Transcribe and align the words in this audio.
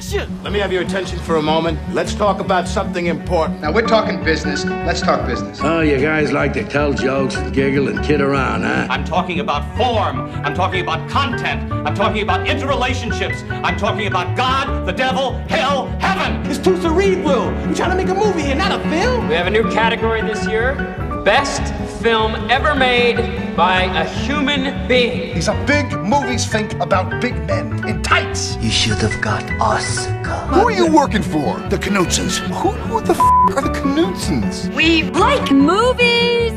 action! 0.00 0.42
Let 0.42 0.54
me 0.54 0.58
have 0.60 0.72
your 0.72 0.80
attention 0.80 1.18
for 1.18 1.36
a 1.36 1.42
moment. 1.42 1.78
Let's 1.92 2.14
talk 2.14 2.40
about 2.40 2.66
something 2.66 3.06
important. 3.06 3.60
Now 3.60 3.70
we're 3.70 3.86
talking 3.86 4.24
business. 4.24 4.64
Let's 4.64 5.02
talk 5.02 5.26
business. 5.26 5.60
Oh, 5.62 5.80
you 5.80 6.00
guys 6.00 6.32
like 6.32 6.54
to 6.54 6.64
tell 6.64 6.94
jokes 6.94 7.36
and 7.36 7.52
giggle 7.52 7.88
and 7.88 8.02
kid 8.02 8.22
around, 8.22 8.62
huh? 8.62 8.86
I'm 8.88 9.04
talking 9.04 9.40
about 9.40 9.62
form. 9.76 10.20
I'm 10.42 10.54
talking 10.54 10.80
about 10.80 11.10
content. 11.10 11.70
I'm 11.70 11.94
talking 11.94 12.22
about 12.22 12.46
interrelationships. 12.46 13.46
I'm 13.62 13.76
talking 13.76 14.06
about 14.06 14.38
God, 14.38 14.86
the 14.86 14.92
devil, 14.92 15.32
hell, 15.50 15.88
heaven. 15.98 16.50
It's 16.50 16.58
too 16.58 16.80
cerebral. 16.80 17.48
We're 17.48 17.74
trying 17.74 17.90
to 17.90 17.96
make 17.96 18.08
a 18.08 18.14
movie 18.14 18.40
here, 18.40 18.56
not 18.56 18.72
a 18.72 18.82
film. 18.88 19.28
We 19.28 19.34
have 19.34 19.48
a 19.48 19.50
new 19.50 19.70
category 19.70 20.22
this 20.22 20.46
year 20.48 20.76
Best 21.26 21.74
Film 22.00 22.34
Ever 22.50 22.74
Made 22.74 23.18
by 23.56 23.82
a 23.84 24.04
Human 24.08 24.86
Being. 24.86 25.34
These 25.34 25.48
are 25.48 25.66
big 25.66 25.90
movies 26.00 26.46
think 26.46 26.74
about 26.74 27.20
big 27.20 27.34
men 27.46 27.88
in 27.88 28.02
tights. 28.02 28.56
You 28.56 28.70
should 28.70 28.98
have 28.98 29.20
got 29.20 29.42
Oscar. 29.60 30.38
Who 30.52 30.60
are 30.60 30.70
you 30.70 30.86
working 30.92 31.22
for? 31.22 31.58
The 31.68 31.78
Knutsons. 31.78 32.38
Who, 32.38 32.70
who 32.70 33.00
the 33.00 33.12
f 33.12 33.20
are 33.56 33.62
the 33.62 33.80
Knutsons? 33.80 34.72
We 34.74 35.04
like 35.04 35.50
movies! 35.50 36.52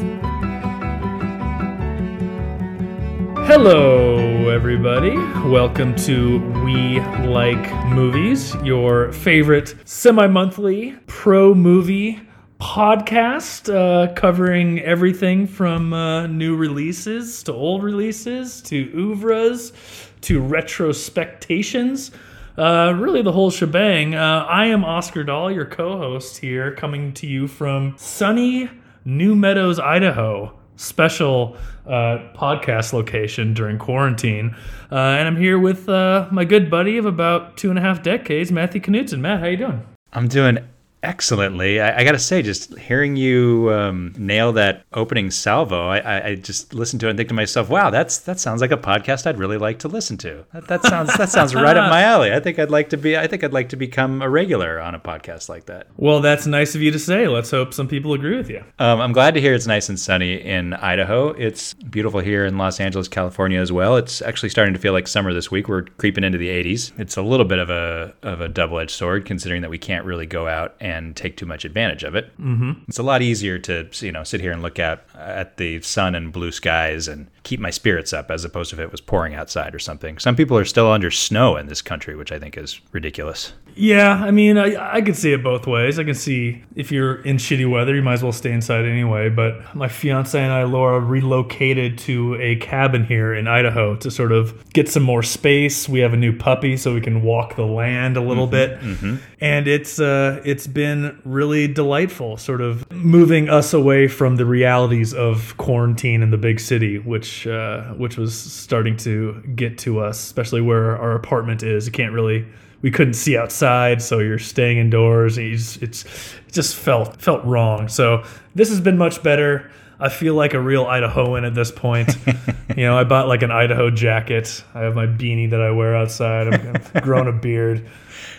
Hello, 3.48 4.50
everybody. 4.50 5.18
Welcome 5.48 5.96
to 6.08 6.40
We 6.64 7.00
Like 7.28 7.86
Movies, 7.88 8.56
your 8.64 9.12
favorite 9.12 9.76
semi 9.86 10.28
monthly 10.28 10.96
pro 11.08 11.54
movie 11.54 12.22
podcast 12.64 13.68
uh, 13.72 14.14
covering 14.14 14.80
everything 14.80 15.46
from 15.46 15.92
uh, 15.92 16.26
new 16.28 16.56
releases 16.56 17.44
to 17.44 17.52
old 17.52 17.84
releases 17.84 18.62
to 18.62 18.90
oeuvres 18.96 19.74
to 20.22 20.42
retrospectations. 20.42 22.12
Uh, 22.58 22.94
really, 22.98 23.22
the 23.22 23.34
whole 23.34 23.52
shebang. 23.52 24.16
Uh, 24.16 24.46
I 24.48 24.68
am 24.68 24.86
Oscar 24.86 25.26
Dahl, 25.26 25.52
your 25.52 25.66
co 25.66 25.98
host 25.98 26.38
here, 26.38 26.74
coming 26.74 27.14
to 27.16 27.28
you 27.28 27.50
from 27.50 27.96
sunny 27.98 28.70
New 29.04 29.36
Meadows, 29.36 29.78
Idaho 29.78 30.58
special 30.78 31.58
uh, 31.86 32.18
podcast 32.34 32.94
location 32.94 33.54
during 33.54 33.78
quarantine. 33.78 34.56
Uh, 34.90 34.96
and 34.96 35.28
I'm 35.28 35.38
here 35.38 35.60
with 35.60 35.88
my 35.88 36.46
good 36.46 36.72
buddy 36.72 36.98
of 36.98 37.06
about 37.06 37.58
two 37.58 37.70
and 37.70 37.78
a 37.78 37.82
half 37.82 38.02
decades, 38.02 38.54
Matthew 38.54 38.80
Knutson. 38.80 39.20
Matt, 39.20 39.42
how 39.42 39.48
you 39.48 39.58
doing? 39.58 39.86
I'm 40.14 40.30
doing 40.30 40.60
excellently. 41.04 41.80
I, 41.82 42.00
I 42.00 42.04
got 42.04 42.14
to 42.14 42.20
say, 42.20 42.42
just 42.42 42.78
hearing 42.80 43.16
you 43.16 43.70
um, 43.72 44.14
nail 44.18 44.54
that 44.54 44.86
opening 44.94 45.30
salvo, 45.30 45.90
I, 45.90 46.30
I, 46.30 46.36
just 46.36 46.74
listened 46.74 47.02
to 47.02 47.08
it 47.08 47.12
and 47.12 47.18
think 47.18 47.30
to 47.30 47.36
myself, 47.36 47.70
"Wow, 47.70 47.90
that's 47.90 48.20
that 48.20 48.40
sounds 48.40 48.62
like 48.62 48.72
a 48.72 48.78
podcast 48.78 49.28
I'd 49.28 49.38
really 49.38 49.58
like 49.58 49.80
to 49.80 49.88
listen 49.88 50.18
to. 50.20 50.46
That, 50.54 50.68
that 50.68 50.84
sounds 50.84 51.16
that 51.18 51.30
sounds 51.30 51.54
right 51.54 51.78
up 51.78 51.90
my 51.90 52.02
alley. 52.14 52.34
I 52.34 52.40
think 52.40 52.58
I'd 52.58 52.72
like 52.72 52.90
to 52.90 52.98
be. 52.98 53.18
I 53.18 53.28
think 53.28 53.44
I'd 53.44 53.54
like 53.54 53.70
to 53.70 53.76
become 53.76 54.22
a 54.22 54.30
regular 54.30 54.80
on 54.80 54.96
a 54.96 55.00
podcast 55.00 55.50
like 55.50 55.66
that." 55.66 55.88
Well, 55.98 56.22
that's 56.22 56.48
nice 56.48 56.74
of 56.74 56.82
you 56.82 56.92
to 56.92 57.00
say. 57.00 57.28
Let's 57.28 57.52
hope 57.52 57.74
some 57.74 57.88
people 57.88 58.14
agree 58.14 58.38
with 58.38 58.50
you. 58.50 58.64
Um, 58.80 59.02
I'm 59.02 59.12
glad 59.12 59.34
to 59.34 59.42
hear 59.42 59.54
it's 59.54 59.68
nice 59.68 59.90
and 59.90 60.00
sunny 60.00 60.36
in 60.36 60.74
Idaho. 60.74 61.30
It's 61.30 61.74
beautiful 61.74 62.22
here 62.22 62.46
in 62.46 62.58
Los 62.58 62.80
Angeles, 62.80 63.08
California 63.08 63.60
as 63.60 63.72
well. 63.72 63.98
It's 63.98 64.22
actually 64.22 64.50
starting 64.50 64.74
to 64.74 64.80
feel 64.80 64.94
like 64.94 65.08
summer 65.08 65.34
this 65.34 65.52
week. 65.52 65.68
We're 65.68 65.84
creeping 65.84 66.24
into 66.24 66.38
the 66.38 66.50
80s. 66.50 66.98
It's 66.98 67.18
a 67.18 67.22
little 67.22 67.46
bit 67.46 67.60
of 67.60 67.70
a 67.70 68.14
of 68.24 68.42
a 68.42 68.48
double 68.48 68.80
edged 68.80 68.92
sword, 68.92 69.26
considering 69.26 69.62
that 69.62 69.70
we 69.70 69.78
can't 69.78 70.06
really 70.06 70.26
go 70.26 70.48
out 70.48 70.76
and 70.80 70.93
and 70.94 71.16
take 71.16 71.38
too 71.38 71.46
much 71.46 71.66
advantage 71.66 72.04
of 72.04 72.16
it. 72.16 72.26
Mm-hmm. 72.40 72.72
It's 72.88 73.00
a 73.00 73.04
lot 73.04 73.22
easier 73.22 73.60
to 73.60 73.88
you 74.00 74.12
know 74.12 74.24
sit 74.24 74.42
here 74.42 74.52
and 74.52 74.62
look 74.62 74.80
out 74.80 75.04
at 75.16 75.58
the 75.58 75.82
sun 75.82 76.16
and 76.16 76.32
blue 76.32 76.52
skies 76.52 77.08
and 77.08 77.28
keep 77.44 77.60
my 77.60 77.70
spirits 77.70 78.14
up 78.14 78.32
as 78.32 78.46
opposed 78.46 78.70
to 78.70 78.76
if 78.76 78.80
it 78.80 78.92
was 78.92 79.02
pouring 79.02 79.36
outside 79.36 79.76
or 79.76 79.80
something. 79.80 80.18
Some 80.18 80.36
people 80.36 80.58
are 80.58 80.66
still 80.66 80.92
under 80.92 81.12
snow 81.12 81.58
in 81.58 81.68
this 81.68 81.82
country, 81.82 82.16
which 82.16 82.32
I 82.32 82.40
think 82.40 82.58
is 82.58 82.80
ridiculous. 82.92 83.54
Yeah, 83.76 84.14
I 84.14 84.32
mean, 84.32 84.58
I, 84.58 84.96
I 84.96 85.02
could 85.02 85.16
see 85.16 85.34
it 85.34 85.44
both 85.44 85.66
ways. 85.66 85.98
I 85.98 86.04
can 86.04 86.14
see 86.14 86.64
if 86.76 86.92
you're 86.92 87.22
in 87.22 87.38
shitty 87.38 87.70
weather, 87.70 87.96
you 87.96 88.02
might 88.02 88.14
as 88.14 88.24
well 88.24 88.32
stay 88.32 88.52
inside 88.52 88.86
anyway. 88.86 89.30
But 89.30 89.76
my 89.76 89.88
fiance 89.88 90.40
and 90.40 90.52
I, 90.52 90.64
Laura, 90.64 91.00
relocated 91.00 91.98
to 92.00 92.36
a 92.36 92.56
cabin 92.58 93.06
here 93.06 93.34
in 93.34 93.48
Idaho 93.48 93.96
to 93.98 94.12
sort 94.12 94.32
of 94.32 94.70
get 94.74 94.90
some 94.90 95.04
more 95.04 95.24
space. 95.24 95.90
We 95.90 96.00
have 96.00 96.14
a 96.14 96.18
new 96.18 96.36
puppy, 96.38 96.78
so 96.78 96.94
we 96.94 97.02
can 97.02 97.24
walk 97.24 97.56
the 97.56 97.66
land 97.66 98.18
a 98.18 98.22
little 98.22 98.48
mm-hmm, 98.48 98.52
bit, 98.52 98.80
mm-hmm. 98.80 99.16
and 99.42 99.68
it's 99.68 100.00
uh, 100.00 100.42
it's 100.46 100.68
been 100.68 101.20
really 101.26 101.68
delightful, 101.68 102.38
sort 102.38 102.62
of 102.62 102.90
moving 102.92 103.50
us 103.50 103.74
away 103.74 104.08
from 104.08 104.36
the 104.36 104.46
realities 104.46 105.14
of 105.14 105.56
quarantine 105.58 106.22
in 106.22 106.30
the 106.30 106.38
big 106.38 106.60
city, 106.60 107.00
which 107.00 107.48
uh, 107.48 107.94
which 107.94 108.18
was 108.18 108.40
starting 108.40 108.98
to 108.98 109.42
get 109.56 109.78
to 109.80 110.00
us, 110.00 110.24
especially 110.24 110.62
where 110.62 110.98
our 110.98 111.14
apartment 111.14 111.64
is. 111.64 111.86
You 111.86 111.92
can't 111.92 112.14
really 112.14 112.46
we 112.84 112.92
couldn't 112.92 113.16
see 113.16 113.36
outside, 113.36 114.02
so 114.02 114.20
you're 114.20 114.38
staying 114.38 114.78
indoors. 114.78 115.40
It's, 115.40 115.78
it's 115.78 116.04
it 116.48 116.52
just 116.52 116.76
felt 116.76 117.20
felt 117.20 117.44
wrong. 117.44 117.88
So 117.88 118.24
this 118.54 118.70
has 118.70 118.80
been 118.80 118.98
much 118.98 119.24
better. 119.24 119.72
I 120.00 120.10
feel 120.10 120.36
like 120.36 120.54
a 120.54 120.60
real 120.60 120.86
Idahoan 120.86 121.48
at 121.48 121.56
this 121.56 121.72
point. 121.72 122.16
you 122.76 122.84
know, 122.84 122.98
I 122.98 123.06
bought 123.06 123.30
like 123.30 123.42
an 123.42 123.52
Idaho 123.52 123.90
jacket. 123.90 124.64
I 124.76 124.82
have 124.82 124.96
my 124.96 125.08
beanie 125.08 125.50
that 125.52 125.62
I 125.62 125.72
wear 125.72 125.96
outside. 125.96 126.54
I've 126.54 127.04
grown 127.04 127.28
a 127.28 127.32
beard 127.32 127.90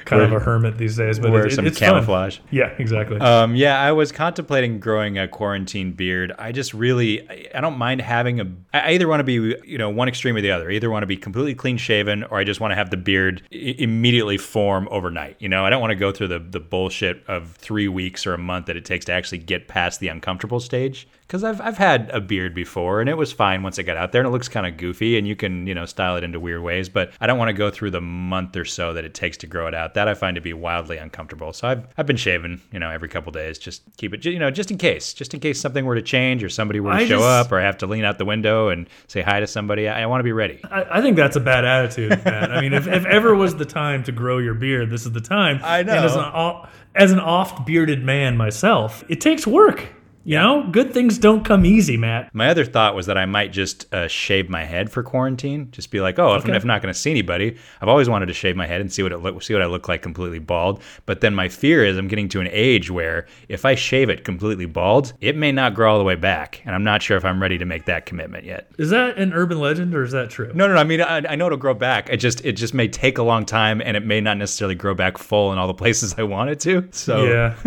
kind 0.05 0.21
wear, 0.21 0.28
of 0.28 0.43
a 0.43 0.45
hermit 0.45 0.78
these 0.78 0.97
days, 0.97 1.19
but 1.19 1.31
wear 1.31 1.47
it, 1.47 1.53
some 1.53 1.67
it's 1.67 1.78
camouflage. 1.78 2.39
Fun. 2.39 2.47
Yeah, 2.50 2.75
exactly. 2.78 3.21
Um, 3.21 3.55
yeah, 3.56 3.81
I 3.81 3.93
was 3.93 4.12
contemplating 4.12 4.81
growing 4.81 5.19
a 5.19 5.28
quarantine 5.28 5.93
beard. 5.93 6.33
I 6.39 6.53
just 6.53 6.75
really, 6.75 7.28
I, 7.28 7.49
I 7.55 7.61
don't 7.61 7.78
mind 7.78 8.00
having 8.00 8.41
a. 8.41 8.50
I 8.72 8.93
either 8.93 9.09
want 9.09 9.21
to 9.21 9.25
be, 9.25 9.56
you 9.67 9.78
know, 9.78 9.91
one 9.91 10.09
extreme 10.09 10.37
or 10.37 10.41
the 10.41 10.50
other. 10.50 10.71
I 10.71 10.75
either 10.75 10.91
want 10.91 11.03
to 11.03 11.06
be 11.06 11.17
completely 11.17 11.55
clean 11.55 11.77
shaven, 11.77 12.25
or 12.25 12.39
I 12.39 12.45
just 12.45 12.61
want 12.61 12.72
to 12.72 12.77
have 12.77 12.91
the 12.91 12.97
beard 12.97 13.43
I- 13.53 13.77
immediately 13.78 14.39
form 14.39 14.89
overnight. 14.91 15.37
You 15.39 15.49
know, 15.49 15.65
I 15.65 15.71
don't 15.71 15.81
want 15.81 15.91
to 15.93 15.97
go 15.97 16.12
through 16.12 16.28
the 16.28 16.39
the 16.39 16.61
bullshit 16.61 17.25
of 17.28 17.53
three 17.56 17.89
weeks 17.89 18.27
or 18.27 18.34
a 18.34 18.39
month 18.39 18.66
that 18.66 18.77
it 18.77 18.84
takes 18.84 19.05
to 19.06 19.12
actually 19.12 19.39
get 19.39 19.69
past 19.69 20.01
the 20.01 20.09
uncomfortable 20.09 20.61
stage. 20.61 21.06
Because 21.27 21.43
I've 21.43 21.61
I've 21.61 21.78
had 21.78 22.11
a 22.11 22.21
beard 22.21 22.55
before, 22.55 23.01
and 23.01 23.09
it 23.09 23.16
was 23.16 23.33
fine 23.33 23.62
once 23.62 23.78
it 23.78 23.84
got 23.84 23.97
out 23.97 24.12
there, 24.12 24.21
and 24.21 24.28
it 24.28 24.31
looks 24.31 24.49
kind 24.49 24.66
of 24.66 24.77
goofy, 24.77 25.16
and 25.16 25.27
you 25.27 25.34
can 25.34 25.66
you 25.66 25.75
know 25.75 25.87
style 25.87 26.16
it 26.16 26.25
into 26.25 26.39
weird 26.39 26.62
ways. 26.62 26.89
But 26.89 27.12
I 27.21 27.27
don't 27.27 27.39
want 27.39 27.49
to 27.49 27.55
go 27.55 27.71
through 27.71 27.91
the 27.91 28.01
month 28.01 28.56
or 28.56 28.65
so 28.65 28.93
that 28.93 29.05
it 29.05 29.15
takes 29.15 29.37
to 29.39 29.47
grow 29.47 29.66
it 29.66 29.73
out. 29.74 29.94
That 29.94 30.08
I 30.08 30.14
find 30.14 30.34
to 30.36 30.40
be 30.40 30.52
wildly 30.52 30.96
uncomfortable. 30.96 31.52
So 31.52 31.68
I've 31.68 31.86
I've 31.98 32.06
been 32.06 32.16
shaving, 32.16 32.60
you 32.72 32.78
know, 32.78 32.90
every 32.90 33.08
couple 33.08 33.32
days, 33.32 33.58
just 33.58 33.82
keep 33.96 34.14
it, 34.14 34.24
you 34.24 34.38
know, 34.38 34.50
just 34.50 34.70
in 34.70 34.78
case, 34.78 35.12
just 35.14 35.34
in 35.34 35.40
case 35.40 35.60
something 35.60 35.84
were 35.84 35.94
to 35.94 36.02
change 36.02 36.42
or 36.44 36.48
somebody 36.48 36.80
were 36.80 36.90
to 36.92 36.96
I 36.96 37.06
show 37.06 37.18
just- 37.18 37.46
up 37.46 37.52
or 37.52 37.58
I 37.60 37.64
have 37.64 37.78
to 37.78 37.86
lean 37.86 38.04
out 38.04 38.18
the 38.18 38.24
window 38.24 38.68
and 38.68 38.88
say 39.08 39.22
hi 39.22 39.40
to 39.40 39.46
somebody. 39.46 39.88
I, 39.88 40.02
I 40.02 40.06
want 40.06 40.20
to 40.20 40.24
be 40.24 40.32
ready. 40.32 40.60
I, 40.70 40.98
I 40.98 41.00
think 41.02 41.16
that's 41.16 41.36
a 41.36 41.40
bad 41.40 41.64
attitude, 41.64 42.24
Matt. 42.24 42.50
I 42.52 42.60
mean, 42.60 42.72
if, 42.72 42.86
if 42.86 43.04
ever 43.06 43.34
was 43.34 43.56
the 43.56 43.64
time 43.64 44.02
to 44.04 44.12
grow 44.12 44.38
your 44.38 44.54
beard, 44.54 44.90
this 44.90 45.04
is 45.06 45.12
the 45.12 45.20
time. 45.20 45.60
I 45.62 45.82
know. 45.82 45.94
And 45.94 46.04
as 46.04 46.16
an, 46.16 46.68
as 46.94 47.12
an 47.12 47.20
oft 47.20 47.66
bearded 47.66 48.02
man 48.04 48.36
myself, 48.36 49.02
it 49.08 49.20
takes 49.20 49.46
work. 49.46 49.86
You 50.24 50.38
know, 50.38 50.66
good 50.70 50.94
things 50.94 51.18
don't 51.18 51.44
come 51.44 51.66
easy, 51.66 51.96
Matt. 51.96 52.34
My 52.34 52.48
other 52.48 52.64
thought 52.64 52.94
was 52.94 53.06
that 53.06 53.18
I 53.18 53.26
might 53.26 53.52
just 53.52 53.92
uh, 53.92 54.08
shave 54.08 54.48
my 54.48 54.64
head 54.64 54.90
for 54.90 55.02
quarantine. 55.02 55.68
Just 55.70 55.90
be 55.90 56.00
like, 56.00 56.18
oh, 56.18 56.34
if, 56.34 56.44
Okay. 56.44 56.56
if 56.56 56.62
I'm 56.62 56.66
not 56.68 56.80
going 56.80 56.92
to 56.92 56.98
see 56.98 57.10
anybody, 57.10 57.56
I've 57.82 57.88
always 57.88 58.08
wanted 58.08 58.26
to 58.26 58.32
shave 58.32 58.56
my 58.56 58.66
head 58.66 58.80
and 58.80 58.90
see 58.90 59.02
what 59.02 59.12
it 59.12 59.18
look, 59.18 59.42
see 59.42 59.52
what 59.52 59.62
I 59.62 59.66
look 59.66 59.86
like 59.86 60.00
completely 60.02 60.38
bald. 60.38 60.80
But 61.04 61.20
then 61.20 61.34
my 61.34 61.48
fear 61.48 61.84
is 61.84 61.98
I'm 61.98 62.08
getting 62.08 62.28
to 62.30 62.40
an 62.40 62.48
age 62.50 62.90
where 62.90 63.26
if 63.48 63.64
I 63.66 63.74
shave 63.74 64.08
it 64.08 64.24
completely 64.24 64.64
bald, 64.66 65.12
it 65.20 65.36
may 65.36 65.52
not 65.52 65.74
grow 65.74 65.92
all 65.92 65.98
the 65.98 66.04
way 66.04 66.14
back, 66.14 66.62
and 66.64 66.74
I'm 66.74 66.84
not 66.84 67.02
sure 67.02 67.16
if 67.18 67.24
I'm 67.24 67.41
ready 67.42 67.58
to 67.58 67.64
make 67.66 67.84
that 67.84 68.06
commitment 68.06 68.44
yet. 68.44 68.70
Is 68.78 68.91
that 68.91 69.18
an 69.18 69.34
urban 69.34 69.60
legend 69.60 69.94
or 69.94 70.02
is 70.04 70.12
that 70.12 70.30
true? 70.30 70.50
No, 70.54 70.66
no, 70.66 70.74
no. 70.74 70.80
I 70.80 70.84
mean, 70.84 71.02
I, 71.02 71.18
I 71.18 71.36
know 71.36 71.46
it'll 71.46 71.58
grow 71.58 71.74
back. 71.74 72.08
It 72.08 72.16
just 72.16 72.42
it 72.46 72.52
just 72.52 72.72
may 72.72 72.88
take 72.88 73.18
a 73.18 73.22
long 73.22 73.44
time, 73.44 73.82
and 73.82 73.94
it 73.94 74.04
may 74.06 74.22
not 74.22 74.38
necessarily 74.38 74.74
grow 74.74 74.94
back 74.94 75.18
full 75.18 75.52
in 75.52 75.58
all 75.58 75.66
the 75.66 75.74
places 75.84 76.14
I 76.16 76.22
want 76.22 76.48
it 76.48 76.60
to. 76.60 76.88
So 76.92 77.24
Yeah. 77.24 77.54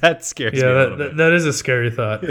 that 0.00 0.24
scares 0.24 0.54
me. 0.54 0.60
Yeah, 0.60 0.72
that, 0.72 0.98
that, 0.98 1.16
that 1.18 1.32
is 1.32 1.44
a 1.44 1.52
scary 1.52 1.90
thought. 1.98 2.24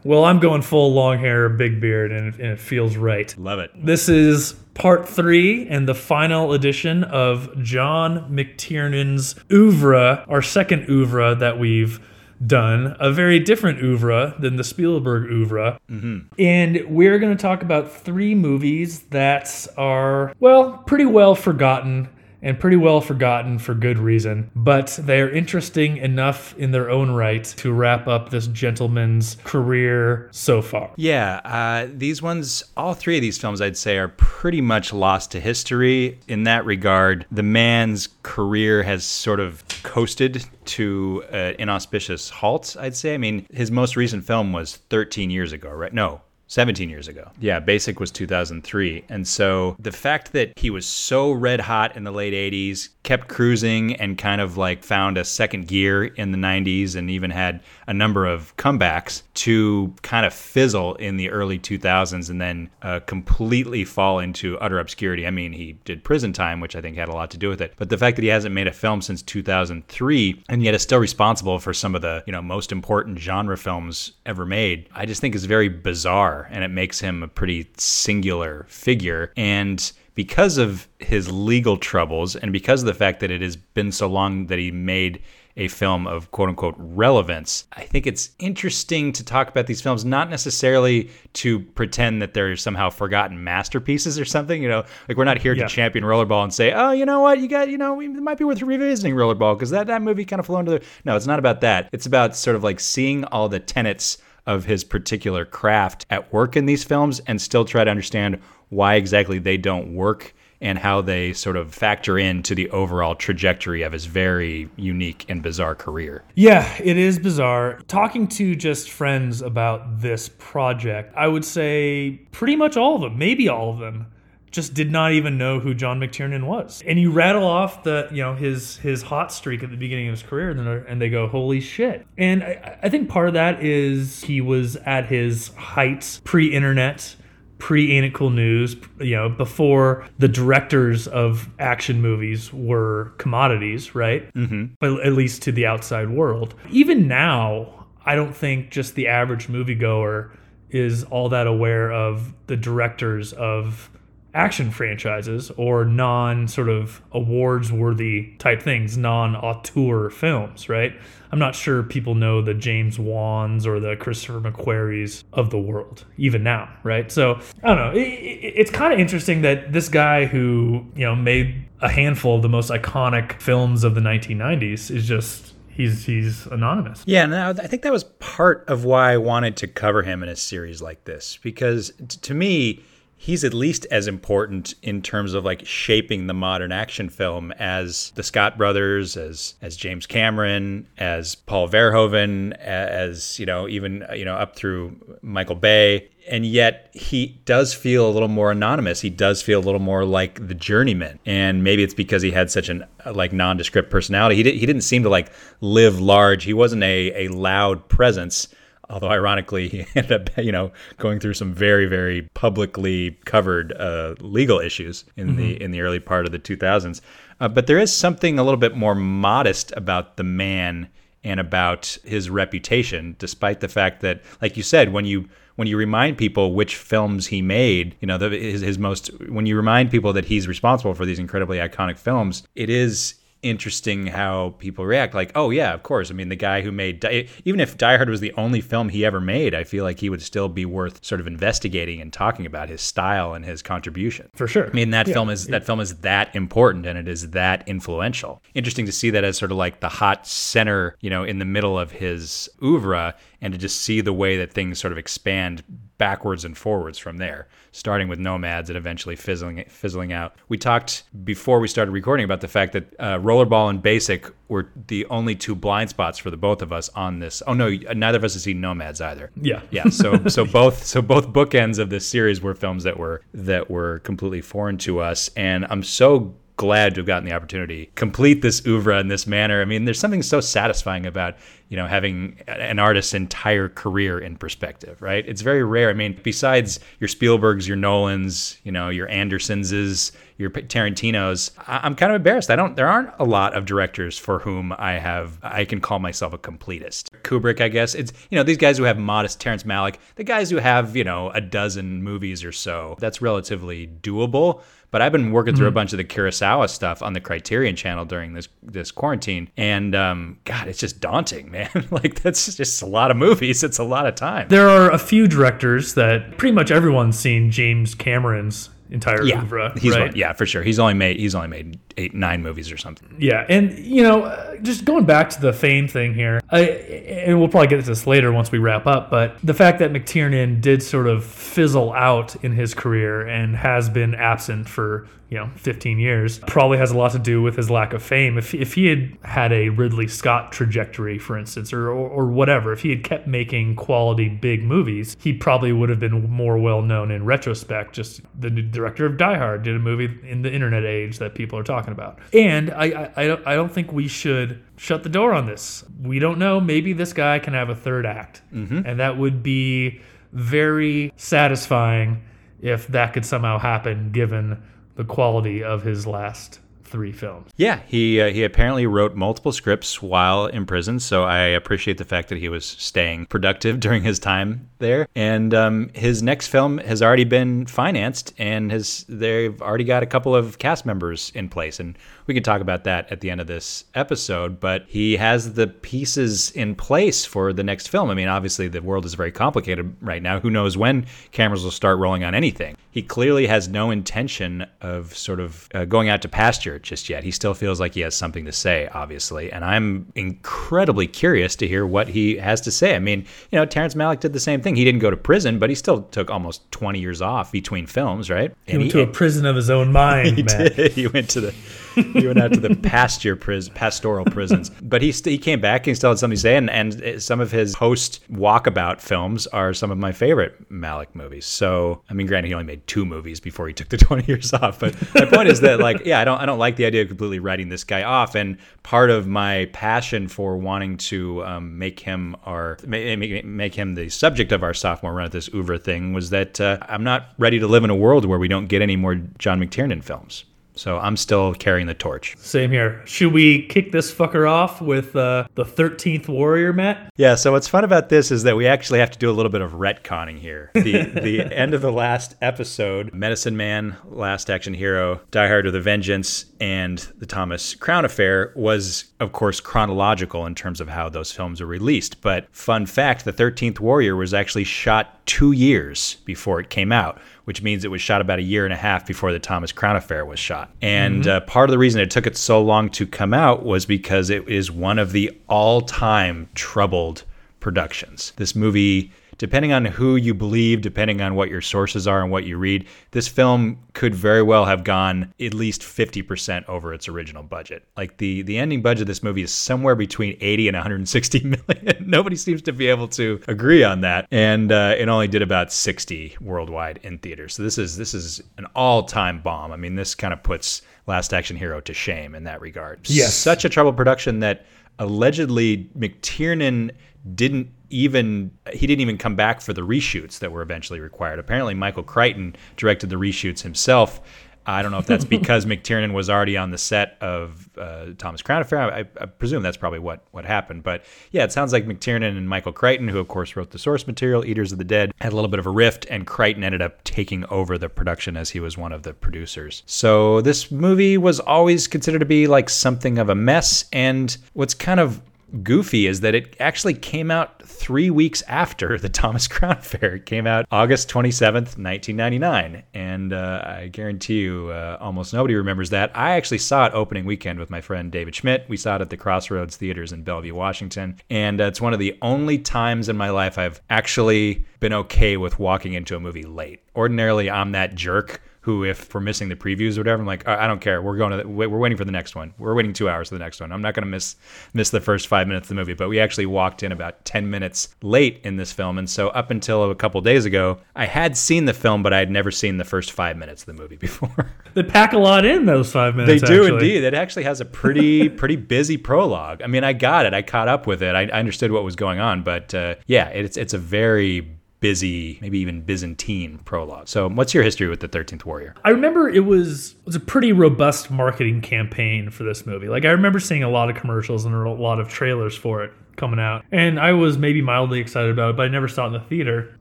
well, 0.04 0.24
I'm 0.24 0.38
going 0.38 0.62
full 0.62 0.92
long 0.92 1.18
hair, 1.18 1.48
big 1.48 1.80
beard, 1.80 2.12
and, 2.12 2.34
it- 2.34 2.40
and 2.40 2.52
it 2.52 2.60
feels 2.60 2.96
right. 2.96 3.34
Love 3.38 3.58
it. 3.58 3.70
This 3.74 4.08
is 4.08 4.52
part 4.74 5.08
three 5.08 5.66
and 5.68 5.88
the 5.88 5.94
final 5.94 6.52
edition 6.52 7.04
of 7.04 7.62
John 7.62 8.30
McTiernan's 8.30 9.34
oeuvre, 9.50 10.24
our 10.28 10.42
second 10.42 10.88
oeuvre 10.90 11.34
that 11.36 11.58
we've 11.58 12.00
done, 12.44 12.96
a 13.00 13.12
very 13.12 13.38
different 13.38 13.82
oeuvre 13.82 14.34
than 14.38 14.56
the 14.56 14.64
Spielberg 14.64 15.30
oeuvre. 15.30 15.78
Mm-hmm. 15.90 16.18
And 16.38 16.84
we're 16.88 17.18
going 17.18 17.34
to 17.34 17.40
talk 17.40 17.62
about 17.62 17.90
three 17.90 18.34
movies 18.34 19.04
that 19.04 19.66
are, 19.78 20.34
well, 20.40 20.78
pretty 20.86 21.06
well 21.06 21.34
forgotten 21.34 22.08
and 22.44 22.60
pretty 22.60 22.76
well 22.76 23.00
forgotten 23.00 23.58
for 23.58 23.74
good 23.74 23.98
reason, 23.98 24.50
but 24.54 24.98
they're 25.02 25.30
interesting 25.30 25.96
enough 25.96 26.56
in 26.58 26.70
their 26.70 26.90
own 26.90 27.10
right 27.10 27.42
to 27.42 27.72
wrap 27.72 28.06
up 28.06 28.28
this 28.28 28.46
gentleman's 28.46 29.38
career 29.44 30.28
so 30.30 30.60
far. 30.60 30.92
Yeah, 30.96 31.40
uh, 31.44 31.88
these 31.92 32.20
ones, 32.20 32.62
all 32.76 32.94
three 32.94 33.16
of 33.16 33.22
these 33.22 33.38
films, 33.38 33.60
I'd 33.60 33.78
say, 33.78 33.96
are 33.96 34.08
pretty 34.08 34.60
much 34.60 34.92
lost 34.92 35.32
to 35.32 35.40
history 35.40 36.20
in 36.28 36.44
that 36.44 36.66
regard. 36.66 37.26
The 37.32 37.42
man's 37.42 38.10
career 38.22 38.82
has 38.82 39.04
sort 39.04 39.40
of 39.40 39.64
coasted 39.82 40.44
to 40.66 41.24
an 41.30 41.54
inauspicious 41.58 42.28
halt, 42.28 42.76
I'd 42.78 42.94
say. 42.94 43.14
I 43.14 43.18
mean, 43.18 43.46
his 43.52 43.70
most 43.70 43.96
recent 43.96 44.24
film 44.24 44.52
was 44.52 44.76
13 44.90 45.30
years 45.30 45.52
ago, 45.52 45.70
right? 45.70 45.92
No, 45.92 46.20
17 46.46 46.88
years 46.90 47.08
ago. 47.08 47.30
Yeah, 47.40 47.60
Basic 47.60 48.00
was 48.00 48.10
2003. 48.10 49.04
And 49.08 49.26
so 49.26 49.76
the 49.78 49.92
fact 49.92 50.32
that 50.32 50.52
he 50.56 50.70
was 50.70 50.86
so 50.86 51.32
red 51.32 51.60
hot 51.60 51.96
in 51.96 52.04
the 52.04 52.12
late 52.12 52.34
80s, 52.34 52.90
kept 53.04 53.28
cruising 53.28 53.94
and 53.96 54.18
kind 54.18 54.40
of 54.40 54.56
like 54.56 54.82
found 54.82 55.16
a 55.16 55.24
second 55.24 55.68
gear 55.68 56.04
in 56.04 56.32
the 56.32 56.38
90s 56.38 56.96
and 56.96 57.10
even 57.10 57.30
had 57.30 57.60
a 57.86 57.94
number 57.94 58.26
of 58.26 58.56
comebacks 58.56 59.22
to 59.34 59.94
kind 60.02 60.26
of 60.26 60.32
fizzle 60.32 60.94
in 60.96 61.16
the 61.16 61.30
early 61.30 61.58
2000s 61.58 62.30
and 62.30 62.40
then 62.40 62.68
uh, 62.82 62.98
completely 63.00 63.84
fall 63.84 64.18
into 64.18 64.58
utter 64.58 64.78
obscurity. 64.78 65.26
I 65.26 65.30
mean, 65.30 65.52
he 65.52 65.74
did 65.84 66.02
prison 66.02 66.32
time, 66.32 66.60
which 66.60 66.74
I 66.74 66.80
think 66.80 66.96
had 66.96 67.08
a 67.08 67.12
lot 67.12 67.30
to 67.32 67.38
do 67.38 67.50
with 67.50 67.60
it. 67.60 67.74
But 67.76 67.90
the 67.90 67.98
fact 67.98 68.16
that 68.16 68.22
he 68.22 68.28
hasn't 68.28 68.54
made 68.54 68.66
a 68.66 68.72
film 68.72 69.02
since 69.02 69.22
2003 69.22 70.42
and 70.48 70.62
yet 70.62 70.74
is 70.74 70.82
still 70.82 70.98
responsible 70.98 71.58
for 71.58 71.74
some 71.74 71.94
of 71.94 72.00
the, 72.00 72.24
you 72.26 72.32
know, 72.32 72.42
most 72.42 72.72
important 72.72 73.18
genre 73.18 73.58
films 73.58 74.12
ever 74.24 74.46
made, 74.46 74.88
I 74.94 75.04
just 75.04 75.20
think 75.20 75.34
is 75.34 75.44
very 75.44 75.68
bizarre 75.68 76.48
and 76.50 76.64
it 76.64 76.68
makes 76.68 77.00
him 77.00 77.22
a 77.22 77.28
pretty 77.28 77.68
singular 77.76 78.64
figure. 78.68 79.30
And 79.36 79.92
because 80.14 80.58
of 80.58 80.88
his 80.98 81.30
legal 81.30 81.76
troubles 81.76 82.36
and 82.36 82.52
because 82.52 82.82
of 82.82 82.86
the 82.86 82.94
fact 82.94 83.20
that 83.20 83.30
it 83.30 83.42
has 83.42 83.56
been 83.56 83.92
so 83.92 84.06
long 84.06 84.46
that 84.46 84.58
he 84.58 84.70
made 84.70 85.20
a 85.56 85.68
film 85.68 86.06
of 86.06 86.30
quote 86.32 86.48
unquote 86.48 86.74
relevance. 86.78 87.66
I 87.72 87.84
think 87.84 88.06
it's 88.06 88.30
interesting 88.38 89.12
to 89.12 89.24
talk 89.24 89.48
about 89.48 89.66
these 89.66 89.80
films, 89.80 90.04
not 90.04 90.28
necessarily 90.28 91.10
to 91.34 91.60
pretend 91.60 92.22
that 92.22 92.34
they're 92.34 92.56
somehow 92.56 92.90
forgotten 92.90 93.44
masterpieces 93.44 94.18
or 94.18 94.24
something. 94.24 94.62
You 94.62 94.68
know, 94.68 94.84
like 95.08 95.16
we're 95.16 95.24
not 95.24 95.38
here 95.38 95.54
yeah. 95.54 95.64
to 95.64 95.68
champion 95.68 96.04
Rollerball 96.04 96.42
and 96.42 96.52
say, 96.52 96.72
oh, 96.72 96.90
you 96.90 97.06
know 97.06 97.20
what, 97.20 97.38
you 97.38 97.48
got, 97.48 97.68
you 97.68 97.78
know, 97.78 98.00
it 98.00 98.08
might 98.08 98.38
be 98.38 98.44
worth 98.44 98.62
revisiting 98.62 99.14
Rollerball 99.14 99.56
because 99.56 99.70
that, 99.70 99.86
that 99.86 100.02
movie 100.02 100.24
kind 100.24 100.40
of 100.40 100.46
flew 100.46 100.58
into 100.58 100.72
the. 100.72 100.82
No, 101.04 101.16
it's 101.16 101.26
not 101.26 101.38
about 101.38 101.60
that. 101.60 101.88
It's 101.92 102.06
about 102.06 102.34
sort 102.34 102.56
of 102.56 102.64
like 102.64 102.80
seeing 102.80 103.24
all 103.26 103.48
the 103.48 103.60
tenets 103.60 104.18
of 104.46 104.64
his 104.64 104.84
particular 104.84 105.44
craft 105.44 106.04
at 106.10 106.32
work 106.32 106.56
in 106.56 106.66
these 106.66 106.84
films 106.84 107.20
and 107.20 107.40
still 107.40 107.64
try 107.64 107.82
to 107.82 107.90
understand 107.90 108.38
why 108.74 108.96
exactly 108.96 109.38
they 109.38 109.56
don't 109.56 109.94
work 109.94 110.34
and 110.60 110.78
how 110.78 111.02
they 111.02 111.32
sort 111.32 111.56
of 111.56 111.74
factor 111.74 112.18
into 112.18 112.54
the 112.54 112.70
overall 112.70 113.14
trajectory 113.14 113.82
of 113.82 113.92
his 113.92 114.06
very 114.06 114.68
unique 114.76 115.26
and 115.28 115.42
bizarre 115.42 115.74
career. 115.74 116.24
Yeah, 116.34 116.74
it 116.82 116.96
is 116.96 117.18
bizarre. 117.18 117.80
Talking 117.86 118.26
to 118.28 118.56
just 118.56 118.90
friends 118.90 119.42
about 119.42 120.00
this 120.00 120.30
project, 120.38 121.12
I 121.16 121.28
would 121.28 121.44
say 121.44 122.22
pretty 122.32 122.56
much 122.56 122.76
all 122.76 122.94
of 122.96 123.02
them, 123.02 123.18
maybe 123.18 123.48
all 123.48 123.70
of 123.70 123.78
them, 123.78 124.06
just 124.50 124.72
did 124.72 124.90
not 124.90 125.12
even 125.12 125.36
know 125.36 125.58
who 125.58 125.74
John 125.74 125.98
McTiernan 125.98 126.44
was. 126.44 126.80
And 126.86 126.98
you 126.98 127.10
rattle 127.10 127.44
off 127.44 127.82
the, 127.82 128.08
you 128.12 128.22
know, 128.22 128.34
his 128.34 128.76
his 128.76 129.02
hot 129.02 129.32
streak 129.32 129.64
at 129.64 129.70
the 129.70 129.76
beginning 129.76 130.06
of 130.08 130.12
his 130.12 130.22
career, 130.22 130.50
and, 130.50 130.60
and 130.60 131.02
they 131.02 131.10
go, 131.10 131.26
"Holy 131.26 131.60
shit!" 131.60 132.06
And 132.16 132.44
I, 132.44 132.78
I 132.84 132.88
think 132.88 133.08
part 133.08 133.26
of 133.26 133.34
that 133.34 133.64
is 133.64 134.22
he 134.22 134.40
was 134.40 134.76
at 134.76 135.06
his 135.06 135.48
height 135.56 136.20
pre-internet 136.22 137.16
pre 137.58 137.92
Ain't 137.92 138.06
It 138.06 138.14
Cool 138.14 138.30
News, 138.30 138.76
you 139.00 139.16
know, 139.16 139.28
before 139.28 140.06
the 140.18 140.28
directors 140.28 141.06
of 141.06 141.48
action 141.58 142.00
movies 142.02 142.52
were 142.52 143.12
commodities, 143.18 143.94
right? 143.94 144.32
Mm-hmm. 144.34 144.84
At, 144.84 145.06
at 145.06 145.12
least 145.12 145.42
to 145.42 145.52
the 145.52 145.66
outside 145.66 146.10
world. 146.10 146.54
Even 146.70 147.08
now, 147.08 147.86
I 148.04 148.14
don't 148.14 148.36
think 148.36 148.70
just 148.70 148.94
the 148.94 149.08
average 149.08 149.48
moviegoer 149.48 150.30
is 150.70 151.04
all 151.04 151.28
that 151.28 151.46
aware 151.46 151.92
of 151.92 152.34
the 152.46 152.56
directors 152.56 153.32
of 153.32 153.90
action 154.34 154.70
franchises 154.70 155.50
or 155.56 155.84
non 155.84 156.48
sort 156.48 156.68
of 156.68 157.00
awards 157.12 157.72
worthy 157.72 158.34
type 158.38 158.60
things, 158.60 158.98
non 158.98 159.36
auteur 159.36 160.10
films, 160.10 160.68
right? 160.68 160.92
I'm 161.30 161.38
not 161.38 161.54
sure 161.54 161.82
people 161.82 162.14
know 162.14 162.42
the 162.42 162.54
James 162.54 162.98
Wans 162.98 163.66
or 163.66 163.80
the 163.80 163.96
Christopher 163.96 164.40
McQuarries 164.40 165.24
of 165.32 165.50
the 165.50 165.58
world, 165.58 166.04
even 166.16 166.42
now, 166.42 166.68
right? 166.82 167.10
So 167.10 167.40
I 167.62 167.68
don't 167.68 167.76
know. 167.76 167.90
It, 167.92 168.06
it, 168.06 168.54
it's 168.56 168.70
kind 168.70 168.92
of 168.92 168.98
interesting 168.98 169.42
that 169.42 169.72
this 169.72 169.88
guy 169.88 170.26
who, 170.26 170.84
you 170.94 171.04
know, 171.04 171.16
made 171.16 171.64
a 171.80 171.88
handful 171.88 172.36
of 172.36 172.42
the 172.42 172.48
most 172.48 172.70
iconic 172.70 173.40
films 173.40 173.84
of 173.84 173.94
the 173.94 174.00
1990s 174.00 174.90
is 174.90 175.06
just 175.06 175.54
he's 175.68 176.04
he's 176.04 176.46
anonymous. 176.46 177.02
Yeah, 177.06 177.26
no, 177.26 177.50
I 177.50 177.66
think 177.66 177.82
that 177.82 177.92
was 177.92 178.04
part 178.04 178.64
of 178.68 178.84
why 178.84 179.12
I 179.12 179.16
wanted 179.16 179.56
to 179.58 179.68
cover 179.68 180.02
him 180.02 180.22
in 180.22 180.28
a 180.28 180.36
series 180.36 180.80
like 180.80 181.04
this 181.04 181.38
because 181.42 181.92
t- 182.08 182.18
to 182.20 182.34
me 182.34 182.82
he's 183.16 183.44
at 183.44 183.54
least 183.54 183.86
as 183.90 184.06
important 184.06 184.74
in 184.82 185.00
terms 185.00 185.34
of 185.34 185.44
like 185.44 185.64
shaping 185.66 186.26
the 186.26 186.34
modern 186.34 186.72
action 186.72 187.08
film 187.08 187.52
as 187.52 188.12
the 188.16 188.22
Scott 188.22 188.58
brothers, 188.58 189.16
as 189.16 189.54
as 189.62 189.76
James 189.76 190.06
Cameron, 190.06 190.86
as 190.98 191.34
Paul 191.34 191.68
Verhoeven, 191.68 192.52
as 192.58 193.38
you 193.38 193.46
know, 193.46 193.68
even 193.68 194.04
you 194.14 194.24
know 194.24 194.34
up 194.34 194.56
through 194.56 194.96
Michael 195.22 195.56
Bay. 195.56 196.10
And 196.26 196.46
yet 196.46 196.90
he 196.94 197.38
does 197.44 197.74
feel 197.74 198.08
a 198.08 198.12
little 198.12 198.28
more 198.28 198.50
anonymous. 198.50 199.02
He 199.02 199.10
does 199.10 199.42
feel 199.42 199.58
a 199.58 199.64
little 199.64 199.80
more 199.80 200.06
like 200.06 200.46
the 200.46 200.54
journeyman. 200.54 201.18
And 201.26 201.62
maybe 201.62 201.82
it's 201.82 201.92
because 201.92 202.22
he 202.22 202.30
had 202.30 202.50
such 202.50 202.70
an 202.70 202.84
like 203.12 203.34
nondescript 203.34 203.90
personality. 203.90 204.36
He, 204.36 204.42
did, 204.42 204.54
he 204.54 204.64
didn't 204.64 204.82
seem 204.82 205.02
to 205.02 205.10
like 205.10 205.30
live 205.60 206.00
large. 206.00 206.44
He 206.44 206.54
wasn't 206.54 206.82
a, 206.82 207.26
a 207.26 207.28
loud 207.28 207.90
presence 207.90 208.48
although 208.90 209.10
ironically 209.10 209.68
he 209.68 209.86
ended 209.94 210.12
up 210.12 210.36
you 210.38 210.52
know 210.52 210.70
going 210.98 211.20
through 211.20 211.34
some 211.34 211.52
very 211.52 211.86
very 211.86 212.22
publicly 212.34 213.12
covered 213.24 213.72
uh, 213.72 214.14
legal 214.20 214.58
issues 214.58 215.04
in 215.16 215.28
mm-hmm. 215.28 215.36
the 215.36 215.62
in 215.62 215.70
the 215.70 215.80
early 215.80 216.00
part 216.00 216.26
of 216.26 216.32
the 216.32 216.38
2000s 216.38 217.00
uh, 217.40 217.48
but 217.48 217.66
there 217.66 217.78
is 217.78 217.92
something 217.92 218.38
a 218.38 218.44
little 218.44 218.58
bit 218.58 218.76
more 218.76 218.94
modest 218.94 219.72
about 219.76 220.16
the 220.16 220.24
man 220.24 220.88
and 221.22 221.40
about 221.40 221.96
his 222.04 222.30
reputation 222.30 223.16
despite 223.18 223.60
the 223.60 223.68
fact 223.68 224.00
that 224.00 224.22
like 224.40 224.56
you 224.56 224.62
said 224.62 224.92
when 224.92 225.04
you 225.04 225.28
when 225.56 225.68
you 225.68 225.76
remind 225.76 226.18
people 226.18 226.52
which 226.52 226.76
films 226.76 227.28
he 227.28 227.40
made, 227.40 227.94
you 228.00 228.06
know, 228.06 228.18
the, 228.18 228.30
his, 228.30 228.60
his 228.60 228.78
most, 228.78 229.08
when 229.28 229.46
you 229.46 229.56
remind 229.56 229.90
people 229.90 230.12
that 230.12 230.24
he's 230.24 230.48
responsible 230.48 230.94
for 230.94 231.06
these 231.06 231.18
incredibly 231.18 231.58
iconic 231.58 231.98
films, 231.98 232.46
it 232.54 232.68
is 232.68 233.14
interesting 233.44 234.06
how 234.06 234.54
people 234.58 234.84
react. 234.84 235.14
Like, 235.14 235.32
oh 235.34 235.50
yeah, 235.50 235.74
of 235.74 235.82
course. 235.82 236.10
I 236.10 236.14
mean, 236.14 236.28
the 236.28 236.36
guy 236.36 236.62
who 236.62 236.72
made 236.72 237.04
even 237.44 237.60
if 237.60 237.76
Die 237.76 237.96
Hard 237.96 238.08
was 238.08 238.20
the 238.20 238.32
only 238.32 238.60
film 238.60 238.88
he 238.88 239.04
ever 239.04 239.20
made, 239.20 239.54
I 239.54 239.64
feel 239.64 239.84
like 239.84 240.00
he 240.00 240.10
would 240.10 240.22
still 240.22 240.48
be 240.48 240.64
worth 240.64 241.04
sort 241.04 241.20
of 241.20 241.26
investigating 241.26 242.00
and 242.00 242.12
talking 242.12 242.46
about 242.46 242.68
his 242.68 242.80
style 242.80 243.34
and 243.34 243.44
his 243.44 243.62
contribution. 243.62 244.30
For 244.34 244.48
sure. 244.48 244.66
I 244.66 244.72
mean, 244.72 244.90
that 244.90 245.06
yeah. 245.06 245.14
film 245.14 245.30
is 245.30 245.46
that 245.48 245.64
film 245.64 245.80
is 245.80 245.96
that 245.98 246.34
important 246.34 246.86
and 246.86 246.98
it 246.98 247.08
is 247.08 247.30
that 247.30 247.66
influential. 247.68 248.42
Interesting 248.54 248.86
to 248.86 248.92
see 248.92 249.10
that 249.10 249.24
as 249.24 249.36
sort 249.36 249.52
of 249.52 249.58
like 249.58 249.80
the 249.80 249.88
hot 249.88 250.26
center, 250.26 250.96
you 251.00 251.10
know, 251.10 251.24
in 251.24 251.38
the 251.38 251.44
middle 251.44 251.78
of 251.78 251.92
his 251.92 252.48
oeuvre 252.62 253.14
and 253.40 253.52
to 253.52 253.58
just 253.58 253.82
see 253.82 254.00
the 254.00 254.12
way 254.12 254.38
that 254.38 254.52
things 254.52 254.78
sort 254.78 254.92
of 254.92 254.98
expand 254.98 255.62
backwards 255.98 256.44
and 256.44 256.56
forwards 256.56 256.98
from 256.98 257.18
there, 257.18 257.46
starting 257.72 258.08
with 258.08 258.18
Nomads 258.18 258.70
and 258.70 258.76
eventually 258.76 259.16
fizzling 259.16 259.64
fizzling 259.68 260.12
out. 260.12 260.34
We 260.48 260.58
talked 260.58 261.04
before 261.24 261.60
we 261.60 261.68
started 261.68 261.92
recording 261.92 262.24
about 262.24 262.40
the 262.40 262.48
fact 262.48 262.72
that 262.72 262.94
uh, 262.98 263.18
Rollerball 263.18 263.70
and 263.70 263.82
Basic 263.82 264.26
were 264.48 264.70
the 264.88 265.06
only 265.06 265.34
two 265.34 265.54
blind 265.54 265.90
spots 265.90 266.18
for 266.18 266.30
the 266.30 266.36
both 266.36 266.62
of 266.62 266.72
us 266.72 266.88
on 266.90 267.20
this. 267.20 267.42
Oh 267.46 267.54
no, 267.54 267.70
neither 267.70 268.18
of 268.18 268.24
us 268.24 268.34
has 268.34 268.42
seen 268.42 268.60
Nomads 268.60 269.00
either. 269.00 269.30
Yeah, 269.40 269.62
yeah. 269.70 269.88
So 269.88 270.26
so 270.26 270.44
both 270.52 270.84
so 270.84 271.00
both 271.00 271.28
bookends 271.28 271.78
of 271.78 271.90
this 271.90 272.06
series 272.06 272.40
were 272.40 272.54
films 272.54 272.84
that 272.84 272.98
were 272.98 273.22
that 273.32 273.70
were 273.70 274.00
completely 274.00 274.40
foreign 274.40 274.78
to 274.78 275.00
us, 275.00 275.30
and 275.36 275.66
I'm 275.70 275.82
so 275.82 276.34
glad 276.56 276.94
to 276.94 277.00
have 277.00 277.06
gotten 277.06 277.24
the 277.24 277.32
opportunity 277.32 277.90
complete 277.94 278.42
this 278.42 278.64
oeuvre 278.66 278.98
in 279.00 279.08
this 279.08 279.26
manner. 279.26 279.60
I 279.60 279.64
mean, 279.64 279.84
there's 279.84 279.98
something 279.98 280.22
so 280.22 280.40
satisfying 280.40 281.06
about 281.06 281.36
you 281.68 281.76
know 281.76 281.86
having 281.86 282.38
an 282.46 282.78
artist's 282.78 283.14
entire 283.14 283.68
career 283.68 284.18
in 284.18 284.36
perspective, 284.36 285.00
right? 285.02 285.26
It's 285.26 285.42
very 285.42 285.64
rare. 285.64 285.90
I 285.90 285.94
mean, 285.94 286.18
besides 286.22 286.78
your 287.00 287.08
Spielbergs, 287.08 287.66
your 287.66 287.76
Nolans, 287.76 288.58
you 288.62 288.70
know, 288.70 288.90
your 288.90 289.08
Andersonses, 289.08 290.12
your 290.36 290.50
Tarantinos, 290.50 291.50
I'm 291.66 291.94
kind 291.94 292.12
of 292.12 292.16
embarrassed. 292.16 292.50
I 292.50 292.56
don't. 292.56 292.76
There 292.76 292.88
aren't 292.88 293.10
a 293.18 293.24
lot 293.24 293.56
of 293.56 293.64
directors 293.64 294.18
for 294.18 294.38
whom 294.40 294.72
I 294.78 294.92
have 294.92 295.38
I 295.42 295.64
can 295.64 295.80
call 295.80 295.98
myself 295.98 296.32
a 296.32 296.38
completist. 296.38 297.08
Kubrick, 297.22 297.60
I 297.60 297.68
guess 297.68 297.94
it's 297.94 298.12
you 298.30 298.36
know 298.36 298.44
these 298.44 298.58
guys 298.58 298.78
who 298.78 298.84
have 298.84 298.98
modest. 298.98 299.40
Terrence 299.40 299.64
Malick, 299.64 299.96
the 300.16 300.24
guys 300.24 300.50
who 300.50 300.56
have 300.56 300.96
you 300.96 301.04
know 301.04 301.30
a 301.30 301.40
dozen 301.40 302.02
movies 302.02 302.44
or 302.44 302.52
so. 302.52 302.96
That's 302.98 303.20
relatively 303.20 303.88
doable. 304.02 304.62
But 304.94 305.02
I've 305.02 305.10
been 305.10 305.32
working 305.32 305.56
through 305.56 305.66
mm-hmm. 305.66 305.72
a 305.72 305.80
bunch 305.80 305.92
of 305.92 305.96
the 305.96 306.04
Kurosawa 306.04 306.70
stuff 306.70 307.02
on 307.02 307.14
the 307.14 307.20
Criterion 307.20 307.74
channel 307.74 308.04
during 308.04 308.34
this 308.34 308.46
this 308.62 308.92
quarantine, 308.92 309.50
and 309.56 309.92
um, 309.92 310.38
God, 310.44 310.68
it's 310.68 310.78
just 310.78 311.00
daunting, 311.00 311.50
man. 311.50 311.68
like 311.90 312.22
that's 312.22 312.54
just 312.54 312.80
a 312.80 312.86
lot 312.86 313.10
of 313.10 313.16
movies. 313.16 313.64
It's 313.64 313.78
a 313.78 313.82
lot 313.82 314.06
of 314.06 314.14
time. 314.14 314.46
There 314.50 314.68
are 314.68 314.92
a 314.92 314.98
few 314.98 315.26
directors 315.26 315.94
that 315.94 316.38
pretty 316.38 316.54
much 316.54 316.70
everyone's 316.70 317.18
seen 317.18 317.50
James 317.50 317.96
Cameron's 317.96 318.70
entire 318.94 319.24
yeah, 319.24 319.42
oeuvre. 319.42 319.78
He's 319.78 319.94
right? 319.94 320.16
yeah, 320.16 320.32
for 320.32 320.46
sure. 320.46 320.62
He's 320.62 320.78
only 320.78 320.94
made 320.94 321.18
he's 321.18 321.34
only 321.34 321.48
made 321.48 321.78
eight 321.96 322.14
nine 322.14 322.42
movies 322.42 322.72
or 322.72 322.76
something. 322.76 323.14
Yeah, 323.18 323.44
and 323.48 323.78
you 323.78 324.02
know, 324.02 324.22
uh, 324.22 324.56
just 324.58 324.84
going 324.84 325.04
back 325.04 325.30
to 325.30 325.40
the 325.40 325.52
fame 325.52 325.88
thing 325.88 326.14
here, 326.14 326.40
I, 326.50 326.60
and 326.60 327.38
we'll 327.38 327.48
probably 327.48 327.68
get 327.68 327.80
to 327.80 327.86
this 327.86 328.06
later 328.06 328.32
once 328.32 328.50
we 328.50 328.58
wrap 328.58 328.86
up. 328.86 329.10
But 329.10 329.36
the 329.44 329.54
fact 329.54 329.80
that 329.80 329.92
McTiernan 329.92 330.60
did 330.60 330.82
sort 330.82 331.06
of 331.06 331.24
fizzle 331.24 331.92
out 331.92 332.36
in 332.42 332.52
his 332.52 332.72
career 332.74 333.26
and 333.26 333.56
has 333.56 333.90
been 333.90 334.14
absent 334.14 334.68
for 334.68 335.08
you 335.30 335.38
know 335.38 335.48
15 335.56 335.98
years 335.98 336.38
probably 336.40 336.78
has 336.78 336.90
a 336.90 336.96
lot 336.96 337.12
to 337.12 337.18
do 337.18 337.42
with 337.42 337.56
his 337.56 337.70
lack 337.70 337.92
of 337.92 338.02
fame. 338.02 338.38
If, 338.38 338.54
if 338.54 338.74
he 338.74 338.86
had 338.86 339.16
had 339.24 339.52
a 339.52 339.68
ridley 339.70 340.08
scott 340.08 340.52
trajectory 340.52 341.18
for 341.18 341.38
instance 341.38 341.72
or, 341.72 341.88
or, 341.88 342.08
or 342.08 342.26
whatever 342.26 342.72
if 342.72 342.82
he 342.82 342.90
had 342.90 343.04
kept 343.04 343.26
making 343.26 343.76
quality 343.76 344.28
big 344.28 344.62
movies 344.62 345.16
he 345.20 345.32
probably 345.32 345.72
would 345.72 345.88
have 345.88 346.00
been 346.00 346.30
more 346.30 346.58
well 346.58 346.82
known 346.82 347.10
in 347.10 347.24
retrospect. 347.24 347.94
Just 347.94 348.20
the 348.38 348.50
new 348.50 348.62
director 348.62 349.06
of 349.06 349.16
die 349.16 349.38
hard 349.38 349.62
did 349.62 349.76
a 349.76 349.78
movie 349.78 350.18
in 350.28 350.42
the 350.42 350.52
internet 350.52 350.84
age 350.84 351.18
that 351.18 351.34
people 351.34 351.58
are 351.58 351.64
talking 351.64 351.92
about. 351.92 352.18
And 352.32 352.70
i 352.70 352.84
i, 352.84 353.12
I 353.16 353.26
don't, 353.26 353.46
I 353.46 353.54
don't 353.54 353.72
think 353.72 353.92
we 353.92 354.08
should 354.08 354.62
shut 354.76 355.02
the 355.02 355.08
door 355.08 355.32
on 355.32 355.46
this. 355.46 355.84
We 356.02 356.18
don't 356.18 356.38
know. 356.38 356.60
Maybe 356.60 356.92
this 356.92 357.12
guy 357.12 357.38
can 357.38 357.54
have 357.54 357.70
a 357.70 357.74
third 357.74 358.06
act. 358.06 358.42
Mm-hmm. 358.52 358.80
And 358.84 359.00
that 359.00 359.16
would 359.16 359.42
be 359.42 360.00
very 360.32 361.12
satisfying 361.16 362.22
if 362.60 362.86
that 362.88 363.12
could 363.12 363.24
somehow 363.24 363.58
happen 363.58 364.10
given 364.10 364.62
the 364.96 365.04
quality 365.04 365.62
of 365.62 365.82
his 365.82 366.06
last 366.06 366.60
three 366.94 367.10
films. 367.10 367.50
Yeah, 367.56 367.80
he 367.88 368.20
uh, 368.20 368.30
he 368.30 368.44
apparently 368.44 368.86
wrote 368.86 369.16
multiple 369.16 369.50
scripts 369.50 370.00
while 370.00 370.46
in 370.46 370.64
prison, 370.64 371.00
so 371.00 371.24
I 371.24 371.40
appreciate 371.40 371.98
the 371.98 372.04
fact 372.04 372.28
that 372.28 372.38
he 372.38 372.48
was 372.48 372.64
staying 372.64 373.26
productive 373.26 373.80
during 373.86 374.04
his 374.04 374.20
time 374.20 374.70
there. 374.78 375.08
And 375.16 375.52
um, 375.54 375.90
his 375.92 376.22
next 376.22 376.46
film 376.46 376.78
has 376.78 377.02
already 377.02 377.24
been 377.24 377.66
financed, 377.66 378.32
and 378.38 378.70
has 378.70 379.04
they've 379.08 379.60
already 379.60 379.82
got 379.82 380.04
a 380.04 380.06
couple 380.06 380.36
of 380.36 380.58
cast 380.58 380.86
members 380.86 381.32
in 381.34 381.48
place, 381.48 381.80
and 381.80 381.98
we 382.28 382.34
can 382.34 382.44
talk 382.44 382.60
about 382.60 382.84
that 382.84 383.10
at 383.10 383.20
the 383.20 383.28
end 383.28 383.40
of 383.40 383.48
this 383.48 383.86
episode. 383.96 384.60
But 384.60 384.84
he 384.86 385.16
has 385.16 385.54
the 385.54 385.66
pieces 385.66 386.52
in 386.52 386.76
place 386.76 387.24
for 387.24 387.52
the 387.52 387.64
next 387.64 387.88
film. 387.88 388.08
I 388.08 388.14
mean, 388.14 388.28
obviously 388.28 388.68
the 388.68 388.82
world 388.82 389.04
is 389.04 389.14
very 389.14 389.32
complicated 389.32 389.96
right 390.00 390.22
now. 390.22 390.38
Who 390.38 390.48
knows 390.48 390.76
when 390.76 391.06
cameras 391.32 391.64
will 391.64 391.72
start 391.72 391.98
rolling 391.98 392.22
on 392.22 392.36
anything? 392.36 392.76
He 392.92 393.02
clearly 393.02 393.48
has 393.48 393.66
no 393.66 393.90
intention 393.90 394.64
of 394.80 395.16
sort 395.16 395.40
of 395.40 395.68
uh, 395.74 395.86
going 395.86 396.08
out 396.08 396.22
to 396.22 396.28
pasture 396.28 396.78
just 396.84 397.08
yet. 397.08 397.24
He 397.24 397.30
still 397.30 397.54
feels 397.54 397.80
like 397.80 397.94
he 397.94 398.00
has 398.02 398.14
something 398.14 398.44
to 398.44 398.52
say, 398.52 398.88
obviously. 398.94 399.50
And 399.50 399.64
I'm 399.64 400.06
incredibly 400.14 401.06
curious 401.06 401.56
to 401.56 401.66
hear 401.66 401.84
what 401.86 402.08
he 402.08 402.36
has 402.36 402.60
to 402.62 402.70
say. 402.70 402.94
I 402.94 402.98
mean, 403.00 403.26
you 403.50 403.58
know, 403.58 403.66
Terrence 403.66 403.94
Malick 403.94 404.20
did 404.20 404.32
the 404.32 404.40
same 404.40 404.60
thing. 404.60 404.76
He 404.76 404.84
didn't 404.84 405.00
go 405.00 405.10
to 405.10 405.16
prison, 405.16 405.58
but 405.58 405.70
he 405.70 405.74
still 405.74 406.02
took 406.02 406.30
almost 406.30 406.70
20 406.70 407.00
years 407.00 407.20
off 407.20 407.50
between 407.50 407.86
films, 407.86 408.30
right? 408.30 408.54
He 408.66 408.78
went 408.78 408.90
to 408.92 409.00
a 409.00 409.06
prison 409.06 409.46
of 409.46 409.56
his 409.56 409.70
own 409.70 409.90
mind, 409.92 410.28
he 410.36 410.42
Matt. 410.44 410.76
did. 410.76 410.92
He 410.92 411.06
went 411.06 411.28
to 411.30 411.40
the 411.40 411.54
he 412.12 412.26
went 412.26 412.40
out 412.40 412.52
to 412.52 412.60
the 412.60 412.74
pasture 412.74 413.36
pris- 413.36 413.68
pastoral 413.68 414.24
prisons. 414.24 414.70
But 414.82 415.02
he 415.02 415.12
st- 415.12 415.32
he 415.32 415.38
came 415.38 415.60
back 415.60 415.82
and 415.82 415.86
he 415.88 415.94
still 415.94 416.10
had 416.10 416.18
something 416.18 416.36
to 416.36 416.40
say. 416.40 416.56
And, 416.56 416.70
and 416.70 417.22
some 417.22 417.40
of 417.40 417.50
his 417.50 417.74
post 417.74 418.24
walkabout 418.30 419.00
films 419.00 419.46
are 419.48 419.72
some 419.72 419.90
of 419.90 419.98
my 419.98 420.12
favorite 420.12 420.70
Malick 420.70 421.14
movies. 421.14 421.46
So 421.46 422.02
I 422.10 422.14
mean, 422.14 422.26
granted, 422.26 422.48
he 422.48 422.54
only 422.54 422.66
made 422.66 422.86
two 422.86 423.04
movies 423.04 423.40
before 423.40 423.68
he 423.68 423.74
took 423.74 423.88
the 423.88 423.96
20 424.04 424.24
years 424.26 424.52
off. 424.52 424.80
But 424.80 424.94
my 425.14 425.24
point 425.24 425.48
is 425.48 425.60
that 425.60 425.80
like, 425.80 426.04
yeah, 426.04 426.20
I 426.20 426.24
don't 426.24 426.40
I 426.40 426.46
don't 426.46 426.58
like 426.58 426.76
the 426.76 426.86
idea 426.86 427.02
of 427.02 427.08
completely 427.08 427.38
writing 427.38 427.68
this 427.68 427.84
guy 427.84 428.02
off. 428.02 428.34
And 428.34 428.58
part 428.82 429.10
of 429.10 429.26
my 429.26 429.66
passion 429.72 430.28
for 430.28 430.56
wanting 430.56 430.96
to 430.96 431.44
um, 431.44 431.78
make 431.78 432.00
him 432.00 432.36
our 432.44 432.78
make, 432.86 433.44
make, 433.44 433.74
him 433.74 433.94
the 433.94 434.08
subject 434.08 434.52
of 434.52 434.62
our 434.62 434.74
sophomore 434.74 435.14
run 435.14 435.26
at 435.26 435.32
this 435.32 435.48
Oeuvre 435.54 435.78
thing 435.78 436.12
was 436.12 436.30
that 436.30 436.60
uh, 436.60 436.78
I'm 436.82 437.04
not 437.04 437.28
ready 437.38 437.58
to 437.58 437.66
live 437.66 437.84
in 437.84 437.90
a 437.90 437.96
world 437.96 438.24
where 438.24 438.38
we 438.38 438.48
don't 438.48 438.66
get 438.66 438.82
any 438.82 438.96
more 438.96 439.14
John 439.38 439.60
McTiernan 439.60 440.02
films. 440.02 440.44
So 440.74 440.98
I'm 440.98 441.16
still 441.16 441.54
carrying 441.54 441.86
the 441.86 441.94
torch. 441.94 442.36
Same 442.38 442.70
here. 442.70 443.02
Should 443.06 443.32
we 443.32 443.66
kick 443.66 443.92
this 443.92 444.12
fucker 444.12 444.50
off 444.50 444.80
with 444.80 445.14
uh, 445.14 445.46
the 445.54 445.64
13th 445.64 446.28
Warrior, 446.28 446.72
Matt? 446.72 447.12
Yeah, 447.16 447.36
so 447.36 447.52
what's 447.52 447.68
fun 447.68 447.84
about 447.84 448.08
this 448.08 448.30
is 448.30 448.42
that 448.42 448.56
we 448.56 448.66
actually 448.66 448.98
have 448.98 449.10
to 449.12 449.18
do 449.18 449.30
a 449.30 449.32
little 449.32 449.52
bit 449.52 449.60
of 449.60 449.72
retconning 449.72 450.38
here. 450.38 450.70
The 450.74 451.04
the 451.22 451.40
end 451.42 451.74
of 451.74 451.80
the 451.80 451.92
last 451.92 452.34
episode, 452.42 453.14
Medicine 453.14 453.56
Man, 453.56 453.96
Last 454.04 454.50
Action 454.50 454.74
Hero, 454.74 455.20
Die 455.30 455.48
Hard 455.48 455.64
with 455.64 455.76
a 455.76 455.80
Vengeance, 455.80 456.46
and 456.60 456.98
the 457.18 457.26
Thomas 457.26 457.74
Crown 457.74 458.04
Affair 458.04 458.52
was, 458.56 459.04
of 459.20 459.32
course, 459.32 459.60
chronological 459.60 460.44
in 460.46 460.54
terms 460.54 460.80
of 460.80 460.88
how 460.88 461.08
those 461.08 461.32
films 461.32 461.60
were 461.60 461.66
released. 461.66 462.20
But 462.20 462.48
fun 462.54 462.86
fact, 462.86 463.24
the 463.24 463.32
13th 463.32 463.80
Warrior 463.80 464.16
was 464.16 464.34
actually 464.34 464.64
shot 464.64 465.24
two 465.26 465.52
years 465.52 466.16
before 466.24 466.60
it 466.60 466.70
came 466.70 466.92
out 466.92 467.20
which 467.44 467.62
means 467.62 467.84
it 467.84 467.90
was 467.90 468.00
shot 468.00 468.20
about 468.20 468.38
a 468.38 468.42
year 468.42 468.64
and 468.64 468.72
a 468.72 468.76
half 468.76 469.06
before 469.06 469.32
the 469.32 469.38
Thomas 469.38 469.72
Crown 469.72 469.96
Affair 469.96 470.24
was 470.24 470.38
shot. 470.38 470.70
And 470.80 471.26
uh, 471.26 471.40
part 471.40 471.68
of 471.68 471.72
the 471.72 471.78
reason 471.78 472.00
it 472.00 472.10
took 472.10 472.26
it 472.26 472.36
so 472.36 472.62
long 472.62 472.88
to 472.90 473.06
come 473.06 473.34
out 473.34 473.64
was 473.64 473.86
because 473.86 474.30
it 474.30 474.48
is 474.48 474.70
one 474.70 474.98
of 474.98 475.12
the 475.12 475.36
all 475.48 475.82
time 475.82 476.48
troubled 476.54 477.24
productions. 477.60 478.32
This 478.36 478.54
movie, 478.54 479.12
depending 479.38 479.72
on 479.72 479.84
who 479.84 480.16
you 480.16 480.34
believe, 480.34 480.80
depending 480.80 481.20
on 481.20 481.34
what 481.34 481.48
your 481.48 481.60
sources 481.60 482.06
are 482.06 482.22
and 482.22 482.30
what 482.30 482.44
you 482.44 482.56
read, 482.56 482.86
this 483.10 483.28
film 483.28 483.78
could 483.92 484.14
very 484.14 484.42
well 484.42 484.64
have 484.64 484.84
gone 484.84 485.32
at 485.40 485.54
least 485.54 485.82
50% 485.82 486.68
over 486.68 486.92
its 486.92 487.08
original 487.08 487.42
budget. 487.42 487.84
Like 487.96 488.16
the 488.18 488.42
the 488.42 488.58
ending 488.58 488.82
budget 488.82 489.02
of 489.02 489.06
this 489.06 489.22
movie 489.22 489.42
is 489.42 489.52
somewhere 489.52 489.94
between 489.94 490.36
80 490.40 490.68
and 490.68 490.74
160 490.76 491.40
million. 491.44 492.04
Nobody 492.08 492.36
seems 492.36 492.62
to 492.62 492.72
be 492.72 492.88
able 492.88 493.08
to 493.08 493.40
agree 493.48 493.84
on 493.84 494.00
that. 494.02 494.26
And 494.30 494.72
uh, 494.72 494.94
it 494.98 495.08
only 495.08 495.28
did 495.28 495.42
about 495.42 495.72
60 495.72 496.36
worldwide 496.40 497.00
in 497.02 497.18
theaters. 497.18 497.54
So 497.54 497.62
this 497.62 497.78
is 497.78 497.96
this 497.96 498.14
is 498.14 498.42
an 498.58 498.66
all-time 498.74 499.40
bomb. 499.40 499.72
I 499.72 499.76
mean, 499.76 499.94
this 499.94 500.14
kind 500.14 500.32
of 500.32 500.42
puts 500.42 500.82
Last 501.06 501.34
Action 501.34 501.56
Hero 501.56 501.80
to 501.82 501.94
shame 501.94 502.34
in 502.34 502.44
that 502.44 502.60
regard. 502.60 503.00
Yes. 503.04 503.34
Such 503.34 503.64
a 503.64 503.68
troubled 503.68 503.96
production 503.96 504.40
that 504.40 504.64
allegedly 504.98 505.90
McTiernan 505.98 506.92
didn't 507.34 507.68
even 507.90 508.50
he 508.72 508.86
didn't 508.86 509.00
even 509.00 509.18
come 509.18 509.36
back 509.36 509.60
for 509.60 509.72
the 509.72 509.82
reshoots 509.82 510.38
that 510.38 510.52
were 510.52 510.62
eventually 510.62 511.00
required. 511.00 511.38
Apparently, 511.38 511.74
Michael 511.74 512.02
Crichton 512.02 512.56
directed 512.76 513.10
the 513.10 513.16
reshoots 513.16 513.62
himself. 513.62 514.20
I 514.66 514.82
don't 514.82 514.92
know 514.92 514.98
if 514.98 515.06
that's 515.06 515.24
because 515.38 515.66
McTiernan 515.66 516.12
was 516.12 516.30
already 516.30 516.56
on 516.56 516.70
the 516.70 516.78
set 516.78 517.16
of 517.20 517.68
uh, 517.76 518.06
Thomas 518.18 518.42
Crown 518.42 518.62
Affair. 518.62 518.80
I, 518.80 519.00
I 519.20 519.26
presume 519.26 519.62
that's 519.62 519.76
probably 519.76 519.98
what, 519.98 520.24
what 520.30 520.44
happened. 520.44 520.82
But 520.82 521.04
yeah, 521.30 521.44
it 521.44 521.52
sounds 521.52 521.72
like 521.72 521.86
McTiernan 521.86 522.36
and 522.36 522.48
Michael 522.48 522.72
Crichton, 522.72 523.08
who 523.08 523.18
of 523.18 523.28
course 523.28 523.56
wrote 523.56 523.70
the 523.70 523.78
source 523.78 524.06
material, 524.06 524.44
Eaters 524.44 524.72
of 524.72 524.78
the 524.78 524.84
Dead, 524.84 525.12
had 525.20 525.32
a 525.32 525.34
little 525.34 525.50
bit 525.50 525.60
of 525.60 525.66
a 525.66 525.70
rift, 525.70 526.06
and 526.10 526.26
Crichton 526.26 526.64
ended 526.64 526.82
up 526.82 527.02
taking 527.04 527.44
over 527.46 527.76
the 527.78 527.88
production 527.88 528.36
as 528.36 528.50
he 528.50 528.60
was 528.60 528.78
one 528.78 528.92
of 528.92 529.02
the 529.02 529.12
producers. 529.12 529.82
So 529.86 530.40
this 530.40 530.70
movie 530.70 531.18
was 531.18 531.40
always 531.40 531.86
considered 531.86 532.20
to 532.20 532.26
be 532.26 532.46
like 532.46 532.70
something 532.70 533.18
of 533.18 533.28
a 533.28 533.34
mess. 533.34 533.84
And 533.92 534.36
what's 534.54 534.74
kind 534.74 535.00
of 535.00 535.20
goofy 535.62 536.06
is 536.06 536.20
that 536.20 536.34
it 536.34 536.56
actually 536.58 536.94
came 536.94 537.30
out 537.30 537.62
three 537.62 538.10
weeks 538.10 538.42
after 538.48 538.98
the 538.98 539.08
Thomas 539.08 539.46
Crown 539.54 539.78
Affair. 539.78 540.16
It 540.16 540.26
came 540.26 540.46
out 540.46 540.66
August 540.70 541.08
27th, 541.08 541.76
1999. 541.78 542.82
And 542.94 543.32
uh, 543.32 543.62
I 543.64 543.88
guarantee 543.88 544.40
you, 544.40 544.70
uh, 544.70 544.98
almost 545.00 545.32
nobody 545.32 545.54
remembers 545.54 545.90
that. 545.90 546.10
I 546.14 546.32
actually 546.32 546.58
saw 546.58 546.86
it 546.86 546.92
opening 546.94 547.24
weekend 547.24 547.58
with 547.58 547.70
my 547.70 547.80
friend 547.80 548.10
David 548.10 548.34
Schmidt. 548.34 548.64
We 548.68 548.76
saw 548.76 548.96
it 548.96 549.02
at 549.02 549.10
the 549.10 549.16
Crossroads 549.16 549.76
Theaters 549.76 550.12
in 550.12 550.24
Bellevue, 550.24 550.54
Washington. 550.54 551.16
And 551.30 551.60
uh, 551.60 551.64
it's 551.64 551.80
one 551.80 551.92
of 551.92 551.98
the 551.98 552.18
only 552.22 552.58
times 552.58 553.08
in 553.08 553.16
my 553.16 553.30
life 553.30 553.58
I've 553.58 553.80
actually 553.90 554.64
been 554.80 554.92
okay 554.92 555.36
with 555.36 555.58
walking 555.58 555.94
into 555.94 556.16
a 556.16 556.20
movie 556.20 556.42
late. 556.42 556.82
Ordinarily, 556.96 557.50
I'm 557.50 557.72
that 557.72 557.94
jerk 557.94 558.40
who, 558.64 558.82
if 558.82 559.14
we're 559.14 559.20
missing 559.20 559.50
the 559.50 559.56
previews 559.56 559.98
or 559.98 560.00
whatever, 560.00 560.22
I'm 560.22 560.26
like, 560.26 560.48
I 560.48 560.64
I 560.64 560.66
don't 560.66 560.80
care. 560.80 561.02
We're 561.02 561.18
going 561.18 561.32
to, 561.32 561.36
the, 561.36 561.46
we're 561.46 561.68
waiting 561.68 561.98
for 561.98 562.06
the 562.06 562.12
next 562.12 562.34
one. 562.34 562.54
We're 562.58 562.74
waiting 562.74 562.94
two 562.94 563.10
hours 563.10 563.28
for 563.28 563.34
the 563.34 563.38
next 563.38 563.60
one. 563.60 563.70
I'm 563.70 563.82
not 563.82 563.92
going 563.92 564.04
to 564.04 564.10
miss 564.10 564.36
miss 564.72 564.88
the 564.88 565.02
first 565.02 565.26
five 565.26 565.46
minutes 565.46 565.66
of 565.66 565.68
the 565.68 565.74
movie. 565.74 565.92
But 565.92 566.08
we 566.08 566.18
actually 566.18 566.46
walked 566.46 566.82
in 566.82 566.90
about 566.90 567.26
ten 567.26 567.50
minutes 567.50 567.94
late 568.02 568.40
in 568.42 568.56
this 568.56 568.72
film, 568.72 568.96
and 568.96 569.08
so 569.08 569.28
up 569.28 569.50
until 569.50 569.90
a 569.90 569.94
couple 569.94 570.18
days 570.22 570.46
ago, 570.46 570.78
I 570.96 571.04
had 571.04 571.36
seen 571.36 571.66
the 571.66 571.74
film, 571.74 572.02
but 572.02 572.14
I 572.14 572.20
had 572.20 572.30
never 572.30 572.50
seen 572.50 572.78
the 572.78 572.84
first 572.84 573.12
five 573.12 573.36
minutes 573.36 573.62
of 573.62 573.66
the 573.66 573.82
movie 573.82 573.96
before. 574.08 574.50
They 574.72 574.82
pack 574.82 575.12
a 575.12 575.18
lot 575.18 575.44
in 575.44 575.66
those 575.66 575.92
five 575.92 576.16
minutes. 576.16 576.40
They 576.40 576.46
do 576.46 576.62
actually. 576.62 576.72
indeed. 576.72 577.04
It 577.04 577.12
actually 577.12 577.44
has 577.44 577.60
a 577.60 577.66
pretty 577.66 578.28
pretty 578.40 578.56
busy 578.56 578.96
prologue. 578.96 579.60
I 579.60 579.66
mean, 579.66 579.84
I 579.84 579.92
got 579.92 580.24
it. 580.24 580.32
I 580.32 580.40
caught 580.40 580.68
up 580.68 580.86
with 580.86 581.02
it. 581.02 581.14
I, 581.14 581.24
I 581.24 581.38
understood 581.38 581.70
what 581.70 581.84
was 581.84 581.96
going 581.96 582.18
on, 582.18 582.42
but 582.42 582.74
uh, 582.74 582.94
yeah, 583.06 583.28
it's 583.28 583.58
it's 583.58 583.74
a 583.74 583.78
very 583.78 584.56
busy, 584.84 585.38
maybe 585.40 585.58
even 585.60 585.80
Byzantine 585.80 586.58
prologue. 586.66 587.08
So, 587.08 587.26
what's 587.30 587.54
your 587.54 587.62
history 587.62 587.88
with 587.88 588.00
the 588.00 588.08
Thirteenth 588.08 588.44
Warrior? 588.44 588.74
I 588.84 588.90
remember 588.90 589.30
it 589.30 589.46
was 589.46 589.92
it 589.92 590.04
was 590.04 590.14
a 590.14 590.20
pretty 590.20 590.52
robust 590.52 591.10
marketing 591.10 591.62
campaign 591.62 592.28
for 592.28 592.44
this 592.44 592.66
movie. 592.66 592.88
Like 592.88 593.06
I 593.06 593.10
remember 593.12 593.40
seeing 593.40 593.62
a 593.62 593.70
lot 593.70 593.88
of 593.88 593.96
commercials 593.96 594.44
and 594.44 594.54
a 594.54 594.68
lot 594.70 595.00
of 595.00 595.08
trailers 595.08 595.56
for 595.56 595.82
it 595.84 595.92
coming 596.16 596.38
out, 596.38 596.66
and 596.70 597.00
I 597.00 597.12
was 597.12 597.38
maybe 597.38 597.62
mildly 597.62 597.98
excited 597.98 598.30
about 598.30 598.50
it, 598.50 598.56
but 598.58 598.64
I 598.64 598.68
never 598.68 598.86
saw 598.86 599.04
it 599.04 599.06
in 599.06 599.12
the 599.14 599.20
theater. 599.20 599.74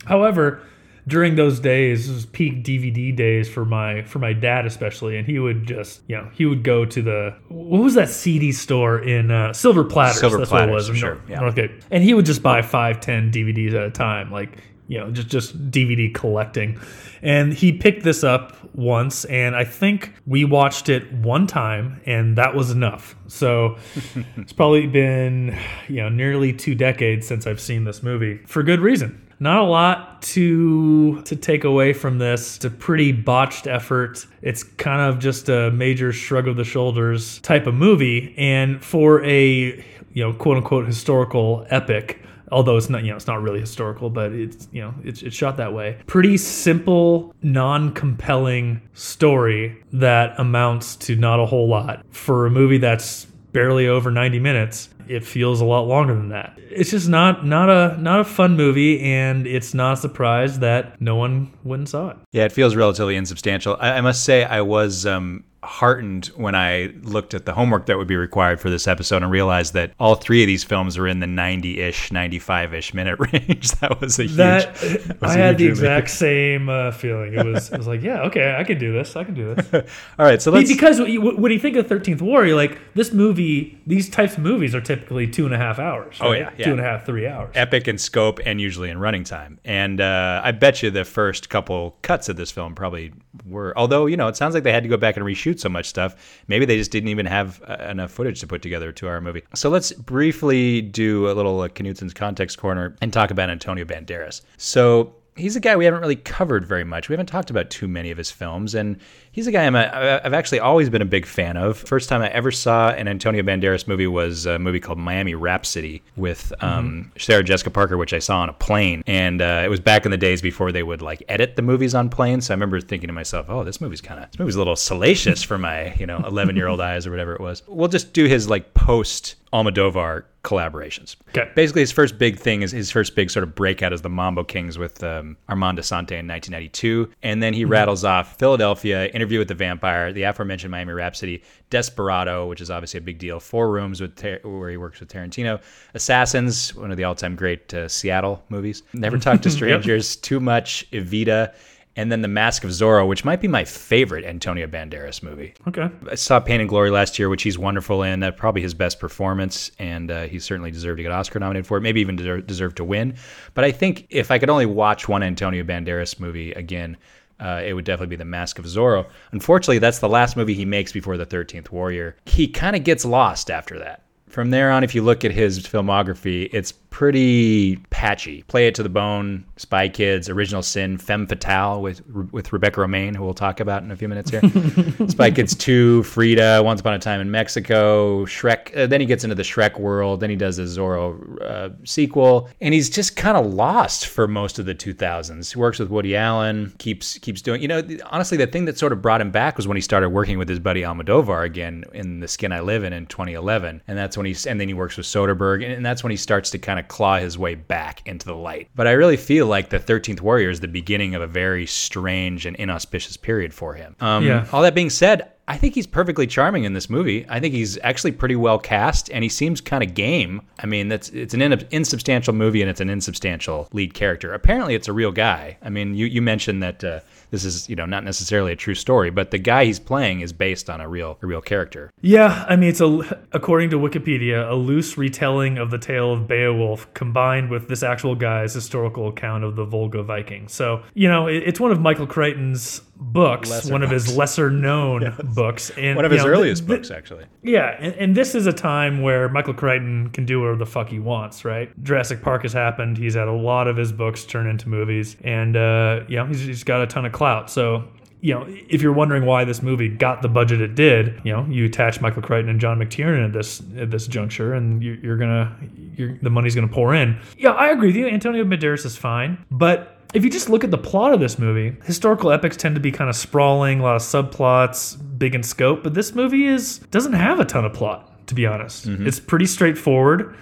However, 0.05 0.61
during 1.05 1.35
those 1.35 1.59
days, 1.59 2.09
it 2.09 2.13
was 2.13 2.25
peak 2.25 2.63
DVD 2.63 3.13
days 3.13 3.49
for 3.49 3.65
my 3.65 4.03
for 4.03 4.19
my 4.19 4.31
dad 4.31 4.65
especially, 4.65 5.17
and 5.17 5.27
he 5.27 5.37
would 5.37 5.67
just 5.67 5.99
you 6.07 6.15
know 6.15 6.29
he 6.31 6.45
would 6.45 6.63
go 6.63 6.85
to 6.85 7.01
the 7.01 7.35
what 7.49 7.81
was 7.81 7.95
that 7.95 8.07
CD 8.07 8.53
store 8.53 8.99
in 8.99 9.31
uh, 9.31 9.51
Silver 9.51 9.83
Platters? 9.83 10.21
Silver 10.21 10.37
that's 10.37 10.49
what 10.49 10.63
it 10.63 10.67
Platters, 10.67 10.89
was, 10.89 10.97
sure, 10.97 11.15
North- 11.15 11.29
yeah. 11.29 11.39
Northgate, 11.41 11.81
and 11.91 12.01
he 12.01 12.13
would 12.13 12.25
just 12.25 12.41
buy 12.41 12.61
five, 12.61 13.01
ten 13.01 13.33
DVDs 13.33 13.73
at 13.73 13.83
a 13.83 13.91
time, 13.91 14.31
like 14.31 14.57
you 14.87 14.99
know 14.99 15.11
just 15.11 15.27
just 15.27 15.71
DVD 15.71 16.13
collecting. 16.13 16.79
And 17.21 17.53
he 17.53 17.71
picked 17.71 18.03
this 18.03 18.23
up 18.23 18.57
once, 18.75 19.23
and 19.25 19.55
I 19.55 19.63
think 19.63 20.13
we 20.25 20.43
watched 20.43 20.89
it 20.89 21.11
one 21.13 21.47
time, 21.47 22.01
and 22.05 22.37
that 22.37 22.53
was 22.53 22.69
enough. 22.71 23.15
So 23.27 23.77
it's 24.37 24.53
probably 24.53 24.87
been 24.87 25.57
you 25.87 25.97
know 25.97 26.09
nearly 26.09 26.51
two 26.53 26.75
decades 26.75 27.27
since 27.27 27.47
I've 27.47 27.61
seen 27.61 27.85
this 27.85 28.03
movie 28.03 28.37
for 28.45 28.61
good 28.63 28.79
reason. 28.81 29.19
not 29.39 29.59
a 29.59 29.63
lot 29.63 30.21
to 30.21 31.21
to 31.23 31.35
take 31.35 31.63
away 31.63 31.93
from 31.93 32.17
this. 32.17 32.57
It's 32.57 32.65
a 32.65 32.69
pretty 32.69 33.11
botched 33.11 33.67
effort. 33.67 34.25
It's 34.41 34.63
kind 34.63 35.01
of 35.01 35.19
just 35.19 35.49
a 35.49 35.71
major 35.71 36.11
shrug 36.13 36.47
of 36.47 36.55
the 36.57 36.63
shoulders 36.63 37.39
type 37.39 37.67
of 37.67 37.73
movie. 37.73 38.33
And 38.37 38.83
for 38.83 39.23
a 39.23 39.83
you 40.13 40.23
know 40.23 40.33
quote 40.33 40.57
unquote 40.57 40.85
historical 40.85 41.65
epic, 41.69 42.21
although 42.51 42.77
it's 42.77 42.89
not 42.89 43.03
you 43.03 43.11
know 43.11 43.15
it's 43.15 43.27
not 43.27 43.41
really 43.41 43.59
historical 43.59 44.09
but 44.09 44.31
it's 44.31 44.67
you 44.71 44.81
know 44.81 44.93
it's, 45.03 45.21
it's 45.21 45.35
shot 45.35 45.57
that 45.57 45.73
way. 45.73 45.97
Pretty 46.07 46.37
simple 46.37 47.33
non-compelling 47.41 48.81
story 48.93 49.81
that 49.93 50.39
amounts 50.39 50.95
to 50.97 51.15
not 51.15 51.39
a 51.39 51.45
whole 51.45 51.67
lot. 51.67 52.05
For 52.11 52.45
a 52.45 52.51
movie 52.51 52.77
that's 52.77 53.25
barely 53.51 53.87
over 53.87 54.09
90 54.09 54.39
minutes 54.39 54.89
it 55.07 55.25
feels 55.25 55.61
a 55.61 55.65
lot 55.65 55.81
longer 55.81 56.15
than 56.15 56.29
that. 56.29 56.57
It's 56.57 56.91
just 56.91 57.09
not 57.09 57.45
not 57.45 57.69
a 57.69 57.97
not 58.01 58.19
a 58.19 58.23
fun 58.23 58.55
movie 58.55 59.01
and 59.01 59.45
it's 59.45 59.73
not 59.73 59.93
a 59.93 59.97
surprise 59.97 60.59
that 60.59 60.99
no 61.01 61.15
one 61.15 61.51
went 61.63 61.81
and 61.81 61.89
saw 61.89 62.09
it. 62.09 62.17
Yeah, 62.31 62.45
it 62.45 62.51
feels 62.51 62.75
relatively 62.75 63.15
insubstantial. 63.15 63.77
I, 63.79 63.93
I 63.93 64.01
must 64.01 64.23
say, 64.23 64.43
I 64.43 64.61
was 64.61 65.05
um, 65.05 65.43
heartened 65.63 66.27
when 66.35 66.55
I 66.55 66.93
looked 67.01 67.33
at 67.33 67.45
the 67.45 67.53
homework 67.53 67.85
that 67.87 67.97
would 67.97 68.07
be 68.07 68.15
required 68.15 68.59
for 68.59 68.69
this 68.69 68.87
episode 68.87 69.23
and 69.23 69.31
realized 69.31 69.73
that 69.73 69.91
all 69.99 70.15
three 70.15 70.43
of 70.43 70.47
these 70.47 70.63
films 70.63 70.97
are 70.97 71.07
in 71.07 71.19
the 71.19 71.27
90 71.27 71.79
ish, 71.81 72.11
95 72.11 72.73
ish 72.73 72.93
minute 72.93 73.17
range. 73.33 73.71
that 73.79 73.99
was 74.01 74.19
a 74.19 74.23
huge. 74.23 74.35
that 74.35 74.77
was 75.21 75.31
i 75.31 75.35
a 75.35 75.37
had 75.37 75.57
the 75.57 75.65
exact 75.67 76.09
same 76.09 76.69
uh, 76.69 76.91
feeling 76.91 77.33
it 77.33 77.45
was 77.45 77.71
it 77.71 77.77
was 77.77 77.87
like 77.87 78.01
yeah 78.01 78.21
okay 78.23 78.55
i 78.59 78.63
can 78.63 78.77
do 78.77 78.91
this 78.93 79.15
i 79.15 79.23
can 79.23 79.33
do 79.33 79.55
this 79.55 79.73
All 80.19 80.25
right, 80.25 80.41
so 80.41 80.51
let's. 80.51 80.71
because 80.71 80.99
when 80.99 81.09
you- 81.11 81.59
think 81.59 81.75
of 81.77 81.87
13th 81.87 82.21
warrior 82.21 82.55
like 82.55 82.77
this 82.93 83.13
movie 83.13 83.79
these 83.87 84.09
types 84.09 84.33
of 84.33 84.39
movies 84.43 84.75
are 84.75 84.81
typically 84.81 85.27
two 85.27 85.45
and 85.45 85.53
a 85.53 85.57
half 85.57 85.79
hours 85.79 86.17
Oh, 86.19 86.31
yeah, 86.33 86.51
yeah. 86.57 86.65
two 86.65 86.71
and 86.71 86.79
a 86.79 86.83
half 86.83 87.05
three 87.05 87.25
hours 87.27 87.51
epic 87.55 87.87
in 87.87 87.97
scope 87.97 88.39
and 88.45 88.59
usually 88.59 88.89
in 88.89 88.97
running 88.97 89.23
time. 89.23 89.59
And 89.63 90.01
uh, 90.01 90.41
I 90.43 90.51
bet 90.51 90.83
you 90.83 90.91
the 90.91 91.05
first 91.05 91.49
couple 91.49 91.95
cuts 92.01 92.27
of 92.29 92.35
this 92.35 92.51
film 92.51 92.75
probably 92.75 93.13
were, 93.45 93.73
although, 93.77 94.05
you 94.07 94.17
know, 94.17 94.27
it 94.27 94.35
sounds 94.35 94.53
like 94.53 94.63
they 94.63 94.71
had 94.71 94.83
to 94.83 94.89
go 94.89 94.97
back 94.97 95.15
and 95.17 95.25
reshoot 95.25 95.52
so 95.59 95.69
much 95.69 95.87
stuff. 95.87 96.43
Maybe 96.47 96.65
they 96.65 96.77
just 96.77 96.91
didn't 96.91 97.09
even 97.09 97.25
have 97.25 97.61
uh, 97.67 97.77
enough 97.89 98.11
footage 98.11 98.39
to 98.41 98.47
put 98.47 98.61
together 98.61 98.89
a 98.89 98.93
two 98.93 99.07
hour 99.07 99.21
movie. 99.21 99.43
So 99.55 99.69
let's 99.69 99.91
briefly 99.91 100.81
do 100.81 101.29
a 101.29 101.33
little 101.33 101.61
uh, 101.61 101.69
Knutson's 101.69 102.13
context 102.13 102.57
corner 102.57 102.95
and 103.01 103.11
talk 103.11 103.31
about 103.31 103.49
Antonio 103.49 103.85
Banderas. 103.85 104.41
So 104.57 105.15
he's 105.35 105.55
a 105.55 105.59
guy 105.59 105.75
we 105.75 105.85
haven't 105.85 106.01
really 106.01 106.15
covered 106.15 106.65
very 106.65 106.83
much. 106.83 107.09
We 107.09 107.13
haven't 107.13 107.27
talked 107.27 107.49
about 107.49 107.69
too 107.69 107.87
many 107.87 108.11
of 108.11 108.17
his 108.17 108.31
films, 108.31 108.75
and 108.75 108.99
he's 109.33 109.47
a 109.47 109.51
guy 109.51 109.65
I'm 109.65 109.75
a, 109.75 110.21
I've 110.23 110.33
actually 110.33 110.61
always 110.61 110.89
been 110.89 111.01
a 111.01 111.05
big 111.05 111.25
fan 111.25 111.57
of. 111.57 111.77
First 111.77 112.07
time 112.07 112.21
I 112.21 112.29
ever 112.29 112.51
saw 112.51 112.91
an 112.91 113.09
Antonio 113.09 113.43
Banderas 113.43 113.87
movie 113.87 114.07
was 114.07 114.45
a 114.45 114.57
movie 114.57 114.79
called 114.79 114.97
Miami 114.97 115.35
Rhapsody 115.35 116.01
with 116.15 116.53
um, 116.61 117.11
Sarah 117.17 117.43
Jessica 117.43 117.69
Parker, 117.69 117.97
which 117.97 118.13
I 118.13 118.19
saw 118.19 118.39
on 118.39 118.49
a 118.49 118.53
plane, 118.53 119.03
and 119.05 119.41
uh, 119.41 119.63
it 119.65 119.69
was 119.69 119.81
back 119.81 120.05
in 120.05 120.11
the 120.11 120.17
days 120.17 120.41
before 120.41 120.71
they 120.71 120.83
would 120.83 121.01
like 121.01 121.21
edit 121.27 121.57
the 121.57 121.61
movies 121.61 121.93
on 121.93 122.09
planes. 122.09 122.45
So 122.45 122.53
I 122.53 122.55
remember 122.55 122.79
thinking 122.79 123.07
to 123.07 123.13
myself, 123.13 123.47
"Oh, 123.49 123.63
this 123.63 123.81
movie's 123.81 124.01
kind 124.01 124.23
of 124.23 124.31
this 124.31 124.39
movie's 124.39 124.55
a 124.55 124.59
little 124.59 124.77
salacious 124.77 125.43
for 125.43 125.57
my 125.57 125.93
you 125.95 126.05
know 126.05 126.23
11 126.25 126.55
year 126.55 126.67
old 126.67 126.79
eyes 126.81 127.05
or 127.05 127.11
whatever 127.11 127.33
it 127.33 127.41
was." 127.41 127.63
We'll 127.67 127.89
just 127.89 128.13
do 128.13 128.25
his 128.25 128.47
like 128.47 128.73
post 128.73 129.35
Almodovar 129.51 130.23
collaborations. 130.43 131.15
Okay. 131.29 131.49
Basically, 131.55 131.81
his 131.81 131.91
first 131.91 132.17
big 132.17 132.37
thing 132.37 132.63
is 132.63 132.71
his 132.71 132.91
first 132.91 133.15
big 133.15 133.29
sort 133.29 133.43
of 133.43 133.55
breakout 133.55 133.93
is 133.93 134.01
the 134.01 134.09
Mambo 134.09 134.43
Kings 134.43 134.77
with 134.77 135.03
um, 135.03 135.37
Armand 135.47 135.77
Assante 135.77 136.17
in 136.19 136.27
1992, 136.27 137.09
and 137.21 137.41
then 137.41 137.53
he 137.53 137.63
rattles 137.63 138.03
off 138.03 138.37
Philadelphia, 138.37 139.05
Interview 139.23 139.39
with 139.39 139.47
the 139.47 139.55
Vampire, 139.55 140.11
the 140.11 140.23
aforementioned 140.23 140.69
Miami 140.69 140.91
Rhapsody, 140.91 141.41
Desperado, 141.69 142.45
which 142.45 142.59
is 142.59 142.69
obviously 142.69 142.97
a 142.97 143.01
big 143.01 143.19
deal, 143.19 143.39
Four 143.39 143.71
Rooms 143.71 144.01
with 144.01 144.17
Tar- 144.17 144.41
where 144.43 144.69
he 144.69 144.75
works 144.75 144.99
with 144.99 145.07
Tarantino, 145.07 145.61
Assassins, 145.93 146.75
one 146.75 146.91
of 146.91 146.97
the 146.97 147.05
all-time 147.05 147.37
great 147.37 147.73
uh, 147.73 147.87
Seattle 147.87 148.43
movies, 148.49 148.83
Never 148.91 149.17
Talk 149.17 149.41
to 149.43 149.49
Strangers, 149.57 150.17
Too 150.17 150.41
Much, 150.41 150.89
Evita. 150.91 151.53
And 151.95 152.11
then 152.11 152.23
The 152.23 152.27
Mask 152.27 152.63
of 152.63 152.71
Zorro, 152.71 153.07
which 153.07 153.23
might 153.23 153.39
be 153.39 153.47
my 153.47 153.63
favorite 153.63 154.25
Antonio 154.25 154.65
Banderas 154.65 155.21
movie. 155.21 155.53
okay 155.67 155.89
I 156.09 156.15
saw 156.15 156.39
Pain 156.39 156.59
and 156.59 156.67
Glory 156.67 156.89
last 156.89 157.19
year, 157.19 157.29
which 157.29 157.43
he's 157.43 157.57
wonderful 157.57 158.01
in. 158.01 158.19
That 158.21 158.35
probably 158.35 158.63
his 158.63 158.73
best 158.73 158.99
performance, 158.99 159.69
and 159.77 160.09
uh, 160.09 160.23
he 160.23 160.39
certainly 160.39 160.71
deserved 160.71 160.97
to 160.97 161.03
get 161.03 161.11
Oscar 161.11 161.39
nominated 161.39 161.67
for 161.67 161.77
it. 161.77 161.81
Maybe 161.81 162.01
even 162.01 162.15
deserve, 162.15 162.47
deserved 162.47 162.77
to 162.77 162.83
win. 162.83 163.13
But 163.53 163.63
I 163.63 163.71
think 163.71 164.07
if 164.09 164.31
I 164.31 164.39
could 164.39 164.49
only 164.49 164.65
watch 164.65 165.07
one 165.07 165.21
Antonio 165.21 165.63
Banderas 165.63 166.19
movie 166.19 166.51
again, 166.53 166.97
uh, 167.39 167.61
it 167.65 167.73
would 167.73 167.85
definitely 167.85 168.15
be 168.15 168.17
The 168.17 168.25
Mask 168.25 168.59
of 168.59 168.65
Zorro. 168.65 169.07
Unfortunately, 169.31 169.79
that's 169.79 169.99
the 169.99 170.09
last 170.09 170.37
movie 170.37 170.53
he 170.53 170.65
makes 170.65 170.91
before 170.91 171.17
The 171.17 171.25
Thirteenth 171.25 171.71
Warrior. 171.71 172.15
He 172.25 172.47
kind 172.47 172.75
of 172.75 172.83
gets 172.83 173.05
lost 173.05 173.49
after 173.51 173.79
that. 173.79 174.01
From 174.27 174.49
there 174.49 174.71
on, 174.71 174.83
if 174.83 174.95
you 174.95 175.03
look 175.03 175.23
at 175.23 175.31
his 175.31 175.59
filmography, 175.59 176.49
it's 176.51 176.71
pretty 176.93 177.75
patchy. 177.89 178.43
Play 178.43 178.67
It 178.67 178.75
to 178.75 178.83
the 178.83 178.87
Bone, 178.87 179.43
Spy 179.57 179.89
Kids, 179.89 180.29
Original 180.29 180.61
Sin, 180.61 180.99
Femme 180.99 181.25
Fatale 181.25 181.81
with 181.81 182.05
with 182.31 182.53
Rebecca 182.53 182.79
Romijn, 182.79 183.15
who 183.15 183.23
we'll 183.23 183.33
talk 183.33 183.59
about 183.59 183.81
in 183.81 183.89
a 183.89 183.95
few 183.95 184.07
minutes 184.07 184.29
here. 184.29 184.41
Spy 185.07 185.31
Kids 185.31 185.55
2, 185.55 186.03
Frida, 186.03 186.61
Once 186.63 186.81
Upon 186.81 186.93
a 186.93 186.99
Time 186.99 187.19
in 187.19 187.31
Mexico, 187.31 188.25
Shrek. 188.25 188.77
Uh, 188.77 188.85
then 188.85 189.01
he 189.01 189.07
gets 189.07 189.23
into 189.23 189.35
the 189.35 189.43
Shrek 189.43 189.79
world. 189.79 190.19
Then 190.19 190.29
he 190.29 190.35
does 190.35 190.57
the 190.57 190.63
Zorro 190.63 191.41
uh, 191.41 191.69
sequel, 191.83 192.47
and 192.61 192.75
he's 192.75 192.91
just 192.91 193.15
kind 193.15 193.37
of 193.37 193.51
lost 193.51 194.05
for 194.05 194.27
most 194.27 194.59
of 194.59 194.67
the 194.67 194.75
2000s. 194.75 195.51
He 195.51 195.59
works 195.59 195.79
with 195.79 195.89
Woody 195.89 196.15
Allen, 196.15 196.75
keeps 196.77 197.17
keeps 197.17 197.41
doing. 197.41 197.59
You 197.63 197.69
know, 197.69 197.81
honestly, 198.11 198.37
the 198.37 198.45
thing 198.45 198.65
that 198.65 198.77
sort 198.77 198.93
of 198.93 199.01
brought 199.01 199.19
him 199.19 199.31
back 199.31 199.57
was 199.57 199.67
when 199.67 199.77
he 199.77 199.81
started 199.81 200.09
working 200.09 200.37
with 200.37 200.47
his 200.47 200.59
buddy 200.59 200.83
Almodovar 200.83 201.43
again 201.43 201.85
in 201.91 202.19
The 202.19 202.27
Skin 202.27 202.51
I 202.51 202.59
Live 202.59 202.83
In 202.83 202.93
in 202.93 203.07
2011, 203.07 203.81
and 203.87 203.97
that's 203.97 204.15
when 204.15 204.27
he's 204.27 204.45
and 204.45 204.61
then 204.61 204.67
he 204.67 204.75
works 204.75 204.95
with 204.95 205.07
Soderbergh, 205.07 205.63
and, 205.63 205.73
and 205.73 205.83
that's 205.83 206.03
when 206.03 206.11
he 206.11 206.17
starts 206.17 206.51
to 206.51 206.59
kind 206.59 206.79
of 206.79 206.82
claw 206.87 207.17
his 207.17 207.37
way 207.37 207.55
back 207.55 208.01
into 208.07 208.25
the 208.25 208.35
light. 208.35 208.69
But 208.75 208.87
I 208.87 208.91
really 208.91 209.17
feel 209.17 209.47
like 209.47 209.69
the 209.69 209.79
13th 209.79 210.21
Warrior 210.21 210.49
is 210.49 210.59
the 210.59 210.67
beginning 210.67 211.15
of 211.15 211.21
a 211.21 211.27
very 211.27 211.65
strange 211.65 212.45
and 212.45 212.55
inauspicious 212.55 213.17
period 213.17 213.53
for 213.53 213.73
him. 213.73 213.95
Um, 213.99 214.25
Yeah. 214.25 214.45
All 214.51 214.61
that 214.61 214.75
being 214.75 214.89
said, 214.89 215.29
I 215.47 215.57
think 215.57 215.75
he's 215.75 215.87
perfectly 215.87 216.25
charming 216.25 216.63
in 216.63 216.71
this 216.71 216.89
movie. 216.89 217.25
I 217.27 217.41
think 217.41 217.53
he's 217.53 217.77
actually 217.83 218.13
pretty 218.13 218.37
well 218.37 218.57
cast, 218.57 219.11
and 219.11 219.23
he 219.23 219.29
seems 219.29 219.59
kind 219.59 219.83
of 219.83 219.93
game. 219.93 220.41
I 220.59 220.65
mean, 220.67 220.87
that's 220.87 221.09
it's 221.09 221.33
an 221.33 221.41
in, 221.41 221.51
insubstantial 221.71 222.33
movie, 222.33 222.61
and 222.61 222.69
it's 222.69 222.79
an 222.79 222.89
insubstantial 222.89 223.67
lead 223.73 223.93
character. 223.93 224.33
Apparently, 224.33 224.73
it's 224.73 224.87
a 224.87 224.93
real 224.93 225.11
guy. 225.11 225.57
I 225.61 225.69
mean, 225.69 225.95
you 225.95 226.05
you 226.05 226.21
mentioned 226.21 226.63
that 226.63 226.81
uh, 226.83 227.01
this 227.33 227.45
is 227.45 227.67
you 227.67 227.75
know 227.75 227.87
not 227.87 228.03
necessarily 228.03 228.51
a 228.51 228.55
true 228.55 228.75
story, 228.75 229.09
but 229.09 229.31
the 229.31 229.39
guy 229.39 229.65
he's 229.65 229.79
playing 229.79 230.21
is 230.21 230.31
based 230.31 230.69
on 230.69 230.79
a 230.79 230.87
real 230.87 231.17
a 231.23 231.25
real 231.25 231.41
character. 231.41 231.91
Yeah, 232.01 232.45
I 232.47 232.55
mean, 232.55 232.69
it's 232.69 232.79
a 232.79 233.25
according 233.31 233.71
to 233.71 233.79
Wikipedia, 233.79 234.47
a 234.47 234.53
loose 234.53 234.99
retelling 234.99 235.57
of 235.57 235.71
the 235.71 235.79
tale 235.79 236.13
of 236.13 236.27
Beowulf 236.27 236.93
combined 236.93 237.49
with 237.49 237.69
this 237.69 237.81
actual 237.81 238.13
guy's 238.13 238.53
historical 238.53 239.07
account 239.07 239.43
of 239.43 239.55
the 239.55 239.65
Volga 239.65 240.03
Vikings. 240.03 240.53
So, 240.53 240.83
you 240.93 241.07
know, 241.07 241.25
it, 241.25 241.37
it's 241.37 241.59
one 241.59 241.71
of 241.71 241.81
Michael 241.81 242.05
Crichton's 242.05 242.81
books, 242.95 243.49
Lesser 243.49 243.71
one 243.71 243.83
of 243.83 243.89
his 243.89 244.15
lesser 244.15 244.49
known 244.49 245.15
books, 245.35 245.71
and 245.71 245.95
One 245.95 246.05
of 246.05 246.11
his 246.11 246.23
know, 246.23 246.29
earliest 246.29 246.61
th- 246.61 246.69
th- 246.69 246.79
books, 246.79 246.91
actually. 246.91 247.25
Yeah, 247.41 247.75
and, 247.79 247.93
and 247.95 248.15
this 248.15 248.35
is 248.35 248.47
a 248.47 248.53
time 248.53 249.01
where 249.01 249.29
Michael 249.29 249.53
Crichton 249.53 250.09
can 250.09 250.25
do 250.25 250.39
whatever 250.39 250.57
the 250.57 250.65
fuck 250.65 250.89
he 250.89 250.99
wants, 250.99 251.43
right? 251.43 251.71
Jurassic 251.83 252.21
Park 252.21 252.43
has 252.43 252.53
happened. 252.53 252.97
He's 252.97 253.15
had 253.15 253.27
a 253.27 253.33
lot 253.33 253.67
of 253.67 253.77
his 253.77 253.91
books 253.91 254.25
turn 254.25 254.47
into 254.47 254.69
movies, 254.69 255.17
and 255.23 255.57
uh, 255.57 256.01
you 256.07 256.17
know 256.17 256.25
he's, 256.27 256.41
he's 256.41 256.63
got 256.63 256.81
a 256.81 256.87
ton 256.87 257.05
of 257.05 257.11
clout. 257.23 257.49
So 257.49 257.85
you 258.19 258.33
know, 258.33 258.45
if 258.47 258.81
you're 258.81 258.93
wondering 258.93 259.25
why 259.25 259.43
this 259.43 259.61
movie 259.61 259.89
got 259.89 260.21
the 260.21 260.29
budget 260.29 260.61
it 260.61 260.75
did, 260.75 261.19
you 261.25 261.33
know, 261.33 261.45
you 261.49 261.65
attach 261.65 261.99
Michael 261.99 262.21
Crichton 262.21 262.49
and 262.49 262.59
John 262.59 262.79
McTiernan 262.79 263.25
at 263.25 263.33
this 263.33 263.61
at 263.77 263.91
this 263.91 264.07
juncture, 264.07 264.53
and 264.53 264.81
you're, 264.81 264.95
you're 264.95 265.17
gonna, 265.17 265.53
you're, 265.97 266.17
the 266.21 266.29
money's 266.29 266.55
gonna 266.55 266.69
pour 266.69 266.95
in. 266.95 267.19
Yeah, 267.37 267.51
I 267.51 267.71
agree 267.71 267.87
with 267.87 267.97
you. 267.97 268.07
Antonio 268.07 268.45
Banderas 268.45 268.85
is 268.85 268.95
fine, 268.95 269.45
but 269.51 269.97
if 270.13 270.23
you 270.23 270.29
just 270.29 270.49
look 270.49 270.63
at 270.63 270.71
the 270.71 270.77
plot 270.77 271.13
of 271.13 271.19
this 271.19 271.37
movie, 271.37 271.75
historical 271.83 272.31
epics 272.31 272.55
tend 272.55 272.75
to 272.75 272.81
be 272.81 272.93
kind 272.93 273.09
of 273.09 273.15
sprawling, 273.17 273.81
a 273.81 273.83
lot 273.83 273.97
of 273.97 274.01
subplots, 274.01 274.97
big 275.17 275.35
in 275.35 275.43
scope. 275.43 275.83
But 275.83 275.93
this 275.93 276.15
movie 276.15 276.45
is 276.45 276.79
doesn't 276.91 277.13
have 277.13 277.41
a 277.41 277.45
ton 277.45 277.65
of 277.65 277.73
plot, 277.73 278.27
to 278.27 278.35
be 278.35 278.45
honest. 278.45 278.87
Mm-hmm. 278.87 279.05
It's 279.05 279.19
pretty 279.19 279.47
straightforward 279.47 280.33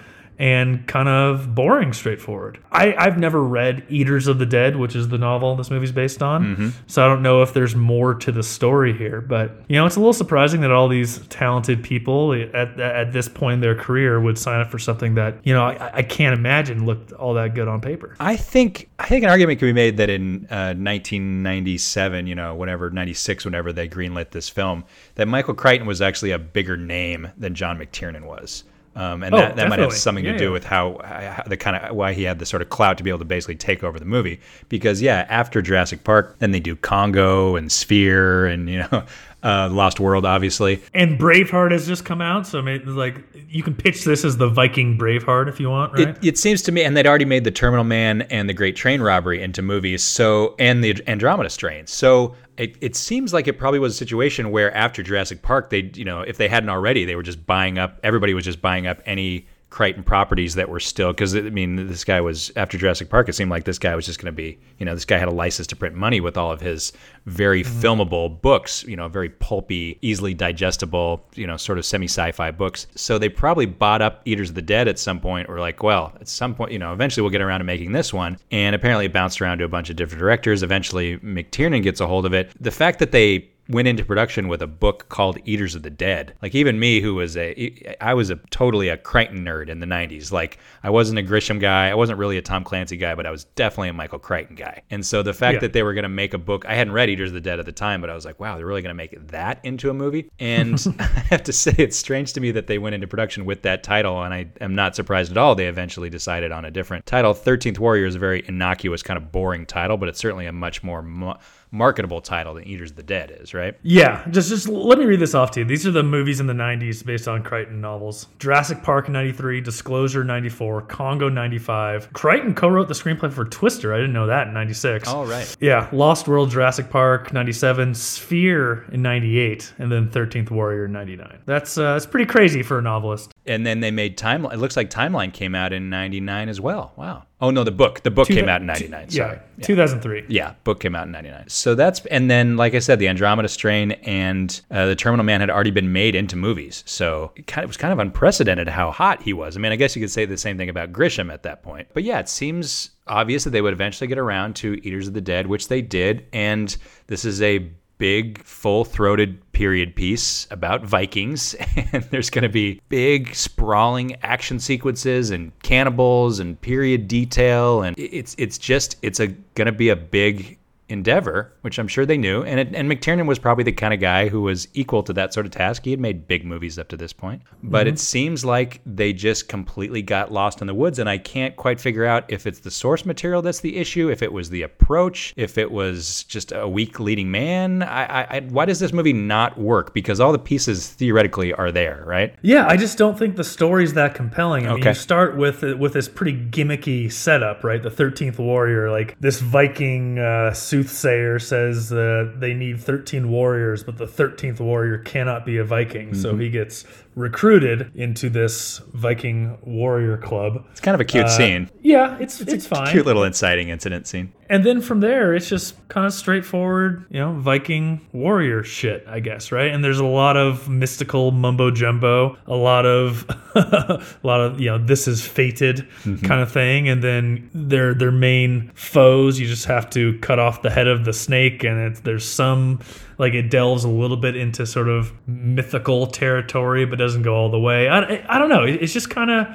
and 0.42 0.84
kind 0.88 1.08
of 1.08 1.54
boring 1.54 1.92
straightforward. 1.92 2.58
I, 2.72 2.96
I've 2.96 3.16
never 3.16 3.40
read 3.40 3.86
Eaters 3.88 4.26
of 4.26 4.40
the 4.40 4.44
Dead, 4.44 4.74
which 4.74 4.96
is 4.96 5.06
the 5.06 5.16
novel 5.16 5.54
this 5.54 5.70
movie's 5.70 5.92
based 5.92 6.20
on. 6.20 6.74
So 6.88 7.04
I 7.04 7.06
don't 7.06 7.22
know 7.22 7.42
if 7.42 7.54
there's 7.54 7.76
more 7.76 8.12
to 8.16 8.32
the 8.32 8.42
story 8.42 8.92
here. 8.92 9.20
But, 9.20 9.52
you 9.68 9.76
know, 9.76 9.86
it's 9.86 9.94
a 9.94 10.00
little 10.00 10.12
surprising 10.12 10.60
that 10.62 10.72
all 10.72 10.88
these 10.88 11.18
talented 11.28 11.84
people 11.84 12.32
at, 12.32 12.80
at 12.80 13.12
this 13.12 13.28
point 13.28 13.54
in 13.54 13.60
their 13.60 13.76
career 13.76 14.20
would 14.20 14.36
sign 14.36 14.60
up 14.60 14.68
for 14.68 14.80
something 14.80 15.14
that, 15.14 15.36
you 15.44 15.54
know, 15.54 15.62
I, 15.62 15.98
I 15.98 16.02
can't 16.02 16.36
imagine 16.36 16.86
looked 16.86 17.12
all 17.12 17.34
that 17.34 17.54
good 17.54 17.68
on 17.68 17.80
paper. 17.80 18.16
I 18.18 18.34
think 18.34 18.90
I 18.98 19.06
think 19.06 19.22
an 19.22 19.30
argument 19.30 19.60
can 19.60 19.68
be 19.68 19.72
made 19.72 19.96
that 19.98 20.10
in 20.10 20.48
uh, 20.50 20.74
1997, 20.74 22.26
you 22.26 22.34
know, 22.34 22.56
whatever 22.56 22.90
96, 22.90 23.44
whenever 23.44 23.72
they 23.72 23.88
greenlit 23.88 24.30
this 24.30 24.48
film, 24.48 24.82
that 25.14 25.28
Michael 25.28 25.54
Crichton 25.54 25.86
was 25.86 26.02
actually 26.02 26.32
a 26.32 26.38
bigger 26.40 26.76
name 26.76 27.30
than 27.38 27.54
John 27.54 27.78
McTiernan 27.78 28.26
was. 28.26 28.64
Um, 28.94 29.22
and 29.22 29.34
Oh, 29.34 29.38
that, 29.38 29.56
that 29.56 29.68
might 29.70 29.78
have 29.78 29.92
something 29.94 30.24
Yeah, 30.24 30.32
to 30.32 30.38
do 30.38 30.44
yeah. 30.44 30.50
with 30.50 30.64
how, 30.64 31.00
how 31.02 31.42
the 31.46 31.56
kind 31.56 31.76
of 31.76 31.96
why 31.96 32.12
he 32.12 32.24
had 32.24 32.38
the 32.38 32.46
sort 32.46 32.60
of 32.62 32.68
clout 32.68 32.98
to 32.98 33.04
be 33.04 33.10
able 33.10 33.20
to 33.20 33.24
basically 33.24 33.56
take 33.56 33.82
over 33.82 33.98
the 33.98 34.04
movie. 34.04 34.40
Because 34.68 35.00
yeah, 35.00 35.26
after 35.30 35.62
Jurassic 35.62 36.04
Park, 36.04 36.36
then 36.40 36.50
they 36.50 36.60
do 36.60 36.76
Congo 36.76 37.56
and 37.56 37.72
Sphere, 37.72 38.46
and 38.46 38.68
you 38.68 38.80
know, 38.80 39.04
uh, 39.42 39.68
Lost 39.72 39.98
World, 39.98 40.26
obviously. 40.26 40.82
And 40.92 41.18
Braveheart 41.18 41.72
has 41.72 41.86
just 41.86 42.04
come 42.04 42.20
out, 42.20 42.46
so 42.46 42.60
like 42.60 43.16
you 43.48 43.62
can 43.62 43.74
pitch 43.74 44.04
this 44.04 44.24
as 44.26 44.36
the 44.36 44.48
Viking 44.48 44.98
Braveheart 44.98 45.48
if 45.48 45.58
you 45.58 45.70
want, 45.70 45.94
right? 45.94 46.08
It, 46.08 46.18
it 46.22 46.38
seems 46.38 46.60
to 46.62 46.72
me, 46.72 46.82
and 46.84 46.94
they'd 46.96 47.06
already 47.06 47.24
made 47.24 47.44
the 47.44 47.50
Terminal 47.50 47.84
Man 47.84 48.22
and 48.22 48.48
the 48.48 48.54
Great 48.54 48.76
Train 48.76 49.00
Robbery 49.00 49.42
into 49.42 49.62
movies, 49.62 50.04
so 50.04 50.54
and 50.58 50.84
the 50.84 51.02
Andromeda 51.08 51.48
Strain. 51.50 51.86
So 51.86 52.36
it, 52.56 52.76
it 52.80 52.96
seems 52.96 53.32
like 53.32 53.48
it 53.48 53.58
probably 53.58 53.78
was 53.78 53.94
a 53.94 53.96
situation 53.96 54.50
where 54.50 54.74
after 54.76 55.02
Jurassic 55.02 55.42
Park, 55.42 55.70
they 55.70 55.90
you 55.94 56.04
know 56.04 56.20
if 56.20 56.36
they 56.36 56.48
hadn't 56.48 56.68
already, 56.68 57.04
they 57.04 57.16
were 57.16 57.22
just 57.22 57.46
buying 57.46 57.78
up. 57.78 57.98
Everybody 58.02 58.34
was 58.34 58.44
just 58.44 58.60
buying 58.60 58.86
up 58.86 59.00
any 59.06 59.46
Crichton 59.72 60.02
properties 60.02 60.54
that 60.56 60.68
were 60.68 60.78
still 60.78 61.12
because 61.14 61.34
I 61.34 61.40
mean 61.40 61.88
this 61.88 62.04
guy 62.04 62.20
was 62.20 62.52
after 62.56 62.76
Jurassic 62.76 63.08
Park 63.08 63.30
it 63.30 63.32
seemed 63.32 63.50
like 63.50 63.64
this 63.64 63.78
guy 63.78 63.96
was 63.96 64.04
just 64.04 64.20
going 64.20 64.26
to 64.26 64.36
be 64.36 64.58
you 64.78 64.84
know 64.84 64.92
this 64.92 65.06
guy 65.06 65.16
had 65.16 65.28
a 65.28 65.32
license 65.32 65.66
to 65.68 65.76
print 65.76 65.94
money 65.94 66.20
with 66.20 66.36
all 66.36 66.52
of 66.52 66.60
his 66.60 66.92
very 67.24 67.64
mm-hmm. 67.64 67.80
filmable 67.80 68.40
books 68.42 68.84
you 68.84 68.96
know 68.96 69.08
very 69.08 69.30
pulpy 69.30 69.98
easily 70.02 70.34
digestible 70.34 71.24
you 71.34 71.46
know 71.46 71.56
sort 71.56 71.78
of 71.78 71.86
semi 71.86 72.04
sci-fi 72.04 72.50
books. 72.50 72.86
So 72.96 73.16
they 73.16 73.30
probably 73.30 73.64
bought 73.64 74.02
up 74.02 74.20
Eaters 74.26 74.50
of 74.50 74.56
the 74.56 74.62
Dead 74.62 74.88
at 74.88 74.98
some 74.98 75.18
point 75.18 75.48
or 75.48 75.58
like 75.58 75.82
well 75.82 76.12
at 76.20 76.28
some 76.28 76.54
point 76.54 76.70
you 76.72 76.78
know 76.78 76.92
eventually 76.92 77.22
we'll 77.22 77.30
get 77.30 77.40
around 77.40 77.60
to 77.60 77.64
making 77.64 77.92
this 77.92 78.12
one. 78.12 78.36
And 78.50 78.74
apparently 78.74 79.06
it 79.06 79.12
bounced 79.14 79.40
around 79.40 79.56
to 79.58 79.64
a 79.64 79.68
bunch 79.68 79.88
of 79.88 79.96
different 79.96 80.20
directors. 80.20 80.62
Eventually 80.62 81.16
McTiernan 81.20 81.82
gets 81.82 82.00
a 82.00 82.06
hold 82.06 82.26
of 82.26 82.34
it. 82.34 82.52
The 82.60 82.70
fact 82.70 82.98
that 82.98 83.12
they 83.12 83.48
went 83.68 83.88
into 83.88 84.04
production 84.04 84.48
with 84.48 84.60
a 84.60 84.66
book 84.66 85.08
called 85.08 85.38
Eaters 85.44 85.74
of 85.74 85.82
the 85.82 85.90
Dead. 85.90 86.34
Like 86.42 86.54
even 86.54 86.78
me, 86.78 87.00
who 87.00 87.14
was 87.14 87.36
a, 87.36 87.96
I 88.00 88.14
was 88.14 88.30
a 88.30 88.36
totally 88.50 88.88
a 88.88 88.96
Crichton 88.96 89.44
nerd 89.44 89.68
in 89.68 89.80
the 89.80 89.86
'90s. 89.86 90.32
Like 90.32 90.58
I 90.82 90.90
wasn't 90.90 91.18
a 91.18 91.22
Grisham 91.22 91.60
guy, 91.60 91.88
I 91.88 91.94
wasn't 91.94 92.18
really 92.18 92.38
a 92.38 92.42
Tom 92.42 92.64
Clancy 92.64 92.96
guy, 92.96 93.14
but 93.14 93.26
I 93.26 93.30
was 93.30 93.44
definitely 93.44 93.88
a 93.88 93.92
Michael 93.92 94.18
Crichton 94.18 94.56
guy. 94.56 94.82
And 94.90 95.04
so 95.04 95.22
the 95.22 95.32
fact 95.32 95.54
yeah. 95.54 95.60
that 95.60 95.72
they 95.72 95.82
were 95.82 95.94
going 95.94 96.02
to 96.02 96.08
make 96.08 96.34
a 96.34 96.38
book, 96.38 96.64
I 96.66 96.74
hadn't 96.74 96.92
read 96.92 97.08
Eaters 97.08 97.30
of 97.30 97.34
the 97.34 97.40
Dead 97.40 97.60
at 97.60 97.66
the 97.66 97.72
time, 97.72 98.00
but 98.00 98.10
I 98.10 98.14
was 98.14 98.24
like, 98.24 98.40
wow, 98.40 98.56
they're 98.56 98.66
really 98.66 98.82
going 98.82 98.90
to 98.90 98.94
make 98.94 99.28
that 99.28 99.60
into 99.62 99.90
a 99.90 99.94
movie. 99.94 100.30
And 100.38 100.84
I 100.98 101.04
have 101.30 101.44
to 101.44 101.52
say, 101.52 101.74
it's 101.78 101.96
strange 101.96 102.32
to 102.34 102.40
me 102.40 102.50
that 102.52 102.66
they 102.66 102.78
went 102.78 102.94
into 102.94 103.06
production 103.06 103.44
with 103.44 103.62
that 103.62 103.82
title, 103.82 104.22
and 104.22 104.34
I 104.34 104.46
am 104.60 104.74
not 104.74 104.96
surprised 104.96 105.30
at 105.30 105.38
all. 105.38 105.54
They 105.54 105.68
eventually 105.68 106.10
decided 106.10 106.52
on 106.52 106.64
a 106.64 106.70
different 106.70 107.06
title. 107.06 107.34
Thirteenth 107.34 107.78
Warrior 107.78 108.06
is 108.06 108.16
a 108.16 108.18
very 108.18 108.44
innocuous, 108.46 109.02
kind 109.02 109.16
of 109.16 109.30
boring 109.30 109.66
title, 109.66 109.96
but 109.96 110.08
it's 110.08 110.18
certainly 110.18 110.46
a 110.46 110.52
much 110.52 110.82
more 110.82 111.02
mo- 111.02 111.38
marketable 111.72 112.20
title 112.20 112.54
than 112.54 112.64
Eaters 112.68 112.90
of 112.90 112.96
the 112.96 113.02
Dead 113.02 113.36
is, 113.40 113.54
right? 113.54 113.61
Yeah, 113.82 114.26
just 114.30 114.48
just 114.48 114.68
let 114.68 114.98
me 114.98 115.04
read 115.04 115.20
this 115.20 115.34
off 115.34 115.50
to 115.52 115.60
you. 115.60 115.66
These 115.66 115.86
are 115.86 115.90
the 115.90 116.02
movies 116.02 116.40
in 116.40 116.46
the 116.46 116.52
90s 116.52 117.04
based 117.04 117.28
on 117.28 117.42
Crichton 117.42 117.80
novels. 117.80 118.28
Jurassic 118.38 118.82
Park 118.82 119.08
93, 119.08 119.60
Disclosure 119.60 120.24
94, 120.24 120.82
Congo 120.82 121.28
95. 121.28 122.12
Crichton 122.12 122.54
co-wrote 122.54 122.88
the 122.88 122.94
screenplay 122.94 123.32
for 123.32 123.44
Twister. 123.44 123.92
I 123.94 123.96
didn't 123.96 124.12
know 124.12 124.26
that 124.26 124.48
in 124.48 124.54
96. 124.54 125.08
All 125.08 125.26
right. 125.26 125.56
Yeah, 125.60 125.88
Lost 125.92 126.28
World, 126.28 126.50
Jurassic 126.50 126.90
Park 126.90 127.32
97, 127.32 127.94
Sphere 127.94 128.84
in 128.92 129.02
98, 129.02 129.74
and 129.78 129.90
then 129.90 130.08
13th 130.10 130.50
Warrior 130.50 130.88
99. 130.88 131.38
That's 131.46 131.78
uh, 131.78 131.92
that's 131.92 132.06
pretty 132.06 132.26
crazy 132.26 132.62
for 132.62 132.78
a 132.78 132.82
novelist. 132.82 133.31
And 133.46 133.66
then 133.66 133.80
they 133.80 133.90
made 133.90 134.16
Timeline. 134.16 134.52
It 134.52 134.58
looks 134.58 134.76
like 134.76 134.88
Timeline 134.88 135.32
came 135.32 135.54
out 135.54 135.72
in 135.72 135.90
99 135.90 136.48
as 136.48 136.60
well. 136.60 136.92
Wow. 136.96 137.24
Oh 137.42 137.50
no, 137.50 137.64
the 137.64 137.72
book. 137.72 138.04
The 138.04 138.10
book 138.12 138.28
Two, 138.28 138.34
came 138.34 138.48
out 138.48 138.60
in 138.60 138.68
'99. 138.68 139.08
Yeah, 139.10 139.40
yeah, 139.58 139.64
2003. 139.64 140.26
Yeah, 140.28 140.54
book 140.62 140.78
came 140.78 140.94
out 140.94 141.06
in 141.06 141.12
'99. 141.12 141.48
So 141.48 141.74
that's 141.74 142.06
and 142.06 142.30
then, 142.30 142.56
like 142.56 142.76
I 142.76 142.78
said, 142.78 143.00
the 143.00 143.08
Andromeda 143.08 143.48
Strain 143.48 143.92
and 144.02 144.60
uh, 144.70 144.86
the 144.86 144.94
Terminal 144.94 145.24
Man 145.24 145.40
had 145.40 145.50
already 145.50 145.72
been 145.72 145.92
made 145.92 146.14
into 146.14 146.36
movies. 146.36 146.84
So 146.86 147.32
it, 147.34 147.48
kind 147.48 147.64
of, 147.64 147.64
it 147.64 147.66
was 147.66 147.76
kind 147.76 147.92
of 147.92 147.98
unprecedented 147.98 148.68
how 148.68 148.92
hot 148.92 149.24
he 149.24 149.32
was. 149.32 149.56
I 149.56 149.60
mean, 149.60 149.72
I 149.72 149.76
guess 149.76 149.96
you 149.96 150.00
could 150.00 150.12
say 150.12 150.24
the 150.24 150.36
same 150.36 150.56
thing 150.56 150.68
about 150.68 150.92
Grisham 150.92 151.32
at 151.32 151.42
that 151.42 151.64
point. 151.64 151.88
But 151.92 152.04
yeah, 152.04 152.20
it 152.20 152.28
seems 152.28 152.90
obvious 153.08 153.42
that 153.42 153.50
they 153.50 153.60
would 153.60 153.72
eventually 153.72 154.06
get 154.06 154.18
around 154.18 154.54
to 154.56 154.74
Eaters 154.86 155.08
of 155.08 155.14
the 155.14 155.20
Dead, 155.20 155.48
which 155.48 155.66
they 155.66 155.82
did. 155.82 156.26
And 156.32 156.76
this 157.08 157.24
is 157.24 157.42
a 157.42 157.68
big, 158.02 158.42
full 158.42 158.84
throated 158.84 159.38
period 159.52 159.94
piece 159.94 160.48
about 160.50 160.84
Vikings. 160.84 161.54
And 161.92 162.02
there's 162.04 162.30
going 162.30 162.42
to 162.42 162.48
be 162.48 162.80
big, 162.88 163.34
sprawling 163.34 164.16
action 164.22 164.58
sequences 164.58 165.30
and 165.30 165.52
cannibals 165.62 166.40
and 166.40 166.60
period 166.60 167.06
detail. 167.06 167.82
And 167.82 167.96
it's, 167.98 168.34
it's 168.38 168.58
just, 168.58 168.96
it's 169.02 169.18
going 169.20 169.66
to 169.66 169.72
be 169.72 169.90
a 169.90 169.96
big 169.96 170.58
endeavor, 170.92 171.52
which 171.62 171.78
I'm 171.78 171.88
sure 171.88 172.06
they 172.06 172.18
knew. 172.18 172.42
And 172.42 172.60
it, 172.60 172.74
and 172.74 172.90
McTiernan 172.90 173.26
was 173.26 173.38
probably 173.38 173.64
the 173.64 173.72
kind 173.72 173.94
of 173.94 174.00
guy 174.00 174.28
who 174.28 174.42
was 174.42 174.68
equal 174.74 175.02
to 175.04 175.12
that 175.14 175.32
sort 175.32 175.46
of 175.46 175.52
task. 175.52 175.84
He 175.84 175.90
had 175.90 176.00
made 176.00 176.28
big 176.28 176.44
movies 176.44 176.78
up 176.78 176.88
to 176.88 176.96
this 176.96 177.12
point, 177.12 177.42
but 177.62 177.86
mm-hmm. 177.86 177.94
it 177.94 177.98
seems 177.98 178.44
like 178.44 178.80
they 178.84 179.12
just 179.12 179.48
completely 179.48 180.02
got 180.02 180.30
lost 180.30 180.60
in 180.60 180.66
the 180.66 180.74
woods. 180.74 180.98
And 180.98 181.08
I 181.08 181.18
can't 181.18 181.56
quite 181.56 181.80
figure 181.80 182.04
out 182.04 182.24
if 182.28 182.46
it's 182.46 182.60
the 182.60 182.70
source 182.70 183.04
material 183.06 183.42
that's 183.42 183.60
the 183.60 183.76
issue, 183.76 184.10
if 184.10 184.22
it 184.22 184.32
was 184.32 184.50
the 184.50 184.62
approach, 184.62 185.32
if 185.36 185.58
it 185.58 185.72
was 185.72 186.24
just 186.24 186.52
a 186.52 186.68
weak 186.68 187.00
leading 187.00 187.30
man. 187.30 187.82
I, 187.82 188.04
I, 188.04 188.36
I 188.36 188.40
why 188.40 188.66
does 188.66 188.78
this 188.78 188.92
movie 188.92 189.14
not 189.14 189.58
work? 189.58 189.94
Because 189.94 190.20
all 190.20 190.32
the 190.32 190.38
pieces 190.38 190.90
theoretically 190.90 191.54
are 191.54 191.72
there, 191.72 192.04
right? 192.06 192.34
Yeah, 192.42 192.66
I 192.66 192.76
just 192.76 192.98
don't 192.98 193.18
think 193.18 193.36
the 193.36 193.44
story's 193.44 193.94
that 193.94 194.14
compelling. 194.14 194.66
I 194.66 194.70
okay. 194.70 194.80
mean, 194.80 194.88
you 194.88 194.94
start 194.94 195.36
with 195.36 195.62
with 195.62 195.94
this 195.94 196.08
pretty 196.08 196.38
gimmicky 196.38 197.10
setup, 197.10 197.64
right? 197.64 197.82
The 197.82 197.90
Thirteenth 197.90 198.38
Warrior, 198.38 198.90
like 198.90 199.16
this 199.20 199.40
Viking 199.40 200.18
uh, 200.18 200.52
suit 200.52 200.81
soothsayer 200.82 201.38
says 201.38 201.92
uh, 201.92 202.32
they 202.36 202.54
need 202.54 202.80
13 202.80 203.28
warriors, 203.30 203.84
but 203.84 203.98
the 203.98 204.06
13th 204.06 204.60
warrior 204.60 204.98
cannot 204.98 205.46
be 205.46 205.58
a 205.58 205.64
Viking. 205.64 206.08
Mm-hmm. 206.08 206.20
So 206.20 206.36
he 206.36 206.50
gets 206.50 206.84
recruited 207.14 207.90
into 207.94 208.30
this 208.30 208.78
Viking 208.92 209.58
warrior 209.62 210.16
club. 210.16 210.64
It's 210.70 210.80
kind 210.80 210.94
of 210.94 211.00
a 211.00 211.04
cute 211.04 211.26
uh, 211.26 211.28
scene. 211.28 211.70
Yeah, 211.80 212.16
it's 212.18 212.40
it's, 212.40 212.52
it's 212.52 212.66
fine. 212.66 212.88
Cute 212.88 213.06
little 213.06 213.24
inciting 213.24 213.68
incident 213.68 214.06
scene. 214.06 214.32
And 214.48 214.64
then 214.64 214.82
from 214.82 215.00
there, 215.00 215.34
it's 215.34 215.48
just 215.48 215.76
kind 215.88 216.06
of 216.06 216.12
straightforward, 216.12 217.06
you 217.08 217.18
know, 217.18 217.32
Viking 217.32 218.06
warrior 218.12 218.62
shit, 218.62 219.02
I 219.08 219.20
guess, 219.20 219.50
right? 219.50 219.72
And 219.72 219.82
there's 219.82 219.98
a 219.98 220.04
lot 220.04 220.36
of 220.36 220.68
mystical 220.68 221.30
mumbo 221.30 221.70
jumbo, 221.70 222.36
a 222.46 222.54
lot 222.54 222.84
of, 222.84 223.24
a 223.54 224.04
lot 224.22 224.40
of, 224.40 224.60
you 224.60 224.66
know, 224.66 224.76
this 224.76 225.08
is 225.08 225.26
fated 225.26 225.88
mm-hmm. 226.04 226.26
kind 226.26 226.42
of 226.42 226.52
thing. 226.52 226.86
And 226.86 227.02
then 227.02 227.48
their 227.54 227.94
their 227.94 228.12
main 228.12 228.70
foes, 228.74 229.40
you 229.40 229.46
just 229.46 229.64
have 229.64 229.88
to 229.90 230.18
cut 230.18 230.38
off 230.38 230.60
the 230.60 230.70
head 230.70 230.86
of 230.86 231.06
the 231.06 231.14
snake, 231.14 231.64
and 231.64 231.96
there's 231.96 232.28
some 232.28 232.80
like 233.22 233.34
it 233.34 233.50
delves 233.50 233.84
a 233.84 233.88
little 233.88 234.16
bit 234.16 234.34
into 234.36 234.66
sort 234.66 234.88
of 234.88 235.12
mythical 235.28 236.08
territory, 236.08 236.84
but 236.84 236.98
doesn't 236.98 237.22
go 237.22 237.36
all 237.36 237.50
the 237.50 237.60
way. 237.60 237.88
I, 237.88 238.24
I 238.28 238.36
don't 238.40 238.48
know. 238.48 238.64
It's 238.64 238.92
just 238.92 239.10
kind 239.10 239.30
of 239.30 239.46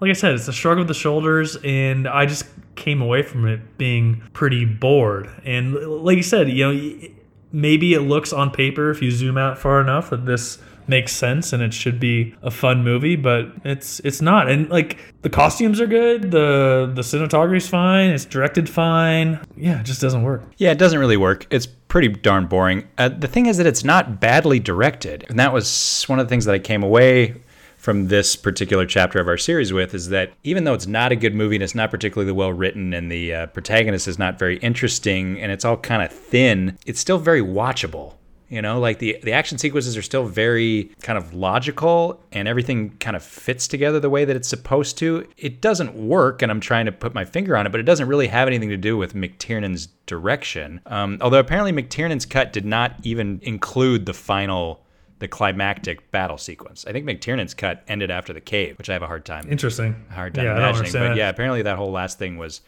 like 0.00 0.10
I 0.10 0.12
said, 0.12 0.34
it's 0.34 0.46
a 0.46 0.52
shrug 0.52 0.78
of 0.78 0.88
the 0.88 0.94
shoulders, 0.94 1.56
and 1.64 2.06
I 2.06 2.26
just 2.26 2.44
came 2.74 3.00
away 3.00 3.22
from 3.22 3.48
it 3.48 3.78
being 3.78 4.22
pretty 4.34 4.66
bored. 4.66 5.30
And 5.42 5.74
like 5.74 6.18
you 6.18 6.22
said, 6.22 6.50
you 6.50 6.70
know, 6.70 7.08
maybe 7.50 7.94
it 7.94 8.00
looks 8.00 8.30
on 8.30 8.50
paper 8.50 8.90
if 8.90 9.00
you 9.00 9.10
zoom 9.10 9.38
out 9.38 9.56
far 9.56 9.80
enough 9.80 10.10
that 10.10 10.26
this 10.26 10.58
makes 10.86 11.12
sense 11.12 11.54
and 11.54 11.62
it 11.62 11.72
should 11.72 11.98
be 11.98 12.34
a 12.42 12.50
fun 12.50 12.84
movie, 12.84 13.16
but 13.16 13.50
it's 13.64 14.00
it's 14.00 14.20
not. 14.20 14.50
And 14.50 14.68
like 14.68 14.98
the 15.22 15.30
costumes 15.30 15.80
are 15.80 15.86
good, 15.86 16.30
the 16.30 16.92
the 16.94 17.00
cinematography's 17.00 17.68
fine, 17.70 18.10
it's 18.10 18.26
directed 18.26 18.68
fine. 18.68 19.40
Yeah, 19.56 19.80
it 19.80 19.86
just 19.86 20.02
doesn't 20.02 20.24
work. 20.24 20.42
Yeah, 20.58 20.72
it 20.72 20.78
doesn't 20.78 20.98
really 20.98 21.16
work. 21.16 21.46
It's 21.50 21.68
pretty 21.94 22.08
darn 22.08 22.46
boring. 22.48 22.88
Uh, 22.98 23.08
the 23.08 23.28
thing 23.28 23.46
is 23.46 23.56
that 23.56 23.68
it's 23.68 23.84
not 23.84 24.18
badly 24.18 24.58
directed, 24.58 25.24
and 25.28 25.38
that 25.38 25.52
was 25.52 26.02
one 26.08 26.18
of 26.18 26.26
the 26.26 26.28
things 26.28 26.44
that 26.44 26.52
I 26.52 26.58
came 26.58 26.82
away 26.82 27.40
from 27.76 28.08
this 28.08 28.34
particular 28.34 28.84
chapter 28.84 29.20
of 29.20 29.28
our 29.28 29.36
series 29.36 29.72
with 29.72 29.94
is 29.94 30.08
that 30.08 30.32
even 30.42 30.64
though 30.64 30.74
it's 30.74 30.88
not 30.88 31.12
a 31.12 31.16
good 31.16 31.36
movie 31.36 31.54
and 31.54 31.62
it's 31.62 31.76
not 31.76 31.92
particularly 31.92 32.32
well 32.32 32.52
written 32.52 32.92
and 32.92 33.12
the 33.12 33.32
uh, 33.32 33.46
protagonist 33.46 34.08
is 34.08 34.18
not 34.18 34.40
very 34.40 34.56
interesting 34.56 35.40
and 35.40 35.52
it's 35.52 35.64
all 35.64 35.76
kind 35.76 36.02
of 36.02 36.10
thin, 36.10 36.76
it's 36.84 36.98
still 36.98 37.18
very 37.18 37.40
watchable. 37.40 38.14
You 38.54 38.62
know, 38.62 38.78
like 38.78 39.00
the 39.00 39.18
the 39.24 39.32
action 39.32 39.58
sequences 39.58 39.96
are 39.96 40.02
still 40.02 40.26
very 40.26 40.92
kind 41.02 41.18
of 41.18 41.34
logical 41.34 42.22
and 42.30 42.46
everything 42.46 42.90
kind 42.98 43.16
of 43.16 43.22
fits 43.24 43.66
together 43.66 43.98
the 43.98 44.08
way 44.08 44.24
that 44.24 44.36
it's 44.36 44.46
supposed 44.46 44.96
to. 44.98 45.26
It 45.36 45.60
doesn't 45.60 45.96
work, 45.96 46.40
and 46.40 46.52
I'm 46.52 46.60
trying 46.60 46.86
to 46.86 46.92
put 46.92 47.14
my 47.14 47.24
finger 47.24 47.56
on 47.56 47.66
it, 47.66 47.70
but 47.70 47.80
it 47.80 47.82
doesn't 47.82 48.06
really 48.06 48.28
have 48.28 48.46
anything 48.46 48.68
to 48.68 48.76
do 48.76 48.96
with 48.96 49.12
McTiernan's 49.12 49.88
direction. 50.06 50.80
Um, 50.86 51.18
although 51.20 51.40
apparently 51.40 51.72
McTiernan's 51.72 52.24
cut 52.24 52.52
did 52.52 52.64
not 52.64 52.94
even 53.02 53.40
include 53.42 54.06
the 54.06 54.14
final 54.14 54.84
the 55.18 55.26
climactic 55.26 56.12
battle 56.12 56.38
sequence. 56.38 56.84
I 56.86 56.92
think 56.92 57.06
McTiernan's 57.06 57.54
cut 57.54 57.82
ended 57.88 58.12
after 58.12 58.32
the 58.32 58.40
cave, 58.40 58.78
which 58.78 58.88
I 58.88 58.92
have 58.92 59.02
a 59.02 59.08
hard 59.08 59.24
time. 59.24 59.50
Interesting. 59.50 59.96
Hard 60.10 60.34
time 60.34 60.44
yeah, 60.44 60.56
imagining. 60.56 60.92
But 60.92 61.16
yeah, 61.16 61.28
apparently 61.28 61.62
that 61.62 61.76
whole 61.76 61.90
last 61.90 62.20
thing 62.20 62.36
was 62.36 62.60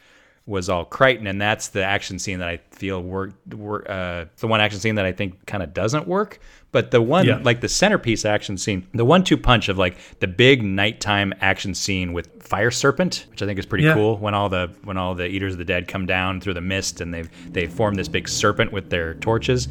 was 0.46 0.68
all 0.68 0.84
Crichton, 0.84 1.26
and 1.26 1.40
that's 1.40 1.68
the 1.68 1.82
action 1.82 2.18
scene 2.18 2.38
that 2.38 2.48
I 2.48 2.58
feel 2.70 3.02
worked. 3.02 3.54
Work, 3.54 3.88
uh, 3.88 4.26
the 4.38 4.46
one 4.46 4.60
action 4.60 4.78
scene 4.80 4.94
that 4.94 5.04
I 5.04 5.12
think 5.12 5.44
kind 5.46 5.62
of 5.62 5.74
doesn't 5.74 6.06
work. 6.06 6.38
But 6.70 6.90
the 6.90 7.02
one, 7.02 7.26
yeah. 7.26 7.40
like 7.42 7.60
the 7.60 7.68
centerpiece 7.68 8.24
action 8.24 8.56
scene, 8.56 8.86
the 8.92 9.04
one-two 9.04 9.38
punch 9.38 9.68
of 9.68 9.78
like 9.78 9.98
the 10.20 10.26
big 10.26 10.62
nighttime 10.62 11.32
action 11.40 11.74
scene 11.74 12.12
with 12.12 12.42
Fire 12.42 12.70
Serpent, 12.70 13.26
which 13.30 13.42
I 13.42 13.46
think 13.46 13.58
is 13.58 13.66
pretty 13.66 13.84
yeah. 13.84 13.94
cool. 13.94 14.18
When 14.18 14.34
all 14.34 14.48
the 14.48 14.72
when 14.84 14.96
all 14.96 15.14
the 15.14 15.26
Eaters 15.26 15.52
of 15.54 15.58
the 15.58 15.64
Dead 15.64 15.88
come 15.88 16.06
down 16.06 16.40
through 16.40 16.54
the 16.54 16.60
mist 16.60 17.00
and 17.00 17.12
they 17.12 17.22
they 17.48 17.66
form 17.66 17.94
this 17.94 18.08
big 18.08 18.28
serpent 18.28 18.72
with 18.72 18.90
their 18.90 19.14
torches. 19.14 19.68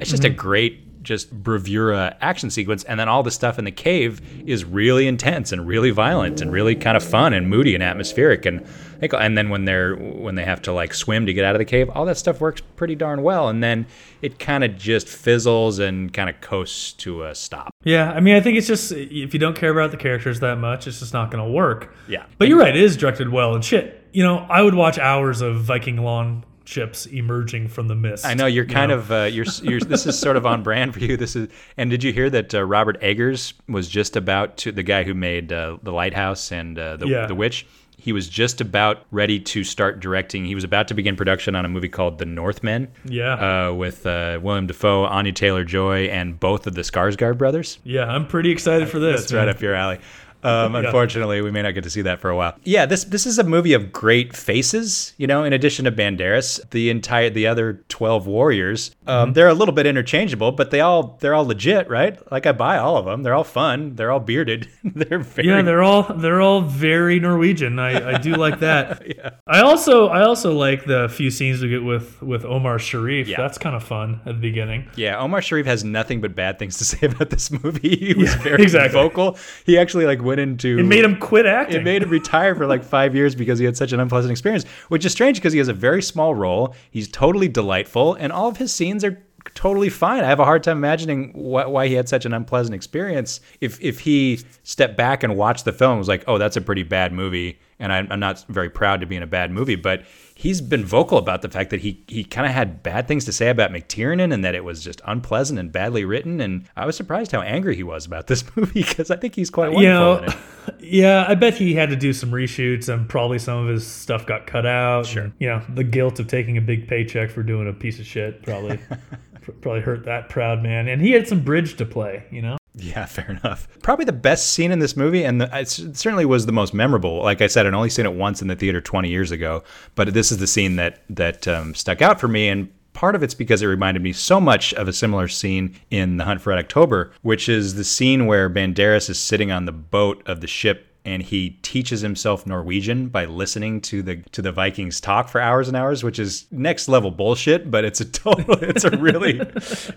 It's 0.00 0.10
just 0.10 0.22
mm-hmm. 0.22 0.32
a 0.32 0.36
great 0.36 1.02
just 1.02 1.30
bravura 1.30 2.16
action 2.20 2.50
sequence, 2.50 2.84
and 2.84 2.98
then 2.98 3.08
all 3.08 3.22
the 3.22 3.30
stuff 3.30 3.58
in 3.58 3.64
the 3.64 3.70
cave 3.70 4.20
is 4.46 4.64
really 4.64 5.06
intense 5.06 5.52
and 5.52 5.66
really 5.66 5.90
violent 5.90 6.40
and 6.40 6.50
really 6.52 6.74
kind 6.74 6.96
of 6.96 7.04
fun 7.04 7.32
and 7.32 7.48
moody 7.48 7.74
and 7.74 7.82
atmospheric. 7.82 8.44
And 8.44 8.66
and 9.02 9.36
then 9.36 9.48
when 9.48 9.64
they're 9.64 9.94
when 9.96 10.34
they 10.34 10.44
have 10.44 10.62
to 10.62 10.72
like 10.72 10.94
swim 10.94 11.26
to 11.26 11.32
get 11.32 11.44
out 11.44 11.54
of 11.54 11.58
the 11.58 11.64
cave, 11.64 11.90
all 11.90 12.04
that 12.06 12.16
stuff 12.16 12.40
works 12.40 12.60
pretty 12.76 12.94
darn 12.94 13.22
well. 13.22 13.48
And 13.48 13.62
then 13.62 13.86
it 14.22 14.38
kind 14.38 14.64
of 14.64 14.76
just 14.76 15.08
fizzles 15.08 15.78
and 15.78 16.12
kind 16.12 16.28
of 16.30 16.40
coasts 16.40 16.92
to 16.94 17.24
a 17.24 17.34
stop. 17.34 17.70
Yeah, 17.84 18.10
I 18.10 18.20
mean, 18.20 18.34
I 18.36 18.40
think 18.40 18.58
it's 18.58 18.66
just 18.66 18.92
if 18.92 19.32
you 19.32 19.40
don't 19.40 19.56
care 19.56 19.70
about 19.70 19.90
the 19.90 19.96
characters 19.96 20.40
that 20.40 20.56
much, 20.58 20.86
it's 20.86 21.00
just 21.00 21.12
not 21.12 21.30
going 21.30 21.44
to 21.44 21.50
work. 21.50 21.94
Yeah. 22.08 22.26
But 22.38 22.48
you're 22.48 22.58
right; 22.58 22.74
it 22.76 22.82
is 22.82 22.96
directed 22.96 23.30
well 23.30 23.54
and 23.54 23.64
shit. 23.64 24.06
You 24.12 24.22
know, 24.22 24.38
I 24.48 24.62
would 24.62 24.74
watch 24.74 24.98
hours 24.98 25.40
of 25.42 25.60
Viking 25.62 25.98
lawn 25.98 26.44
ships 26.64 27.06
emerging 27.06 27.68
from 27.68 27.86
the 27.86 27.94
mist. 27.94 28.26
I 28.26 28.34
know 28.34 28.46
you're 28.46 28.64
you 28.64 28.74
kind 28.74 28.90
know? 28.90 28.98
of 28.98 29.12
uh, 29.12 29.22
you're 29.30 29.44
you're 29.62 29.80
this 29.80 30.06
is 30.06 30.18
sort 30.18 30.36
of 30.36 30.46
on 30.46 30.62
brand 30.62 30.94
for 30.94 31.00
you. 31.00 31.16
This 31.16 31.36
is 31.36 31.48
and 31.76 31.90
did 31.90 32.02
you 32.02 32.12
hear 32.12 32.28
that 32.30 32.54
uh, 32.54 32.64
Robert 32.64 32.98
Eggers 33.00 33.54
was 33.68 33.88
just 33.88 34.16
about 34.16 34.56
to 34.58 34.72
the 34.72 34.82
guy 34.82 35.04
who 35.04 35.14
made 35.14 35.52
uh, 35.52 35.78
the 35.82 35.92
Lighthouse 35.92 36.50
and 36.52 36.78
uh, 36.78 36.96
the 36.96 37.06
Yeah. 37.06 37.26
the 37.26 37.34
Witch. 37.34 37.66
He 38.06 38.12
was 38.12 38.28
just 38.28 38.60
about 38.60 39.04
ready 39.10 39.40
to 39.40 39.64
start 39.64 39.98
directing. 39.98 40.44
He 40.44 40.54
was 40.54 40.62
about 40.62 40.86
to 40.86 40.94
begin 40.94 41.16
production 41.16 41.56
on 41.56 41.64
a 41.64 41.68
movie 41.68 41.88
called 41.88 42.18
The 42.18 42.24
Northmen. 42.24 42.86
Yeah. 43.04 43.32
uh, 43.70 43.72
with 43.72 44.06
uh, 44.06 44.38
William 44.40 44.68
Dafoe, 44.68 45.06
Anya 45.06 45.32
Taylor 45.32 45.64
Joy, 45.64 46.04
and 46.04 46.38
both 46.38 46.68
of 46.68 46.76
the 46.76 46.82
Skarsgård 46.82 47.36
brothers. 47.36 47.80
Yeah, 47.82 48.04
I'm 48.04 48.28
pretty 48.28 48.52
excited 48.52 48.88
for 48.88 49.00
this. 49.00 49.22
That's 49.22 49.32
right 49.32 49.48
up 49.48 49.60
your 49.60 49.74
alley. 49.74 49.98
Um, 50.42 50.74
Yeah. 50.76 50.82
Unfortunately, 50.84 51.40
we 51.40 51.50
may 51.50 51.62
not 51.62 51.74
get 51.74 51.84
to 51.84 51.90
see 51.90 52.02
that 52.02 52.20
for 52.20 52.30
a 52.30 52.36
while. 52.36 52.54
Yeah, 52.64 52.86
this 52.86 53.04
this 53.04 53.26
is 53.26 53.38
a 53.38 53.44
movie 53.44 53.72
of 53.72 53.92
great 53.92 54.34
faces. 54.36 55.14
You 55.16 55.26
know, 55.26 55.44
in 55.44 55.52
addition 55.52 55.84
to 55.86 55.92
Banderas, 55.92 56.60
the 56.70 56.90
entire 56.90 57.30
the 57.30 57.46
other 57.46 57.82
twelve 57.88 58.26
warriors, 58.26 58.90
Mm-hmm. 59.06 59.08
um, 59.10 59.32
they're 59.34 59.48
a 59.48 59.54
little 59.54 59.74
bit 59.74 59.86
interchangeable, 59.86 60.50
but 60.52 60.70
they 60.70 60.80
all 60.80 61.16
they're 61.20 61.34
all 61.34 61.44
legit, 61.46 61.88
right? 61.88 62.18
Like 62.32 62.44
I 62.46 62.52
buy 62.52 62.78
all 62.78 62.96
of 62.96 63.04
them. 63.04 63.22
They're 63.22 63.34
all 63.34 63.44
fun. 63.44 63.94
They're 63.94 64.10
all 64.10 64.20
bearded. 64.20 64.68
they're 64.84 65.20
very 65.20 65.48
Yeah, 65.48 65.62
they're 65.62 65.82
all 65.82 66.02
they're 66.02 66.40
all 66.40 66.60
very 66.62 67.20
Norwegian. 67.20 67.78
I, 67.78 68.14
I 68.14 68.18
do 68.18 68.32
like 68.34 68.60
that. 68.60 69.02
I 69.46 69.60
also 69.60 70.08
I 70.08 70.22
also 70.22 70.52
like 70.52 70.84
the 70.86 71.08
few 71.08 71.30
scenes 71.30 71.62
we 71.62 71.68
get 71.68 71.84
with 71.84 72.20
with 72.22 72.44
Omar 72.44 72.78
Sharif. 72.78 73.28
Yeah. 73.28 73.36
That's 73.38 73.58
kind 73.58 73.76
of 73.76 73.82
fun 73.84 74.20
at 74.26 74.34
the 74.34 74.40
beginning. 74.40 74.88
Yeah, 74.96 75.18
Omar 75.20 75.40
Sharif 75.42 75.66
has 75.66 75.84
nothing 75.84 76.20
but 76.20 76.34
bad 76.34 76.58
things 76.58 76.78
to 76.78 76.84
say 76.84 77.06
about 77.06 77.30
this 77.30 77.50
movie. 77.50 77.96
He 77.96 78.14
was 78.14 78.34
Yeah, 78.34 78.42
very 78.42 78.62
exactly. 78.62 79.00
vocal. 79.00 79.38
He 79.64 79.78
actually 79.78 80.06
like 80.06 80.20
went 80.26 80.40
into 80.40 80.78
It 80.78 80.84
made 80.84 81.04
him 81.04 81.16
quit 81.18 81.46
acting. 81.46 81.80
It 81.80 81.84
made 81.84 82.02
him 82.02 82.10
retire 82.10 82.54
for 82.54 82.66
like 82.66 82.84
five 82.84 83.14
years 83.14 83.34
because 83.34 83.58
he 83.58 83.64
had 83.64 83.76
such 83.76 83.92
an 83.92 84.00
unpleasant 84.00 84.30
experience, 84.30 84.64
which 84.88 85.04
is 85.04 85.12
strange 85.12 85.38
because 85.38 85.52
he 85.52 85.58
has 85.58 85.68
a 85.68 85.72
very 85.72 86.02
small 86.02 86.34
role. 86.34 86.74
He's 86.90 87.08
totally 87.08 87.48
delightful, 87.48 88.14
and 88.14 88.32
all 88.32 88.48
of 88.48 88.58
his 88.58 88.72
scenes 88.72 89.02
are 89.04 89.22
totally 89.54 89.88
fine. 89.88 90.24
I 90.24 90.28
have 90.28 90.40
a 90.40 90.44
hard 90.44 90.62
time 90.62 90.76
imagining 90.78 91.32
wh- 91.32 91.70
why 91.70 91.86
he 91.86 91.94
had 91.94 92.08
such 92.08 92.26
an 92.26 92.32
unpleasant 92.34 92.74
experience. 92.74 93.40
If 93.60 93.80
if 93.80 94.00
he 94.00 94.40
stepped 94.64 94.96
back 94.96 95.22
and 95.22 95.36
watched 95.36 95.64
the 95.64 95.72
film, 95.72 95.98
was 95.98 96.08
like, 96.08 96.24
"Oh, 96.26 96.38
that's 96.38 96.56
a 96.56 96.60
pretty 96.60 96.82
bad 96.82 97.12
movie," 97.12 97.58
and 97.78 97.92
I'm, 97.92 98.08
I'm 98.10 98.20
not 98.20 98.44
very 98.48 98.70
proud 98.70 99.00
to 99.00 99.06
be 99.06 99.16
in 99.16 99.22
a 99.22 99.26
bad 99.26 99.50
movie, 99.50 99.76
but 99.76 100.04
he's 100.34 100.60
been 100.60 100.84
vocal 100.84 101.18
about 101.18 101.42
the 101.42 101.48
fact 101.48 101.70
that 101.70 101.80
he 101.80 102.02
he 102.06 102.24
kind 102.24 102.46
of 102.46 102.52
had 102.52 102.82
bad 102.82 103.08
things 103.08 103.24
to 103.24 103.32
say 103.32 103.48
about 103.48 103.70
McTiernan 103.70 104.32
and 104.32 104.44
that 104.44 104.54
it 104.54 104.64
was 104.64 104.82
just 104.82 105.00
unpleasant 105.06 105.58
and 105.58 105.72
badly 105.72 106.04
written. 106.04 106.40
And 106.40 106.68
I 106.76 106.86
was 106.86 106.96
surprised 106.96 107.32
how 107.32 107.40
angry 107.40 107.76
he 107.76 107.82
was 107.82 108.06
about 108.06 108.26
this 108.26 108.44
movie 108.56 108.82
because 108.82 109.10
I 109.10 109.16
think 109.16 109.34
he's 109.34 109.50
quite 109.50 109.72
wonderful 109.72 109.82
you 109.82 109.88
know, 109.88 110.18
in 110.18 110.24
it. 110.24 110.36
yeah, 110.80 111.24
I 111.28 111.34
bet 111.34 111.54
he 111.54 111.74
had 111.74 111.90
to 111.90 111.96
do 111.96 112.12
some 112.12 112.30
reshoots 112.30 112.92
and 112.92 113.08
probably 113.08 113.38
some 113.38 113.58
of 113.58 113.68
his 113.68 113.86
stuff 113.86 114.26
got 114.26 114.46
cut 114.46 114.66
out. 114.66 115.06
Sure. 115.06 115.32
you 115.38 115.48
know, 115.48 115.62
the 115.68 115.84
guilt 115.84 116.20
of 116.20 116.28
taking 116.28 116.56
a 116.56 116.62
big 116.62 116.88
paycheck 116.88 117.30
for 117.30 117.42
doing 117.42 117.68
a 117.68 117.72
piece 117.72 117.98
of 117.98 118.06
shit 118.06 118.42
probably 118.42 118.78
probably 119.60 119.80
hurt 119.80 120.04
that 120.04 120.28
proud 120.28 120.62
man. 120.62 120.88
And 120.88 121.00
he 121.00 121.12
had 121.12 121.28
some 121.28 121.42
bridge 121.42 121.76
to 121.76 121.84
play, 121.86 122.24
you 122.30 122.42
know? 122.42 122.56
Yeah, 122.76 123.04
fair 123.06 123.30
enough. 123.30 123.66
Probably 123.82 124.04
the 124.04 124.12
best 124.12 124.50
scene 124.50 124.70
in 124.70 124.78
this 124.78 124.96
movie, 124.96 125.24
and 125.24 125.40
the, 125.40 125.58
it 125.58 125.68
certainly 125.68 126.24
was 126.24 126.46
the 126.46 126.52
most 126.52 126.74
memorable. 126.74 127.22
Like 127.22 127.40
I 127.40 127.46
said, 127.46 127.66
I'd 127.66 127.74
only 127.74 127.90
seen 127.90 128.06
it 128.06 128.14
once 128.14 128.42
in 128.42 128.48
the 128.48 128.56
theater 128.56 128.80
20 128.80 129.08
years 129.08 129.30
ago, 129.30 129.64
but 129.94 130.12
this 130.12 130.30
is 130.30 130.38
the 130.38 130.46
scene 130.46 130.76
that 130.76 131.02
that 131.10 131.48
um, 131.48 131.74
stuck 131.74 132.02
out 132.02 132.20
for 132.20 132.28
me, 132.28 132.48
and 132.48 132.70
part 132.92 133.14
of 133.14 133.22
it's 133.22 133.34
because 133.34 133.62
it 133.62 133.66
reminded 133.66 134.02
me 134.02 134.12
so 134.12 134.40
much 134.40 134.72
of 134.74 134.88
a 134.88 134.92
similar 134.92 135.28
scene 135.28 135.74
in 135.90 136.16
The 136.16 136.24
Hunt 136.24 136.40
for 136.40 136.50
Red 136.50 136.58
October, 136.58 137.12
which 137.22 137.48
is 137.48 137.74
the 137.74 137.84
scene 137.84 138.26
where 138.26 138.48
Banderas 138.48 139.10
is 139.10 139.18
sitting 139.18 139.50
on 139.50 139.66
the 139.66 139.72
boat 139.72 140.22
of 140.26 140.40
the 140.40 140.46
ship 140.46 140.86
and 141.06 141.22
he 141.22 141.50
teaches 141.62 142.00
himself 142.00 142.46
Norwegian 142.46 143.08
by 143.08 143.24
listening 143.24 143.80
to 143.82 144.02
the 144.02 144.16
to 144.32 144.42
the 144.42 144.50
Vikings 144.50 145.00
talk 145.00 145.28
for 145.28 145.40
hours 145.40 145.68
and 145.68 145.76
hours, 145.76 146.02
which 146.02 146.18
is 146.18 146.46
next 146.50 146.88
level 146.88 147.12
bullshit. 147.12 147.70
But 147.70 147.84
it's 147.84 148.00
a 148.00 148.04
total, 148.04 148.56
it's 148.60 148.84
a 148.84 148.90
really, 148.90 149.40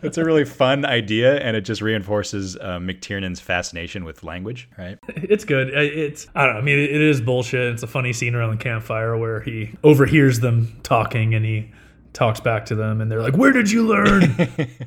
it's 0.04 0.18
a 0.18 0.24
really 0.24 0.46
fun 0.46 0.86
idea, 0.86 1.40
and 1.40 1.58
it 1.58 1.62
just 1.62 1.82
reinforces 1.82 2.56
uh, 2.58 2.78
McTiernan's 2.78 3.40
fascination 3.40 4.06
with 4.06 4.24
language. 4.24 4.70
Right? 4.78 4.98
It's 5.30 5.44
good. 5.44 5.70
It's 5.70 6.28
I 6.34 6.46
don't 6.46 6.56
know. 6.56 6.62
I 6.62 6.64
mean, 6.64 6.80
it 6.80 7.02
is 7.02 7.22
bullshit. 7.22 7.74
It's 7.74 7.84
a 7.84 7.88
funny 7.88 8.14
scene 8.14 8.36
around 8.36 8.52
the 8.52 8.64
campfire 8.64 9.18
where 9.18 9.42
he 9.42 9.74
overhears 9.84 10.40
them 10.40 10.80
talking 10.82 11.36
and 11.36 11.46
he 11.46 11.72
talks 12.14 12.40
back 12.40 12.66
to 12.66 12.76
them 12.76 13.02
and 13.02 13.12
they're 13.12 13.22
like, 13.22 13.36
"Where 13.36 13.52
did 13.52 13.70
you 13.72 13.86
learn?" 13.88 14.36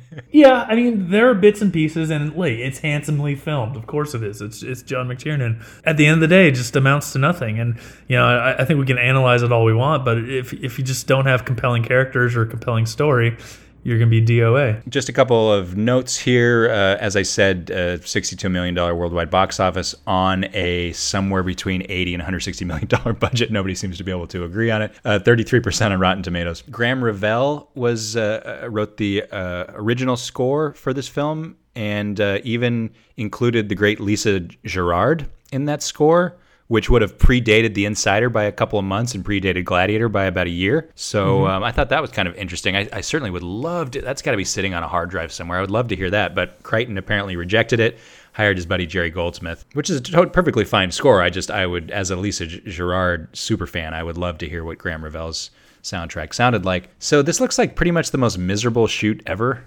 yeah, 0.31 0.65
I 0.67 0.75
mean, 0.75 1.09
there 1.09 1.29
are 1.29 1.33
bits 1.33 1.61
and 1.61 1.71
pieces, 1.71 2.09
and 2.09 2.35
like, 2.35 2.53
it's 2.53 2.79
handsomely 2.79 3.35
filmed. 3.35 3.75
Of 3.75 3.87
course, 3.87 4.13
it 4.13 4.23
is. 4.23 4.41
It's 4.41 4.63
it's 4.63 4.81
John 4.81 5.07
McTiernan. 5.07 5.63
At 5.85 5.97
the 5.97 6.05
end 6.05 6.15
of 6.15 6.21
the 6.21 6.27
day, 6.27 6.47
it 6.47 6.55
just 6.55 6.75
amounts 6.75 7.13
to 7.13 7.19
nothing. 7.19 7.59
And 7.59 7.79
you 8.07 8.17
know, 8.17 8.25
I, 8.25 8.61
I 8.61 8.65
think 8.65 8.79
we 8.79 8.85
can 8.85 8.97
analyze 8.97 9.41
it 9.41 9.51
all 9.51 9.63
we 9.63 9.73
want, 9.73 10.05
but 10.05 10.17
if 10.17 10.53
if 10.53 10.77
you 10.77 10.83
just 10.83 11.07
don't 11.07 11.25
have 11.25 11.45
compelling 11.45 11.83
characters 11.83 12.35
or 12.35 12.43
a 12.43 12.47
compelling 12.47 12.85
story, 12.85 13.37
you're 13.83 13.99
gonna 13.99 14.09
be 14.09 14.21
DOA. 14.21 14.87
Just 14.89 15.09
a 15.09 15.13
couple 15.13 15.51
of 15.51 15.75
notes 15.75 16.17
here. 16.17 16.69
Uh, 16.69 16.97
as 16.99 17.15
I 17.15 17.23
said, 17.23 17.69
uh, 17.71 17.97
$62 17.97 18.49
million 18.49 18.75
worldwide 18.75 19.29
box 19.29 19.59
office 19.59 19.93
on 20.07 20.45
a 20.53 20.93
somewhere 20.93 21.43
between 21.43 21.83
80 21.89 22.15
and 22.15 22.21
160 22.21 22.65
million 22.65 22.87
dollar 22.89 23.13
budget. 23.13 23.51
Nobody 23.51 23.75
seems 23.75 23.97
to 23.97 24.03
be 24.03 24.11
able 24.11 24.27
to 24.27 24.45
agree 24.45 24.71
on 24.71 24.81
it. 24.81 24.93
Uh, 25.03 25.19
33% 25.19 25.91
on 25.91 25.99
Rotten 25.99 26.23
Tomatoes. 26.23 26.63
Graeme 26.71 27.03
Revell 27.03 27.69
was 27.75 28.15
uh, 28.15 28.61
uh, 28.63 28.69
wrote 28.69 28.97
the 28.97 29.23
uh, 29.31 29.65
original 29.73 30.17
score 30.17 30.73
for 30.73 30.93
this 30.93 31.07
film 31.07 31.57
and 31.75 32.19
even 32.43 32.91
included 33.17 33.67
the 33.67 33.75
great 33.75 33.99
Lisa 33.99 34.39
Gerrard 34.39 35.27
in 35.51 35.65
that 35.65 35.81
score 35.81 36.37
which 36.67 36.89
would 36.89 37.01
have 37.01 37.17
predated 37.17 37.73
The 37.73 37.85
Insider 37.85 38.29
by 38.29 38.43
a 38.43 38.51
couple 38.51 38.79
of 38.79 38.85
months 38.85 39.13
and 39.13 39.23
predated 39.23 39.65
Gladiator 39.65 40.09
by 40.09 40.25
about 40.25 40.47
a 40.47 40.51
year. 40.51 40.89
So 40.95 41.39
Mhm. 41.41 41.49
um, 41.49 41.63
I 41.63 41.71
thought 41.71 41.89
that 41.89 42.01
was 42.01 42.11
kind 42.11 42.27
of 42.27 42.35
interesting. 42.35 42.75
I, 42.75 42.87
I 42.93 43.01
certainly 43.01 43.29
would 43.31 43.43
love 43.43 43.91
to. 43.91 44.01
That's 44.01 44.21
got 44.21 44.31
to 44.31 44.37
be 44.37 44.45
sitting 44.45 44.73
on 44.73 44.81
a 44.83 44.87
hard 44.87 45.09
drive 45.09 45.31
somewhere. 45.31 45.57
I 45.57 45.61
would 45.61 45.71
love 45.71 45.89
to 45.89 45.95
hear 45.95 46.09
that. 46.11 46.33
But 46.35 46.63
Crichton 46.63 46.97
apparently 46.97 47.35
rejected 47.35 47.79
it. 47.79 47.99
Hired 48.33 48.57
his 48.57 48.65
buddy 48.65 48.87
Jerry 48.87 49.11
Goldsmith, 49.11 49.63
which 49.73 49.91
is 49.91 50.01
a 50.13 50.25
perfectly 50.25 50.65
fine 50.65 50.89
score. 50.89 51.21
I 51.21 51.29
just 51.29 51.51
I 51.51 51.67
would, 51.67 51.91
as 51.91 52.09
a 52.09 52.15
Lisa 52.15 52.47
Gerrard 52.47 53.27
super 53.37 53.67
fan, 53.67 53.93
I 53.93 54.01
would 54.01 54.17
love 54.17 54.39
to 54.39 54.49
hear 54.49 54.63
what 54.63 54.79
Graeme 54.79 55.03
Revell's 55.03 55.51
soundtrack 55.83 56.33
sounded 56.33 56.65
like. 56.65 56.89
So 56.97 57.21
this 57.21 57.39
looks 57.39 57.59
like 57.59 57.75
pretty 57.75 57.91
much 57.91 58.09
the 58.09 58.17
most 58.17 58.37
miserable 58.39 58.87
shoot 58.87 59.21
ever 59.27 59.65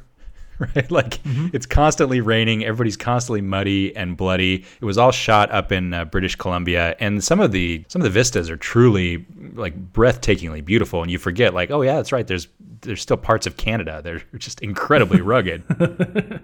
right? 0.75 0.91
Like 0.91 1.21
it's 1.53 1.67
constantly 1.67 2.21
raining, 2.21 2.65
everybody's 2.65 2.97
constantly 2.97 3.43
muddy 3.43 3.95
and 3.97 4.17
bloody. 4.17 4.65
It 4.81 4.85
was 4.85 4.99
all 4.99 5.13
shot 5.13 5.51
up 5.51 5.73
in 5.73 5.93
uh, 5.93 6.05
British 6.07 6.37
Columbia, 6.37 6.97
and 7.01 7.23
some 7.23 7.41
of 7.41 7.53
the 7.53 7.85
some 7.89 8.01
of 8.01 8.05
the 8.05 8.11
vistas 8.11 8.49
are 8.49 8.57
truly 8.57 9.27
like 9.55 9.93
breathtakingly 9.93 10.65
beautiful. 10.65 11.03
And 11.03 11.11
you 11.11 11.19
forget, 11.19 11.55
like, 11.55 11.71
oh 11.71 11.83
yeah, 11.83 11.97
that's 11.97 12.13
right. 12.13 12.27
There's 12.27 12.49
there's 12.83 13.03
still 13.03 13.17
parts 13.17 13.47
of 13.47 13.57
Canada. 13.57 14.01
They're 14.03 14.23
just 14.39 14.61
incredibly 14.63 15.21
rugged. 15.23 15.63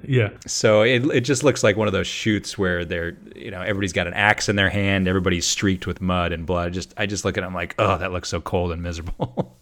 Yeah. 0.06 0.30
So 0.46 0.82
it, 0.82 1.04
it 1.06 1.20
just 1.22 1.44
looks 1.44 1.62
like 1.62 1.76
one 1.76 1.86
of 1.86 1.92
those 1.92 2.06
shoots 2.06 2.58
where 2.58 2.84
they're 2.84 3.16
you 3.34 3.50
know 3.50 3.60
everybody's 3.60 3.92
got 3.92 4.06
an 4.06 4.14
axe 4.14 4.48
in 4.48 4.56
their 4.56 4.70
hand, 4.70 5.08
everybody's 5.08 5.46
streaked 5.46 5.86
with 5.86 6.00
mud 6.00 6.32
and 6.32 6.44
blood. 6.44 6.72
Just 6.72 6.92
I 6.96 7.06
just 7.06 7.24
look 7.24 7.38
at 7.38 7.42
them 7.42 7.54
like, 7.54 7.74
oh, 7.78 7.96
that 7.98 8.12
looks 8.12 8.28
so 8.28 8.40
cold 8.40 8.72
and 8.72 8.82
miserable. 8.82 9.56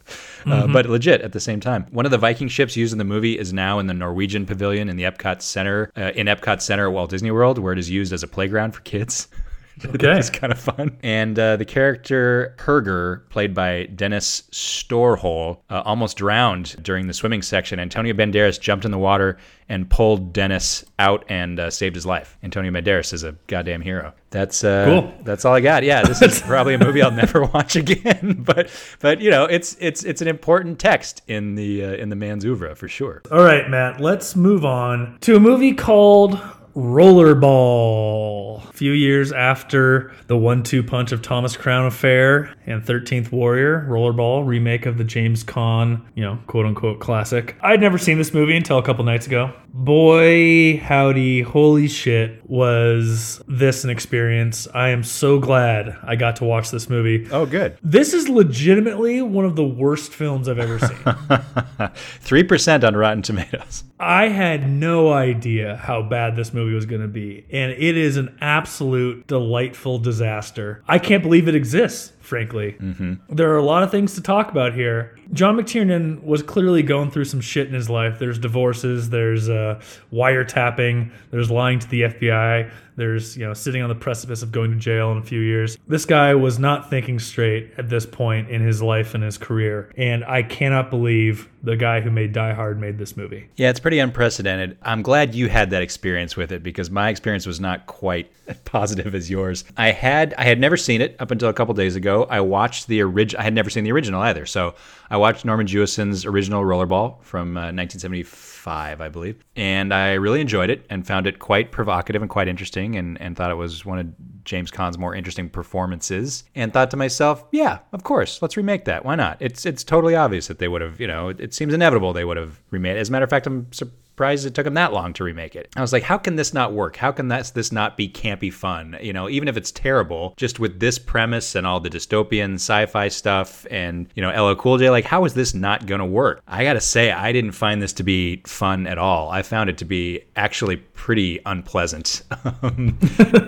Uh, 0.47 0.65
Mhm. 0.67 0.73
but 0.73 0.87
legit 0.87 1.21
at 1.21 1.33
the 1.33 1.41
same 1.41 1.61
time. 1.61 1.87
One 1.91 2.05
of 2.07 2.11
the 2.11 2.19
Viking 2.19 2.49
ships 2.49 2.77
used 2.77 2.93
in 2.93 2.99
the 2.99 3.05
movie 3.05 3.39
is 3.39 3.53
now 3.53 3.79
in 3.79 3.87
the 3.89 3.95
Norwegian 3.95 4.47
Pavilion 4.47 4.89
in 4.89 4.97
the 4.97 5.05
Epcot 5.05 5.43
Center 5.43 5.91
uh, 5.97 6.13
in 6.15 6.27
Epcot 6.29 6.61
Center 6.63 6.87
at 6.87 6.93
Walt 6.93 7.11
Disney 7.11 7.31
World, 7.31 7.59
where 7.59 7.73
it 7.73 7.79
is 7.79 7.91
used 7.91 8.13
as 8.13 8.23
a 8.23 8.29
playground 8.29 8.73
for 8.73 8.81
kids. 8.81 9.29
Okay. 9.95 10.19
it's 10.19 10.31
kind 10.31 10.53
of 10.53 10.59
fun. 10.59 10.97
And 11.03 11.39
uh, 11.39 11.57
the 11.57 11.65
character 11.65 12.55
Herger, 12.59 13.29
played 13.31 13.55
by 13.55 13.85
Dennis 13.87 14.43
Storhøi, 14.53 15.57
uh, 15.71 15.83
almost 15.85 16.17
drowned 16.17 16.77
during 16.83 17.07
the 17.07 17.15
swimming 17.15 17.43
section. 17.43 17.79
Antonio 17.79 18.13
Banderas 18.15 18.61
jumped 18.61 18.85
in 18.85 18.91
the 18.91 18.99
water 18.99 19.39
and 19.69 19.89
pulled 19.89 20.33
Dennis 20.33 20.85
out 20.99 21.25
and 21.29 21.59
uh, 21.61 21.71
saved 21.71 21.95
his 21.95 22.05
life. 22.05 22.37
Antonio 22.43 22.71
Banderas 22.73 23.13
is 23.13 23.25
a 23.25 23.33
goddamn 23.47 23.81
hero. 23.81 24.13
That's 24.31 24.63
uh, 24.65 24.85
Cool. 24.85 25.15
That's 25.25 25.45
all 25.45 25.55
I 25.55 25.61
got. 25.61 25.83
Yeah, 25.83 26.03
this 26.03 26.23
is 26.23 26.41
probably 26.43 26.75
a 26.75 26.79
movie 26.79 27.03
I'll 27.03 27.11
never 27.11 27.45
watch 27.55 27.77
again. 27.77 28.43
But 28.51 28.71
but 29.01 29.21
you 29.21 29.31
know, 29.31 29.45
it's 29.45 29.77
it's 29.81 30.05
it's 30.05 30.21
an 30.23 30.29
important 30.29 30.79
text 30.79 31.23
in 31.29 31.55
the 31.55 31.85
uh, 31.85 31.93
in 31.95 32.09
the 32.11 32.17
man's 32.17 32.45
oeuvre 32.45 32.75
for 32.75 32.89
sure. 32.89 33.23
All 33.31 33.43
right, 33.43 33.69
Matt, 33.69 34.01
let's 34.01 34.35
move 34.37 34.65
on 34.65 35.19
to 35.23 35.37
a 35.37 35.41
movie 35.41 35.73
called 35.73 36.41
Rollerball. 36.75 38.69
A 38.69 38.73
few 38.73 38.93
years 38.93 39.33
after 39.33 40.13
the 40.27 40.37
one 40.37 40.63
two 40.63 40.83
punch 40.83 41.13
of 41.13 41.23
Thomas 41.23 41.57
Crown 41.57 41.87
Affair 41.87 42.55
and 42.67 42.83
13th 42.83 43.33
Warrior, 43.33 43.87
Rollerball, 43.89 44.47
remake 44.47 44.87
of 44.87 44.97
the 44.97 45.05
James 45.05 45.43
Caan, 45.45 46.03
you 46.15 46.23
know, 46.23 46.39
quote 46.47 46.67
unquote 46.67 47.01
classic. 47.01 47.57
I'd 47.63 47.81
never 47.81 47.99
seen 47.99 48.19
this 48.19 48.33
movie 48.33 48.57
until 48.57 48.79
a 48.79 48.83
couple 48.83 49.05
nights 49.05 49.27
ago. 49.27 49.53
Boy, 49.73 50.79
howdy, 50.79 51.43
holy 51.43 51.87
shit, 51.87 52.43
was 52.49 53.41
this 53.47 53.85
an 53.85 53.91
experience. 53.91 54.67
I 54.75 54.89
am 54.89 55.05
so 55.05 55.39
glad 55.39 55.97
I 56.03 56.17
got 56.17 56.37
to 56.37 56.45
watch 56.45 56.71
this 56.71 56.89
movie. 56.89 57.29
Oh, 57.31 57.47
good. 57.47 57.79
This 57.83 58.13
is 58.13 58.29
legitimately 58.29 59.23
one 59.23 59.45
of 59.45 59.55
the 59.55 59.65
worst 59.65 60.13
films 60.13 60.49
I've 60.49 60.59
ever 60.59 60.79
seen. 60.81 60.89
3% 60.99 62.85
on 62.85 62.97
Rotten 62.97 63.23
Tomatoes. 63.23 63.85
I 64.01 64.29
had 64.29 64.69
no 64.69 65.13
idea 65.13 65.77
how 65.77 66.03
bad 66.03 66.35
this 66.35 66.53
movie 66.53 66.60
was 66.65 66.87
going 66.87 67.03
to 67.03 67.09
be, 67.09 67.45
and 67.51 67.73
it 67.73 67.97
is 67.97 68.17
an 68.17 68.37
absolute 68.41 69.27
delightful 69.27 69.99
disaster. 69.99 70.83
I 70.87 70.99
can't 70.99 71.23
believe 71.23 71.49
it 71.49 71.55
exists, 71.55 72.13
frankly. 72.31 72.77
Mm-hmm. 72.81 73.35
There 73.35 73.53
are 73.53 73.57
a 73.57 73.63
lot 73.63 73.83
of 73.83 73.91
things 73.91 74.15
to 74.15 74.23
talk 74.23 74.51
about 74.51 74.73
here. 74.73 75.19
John 75.33 75.57
McTiernan 75.57 76.23
was 76.23 76.43
clearly 76.43 76.83
going 76.83 77.11
through 77.11 77.25
some 77.25 77.41
shit 77.41 77.67
in 77.67 77.75
his 77.75 77.91
life. 77.91 78.21
There's 78.21 78.39
divorces, 78.39 79.11
there's 79.11 79.49
uh, 79.49 79.83
wiretapping, 80.13 81.11
there's 81.33 81.51
lying 81.51 81.81
to 81.81 81.89
the 81.89 82.03
FBI, 82.03 82.71
there's 83.01 83.35
you 83.35 83.47
know 83.47 83.55
sitting 83.55 83.81
on 83.83 83.89
the 83.89 83.95
precipice 83.95 84.43
of 84.43 84.53
going 84.53 84.71
to 84.73 84.77
jail 84.77 85.11
in 85.11 85.19
a 85.19 85.23
few 85.23 85.41
years. 85.41 85.79
This 85.89 86.05
guy 86.05 86.35
was 86.35 86.59
not 86.59 86.91
thinking 86.91 87.19
straight 87.19 87.73
at 87.79 87.89
this 87.89 88.05
point 88.05 88.51
in 88.51 88.63
his 88.63 88.83
life 88.83 89.15
and 89.15 89.25
his 89.25 89.39
career, 89.39 89.91
and 89.97 90.23
I 90.25 90.43
cannot 90.43 90.91
believe 90.91 91.49
the 91.63 91.77
guy 91.77 92.01
who 92.01 92.11
made 92.11 92.33
Die 92.33 92.53
Hard 92.53 92.79
made 92.79 92.99
this 92.99 93.17
movie. 93.17 93.49
Yeah, 93.57 93.71
it's 93.71 93.81
pretty 93.81 93.99
unprecedented. 93.99 94.77
I'm 94.83 95.01
glad 95.01 95.35
you 95.35 95.49
had 95.49 95.71
that 95.71 95.83
experience 95.83 96.37
with 96.37 96.53
it 96.53 96.63
because 96.63 96.91
my 96.91 97.09
experience 97.09 97.47
was 97.47 97.59
not 97.59 97.87
quite 97.87 98.31
as 98.49 98.59
positive 98.59 99.15
as 99.15 99.31
yours. 99.31 99.65
I 99.79 99.93
had 99.93 100.35
I 100.37 100.45
had 100.45 100.61
never 100.61 100.77
seen 100.77 101.01
it 101.01 101.17
up 101.19 101.31
until 101.31 101.49
a 101.49 101.55
couple 101.55 101.73
days 101.73 101.97
ago. 101.97 102.20
I 102.25 102.41
watched 102.41 102.87
the 102.87 103.01
original. 103.03 103.41
I 103.41 103.45
had 103.45 103.55
never 103.55 103.71
seen 103.71 103.85
the 103.85 103.93
original 103.93 104.21
either, 104.23 104.47
so 104.47 104.75
I 105.09 105.17
watched 105.17 105.45
Norman 105.45 105.67
Jewison's 105.67 106.25
original 106.25 106.63
Rollerball 106.63 107.23
from 107.23 107.57
uh, 107.57 107.73
1975, 107.73 109.01
I 109.01 109.09
believe, 109.09 109.45
and 109.57 109.93
I 109.95 110.15
really 110.15 110.41
enjoyed 110.41 110.71
it 110.71 110.87
and 110.91 111.07
found 111.07 111.27
it 111.27 111.39
quite 111.39 111.73
provocative 111.73 112.23
and 112.23 112.31
quite 112.31 112.49
interesting, 112.49 112.97
and 112.97 113.21
and 113.21 113.37
thought 113.37 113.51
it 113.51 113.57
was 113.57 113.85
one 113.85 113.99
of 113.99 114.45
James 114.45 114.71
Caan's 114.71 114.99
more 114.99 115.15
interesting 115.15 115.49
performances, 115.49 116.45
and 116.55 116.73
thought 116.73 116.91
to 116.91 116.97
myself, 116.97 117.45
yeah, 117.53 117.79
of 117.93 118.05
course, 118.05 118.43
let's 118.43 118.57
remake 118.57 118.85
that. 118.85 119.05
Why 119.05 119.15
not? 119.15 119.37
It's 119.41 119.67
it's 119.67 119.85
totally 119.85 120.17
obvious 120.17 120.49
that 120.49 120.59
they 120.59 120.69
would 120.69 120.83
have, 120.83 121.01
you 121.01 121.07
know, 121.07 121.29
it, 121.29 121.41
it 121.41 121.55
seems 121.55 121.75
inevitable 121.75 122.13
they 122.13 122.25
would 122.25 122.37
have 122.37 122.61
remade. 122.71 122.97
it. 122.97 123.01
As 123.01 123.09
a 123.09 123.13
matter 123.13 123.25
of 123.25 123.31
fact, 123.31 123.47
I'm 123.47 123.73
surprised 124.21 124.45
it 124.45 124.55
took 124.55 124.65
them 124.65 124.75
that 124.75 124.93
long 124.93 125.15
to 125.15 125.25
remake 125.25 125.57
it. 125.57 125.71
I 125.77 125.81
was 125.81 125.95
like, 125.95 126.03
how 126.03 126.19
can 126.19 126.37
this 126.37 126.53
not 126.53 126.75
work? 126.75 126.95
How 126.97 127.11
can 127.11 127.29
that 127.29 127.51
this 127.55 127.73
not 127.73 127.97
be 127.97 128.07
campy 128.07 128.53
fun? 128.53 128.99
You 129.01 129.15
know, 129.15 129.31
even 129.31 129.49
if 129.49 129.57
it's 129.57 129.73
terrible, 129.73 130.35
just 130.37 130.61
with 130.61 130.79
this 130.79 130.99
premise 130.99 131.55
and 131.55 131.67
all 131.67 131.81
the 131.81 131.89
dystopian 131.89 132.57
sci-fi 132.57 133.09
stuff 133.09 133.67
and 133.71 134.09
you 134.15 134.21
know 134.21 134.29
LL 134.29 134.57
Cool 134.57 134.77
J, 134.77 134.91
like 134.91 135.07
how 135.07 135.25
is 135.25 135.33
this 135.33 135.55
not 135.55 135.87
gonna 135.87 136.05
work? 136.05 136.43
I 136.47 136.65
gotta 136.65 136.83
say, 136.83 137.11
I 137.11 137.33
didn't 137.33 137.53
find 137.53 137.81
this 137.81 137.95
to 137.95 138.03
be 138.03 138.43
fun 138.47 138.87
at 138.87 138.99
all. 138.99 139.31
I 139.31 139.41
found 139.41 139.71
it 139.71 139.79
to 139.79 139.87
be 139.87 140.21
actually 140.37 140.77
pretty 140.77 141.41
unpleasant. 141.47 142.23
Um, 142.63 142.99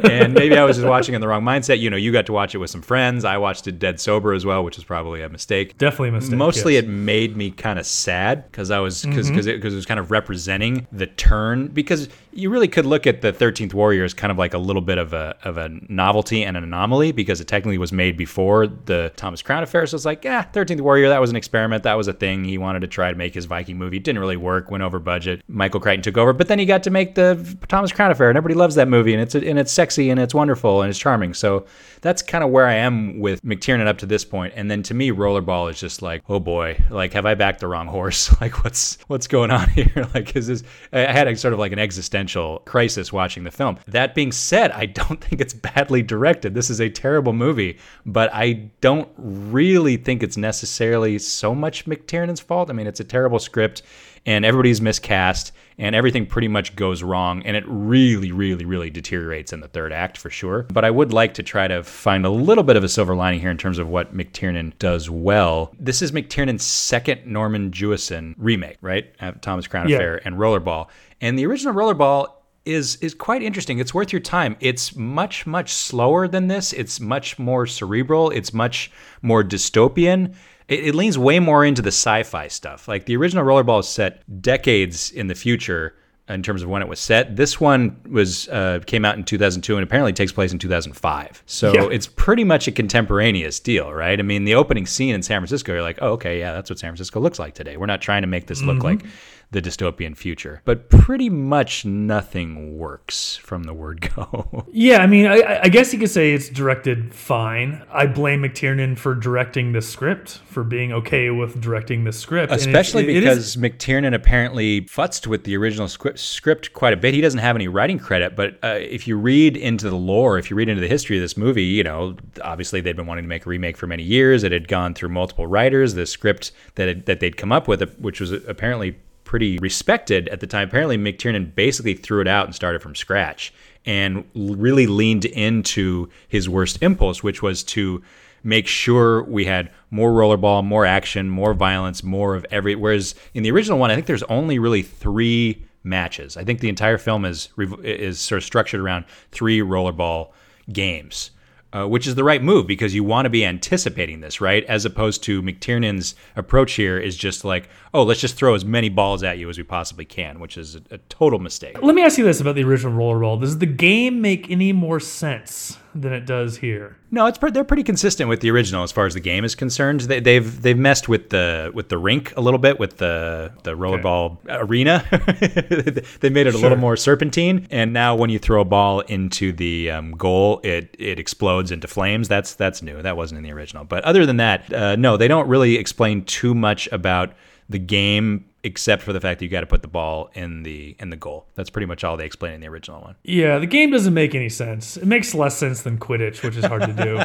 and 0.05 0.33
maybe 0.33 0.57
I 0.57 0.65
was 0.65 0.77
just 0.77 0.89
watching 0.89 1.15
in 1.15 1.21
the 1.21 1.29
wrong 1.29 1.43
mindset. 1.43 1.81
You 1.81 1.91
know, 1.91 1.97
you 1.97 2.13
got 2.13 2.27
to 2.27 2.33
watch 2.33 2.55
it 2.55 2.59
with 2.59 2.71
some 2.71 2.83
friends. 2.83 3.25
I 3.25 3.37
watched 3.37 3.67
it 3.67 3.79
dead 3.79 4.01
sober 4.01 4.33
as 4.33 4.47
well, 4.47 4.65
which 4.65 4.79
is 4.79 4.85
probably 4.85 5.23
a 5.23 5.29
mistake. 5.29 5.77
Definitely 5.77 6.11
a 6.11 6.13
mistake. 6.13 6.39
Mostly, 6.39 6.75
yes. 6.75 6.85
it 6.85 6.89
made 6.89 7.37
me 7.37 7.51
kind 7.51 7.79
of 7.79 7.87
sad 7.87 8.45
because 8.51 8.71
I 8.71 8.79
was 8.79 9.03
because 9.05 9.29
because 9.29 9.47
mm-hmm. 9.47 9.67
it 9.67 9.75
was 9.75 9.87
kind 9.87 9.99
of 9.99 10.11
representing 10.11 10.62
the 10.93 11.07
turn 11.07 11.69
because 11.69 12.09
you 12.33 12.51
really 12.51 12.69
could 12.69 12.87
look 12.87 13.07
at 13.07 13.21
the 13.21 13.33
13th 13.33 13.75
warrior 13.75 14.05
as 14.05 14.15
kind 14.15 14.31
of 14.31 14.39
like 14.39 14.55
a 14.55 14.59
little 14.59 14.83
bit 14.83 14.99
of 14.99 15.13
a 15.13 15.37
of 15.45 15.57
a 15.59 15.69
novelty 15.89 16.45
and 16.45 16.57
an 16.57 16.65
anomaly 16.65 17.13
because 17.13 17.41
it 17.41 17.49
technically 17.49 17.79
was 17.79 17.93
made 17.93 18.17
before 18.17 18.67
the 18.67 19.13
Thomas 19.17 19.43
Crown 19.43 19.63
affair. 19.63 19.87
So 19.87 19.97
it's 19.97 20.05
like 20.05 20.25
yeah 20.25 20.45
13th 20.53 20.81
warrior 20.81 21.09
that 21.09 21.21
was 21.21 21.31
an 21.31 21.37
experiment. 21.37 21.83
That 21.83 21.95
was 21.95 22.09
a 22.09 22.13
thing. 22.13 22.45
He 22.45 22.59
wanted 22.59 22.81
to 22.81 22.87
try 22.87 23.11
to 23.11 23.17
make 23.17 23.35
his 23.35 23.45
Viking 23.45 23.77
movie. 23.77 23.99
It 23.99 24.05
didn't 24.05 24.21
really 24.21 24.37
work 24.37 24.71
went 24.71 24.83
over 24.83 24.99
budget. 24.99 25.43
Michael 25.49 25.81
Crichton 25.81 26.03
took 26.03 26.17
over. 26.17 26.33
But 26.33 26.49
then 26.49 26.59
he 26.59 26.65
got 26.65 26.83
to 26.85 26.91
make 26.91 27.15
the 27.15 27.57
Thomas 27.69 27.93
Crown 27.93 28.11
affair. 28.11 28.29
And 28.31 28.37
everybody 28.37 28.59
loves 28.59 28.75
that 28.77 28.89
movie 28.89 29.13
and 29.13 29.23
it's 29.23 29.35
and 29.35 29.59
it's 29.59 29.73
sexy 29.73 30.11
and 30.11 30.19
it's 30.19 30.35
wonderful 30.35 30.83
and 30.83 30.91
it's 30.91 30.99
charming. 30.99 31.35
So 31.35 31.67
that's 32.01 32.23
kind 32.23 32.43
of 32.43 32.51
where 32.51 32.67
I 32.67 32.75
am 32.75 33.21
with 33.21 33.43
McTiernan 33.43 33.87
up 33.87 33.99
to 33.99 34.07
this 34.07 34.25
point. 34.25 34.55
and 34.57 34.71
then 34.71 34.83
to 34.85 34.95
me 34.95 35.11
Rollerball 35.11 35.71
is 35.71 35.79
just 35.79 36.03
like 36.03 36.23
oh 36.29 36.41
boy 36.41 36.83
like 36.91 37.13
have 37.13 37.27
I 37.27 37.35
backed 37.35 37.61
the 37.61 37.69
wrong 37.69 37.87
horse? 37.87 38.35
Like 38.43 38.65
what's 38.65 38.99
what's 39.07 39.29
going 39.29 39.53
on 39.53 39.69
here? 39.79 40.09
Like 40.15 40.35
is 40.35 40.49
this 40.49 40.65
I 40.93 41.01
had 41.01 41.29
a 41.29 41.37
sort 41.37 41.53
of 41.53 41.61
like 41.61 41.71
an 41.71 41.79
existential 41.79 42.22
crisis 42.65 43.13
watching 43.13 43.45
the 43.45 43.51
film. 43.51 43.79
That 43.87 44.15
being 44.15 44.33
said, 44.33 44.71
I 44.73 44.87
don't 44.87 45.23
think 45.25 45.41
it's 45.41 45.55
badly 45.55 46.03
directed. 46.03 46.55
This 46.55 46.71
is 46.71 46.81
a 46.81 46.89
terrible 46.89 47.33
movie, 47.33 47.79
but 48.05 48.31
I 48.33 48.71
don't 48.81 49.09
really 49.17 49.97
think 49.97 50.23
it's 50.23 50.37
necessarily 50.37 51.19
so 51.19 51.55
much 51.55 51.87
McTiernan's 51.87 52.41
fault. 52.41 52.71
I 52.71 52.73
mean, 52.73 52.87
it's 52.87 53.01
a 53.01 53.05
terrible 53.05 53.39
script 53.39 53.83
and 54.27 54.45
everybody's 54.45 54.81
miscast 54.81 55.53
and 55.79 55.95
everything 55.97 56.27
pretty 56.27 56.49
much 56.49 56.77
goes 56.77 57.03
wrong 57.03 57.43
and 57.45 57.57
it 57.57 57.65
really 57.67 58.31
really 58.31 58.65
really 58.65 58.91
deteriorates 58.91 59.53
in 59.53 59.61
the 59.61 59.69
third 59.69 59.93
act 59.93 60.17
for 60.19 60.31
sure 60.31 60.65
but 60.73 60.85
i 60.85 60.91
would 60.91 61.13
like 61.13 61.35
to 61.35 61.43
try 61.43 61.67
to 61.67 61.83
find 61.83 62.25
a 62.25 62.31
little 62.31 62.63
bit 62.65 62.77
of 62.77 62.85
a 62.85 62.89
silver 62.89 63.15
lining 63.15 63.41
here 63.41 63.51
in 63.51 63.57
terms 63.59 63.79
of 63.79 63.89
what 63.89 64.15
mctiernan 64.17 64.73
does 64.79 65.09
well 65.11 65.75
this 65.81 66.03
is 66.03 66.13
mctiernan's 66.13 66.63
second 66.65 67.27
norman 67.27 67.71
jewison 67.71 68.35
remake 68.39 68.77
right 68.81 69.13
thomas 69.43 69.67
crown 69.67 69.89
Yeah. 69.89 69.97
affair 69.97 70.21
and 70.25 70.37
rollerball 70.37 70.89
and 71.21 71.39
the 71.39 71.47
original 71.47 71.75
rollerball 71.75 72.29
is 72.65 72.95
is 72.97 73.13
quite 73.13 73.43
interesting. 73.43 73.81
It's 73.81 73.93
worth 73.93 74.13
your 74.13 74.21
time. 74.21 74.57
It's 74.61 74.95
much 74.95 75.49
much 75.49 75.73
slower 75.73 76.29
than 76.29 76.47
this. 76.47 76.73
It's 76.73 77.01
much 77.01 77.37
more 77.37 77.67
cerebral. 77.67 78.31
It's 78.31 78.55
much 78.55 78.93
more 79.21 79.43
dystopian. 79.43 80.37
It, 80.73 80.89
it 80.89 80.95
leans 80.95 81.19
way 81.19 81.39
more 81.39 81.65
into 81.65 81.83
the 81.83 81.89
sci-fi 81.89 82.49
stuff. 82.49 82.89
Like 82.89 83.07
the 83.07 83.17
original 83.17 83.45
Rollerball 83.45 83.81
is 83.81 83.89
set 83.89 84.23
decades 84.43 85.11
in 85.11 85.27
the 85.27 85.35
future 85.35 85.95
in 86.29 86.43
terms 86.43 86.63
of 86.63 86.69
when 86.69 86.81
it 86.83 86.89
was 86.89 87.01
set. 87.01 87.37
This 87.37 87.61
one 87.61 88.01
was 88.09 88.49
uh, 88.49 88.79
came 88.87 89.05
out 89.05 89.17
in 89.19 89.25
2002 89.25 89.77
and 89.77 89.83
apparently 89.85 90.13
takes 90.13 90.33
place 90.33 90.53
in 90.53 90.59
2005. 90.59 91.43
So 91.47 91.73
Yeah. 91.75 91.89
it's 91.91 92.07
pretty 92.07 92.45
much 92.45 92.69
a 92.69 92.73
contemporaneous 92.73 93.59
deal, 93.61 93.93
right? 93.93 94.19
I 94.19 94.23
mean, 94.23 94.45
the 94.45 94.55
opening 94.55 94.87
scene 94.87 95.15
in 95.15 95.23
San 95.23 95.41
Francisco, 95.41 95.73
you're 95.73 95.83
like, 95.83 95.99
oh, 96.01 96.13
okay, 96.13 96.39
yeah, 96.39 96.53
that's 96.53 96.71
what 96.71 96.79
San 96.79 96.91
Francisco 96.91 97.21
looks 97.21 97.39
like 97.39 97.55
today. 97.55 97.77
We're 97.77 97.87
not 97.87 98.01
trying 98.01 98.23
to 98.23 98.29
make 98.29 98.47
this 98.47 98.63
look 98.63 98.79
Mhm. 98.79 98.83
like 98.85 99.05
the 99.53 99.63
dystopian 99.63 100.17
future, 100.17 100.61
but 100.65 100.89
pretty 100.91 101.29
much 101.31 101.85
nothing 101.85 102.77
works 102.79 103.37
from 103.37 103.63
the 103.65 103.75
word 103.75 104.13
go. 104.15 104.67
Yeah, 104.75 104.99
I 105.03 105.07
mean, 105.07 105.27
I, 105.27 105.61
I 105.65 105.69
guess 105.69 105.93
you 105.93 105.99
could 105.99 106.09
say 106.11 106.33
it's 106.33 106.49
directed 106.49 107.15
fine. 107.15 107.85
I 107.93 108.07
blame 108.07 108.43
McTiernan 108.43 108.99
for 108.99 109.15
directing 109.15 109.73
the 109.73 109.83
script, 109.83 110.39
for 110.47 110.65
being 110.65 110.93
okay 110.93 111.29
with 111.31 111.61
directing 111.61 112.05
the 112.05 112.13
script, 112.13 112.53
Especially 112.53 113.05
it- 113.09 113.17
it 113.19 113.25
is- 113.25 113.55
because 113.55 113.57
McTiernan 113.57 114.15
apparently 114.15 114.81
futzed 114.83 115.27
with 115.27 115.45
the 115.45 115.57
original 115.57 115.89
script, 115.89 116.19
script 116.19 116.73
quite 116.73 116.95
a 116.95 116.97
bit. 116.97 117.13
He 117.15 117.21
doesn't 117.21 117.41
have 117.41 117.55
any 117.55 117.69
writing 117.69 117.99
credit, 117.99 118.35
but 118.35 118.59
uh, 118.63 118.79
if 118.81 119.07
you 119.07 119.17
read 119.19 119.57
into 119.57 119.91
the 119.91 119.97
lore, 119.97 120.39
if 120.39 120.51
you 120.51 120.57
read 120.57 120.69
into 120.71 120.81
the 120.81 120.89
history 120.89 121.19
of 121.19 121.23
this 121.23 121.37
movie, 121.37 121.65
you 121.65 121.85
know, 121.85 122.17
obviously 122.43 122.81
they'd 122.81 122.97
been 122.97 123.07
wanting 123.07 123.25
to 123.25 123.29
make 123.29 123.45
a 123.45 123.49
remake 123.51 123.77
for 123.77 123.87
many 123.87 124.03
years. 124.03 124.43
It 124.45 124.53
had 124.53 124.67
gone 124.69 124.95
through 124.95 125.11
multiple 125.11 125.47
writers. 125.47 125.95
The 125.95 126.07
script 126.07 126.53
that 126.77 126.89
it, 126.89 127.07
that 127.07 127.21
they'd 127.21 127.37
come 127.37 127.53
up 127.53 127.69
with, 127.69 127.83
which 127.99 128.21
was 128.21 128.33
apparently 128.33 128.97
pretty 129.33 129.57
respected 129.61 130.29
at 130.29 130.41
the 130.41 130.47
time. 130.47 130.69
Apparently, 130.69 130.99
McTiernan 130.99 131.55
basically 131.55 131.95
threw 131.95 132.21
it 132.21 132.29
out 132.29 132.45
and 132.45 132.55
started 132.55 132.83
from 132.83 132.95
scratch 132.95 133.51
and 133.87 134.23
really 134.35 134.87
leaned 134.87 135.25
into 135.25 136.11
his 136.29 136.51
worst 136.51 136.83
impulse, 136.83 137.23
which 137.23 137.41
was 137.41 137.65
to 137.65 138.03
make 138.45 138.67
sure 138.67 139.23
we 139.23 139.47
had 139.47 139.71
more 139.91 140.11
rollerball, 140.11 140.63
more 140.63 140.85
action, 140.85 141.31
more 141.31 141.55
violence, 141.55 142.05
more 142.05 142.35
of 142.35 142.45
every. 142.51 142.75
Whereas 142.75 143.15
in 143.33 143.43
the 143.43 143.51
original 143.51 143.79
one, 143.79 143.91
I 143.91 143.95
think 143.95 144.07
there's 144.07 144.23
only 144.25 144.59
really 144.59 144.83
three 144.83 145.65
matches. 145.83 146.37
I 146.37 146.45
think 146.45 146.61
the 146.61 146.69
entire 146.69 146.99
film 146.99 147.25
is 147.25 147.49
is 147.83 148.21
sort 148.21 148.37
of 148.37 148.45
structured 148.45 148.83
around 148.83 149.07
three 149.31 149.61
rollerball 149.61 150.29
games. 150.71 151.31
Uh, 151.75 151.87
which 151.87 152.07
is 152.07 152.17
the 152.17 152.23
right 152.23 152.43
move 152.43 152.67
because 152.67 152.95
you 152.95 153.03
want 153.03 153.25
to 153.25 153.31
be 153.31 153.47
anticipating 153.47 154.21
this, 154.21 154.43
right? 154.43 154.63
As 154.65 154.85
opposed 154.85 155.23
to 155.23 155.41
McTiernan's 155.41 156.15
approach 156.37 156.75
here 156.75 156.99
is 156.99 157.17
just 157.17 157.47
like, 157.47 157.71
oh, 157.95 158.03
let's 158.03 158.21
just 158.21 158.37
throw 158.37 158.55
as 158.55 158.63
many 158.63 158.91
balls 158.91 159.23
at 159.23 159.39
you 159.39 159.49
as 159.49 159.57
we 159.57 159.65
possibly 159.65 160.05
can, 160.05 160.39
which 160.39 160.59
is 160.59 160.75
a, 160.75 160.83
a 160.91 160.99
total 160.99 161.39
mistake. 161.39 161.81
Let 161.81 161.95
me 161.95 162.03
ask 162.03 162.19
you 162.19 162.25
this 162.25 162.43
about 162.43 162.57
the 162.57 162.65
original 162.65 162.93
Rollerball: 162.93 163.41
Does 163.41 163.57
the 163.57 163.65
game 163.65 164.21
make 164.21 164.51
any 164.51 164.75
more 164.75 165.01
sense 165.01 165.79
than 165.95 166.13
it 166.13 166.25
does 166.27 166.57
here? 166.59 166.97
No, 167.11 167.27
it's 167.27 167.37
pre- 167.39 167.51
they're 167.51 167.65
pretty 167.65 167.83
consistent 167.83 168.29
with 168.29 168.41
the 168.41 168.51
original 168.51 168.83
as 168.83 168.91
far 168.93 169.07
as 169.07 169.15
the 169.15 169.21
game 169.21 169.45
is 169.45 169.55
concerned. 169.55 170.01
They, 170.03 170.21
they've 170.21 170.63
they've 170.63 170.79
messed 170.79 171.09
with 171.09 171.31
the 171.31 171.71
with 171.75 171.89
the 171.91 171.99
rink 171.99 172.33
a 172.37 172.41
little 172.41 172.59
bit 172.59 172.79
with 172.79 172.97
the 172.99 173.53
the 173.65 173.73
rollerball 173.77 174.39
arena. 174.49 175.05
they 176.21 176.31
made 176.31 176.47
it 176.47 176.51
a 176.51 176.53
Sure. 176.53 176.61
little 176.63 176.79
more 176.79 176.97
serpentine, 176.97 177.67
and 177.71 177.93
now 177.93 178.15
when 178.15 178.31
you 178.31 178.39
throw 178.39 178.61
a 178.61 178.65
ball 178.65 179.01
into 179.01 179.53
the 179.53 179.91
um, 179.91 180.13
goal, 180.13 180.61
it 180.65 180.95
it 180.99 181.19
explodes 181.19 181.71
into 181.71 181.87
flames. 181.89 182.29
That's 182.29 182.55
that's 182.55 182.83
new. 182.83 183.03
That 183.03 183.17
wasn't 183.17 183.39
in 183.39 183.45
the 183.45 183.53
original. 183.53 183.85
But 183.85 184.05
other 184.05 184.25
than 184.27 184.39
that, 184.39 184.73
uh, 184.73 184.97
no, 184.97 185.17
they 185.17 185.29
don't 185.29 185.49
really 185.49 185.77
explain 185.77 186.25
too 186.25 186.55
much 186.55 186.89
about 186.93 187.35
the 187.69 187.79
game 187.79 188.45
except 188.65 189.03
for 189.03 189.13
the 189.13 189.21
fact 189.21 189.41
that 189.41 189.45
you 189.45 189.51
got 189.51 189.61
to 189.61 189.67
put 189.67 189.83
the 189.83 189.89
ball 189.89 190.31
in 190.35 190.63
the 190.63 190.95
in 191.01 191.11
the 191.11 191.17
goal. 191.17 191.47
That's 191.55 191.71
pretty 191.71 191.87
much 191.87 192.05
all 192.05 192.17
they 192.17 192.27
explain 192.27 192.53
in 192.55 192.61
the 192.61 192.69
original 192.69 193.01
one. 193.01 193.17
Yeah, 193.25 193.59
the 193.59 193.67
game 193.67 193.91
doesn't 193.91 194.15
make 194.15 194.35
any 194.35 194.49
sense. 194.49 194.97
It 194.97 195.07
makes 195.07 195.35
less 195.35 195.57
sense 195.57 195.83
than 195.83 195.99
Quidditch, 195.99 196.43
which 196.43 196.57
is 196.57 196.65
hard 196.65 196.83
to 196.83 196.93
do. 196.93 197.19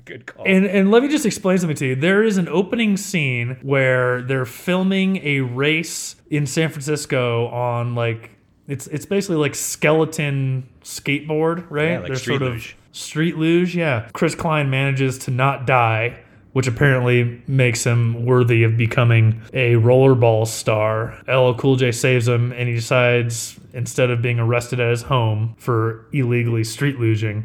Good 0.04 0.26
call. 0.26 0.44
And 0.46 0.66
and 0.66 0.90
let 0.90 1.02
me 1.02 1.08
just 1.08 1.26
explain 1.26 1.58
something 1.58 1.76
to 1.76 1.86
you. 1.86 1.94
There 1.94 2.22
is 2.22 2.36
an 2.36 2.48
opening 2.48 2.96
scene 2.96 3.58
where 3.62 4.22
they're 4.22 4.44
filming 4.46 5.16
a 5.24 5.40
race 5.40 6.16
in 6.30 6.46
San 6.46 6.68
Francisco 6.70 7.46
on 7.48 7.94
like 7.94 8.30
it's 8.66 8.86
it's 8.88 9.06
basically 9.06 9.36
like 9.36 9.54
skeleton 9.54 10.68
skateboard, 10.82 11.66
right? 11.70 11.92
Yeah, 11.92 11.98
like 12.00 12.08
They're 12.08 12.16
street 12.16 12.38
sort 12.38 12.42
of 12.42 12.52
luge. 12.54 12.76
street 12.92 13.36
luge, 13.38 13.74
yeah. 13.74 14.08
Chris 14.12 14.34
Klein 14.34 14.68
manages 14.70 15.18
to 15.20 15.30
not 15.30 15.66
die, 15.66 16.18
which 16.52 16.66
apparently 16.66 17.42
makes 17.46 17.84
him 17.84 18.24
worthy 18.24 18.62
of 18.64 18.76
becoming 18.76 19.40
a 19.52 19.74
rollerball 19.74 20.46
star. 20.46 21.18
LL 21.28 21.52
Cool 21.54 21.76
J 21.76 21.92
saves 21.92 22.26
him 22.26 22.52
and 22.52 22.68
he 22.68 22.74
decides 22.76 23.58
instead 23.74 24.10
of 24.10 24.22
being 24.22 24.40
arrested 24.40 24.80
at 24.80 24.90
his 24.90 25.02
home 25.02 25.54
for 25.58 26.06
illegally 26.12 26.64
street 26.64 26.96
luging, 26.96 27.44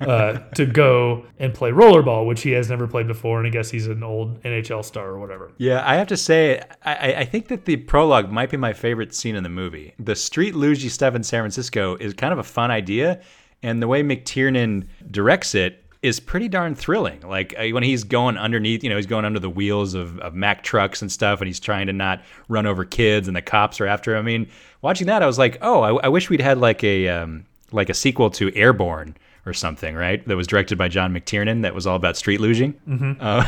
uh, 0.02 0.38
to 0.54 0.66
go 0.66 1.24
and 1.38 1.54
play 1.54 1.70
rollerball, 1.70 2.26
which 2.26 2.42
he 2.42 2.50
has 2.52 2.68
never 2.68 2.86
played 2.86 3.06
before, 3.08 3.38
and 3.38 3.46
I 3.46 3.50
guess 3.50 3.70
he's 3.70 3.86
an 3.86 4.02
old 4.02 4.40
NHL 4.42 4.84
star 4.84 5.06
or 5.08 5.18
whatever. 5.18 5.50
Yeah, 5.56 5.82
I 5.84 5.96
have 5.96 6.06
to 6.08 6.16
say, 6.16 6.60
I, 6.84 7.14
I- 7.14 7.24
think 7.24 7.48
that 7.48 7.64
the 7.64 7.76
prologue 7.76 8.30
might 8.30 8.50
be 8.50 8.56
my 8.58 8.72
favorite 8.74 9.14
scene 9.14 9.34
in 9.34 9.42
the 9.42 9.48
movie. 9.48 9.94
The 9.98 10.14
street 10.14 10.54
luge 10.54 10.88
stuff 10.92 11.14
in 11.14 11.22
San 11.24 11.40
Francisco 11.40 11.96
is 11.96 12.12
kind 12.14 12.32
of 12.32 12.38
a 12.38 12.44
fun 12.44 12.70
idea, 12.70 13.20
and 13.62 13.82
the 13.82 13.88
way 13.88 14.02
McTiernan 14.02 14.86
directs 15.10 15.54
it 15.54 15.83
is 16.04 16.20
pretty 16.20 16.48
darn 16.48 16.74
thrilling. 16.74 17.20
Like 17.22 17.54
uh, 17.58 17.68
when 17.68 17.82
he's 17.82 18.04
going 18.04 18.36
underneath, 18.36 18.84
you 18.84 18.90
know, 18.90 18.96
he's 18.96 19.06
going 19.06 19.24
under 19.24 19.40
the 19.40 19.50
wheels 19.50 19.94
of, 19.94 20.18
of 20.20 20.34
Mack 20.34 20.62
trucks 20.62 21.00
and 21.02 21.10
stuff, 21.10 21.40
and 21.40 21.46
he's 21.48 21.58
trying 21.60 21.86
to 21.86 21.92
not 21.92 22.22
run 22.48 22.66
over 22.66 22.84
kids, 22.84 23.26
and 23.26 23.36
the 23.36 23.42
cops 23.42 23.80
are 23.80 23.86
after 23.86 24.12
him. 24.14 24.18
I 24.18 24.22
mean, 24.22 24.48
watching 24.82 25.06
that, 25.06 25.22
I 25.22 25.26
was 25.26 25.38
like, 25.38 25.58
oh, 25.62 25.80
I, 25.80 26.04
I 26.04 26.08
wish 26.08 26.28
we'd 26.30 26.40
had 26.40 26.58
like 26.58 26.84
a 26.84 27.08
um, 27.08 27.46
like 27.72 27.88
a 27.88 27.94
sequel 27.94 28.30
to 28.30 28.54
Airborne 28.54 29.16
or 29.46 29.52
something, 29.52 29.94
right? 29.94 30.26
That 30.26 30.36
was 30.36 30.46
directed 30.46 30.78
by 30.78 30.88
John 30.88 31.12
McTiernan. 31.12 31.62
That 31.62 31.74
was 31.74 31.86
all 31.86 31.96
about 31.96 32.16
street 32.16 32.40
luging. 32.40 32.74
Mhm. 32.88 33.16
Uh, 33.20 33.44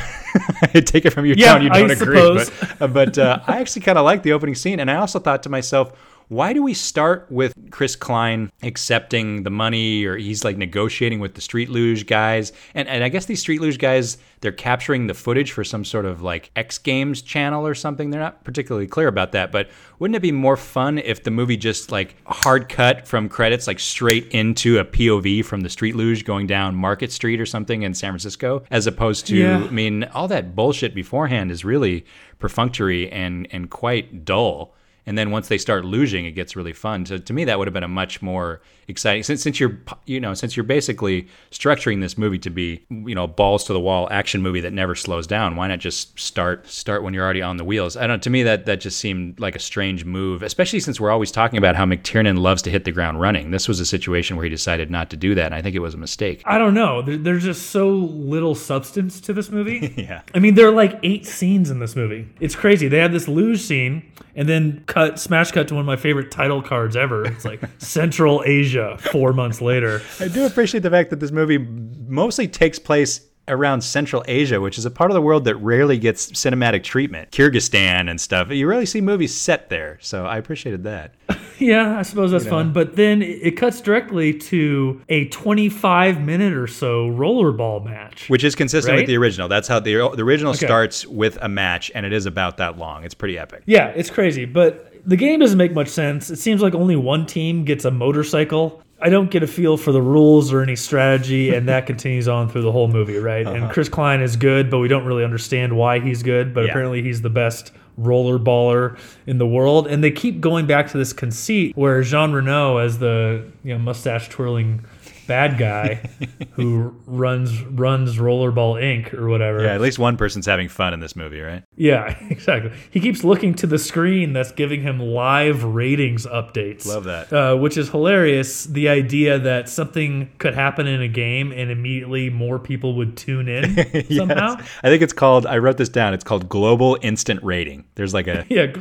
I 0.75 0.81
take 0.81 1.05
it 1.07 1.11
from 1.13 1.25
your 1.27 1.37
Yeah, 1.37 1.55
tone, 1.55 1.63
you 1.63 1.71
I 1.73 1.81
don't 1.81 1.91
agree, 1.91 2.19
suppose. 2.19 2.51
but 2.51 2.83
uh, 2.83 2.87
but 2.89 3.19
uh, 3.19 3.41
I 3.47 3.61
actually 3.61 3.83
kind 3.83 3.97
of 3.99 4.05
like 4.05 4.23
the 4.23 4.33
opening 4.33 4.55
scene, 4.55 4.81
and 4.81 4.91
I 4.91 4.97
also 4.97 5.19
thought 5.19 5.43
to 5.45 5.49
myself, 5.49 5.93
why 6.29 6.53
do 6.53 6.63
we 6.63 6.75
start 6.75 7.27
with 7.31 7.53
Chris 7.71 7.97
Klein 7.97 8.51
accepting 8.63 9.43
the 9.43 9.51
money, 9.51 10.05
or 10.05 10.17
he's 10.17 10.45
like 10.45 10.57
negotiating 10.57 11.21
with 11.21 11.35
the 11.35 11.41
street 11.41 11.69
luge 11.69 12.07
guys, 12.07 12.53
and 12.75 12.89
and 12.89 13.05
I 13.05 13.09
guess 13.09 13.27
these 13.27 13.41
street 13.41 13.61
luge 13.61 13.79
guys 13.79 14.19
they're 14.41 14.53
capturing 14.53 15.07
the 15.07 15.15
footage 15.15 15.51
for 15.53 15.65
some 15.65 15.85
sort 15.85 16.05
of 16.05 16.23
like 16.23 16.51
X 16.55 16.79
Games 16.79 17.23
channel 17.23 17.67
or 17.67 17.75
something. 17.75 18.11
They're 18.11 18.21
not 18.21 18.45
particularly 18.45 18.87
clear 18.87 19.09
about 19.09 19.33
that, 19.33 19.51
but 19.51 19.69
wouldn't 19.99 20.15
it 20.15 20.21
be 20.21 20.31
more 20.31 20.57
fun 20.57 20.99
if 20.99 21.25
the 21.25 21.31
movie 21.31 21.57
just 21.57 21.91
like 21.91 22.15
hard 22.27 22.69
cut 22.69 23.09
from 23.09 23.29
credits 23.29 23.67
like 23.67 23.81
straight 23.81 24.29
into 24.33 24.79
a 24.79 24.85
POV 24.85 25.45
from 25.45 25.63
the 25.63 25.71
street 25.71 25.97
luge 25.97 26.25
going 26.25 26.47
down 26.47 26.75
Market 26.77 27.11
Street 27.11 27.41
or 27.41 27.47
something 27.47 27.83
in 27.83 27.95
San 27.95 28.13
Francisco, 28.13 28.63
as 28.71 28.87
opposed 28.87 29.27
to 29.29 29.37
Yeah. 29.37 29.65
I 29.65 29.71
mean, 29.71 30.05
all 30.05 30.29
that 30.29 30.55
bullshit 30.55 30.95
beforehand 30.95 31.51
is 31.51 31.65
really 31.65 32.05
perfunctory 32.39 33.11
and 33.11 33.49
and 33.51 33.71
quite 33.71 34.25
dull. 34.25 34.76
And 35.07 35.17
then 35.17 35.31
once 35.31 35.49
they 35.49 35.59
start 35.59 35.85
losing, 35.85 36.27
it 36.27 36.33
gets 36.33 36.57
really 36.57 36.73
fun. 36.73 37.07
So 37.07 37.19
to 37.19 37.33
me, 37.33 37.45
that 37.45 37.59
would 37.59 37.69
have 37.69 37.75
been 37.75 37.85
a 37.85 37.89
much 37.89 38.21
more 38.21 38.61
exciting. 38.89 39.23
Since 39.23 39.43
since 39.43 39.61
you're 39.61 39.79
you 40.07 40.21
know 40.21 40.35
since 40.35 40.57
you're 40.57 40.65
basically 40.65 41.29
structuring 41.51 42.01
this 42.01 42.17
movie 42.17 42.39
to 42.39 42.51
be 42.51 42.85
you 42.91 43.15
know 43.15 43.27
balls 43.27 43.65
to 43.65 43.73
the 43.73 43.81
wall 43.81 44.09
action 44.11 44.43
movie 44.43 44.61
that 44.61 44.73
never 44.73 44.95
slows 44.95 45.27
down, 45.27 45.57
why 45.57 45.69
not 45.69 45.79
just 45.79 46.19
start 46.19 46.69
start 46.69 47.03
when 47.03 47.15
you're 47.15 47.25
already 47.25 47.43
on 47.43 47.57
the 47.57 47.65
wheels? 47.65 47.97
I 47.97 48.07
don't. 48.07 48.23
To 48.23 48.31
me, 48.31 48.43
that 48.45 48.67
that 48.67 48.81
just 48.81 48.99
seemed 48.99 49.41
like 49.41 49.57
a 49.57 49.61
strange 49.61 50.05
move, 50.05 50.43
especially 50.43 50.81
since 50.81 51.01
we're 51.01 51.11
always 51.11 51.31
talking 51.31 51.59
about 51.59 51.77
how 51.77 51.85
McTiernan 51.85 52.39
loves 52.39 52.63
to 52.63 52.71
hit 52.71 52.85
the 52.85 52.93
ground 52.93 53.21
running. 53.21 53.51
This 53.51 53.69
was 53.69 53.81
a 53.81 53.87
situation 53.87 54.37
where 54.37 54.45
he 54.45 54.51
decided 54.51 54.91
not 54.91 55.11
to 55.11 55.17
do 55.17 55.35
that, 55.35 55.47
and 55.47 55.55
I 55.55 55.63
think 55.63 55.75
it 55.75 55.81
was 55.81 55.95
a 55.95 55.99
mistake. 55.99 56.43
I 56.45 56.59
don't 56.59 56.75
know. 56.75 57.03
There, 57.03 57.17
there's 57.17 57.45
just 57.45 57.71
so 57.71 57.89
little 57.89 58.55
substance 58.55 59.21
to 59.23 59.33
this 59.33 59.51
movie. 59.51 59.95
yeah. 59.97 60.23
I 60.35 60.39
mean, 60.39 60.55
there 60.55 60.69
are 60.69 60.73
like 60.73 60.99
eight 61.03 61.27
scenes 61.27 61.71
in 61.71 61.79
this 61.79 61.97
movie. 61.97 62.29
It's 62.41 62.55
crazy. 62.55 62.89
They 62.89 62.99
have 62.99 63.13
this 63.13 63.29
luge 63.29 63.61
scene 63.61 64.11
and 64.35 64.49
then 64.49 64.85
cut, 64.87 65.19
smash 65.19 65.51
cut 65.51 65.69
to 65.69 65.75
one 65.75 65.81
of 65.81 65.87
my 65.87 65.97
favorite 65.97 66.31
title 66.31 66.63
cards 66.63 66.97
ever. 66.97 67.25
It's 67.25 67.45
like 67.45 67.63
Central 67.79 68.43
Asia 68.45 68.76
four 69.13 69.33
months 69.33 69.61
later. 69.61 70.03
I 70.21 70.29
do 70.29 70.47
appreciate 70.47 70.83
the 70.83 70.91
fact 70.91 71.11
that 71.11 71.21
this 71.21 71.31
movie 71.33 71.59
mostly 71.59 72.49
takes 72.49 72.79
place 72.79 73.21
around 73.49 73.81
Central 73.81 74.25
Asia, 74.27 74.61
which 74.61 74.77
is 74.77 74.85
a 74.87 74.91
part 74.91 75.09
of 75.11 75.15
the 75.15 75.23
world 75.23 75.45
that 75.45 75.55
rarely 75.57 75.99
gets 75.99 76.33
cinematic 76.33 76.83
treatment. 76.83 77.31
Kyrgyzstan 77.31 78.11
and 78.11 78.21
stuff. 78.21 78.51
You 78.51 78.67
rarely 78.67 78.87
see 78.87 79.01
movies 79.01 79.33
set 79.35 79.71
there, 79.71 79.99
so 80.01 80.27
I 80.27 80.39
appreciated 80.39 80.85
that. 80.85 81.15
Yeah, 81.59 81.99
I 81.99 82.03
suppose 82.03 82.33
that's 82.33 82.45
You 82.45 82.51
know. 82.51 82.57
fun. 82.59 82.75
But 82.75 82.97
then 82.97 83.23
it 83.23 83.39
it 83.43 83.51
cuts 83.53 83.81
directly 83.81 84.35
to 84.35 85.01
a 85.09 85.25
25 85.29 86.21
minute 86.21 86.53
or 86.53 86.67
so 86.67 87.09
rollerball 87.09 87.83
match. 87.83 88.29
Which 88.29 88.45
is 88.45 88.55
consistent 88.55 88.93
Right? 88.93 88.99
with 89.01 89.07
the 89.07 89.17
original. 89.17 89.49
That's 89.49 89.67
how 89.67 89.81
the, 89.81 89.95
the 90.15 90.23
original 90.23 90.51
Okay. 90.53 90.67
starts 90.67 91.07
with 91.07 91.39
a 91.41 91.49
match, 91.49 91.91
and 91.95 92.05
it 92.05 92.13
is 92.13 92.27
about 92.27 92.59
that 92.59 92.77
long. 92.77 93.05
It's 93.05 93.15
pretty 93.15 93.39
epic. 93.39 93.63
Yeah, 93.65 93.87
it's 93.97 94.11
crazy, 94.11 94.45
but 94.45 94.86
the 95.07 95.17
game 95.17 95.41
doesn't 95.41 95.59
make 95.59 95.73
much 95.73 95.89
sense. 95.89 96.31
It 96.31 96.37
seems 96.39 96.61
like 96.61 96.75
only 96.75 96.97
one 96.97 97.27
team 97.27 97.65
gets 97.65 97.85
a 97.85 97.91
motorcycle. 97.91 98.83
I 99.01 99.11
don't 99.11 99.31
get 99.31 99.43
a 99.43 99.47
feel 99.47 99.77
for 99.77 99.93
the 99.93 100.01
rules 100.01 100.53
or 100.53 100.63
any 100.63 100.75
strategy, 100.77 101.55
and 101.55 101.69
that 101.69 101.87
continues 101.87 102.29
on 102.29 102.49
through 102.49 102.63
the 102.63 102.73
whole 102.73 102.89
movie, 102.89 103.19
right? 103.19 103.47
And 103.47 103.65
Uh-huh. 103.65 103.73
Chris 103.73 103.89
Klein 103.89 104.21
is 104.23 104.37
good, 104.37 104.71
but 104.71 104.79
we 104.79 104.89
don't 104.89 105.05
really 105.05 105.23
understand 105.25 105.77
why 105.77 106.01
he's 106.01 106.23
good. 106.23 106.53
But 106.55 106.65
Yeah. 106.65 106.71
apparently, 106.71 107.03
he's 107.03 107.23
the 107.23 107.31
best 107.31 107.73
rollerballer 108.01 108.99
in 109.27 109.39
the 109.39 109.47
world. 109.47 109.87
And 109.87 110.03
they 110.03 110.11
keep 110.11 110.41
going 110.41 110.67
back 110.67 110.91
to 110.93 110.99
this 110.99 111.13
conceit 111.13 111.77
where 111.77 112.03
Jean 112.03 112.33
Reno, 112.33 112.79
as 112.79 112.99
the 112.99 113.43
you 113.65 113.73
know 113.75 113.79
mustache 113.79 114.29
twirling 114.29 114.85
bad 115.27 115.59
guy 115.59 115.95
who 116.53 116.95
runs 117.07 117.63
runs 117.63 118.17
Rollerball 118.17 118.81
Inc. 118.83 119.15
or 119.15 119.29
whatever. 119.29 119.63
Yeah, 119.63 119.75
at 119.75 119.81
least 119.81 119.99
one 119.99 120.17
person's 120.17 120.47
having 120.47 120.69
fun 120.69 120.95
in 120.95 121.01
this 121.01 121.17
movie, 121.17 121.41
right? 121.41 121.63
Yeah, 121.77 122.17
exactly. 122.31 122.73
He 122.91 123.01
keeps 123.01 123.25
looking 123.25 123.55
to 123.55 123.67
the 123.67 123.79
screen 123.79 124.33
that's 124.33 124.53
giving 124.53 124.83
him 124.83 125.01
live 125.01 125.65
ratings 125.65 126.27
updates. 126.27 126.87
Love 126.87 127.05
that. 127.05 127.33
Uh, 127.33 127.57
which 127.57 127.77
is 127.77 127.91
hilarious. 127.91 128.65
The 128.65 128.89
idea 128.89 129.39
that 129.39 129.69
something 129.69 130.31
could 130.39 130.55
happen 130.55 130.87
in 130.87 131.03
a 131.03 131.09
game 131.09 131.53
and 131.53 131.71
immediately 131.71 132.31
more 132.31 132.59
people 132.59 132.95
would 132.97 133.17
tune 133.17 133.49
in 133.49 133.75
somehow. 134.17 134.57
Yes. 134.59 134.69
I 134.83 134.89
think 134.89 135.03
it's 135.03 135.13
called, 135.13 135.47
I 135.47 135.59
wrote 135.59 135.77
this 135.77 135.89
down, 135.89 136.15
it's 136.15 136.25
called 136.25 136.49
Global 136.49 136.99
Instant 137.03 137.43
Rating. 137.43 137.85
There's 137.95 138.15
like 138.15 138.27
a. 138.27 138.45
Yeah. 138.49 138.73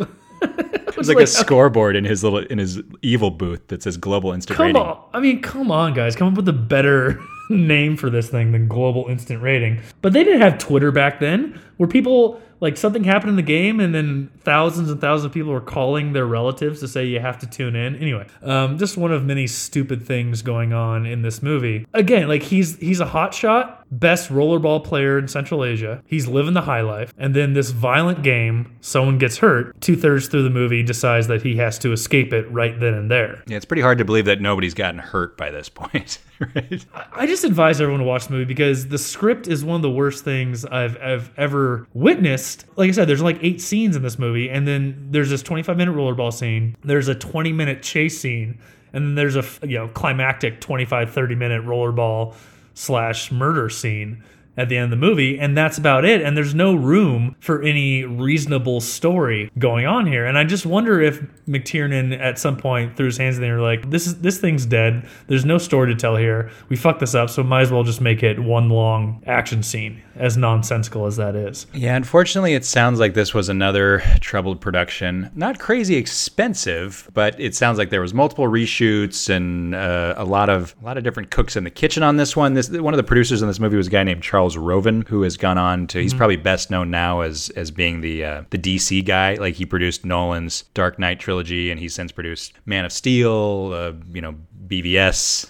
Gl- 0.95 1.05
There's 1.05 1.09
like, 1.09 1.23
a 1.23 1.27
scoreboard 1.27 1.95
in 1.95 2.05
his 2.05 2.23
little 2.23 2.39
in 2.39 2.57
his 2.57 2.81
evil 3.01 3.31
booth 3.31 3.67
that 3.67 3.83
says 3.83 3.97
Global 3.97 4.31
Instant 4.31 4.57
Come 4.57 4.67
Rating. 4.67 4.81
on. 4.81 4.99
I 5.13 5.19
mean, 5.19 5.41
come 5.41 5.71
on, 5.71 5.93
guys. 5.93 6.15
Come 6.15 6.27
up 6.29 6.33
with 6.35 6.47
a 6.49 6.53
better 6.53 7.19
name 7.49 7.97
for 7.97 8.09
this 8.09 8.29
thing 8.29 8.51
than 8.51 8.67
Global 8.67 9.07
Instant 9.07 9.41
Rating. 9.41 9.81
But 10.01 10.13
they 10.13 10.23
didn't 10.23 10.41
have 10.41 10.57
Twitter 10.57 10.91
back 10.91 11.19
then, 11.19 11.59
where 11.77 11.89
people 11.89 12.41
like 12.61 12.77
something 12.77 13.03
happened 13.03 13.29
in 13.29 13.35
the 13.35 13.41
game 13.41 13.79
and 13.79 13.93
then 13.93 14.29
thousands 14.43 14.89
and 14.89 14.99
thousands 15.01 15.25
of 15.25 15.33
people 15.33 15.51
were 15.51 15.61
calling 15.61 16.13
their 16.13 16.25
relatives 16.25 16.79
to 16.79 16.87
say 16.87 17.05
you 17.05 17.19
have 17.19 17.37
to 17.39 17.47
tune 17.47 17.75
in. 17.75 17.95
Anyway, 17.97 18.25
um, 18.43 18.77
just 18.77 18.97
one 18.97 19.11
of 19.11 19.25
many 19.25 19.45
stupid 19.47 20.01
things 20.05 20.41
going 20.41 20.73
on 20.73 21.05
in 21.05 21.21
this 21.21 21.41
movie. 21.43 21.85
Again, 21.93 22.27
like 22.27 22.43
he's 22.43 22.77
he's 22.77 22.99
a 22.99 23.05
hotshot, 23.05 23.77
best 23.91 24.29
rollerball 24.29 24.83
player 24.83 25.17
in 25.19 25.27
Central 25.27 25.63
Asia. 25.63 26.01
He's 26.05 26.27
living 26.27 26.53
the 26.53 26.61
high 26.61 26.81
life, 26.81 27.13
and 27.17 27.35
then 27.35 27.53
this 27.53 27.71
violent 27.71 28.23
game, 28.23 28.75
someone 28.81 29.17
gets 29.17 29.37
hurt. 29.37 29.79
Two 29.81 29.95
thirds 29.95 30.27
through 30.27 30.43
the 30.43 30.49
movie, 30.49 30.83
decides 30.83 31.27
that 31.27 31.41
he 31.41 31.57
has 31.57 31.77
to 31.79 31.91
escape 31.91 32.33
it 32.33 32.49
right 32.51 32.79
then 32.79 32.93
and 32.93 33.11
there. 33.11 33.43
Yeah, 33.47 33.57
it's 33.57 33.65
pretty 33.65 33.81
hard 33.81 33.97
to 33.97 34.05
believe 34.05 34.25
that 34.25 34.41
nobody's 34.41 34.73
gotten 34.73 34.99
hurt 34.99 35.37
by 35.37 35.51
this 35.51 35.69
point. 35.69 36.19
right? 36.55 36.85
I 37.13 37.27
just 37.27 37.43
advise 37.43 37.79
everyone 37.79 38.01
to 38.01 38.05
watch 38.05 38.27
the 38.27 38.33
movie 38.33 38.45
because 38.45 38.87
the 38.87 38.97
script 38.97 39.47
is 39.47 39.63
one 39.63 39.77
of 39.77 39.81
the 39.81 39.89
worst 39.89 40.23
things 40.23 40.65
I've, 40.65 40.97
I've 41.01 41.31
ever 41.37 41.87
witnessed. 41.93 42.65
Like 42.75 42.89
I 42.89 42.91
said, 42.91 43.07
there's 43.07 43.21
like 43.21 43.39
eight 43.41 43.61
scenes 43.61 43.95
in 43.95 44.01
this 44.01 44.19
movie, 44.19 44.49
and 44.49 44.67
then 44.67 45.07
there's 45.11 45.29
this 45.29 45.41
25 45.41 45.77
minute 45.77 45.95
rollerball 45.95 46.33
scene, 46.33 46.75
there's 46.83 47.07
a 47.07 47.15
20 47.15 47.53
minute 47.53 47.81
chase 47.81 48.19
scene, 48.19 48.59
and 48.93 49.05
then 49.05 49.15
there's 49.15 49.35
a 49.35 49.45
you 49.67 49.77
know 49.77 49.87
climactic 49.89 50.61
25 50.61 51.11
30 51.11 51.35
minute 51.35 51.63
rollerball 51.63 52.35
slash 52.73 53.31
murder 53.31 53.69
scene 53.69 54.23
at 54.57 54.69
the 54.69 54.77
end 54.77 54.85
of 54.85 54.89
the 54.89 55.07
movie 55.07 55.37
and 55.39 55.57
that's 55.57 55.77
about 55.77 56.05
it 56.05 56.21
and 56.21 56.35
there's 56.35 56.55
no 56.55 56.73
room 56.73 57.35
for 57.39 57.61
any 57.61 58.03
reasonable 58.03 58.79
story 58.79 59.51
going 59.57 59.85
on 59.85 60.05
here 60.05 60.25
and 60.25 60.37
i 60.37 60.43
just 60.43 60.65
wonder 60.65 61.01
if 61.01 61.21
mctiernan 61.47 62.17
at 62.19 62.39
some 62.39 62.57
point 62.57 62.95
threw 62.95 63.05
his 63.05 63.17
hands 63.17 63.35
in 63.35 63.41
the 63.41 63.47
air 63.47 63.61
like 63.61 63.89
this 63.89 64.07
is 64.07 64.19
this 64.21 64.37
thing's 64.39 64.65
dead 64.65 65.07
there's 65.27 65.45
no 65.45 65.57
story 65.57 65.93
to 65.93 65.99
tell 65.99 66.15
here 66.15 66.49
we 66.69 66.75
fucked 66.75 66.99
this 66.99 67.15
up 67.15 67.29
so 67.29 67.43
might 67.43 67.61
as 67.61 67.71
well 67.71 67.83
just 67.83 68.01
make 68.01 68.23
it 68.23 68.39
one 68.39 68.69
long 68.69 69.21
action 69.25 69.61
scene 69.61 70.01
as 70.15 70.37
nonsensical 70.37 71.05
as 71.05 71.17
that 71.17 71.35
is 71.35 71.67
Yeah, 71.73 71.95
unfortunately, 71.95 72.53
it 72.53 72.65
sounds 72.65 72.99
like 72.99 73.13
this 73.13 73.33
was 73.33 73.49
another 73.49 74.01
troubled 74.21 74.61
production. 74.61 75.29
Not 75.35 75.59
crazy 75.59 75.95
expensive, 75.95 77.09
but 77.13 77.39
it 77.39 77.55
sounds 77.55 77.77
like 77.77 77.89
there 77.89 78.01
was 78.01 78.13
multiple 78.13 78.45
reshoots 78.45 79.29
and 79.29 79.75
uh, 79.75 80.13
a 80.17 80.23
lot 80.23 80.49
of 80.49 80.75
a 80.81 80.85
lot 80.85 80.97
of 80.97 81.03
different 81.03 81.31
cooks 81.31 81.55
in 81.55 81.63
the 81.63 81.69
kitchen 81.69 82.03
on 82.03 82.17
this 82.17 82.35
one. 82.35 82.53
This 82.53 82.69
one 82.69 82.93
of 82.93 82.97
the 82.97 83.03
producers 83.03 83.41
in 83.41 83.47
this 83.47 83.59
movie 83.59 83.77
was 83.77 83.87
a 83.87 83.89
guy 83.89 84.03
named 84.03 84.23
Charles 84.23 84.44
Charles 84.45 84.57
Roven, 84.57 85.01
who 85.07 85.23
has 85.23 85.37
gone 85.37 85.57
on 85.57 85.87
to. 85.87 85.99
He's 85.99 86.13
probably 86.13 86.35
best 86.35 86.69
known 86.69 86.91
now 86.91 87.21
as 87.21 87.49
as 87.55 87.71
being 87.71 88.01
the 88.01 88.23
uh, 88.23 88.43
the 88.51 88.59
DC 88.59 89.03
guy. 89.03 89.33
Like 89.33 89.55
he 89.55 89.65
produced 89.65 90.05
Nolan's 90.05 90.65
Dark 90.75 90.99
Knight 90.99 91.19
trilogy, 91.19 91.71
and 91.71 91.79
he's 91.79 91.95
since 91.95 92.11
produced 92.11 92.53
Man 92.65 92.85
of 92.85 92.91
Steel. 92.91 93.71
Uh, 93.73 93.93
you 94.13 94.21
know. 94.21 94.35
BVS, 94.67 95.49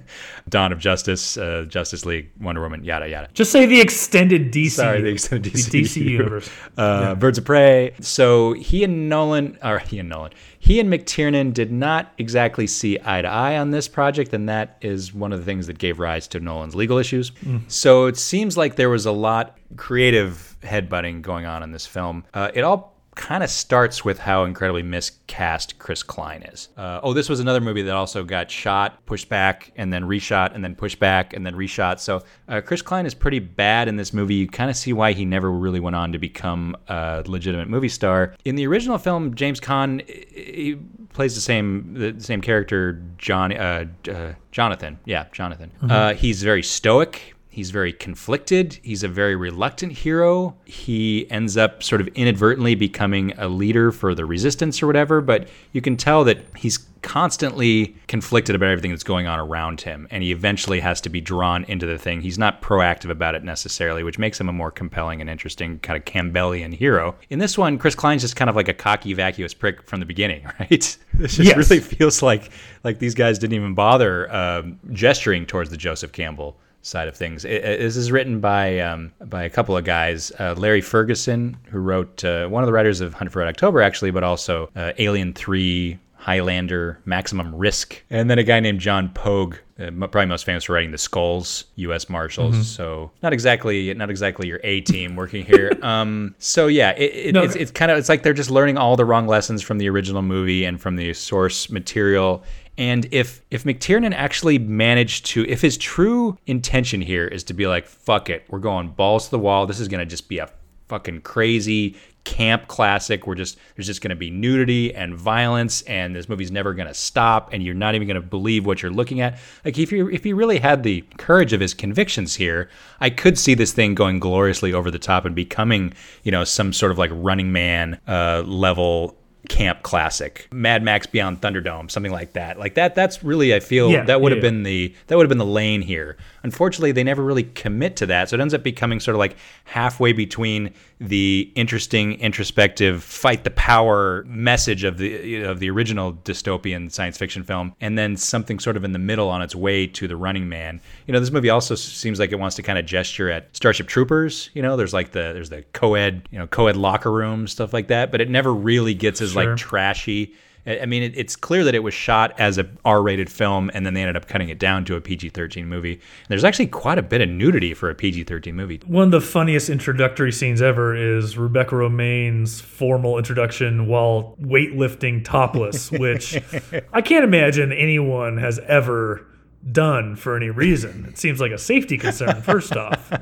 Dawn 0.48 0.72
of 0.72 0.78
Justice, 0.78 1.36
uh, 1.36 1.64
Justice 1.68 2.04
League, 2.04 2.30
Wonder 2.40 2.60
Woman, 2.60 2.84
yada 2.84 3.08
yada. 3.08 3.28
Just 3.32 3.52
say 3.52 3.66
the 3.66 3.80
extended 3.80 4.52
DC. 4.52 4.72
Sorry, 4.72 5.00
the 5.00 5.08
extended 5.08 5.52
DC, 5.52 5.70
the 5.70 5.82
DC 5.82 6.04
universe. 6.04 6.50
Uh, 6.76 7.14
Birds 7.14 7.38
of 7.38 7.44
Prey. 7.44 7.94
So 8.00 8.52
he 8.54 8.84
and 8.84 9.08
Nolan, 9.08 9.58
or 9.62 9.78
he 9.78 9.98
and 9.98 10.08
Nolan, 10.08 10.32
he 10.58 10.80
and 10.80 10.92
McTiernan 10.92 11.54
did 11.54 11.70
not 11.70 12.12
exactly 12.18 12.66
see 12.66 12.98
eye 13.04 13.22
to 13.22 13.28
eye 13.28 13.56
on 13.58 13.70
this 13.70 13.88
project, 13.88 14.32
and 14.32 14.48
that 14.48 14.78
is 14.80 15.14
one 15.14 15.32
of 15.32 15.38
the 15.38 15.44
things 15.44 15.66
that 15.68 15.78
gave 15.78 15.98
rise 15.98 16.26
to 16.28 16.40
Nolan's 16.40 16.74
legal 16.74 16.98
issues. 16.98 17.32
So 17.68 18.06
it 18.06 18.16
seems 18.16 18.56
like 18.56 18.76
there 18.76 18.90
was 18.90 19.06
a 19.06 19.12
lot 19.12 19.56
creative 19.76 20.56
headbutting 20.62 21.22
going 21.22 21.46
on 21.46 21.62
in 21.62 21.70
this 21.70 21.86
film. 21.86 22.24
Uh, 22.34 22.50
it 22.54 22.62
all 22.62 22.95
kind 23.16 23.42
of 23.42 23.50
starts 23.50 24.04
with 24.04 24.18
how 24.18 24.44
incredibly 24.44 24.82
miscast 24.82 25.78
Chris 25.78 26.02
Klein 26.02 26.42
is. 26.42 26.68
Uh, 26.76 27.00
oh, 27.02 27.12
this 27.12 27.28
was 27.28 27.40
another 27.40 27.60
movie 27.60 27.82
that 27.82 27.94
also 27.96 28.22
got 28.22 28.50
shot, 28.50 29.04
pushed 29.06 29.28
back, 29.28 29.72
and 29.74 29.92
then 29.92 30.04
reshot, 30.04 30.54
and 30.54 30.62
then 30.62 30.74
pushed 30.76 30.98
back, 31.00 31.32
and 31.32 31.44
then 31.44 31.54
reshot. 31.54 31.98
So 31.98 32.22
uh, 32.48 32.60
Chris 32.60 32.82
Klein 32.82 33.06
is 33.06 33.14
pretty 33.14 33.38
bad 33.38 33.88
in 33.88 33.96
this 33.96 34.12
movie. 34.12 34.34
You 34.34 34.46
kind 34.46 34.70
of 34.70 34.76
see 34.76 34.92
why 34.92 35.12
he 35.12 35.24
never 35.24 35.50
really 35.50 35.80
went 35.80 35.96
on 35.96 36.12
to 36.12 36.18
become 36.18 36.76
a 36.88 37.24
legitimate 37.26 37.68
movie 37.68 37.88
star. 37.88 38.34
In 38.44 38.54
the 38.54 38.66
original 38.66 38.98
film, 38.98 39.34
James 39.34 39.60
Caan 39.60 40.06
he 40.08 40.76
plays 41.12 41.34
the 41.34 41.40
same 41.40 41.94
the 41.94 42.20
same 42.20 42.42
character, 42.42 43.02
John 43.16 43.56
uh, 43.56 43.86
uh, 44.10 44.34
Jonathan. 44.52 44.98
Yeah, 45.06 45.26
Jonathan. 45.32 45.72
Uh, 45.82 46.14
he's 46.14 46.42
very 46.42 46.62
stoic. 46.62 47.35
He's 47.56 47.70
very 47.70 47.94
conflicted. 47.94 48.78
He's 48.82 49.02
a 49.02 49.08
very 49.08 49.34
reluctant 49.34 49.90
hero. 49.92 50.54
He 50.66 51.26
ends 51.30 51.56
up 51.56 51.82
sort 51.82 52.02
of 52.02 52.08
inadvertently 52.08 52.74
becoming 52.74 53.32
a 53.38 53.48
leader 53.48 53.90
for 53.92 54.14
the 54.14 54.26
resistance 54.26 54.82
or 54.82 54.86
whatever, 54.86 55.22
but 55.22 55.48
you 55.72 55.80
can 55.80 55.96
tell 55.96 56.22
that 56.24 56.38
he's 56.54 56.86
constantly 57.00 57.96
conflicted 58.08 58.54
about 58.54 58.68
everything 58.68 58.90
that's 58.90 59.02
going 59.02 59.26
on 59.26 59.38
around 59.38 59.80
him, 59.80 60.06
and 60.10 60.22
he 60.22 60.32
eventually 60.32 60.80
has 60.80 61.00
to 61.00 61.08
be 61.08 61.18
drawn 61.18 61.64
into 61.64 61.86
the 61.86 61.96
thing. 61.96 62.20
He's 62.20 62.38
not 62.38 62.60
proactive 62.60 63.08
about 63.08 63.34
it 63.34 63.42
necessarily, 63.42 64.02
which 64.02 64.18
makes 64.18 64.38
him 64.38 64.50
a 64.50 64.52
more 64.52 64.70
compelling 64.70 65.22
and 65.22 65.30
interesting 65.30 65.78
kind 65.78 65.96
of 65.96 66.04
Campbellian 66.04 66.74
hero. 66.74 67.14
In 67.30 67.38
this 67.38 67.56
one, 67.56 67.78
Chris 67.78 67.94
Klein's 67.94 68.20
just 68.20 68.36
kind 68.36 68.50
of 68.50 68.56
like 68.56 68.68
a 68.68 68.74
cocky, 68.74 69.14
vacuous 69.14 69.54
prick 69.54 69.82
from 69.88 70.00
the 70.00 70.06
beginning, 70.06 70.44
right? 70.60 70.68
This 71.14 71.36
just 71.36 71.38
Yes. 71.38 71.56
really 71.56 71.80
feels 71.80 72.20
like 72.22 72.50
like 72.84 72.98
these 72.98 73.14
guys 73.14 73.38
didn't 73.38 73.54
even 73.56 73.72
bother 73.74 74.30
um, 74.34 74.78
gesturing 74.92 75.46
towards 75.46 75.70
the 75.70 75.78
Joseph 75.78 76.12
Campbell 76.12 76.58
side 76.86 77.08
of 77.08 77.16
things. 77.16 77.44
It, 77.44 77.64
it- 77.64 77.80
this 77.80 77.96
is 77.96 78.10
written 78.12 78.40
by 78.40 78.78
um, 78.80 79.12
by 79.24 79.42
a 79.44 79.50
couple 79.50 79.76
of 79.76 79.84
guys, 79.84 80.32
uh, 80.38 80.54
Larry 80.56 80.80
Ferguson, 80.80 81.56
who 81.70 81.78
wrote 81.78 82.24
uh, 82.24 82.46
one 82.48 82.62
of 82.62 82.66
the 82.66 82.72
writers 82.72 83.00
of 83.00 83.14
Hunt 83.14 83.32
for 83.32 83.40
Red 83.40 83.48
October, 83.48 83.82
actually, 83.82 84.10
but 84.10 84.22
also 84.24 84.70
uh, 84.76 84.92
Alien 84.98 85.32
Three. 85.32 85.98
Highlander, 86.18 86.98
Maximum 87.04 87.54
Risk, 87.54 88.02
and 88.10 88.28
then 88.28 88.36
a 88.36 88.42
guy 88.42 88.58
named 88.58 88.80
John 88.80 89.10
Pogue, 89.10 89.54
uh, 89.78 89.90
probably 89.92 90.26
most 90.26 90.44
famous 90.44 90.64
for 90.64 90.72
writing 90.72 90.90
the 90.90 90.98
Skulls, 90.98 91.66
U.S. 91.76 92.08
Marshals. 92.08 92.66
So 92.66 93.12
not 93.22 93.32
exactly, 93.32 93.94
not 93.94 94.10
exactly 94.10 94.48
your 94.48 94.58
A 94.64 94.80
team 94.80 95.14
working 95.14 95.44
here. 95.46 95.70
um, 95.82 96.34
so 96.40 96.66
yeah, 96.66 96.90
it, 96.96 97.28
it, 97.28 97.32
No, 97.32 97.44
it's, 97.44 97.54
it's 97.54 97.70
kind 97.70 97.92
of 97.92 97.98
it's 97.98 98.08
like 98.08 98.24
they're 98.24 98.32
just 98.34 98.50
learning 98.50 98.76
all 98.76 98.96
the 98.96 99.04
wrong 99.04 99.28
lessons 99.28 99.62
from 99.62 99.78
the 99.78 99.88
original 99.88 100.20
movie 100.22 100.64
and 100.64 100.80
from 100.80 100.96
the 100.96 101.14
source 101.14 101.70
material. 101.70 102.42
And 102.78 103.06
if 103.10 103.42
if 103.50 103.64
McTiernan 103.64 104.14
actually 104.14 104.58
managed 104.58 105.26
to, 105.26 105.46
if 105.48 105.62
his 105.62 105.78
true 105.78 106.38
intention 106.46 107.00
here 107.00 107.26
is 107.26 107.44
to 107.44 107.54
be 107.54 107.66
like, 107.66 107.86
fuck 107.86 108.28
it, 108.28 108.44
we're 108.48 108.58
going 108.58 108.90
balls 108.90 109.26
to 109.26 109.30
the 109.30 109.38
wall. 109.38 109.66
This 109.66 109.80
is 109.80 109.88
gonna 109.88 110.06
just 110.06 110.28
be 110.28 110.38
a 110.38 110.50
fucking 110.88 111.20
crazy 111.22 111.96
camp 112.24 112.66
classic. 112.66 113.26
We're 113.26 113.36
just 113.36 113.56
there's 113.74 113.86
just 113.86 114.02
gonna 114.02 114.16
be 114.16 114.30
nudity 114.30 114.94
and 114.94 115.14
violence, 115.14 115.82
and 115.82 116.14
this 116.14 116.28
movie's 116.28 116.50
never 116.50 116.74
gonna 116.74 116.92
stop, 116.92 117.52
and 117.52 117.62
you're 117.62 117.74
not 117.74 117.94
even 117.94 118.06
gonna 118.06 118.20
believe 118.20 118.66
what 118.66 118.82
you're 118.82 118.92
looking 118.92 119.20
at. 119.20 119.38
Like 119.64 119.78
if 119.78 119.90
you 119.90 120.10
if 120.10 120.24
he 120.24 120.32
really 120.32 120.58
had 120.58 120.82
the 120.82 121.02
courage 121.16 121.52
of 121.52 121.60
his 121.60 121.72
convictions 121.72 122.34
here, 122.34 122.68
I 123.00 123.10
could 123.10 123.38
see 123.38 123.54
this 123.54 123.72
thing 123.72 123.94
going 123.94 124.18
gloriously 124.18 124.74
over 124.74 124.90
the 124.90 124.98
top 124.98 125.24
and 125.24 125.34
becoming, 125.34 125.94
you 126.24 126.32
know, 126.32 126.44
some 126.44 126.72
sort 126.72 126.92
of 126.92 126.98
like 126.98 127.10
Running 127.14 127.52
Man 127.52 128.00
uh, 128.06 128.42
level 128.44 129.16
camp 129.48 129.82
classic 129.82 130.48
mad 130.52 130.82
max 130.82 131.06
beyond 131.06 131.40
thunderdome 131.40 131.90
something 131.90 132.12
like 132.12 132.32
that. 132.34 132.58
Like 132.58 132.74
that 132.74 132.94
that's 132.94 133.22
really 133.24 133.54
i 133.54 133.60
feel 133.60 133.90
Yeah, 133.90 134.04
that 134.04 134.20
would 134.20 134.32
have 134.32 134.38
yeah, 134.42 134.50
been 134.50 134.62
the 134.62 134.94
that 135.06 135.16
would 135.16 135.24
have 135.24 135.28
been 135.28 135.38
the 135.38 135.44
lane 135.44 135.82
here 135.82 136.16
unfortunately 136.46 136.92
they 136.92 137.02
never 137.02 137.24
really 137.24 137.42
commit 137.42 137.96
to 137.96 138.06
that 138.06 138.28
so 138.28 138.36
it 138.36 138.40
ends 138.40 138.54
up 138.54 138.62
becoming 138.62 139.00
sort 139.00 139.16
of 139.16 139.18
like 139.18 139.36
halfway 139.64 140.12
between 140.12 140.72
the 141.00 141.50
interesting 141.56 142.12
introspective 142.20 143.02
fight 143.02 143.42
the 143.42 143.50
power 143.50 144.24
message 144.28 144.84
of 144.84 144.96
the 144.98 145.08
you 145.08 145.42
know, 145.42 145.50
of 145.50 145.58
the 145.58 145.68
original 145.68 146.12
dystopian 146.12 146.90
science 146.90 147.18
fiction 147.18 147.42
film 147.42 147.74
and 147.80 147.98
then 147.98 148.16
something 148.16 148.60
sort 148.60 148.76
of 148.76 148.84
in 148.84 148.92
the 148.92 148.98
middle 148.98 149.28
on 149.28 149.42
its 149.42 149.56
way 149.56 149.88
to 149.88 150.06
the 150.06 150.16
running 150.16 150.48
man 150.48 150.80
you 151.08 151.12
know 151.12 151.18
this 151.18 151.32
movie 151.32 151.50
also 151.50 151.74
seems 151.74 152.20
like 152.20 152.30
it 152.30 152.38
wants 152.38 152.54
to 152.54 152.62
kind 152.62 152.78
of 152.78 152.86
gesture 152.86 153.28
at 153.28 153.54
starship 153.56 153.88
troopers 153.88 154.48
you 154.54 154.62
know 154.62 154.76
there's 154.76 154.94
like 154.94 155.10
the 155.10 155.32
there's 155.32 155.50
the 155.50 155.62
co-ed 155.72 156.28
you 156.30 156.38
know 156.38 156.46
co-ed 156.46 156.76
locker 156.76 157.10
room 157.10 157.48
stuff 157.48 157.72
like 157.72 157.88
that 157.88 158.12
but 158.12 158.20
it 158.20 158.30
never 158.30 158.54
really 158.54 158.94
gets 158.94 159.20
as 159.20 159.32
Sure. 159.32 159.44
like 159.44 159.56
trashy 159.58 160.32
I 160.66 160.84
mean, 160.86 161.02
it, 161.02 161.12
it's 161.16 161.36
clear 161.36 161.62
that 161.64 161.74
it 161.74 161.82
was 161.82 161.94
shot 161.94 162.38
as 162.40 162.58
a 162.58 162.68
R-rated 162.84 163.30
film, 163.30 163.70
and 163.72 163.86
then 163.86 163.94
they 163.94 164.02
ended 164.02 164.16
up 164.16 164.26
cutting 164.26 164.48
it 164.48 164.58
down 164.58 164.84
to 164.86 164.96
a 164.96 165.00
PG-13 165.00 165.64
movie. 165.66 165.92
And 165.92 166.28
there's 166.28 166.44
actually 166.44 166.66
quite 166.66 166.98
a 166.98 167.02
bit 167.02 167.20
of 167.20 167.28
nudity 167.28 167.72
for 167.72 167.88
a 167.88 167.94
PG-13 167.94 168.52
movie. 168.52 168.80
One 168.86 169.04
of 169.04 169.10
the 169.12 169.20
funniest 169.20 169.70
introductory 169.70 170.32
scenes 170.32 170.60
ever 170.60 170.94
is 170.94 171.38
Rebecca 171.38 171.76
Romijn's 171.76 172.60
formal 172.60 173.16
introduction 173.16 173.86
while 173.86 174.36
weightlifting 174.40 175.24
topless, 175.24 175.90
which 175.92 176.36
I 176.92 177.00
can't 177.00 177.24
imagine 177.24 177.72
anyone 177.72 178.38
has 178.38 178.58
ever 178.60 179.24
done 179.72 180.16
for 180.16 180.36
any 180.36 180.50
reason. 180.50 181.06
It 181.08 181.18
seems 181.18 181.40
like 181.40 181.52
a 181.52 181.58
safety 181.58 181.98
concern, 181.98 182.40
first 182.42 182.76
off. 182.76 183.12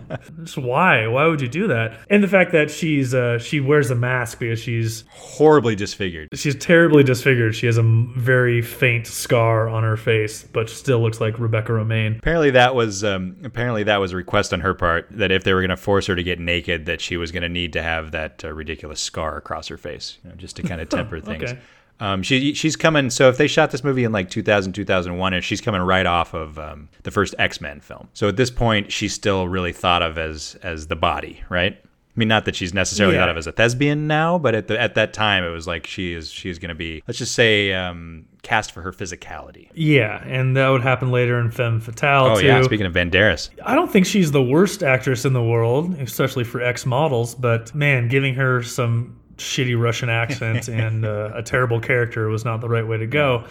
Just 0.42 0.58
why? 0.58 1.06
Why 1.06 1.26
would 1.26 1.40
you 1.40 1.48
do 1.48 1.66
that? 1.68 1.98
And 2.10 2.22
the 2.22 2.28
fact 2.28 2.52
that 2.52 2.70
she's 2.70 3.14
uh, 3.14 3.38
she 3.38 3.60
wears 3.60 3.90
a 3.90 3.94
mask 3.94 4.38
because 4.40 4.58
she's 4.58 5.04
Horribly 5.10 5.74
disfigured. 5.74 6.28
she's 6.34 6.54
terribly 6.56 7.02
disfigured. 7.02 7.54
She 7.54 7.66
has 7.66 7.78
a 7.78 7.82
very 7.82 8.62
faint 8.62 9.06
scar 9.06 9.68
on 9.68 9.82
her 9.82 9.96
face, 9.96 10.44
but 10.44 10.68
still 10.70 11.00
looks 11.00 11.20
like 11.20 11.38
Rebecca 11.38 11.72
Romijn. 11.72 12.18
Apparently 12.18 12.50
that 12.50 12.74
was 12.74 13.02
um, 13.04 13.36
apparently 13.44 13.82
that 13.84 13.96
was 13.96 14.12
a 14.12 14.16
request 14.16 14.52
on 14.52 14.60
her 14.60 14.74
part 14.74 15.06
that 15.10 15.30
if 15.32 15.44
they 15.44 15.54
were 15.54 15.60
going 15.60 15.70
to 15.70 15.76
force 15.76 16.06
her 16.06 16.14
to 16.16 16.22
get 16.22 16.38
naked, 16.38 16.86
that 16.86 17.00
she 17.00 17.16
was 17.16 17.32
going 17.32 17.42
to 17.42 17.48
need 17.48 17.72
to 17.72 17.82
have 17.82 18.12
that 18.12 18.44
uh, 18.44 18.52
ridiculous 18.52 19.00
scar 19.00 19.36
across 19.36 19.68
her 19.68 19.76
face, 19.76 20.18
you 20.22 20.30
know, 20.30 20.36
just 20.36 20.56
to 20.56 20.62
kind 20.62 20.80
of 20.80 20.88
temper 20.88 21.20
things. 21.20 21.52
okay. 21.52 21.60
Um, 22.00 22.22
she 22.22 22.54
she's 22.54 22.76
coming. 22.76 23.08
So 23.10 23.28
if 23.28 23.36
they 23.38 23.46
shot 23.46 23.70
this 23.70 23.84
movie 23.84 24.04
in 24.04 24.12
like 24.12 24.28
2000 24.30 24.72
2001, 24.72 25.32
and 25.34 25.44
she's 25.44 25.60
coming 25.60 25.80
right 25.80 26.06
off 26.06 26.34
of 26.34 26.58
um, 26.58 26.88
the 27.04 27.10
first 27.10 27.34
X 27.38 27.60
Men 27.60 27.80
film. 27.80 28.08
So 28.14 28.28
at 28.28 28.36
this 28.36 28.50
point, 28.50 28.90
she's 28.92 29.14
still 29.14 29.46
really 29.48 29.72
thought 29.72 30.02
of 30.02 30.18
as 30.18 30.56
as 30.62 30.88
the 30.88 30.96
body, 30.96 31.42
right? 31.48 31.78
I 31.82 32.16
mean, 32.20 32.28
not 32.28 32.44
that 32.44 32.54
she's 32.54 32.72
necessarily 32.72 33.16
Yeah. 33.16 33.22
thought 33.22 33.28
of 33.30 33.36
as 33.36 33.48
a 33.48 33.52
thespian 33.52 34.06
now, 34.06 34.38
but 34.38 34.54
at 34.54 34.68
the 34.68 34.80
at 34.80 34.94
that 34.96 35.12
time, 35.12 35.42
it 35.44 35.48
was 35.50 35.66
like 35.66 35.86
she 35.86 36.12
is 36.12 36.30
she 36.30 36.48
is 36.50 36.58
going 36.58 36.68
to 36.68 36.74
be 36.74 37.02
let's 37.08 37.18
just 37.18 37.34
say 37.34 37.72
um, 37.72 38.26
cast 38.42 38.70
for 38.72 38.82
her 38.82 38.92
physicality. 38.92 39.68
Yeah, 39.74 40.22
and 40.24 40.56
that 40.56 40.68
would 40.68 40.82
happen 40.82 41.10
later 41.10 41.40
in 41.40 41.50
Femme 41.50 41.80
Fatale 41.80 42.26
Oh 42.26 42.40
too. 42.40 42.46
yeah, 42.46 42.62
speaking 42.62 42.86
of 42.86 42.92
Banderas. 42.92 43.50
I 43.64 43.74
don't 43.74 43.90
think 43.90 44.06
she's 44.06 44.30
the 44.30 44.42
worst 44.42 44.82
actress 44.82 45.24
in 45.24 45.32
the 45.32 45.42
world, 45.42 45.94
especially 46.00 46.44
for 46.44 46.60
ex 46.60 46.86
models, 46.86 47.34
but 47.34 47.74
man, 47.74 48.06
giving 48.08 48.34
her 48.34 48.62
some 48.62 49.18
shitty 49.36 49.80
Russian 49.80 50.08
accent 50.22 50.68
and 50.68 51.04
uh, 51.04 51.30
a 51.34 51.42
terrible 51.42 51.80
character 51.80 52.28
was 52.28 52.44
not 52.44 52.60
the 52.60 52.68
right 52.68 52.86
way 52.86 52.98
to 52.98 53.06
go. 53.06 53.44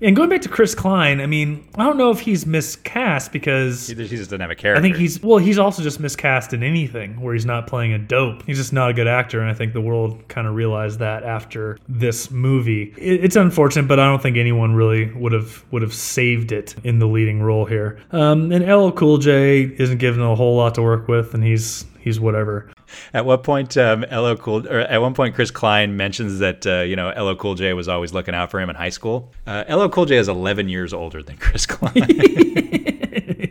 And 0.00 0.14
going 0.14 0.28
back 0.28 0.42
to 0.42 0.48
Chris 0.48 0.76
Klein, 0.76 1.20
I 1.20 1.26
mean, 1.26 1.66
I 1.74 1.84
don't 1.84 1.96
know 1.96 2.10
if 2.10 2.20
he's 2.20 2.46
miscast 2.46 3.32
because 3.32 3.88
He 3.88 3.96
just 3.96 4.10
doesn't 4.10 4.40
have 4.40 4.50
a 4.50 4.54
character. 4.54 4.78
I 4.78 4.82
think 4.82 4.96
he's 4.96 5.20
well, 5.20 5.38
he's 5.38 5.58
also 5.58 5.82
just 5.82 5.98
miscast 5.98 6.52
in 6.52 6.62
anything 6.62 7.20
where 7.20 7.34
he's 7.34 7.46
not 7.46 7.66
playing 7.66 7.92
a 7.92 7.98
dope. 7.98 8.44
He's 8.46 8.58
just 8.58 8.72
not 8.72 8.90
a 8.90 8.94
good 8.94 9.08
actor, 9.08 9.40
and 9.40 9.50
I 9.50 9.54
think 9.54 9.72
the 9.72 9.80
world 9.80 10.28
kind 10.28 10.46
of 10.46 10.54
realized 10.54 11.00
that 11.00 11.24
after 11.24 11.78
this 11.88 12.30
movie. 12.30 12.94
It, 12.96 13.24
it's 13.24 13.34
unfortunate, 13.34 13.88
but 13.88 13.98
I 13.98 14.06
don't 14.06 14.22
think 14.22 14.36
anyone 14.36 14.74
really 14.74 15.12
would 15.14 15.32
have 15.32 15.64
would 15.72 15.82
have 15.82 15.94
saved 15.94 16.52
it 16.52 16.76
in 16.84 17.00
the 17.00 17.08
leading 17.08 17.42
role 17.42 17.64
here. 17.64 17.98
Um, 18.12 18.52
and 18.52 18.64
LL 18.64 18.90
Cool 18.90 19.18
J 19.18 19.62
isn't 19.62 19.98
given 19.98 20.20
a 20.20 20.36
whole 20.36 20.56
lot 20.56 20.76
to 20.76 20.82
work 20.82 21.08
with, 21.08 21.34
and 21.34 21.42
he's 21.42 21.86
he's 22.00 22.18
whatever. 22.20 22.70
At 23.12 23.24
what 23.24 23.42
point, 23.44 23.76
um, 23.76 24.04
LL 24.10 24.34
Cool, 24.34 24.66
or 24.66 24.80
at 24.80 25.00
one 25.00 25.14
point, 25.14 25.34
Chris 25.34 25.50
Klein 25.50 25.96
mentions 25.96 26.38
that 26.38 26.66
uh, 26.66 26.80
you 26.80 26.96
know 26.96 27.08
LL 27.10 27.36
Cool 27.36 27.54
J 27.54 27.72
was 27.72 27.88
always 27.88 28.12
looking 28.12 28.34
out 28.34 28.50
for 28.50 28.60
him 28.60 28.70
in 28.70 28.76
high 28.76 28.88
school. 28.88 29.32
Uh, 29.46 29.64
LL 29.68 29.88
Cool 29.88 30.06
J 30.06 30.16
is 30.16 30.28
11 30.28 30.68
years 30.68 30.92
older 30.92 31.22
than 31.22 31.36
Chris 31.36 31.66
Klein. 31.66 31.94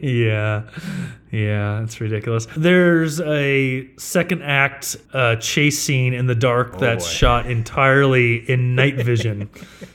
Yeah. 0.07 0.63
Yeah, 1.31 1.83
it's 1.83 1.99
ridiculous. 1.99 2.47
There's 2.55 3.19
a 3.19 3.89
second 3.97 4.43
act 4.43 4.95
uh, 5.13 5.35
chase 5.35 5.77
scene 5.77 6.13
in 6.13 6.25
the 6.25 6.35
dark 6.35 6.77
that's 6.77 7.05
boy. 7.05 7.11
shot 7.11 7.51
entirely 7.51 8.49
in 8.49 8.75
night 8.81 8.95
vision 8.95 9.47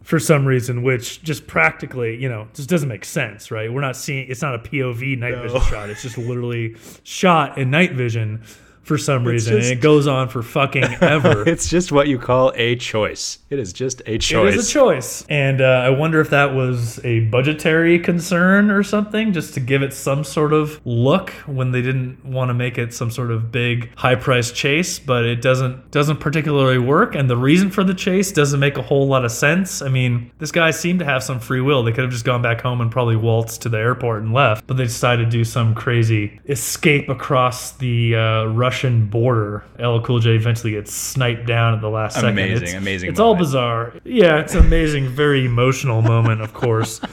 for 0.03 0.19
some 0.19 0.45
reason, 0.45 0.83
which 0.83 1.23
just 1.23 1.47
practically, 1.47 2.17
you 2.21 2.29
know, 2.29 2.49
just 2.53 2.69
doesn't 2.69 2.89
make 2.89 3.05
sense, 3.07 3.51
right? 3.51 3.73
We're 3.73 3.81
not 3.81 3.97
seeing 3.97 4.29
it's 4.31 4.43
not 4.43 4.55
a 4.55 4.59
POV 4.59 5.19
night 5.19 5.41
vision 5.43 5.61
shot. 5.63 5.89
It's 5.89 6.03
just 6.03 6.19
literally 6.19 6.77
shot 7.03 7.57
in 7.57 7.71
night 7.71 7.93
vision 7.93 8.43
for 8.83 8.99
some 8.99 9.25
reason, 9.25 9.57
just- 9.57 9.71
and 9.71 9.79
it 9.79 9.83
goes 9.83 10.07
on 10.07 10.29
for 10.29 10.43
fucking 10.43 10.85
ever. 11.01 11.49
It's 11.49 11.69
just 11.69 11.93
what 11.93 12.09
you 12.09 12.19
call 12.19 12.53
a 12.57 12.77
choice. 12.77 13.39
It 13.49 13.59
is 13.59 13.73
just 13.73 14.03
a 14.07 14.19
choice. 14.19 14.55
It 14.55 14.59
is 14.59 14.69
a 14.69 14.73
choice. 14.73 15.25
And 15.29 15.61
uh, 15.61 15.65
I 15.65 15.91
wonder 15.91 16.21
if 16.21 16.31
that 16.31 16.55
was 16.55 16.99
a 17.05 17.21
budgetary 17.21 17.99
concern 17.99 18.71
or 18.71 18.83
something, 18.83 19.33
just 19.33 19.55
to 19.55 19.61
give 19.61 19.83
it 19.83 19.93
some 19.93 20.25
sort 20.25 20.53
of 20.53 20.81
look 20.85 21.31
when 21.47 21.71
they 21.71 21.81
didn't 21.83 22.25
want 22.25 22.49
to 22.49 22.55
make 22.55 22.77
it 22.79 22.93
some 22.93 23.11
sort 23.11 23.31
of 23.31 23.53
big 23.53 23.91
high 23.97 24.17
priced 24.17 24.55
chase, 24.57 24.99
but 24.99 25.25
it 25.25 25.41
doesn't 25.43 25.91
doesn't 25.93 26.17
particularly 26.19 26.79
work. 26.79 27.15
And 27.15 27.31
the 27.31 27.37
reason 27.37 27.71
for 27.71 27.85
the 27.85 27.95
chase 27.95 28.33
doesn't 28.33 28.59
make 28.59 28.79
a 28.79 28.83
whole 28.83 29.07
lot 29.07 29.25
of 29.25 29.31
sense. 29.31 29.81
I 29.83 29.89
mean, 29.89 30.31
this 30.39 30.51
guy 30.51 30.71
seemed 30.73 30.99
to 30.99 31.05
have 31.05 31.23
some 31.23 31.39
free 31.39 31.61
will. 31.61 31.83
They 31.85 31.93
could 31.93 32.05
have 32.05 32.13
just 32.13 32.25
gone 32.25 32.43
back 32.43 32.61
home 32.63 32.81
and 32.81 32.91
probably 32.91 33.17
waltzed 33.17 33.63
to 33.63 33.69
the 33.69 33.79
airport 33.79 34.23
and 34.23 34.33
left, 34.33 34.67
but 34.67 34.77
they 34.77 34.85
decided 34.85 35.27
to 35.27 35.31
do 35.31 35.45
some 35.45 35.75
crazy 35.75 36.41
escape 36.49 37.09
across 37.09 37.73
the 37.73 38.17
uh, 38.17 38.45
Russian 38.47 38.72
border. 39.11 39.65
LL 39.79 40.01
Cool 40.01 40.19
J 40.21 40.35
eventually 40.37 40.73
gets 40.73 40.93
sniped 40.93 41.47
down 41.47 41.75
at 41.75 41.81
the 41.81 41.91
last 41.91 42.15
second. 42.15 42.31
Amazing, 42.31 42.57
It's- 42.57 42.75
amazing 42.75 43.11
It's 43.11 43.21
all 43.21 43.35
bizarre. 43.35 43.93
Yeah, 44.05 44.39
it's 44.39 44.55
an 44.55 44.61
amazing, 44.65 45.09
very 45.09 45.45
emotional 45.45 46.03
moment, 46.03 46.41
of 46.41 46.55
course. 46.55 47.01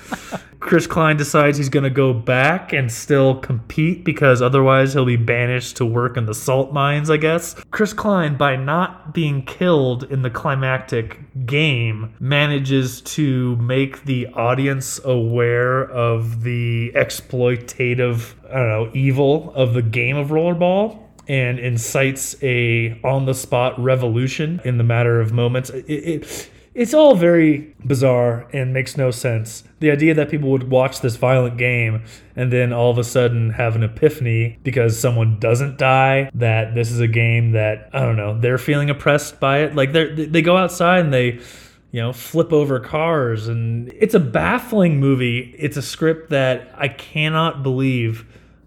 Chris 0.59 0.87
Klein 0.87 1.15
decides 1.15 1.57
he's 1.57 1.69
going 1.69 1.85
to 1.85 1.89
go 1.89 2.13
back 2.13 2.73
and 2.73 2.91
still 2.91 3.35
compete 3.35 4.03
because 4.03 4.41
otherwise 4.41 4.91
he'll 4.93 5.05
be 5.05 5.15
banished 5.15 5.77
to 5.77 5.85
work 5.85 6.17
in 6.17 6.25
the 6.25 6.33
salt 6.33 6.73
mines, 6.73 7.09
I 7.09 7.15
guess. 7.15 7.55
Chris 7.71 7.93
Klein, 7.93 8.35
by 8.35 8.57
not 8.57 9.13
being 9.13 9.43
killed 9.45 10.03
in 10.11 10.21
the 10.21 10.29
climactic 10.29 11.17
game, 11.45 12.13
manages 12.19 12.99
to 13.01 13.55
make 13.55 14.03
the 14.03 14.27
audience 14.33 14.99
aware 15.05 15.81
of 15.89 16.43
the 16.43 16.91
exploitative, 16.93 18.33
I 18.49 18.55
don't 18.57 18.67
know, 18.69 18.91
evil 18.93 19.53
of 19.55 19.73
the 19.73 19.81
game 19.81 20.17
of 20.17 20.27
rollerball 20.27 20.99
and 21.29 21.59
incites 21.59 22.35
a 22.43 22.99
on-the-spot 23.03 23.79
revolution 23.79 24.59
in 24.65 24.77
the 24.77 24.83
matter 24.83 25.21
of 25.21 25.31
moments. 25.31 25.69
It, 25.69 25.85
it, 25.87 26.49
it's 26.73 26.93
all 26.93 27.15
very 27.15 27.75
bizarre 27.85 28.47
and 28.51 28.73
makes 28.73 28.97
no 28.97 29.11
sense. 29.11 29.63
The 29.79 29.91
idea 29.91 30.13
that 30.15 30.29
people 30.29 30.49
would 30.49 30.69
watch 30.69 31.01
this 31.01 31.15
violent 31.15 31.57
game 31.57 32.03
and 32.35 32.51
then 32.51 32.73
all 32.73 32.89
of 32.89 32.97
a 32.97 33.03
sudden 33.03 33.51
have 33.51 33.75
an 33.75 33.83
epiphany 33.83 34.57
because 34.63 34.99
someone 34.99 35.39
doesn't 35.39 35.77
die, 35.77 36.31
that 36.33 36.75
this 36.75 36.91
is 36.91 36.99
a 36.99 37.07
game 37.07 37.51
that, 37.51 37.89
I 37.93 37.99
don't 37.99 38.17
know, 38.17 38.39
they're 38.39 38.57
feeling 38.57 38.89
oppressed 38.89 39.39
by 39.39 39.59
it. 39.59 39.75
Like 39.75 39.93
they 39.93 40.25
they 40.25 40.41
go 40.41 40.57
outside 40.57 41.05
and 41.05 41.13
they 41.13 41.39
you 41.91 41.99
know, 42.01 42.13
flip 42.13 42.53
over 42.53 42.79
cars. 42.79 43.47
And 43.47 43.91
it's 43.95 44.13
a 44.13 44.19
baffling 44.19 44.99
movie. 44.99 45.55
It's 45.57 45.77
a 45.77 45.81
script 45.81 46.29
that 46.29 46.71
I 46.75 46.87
cannot 46.87 47.63
believe 47.63 48.25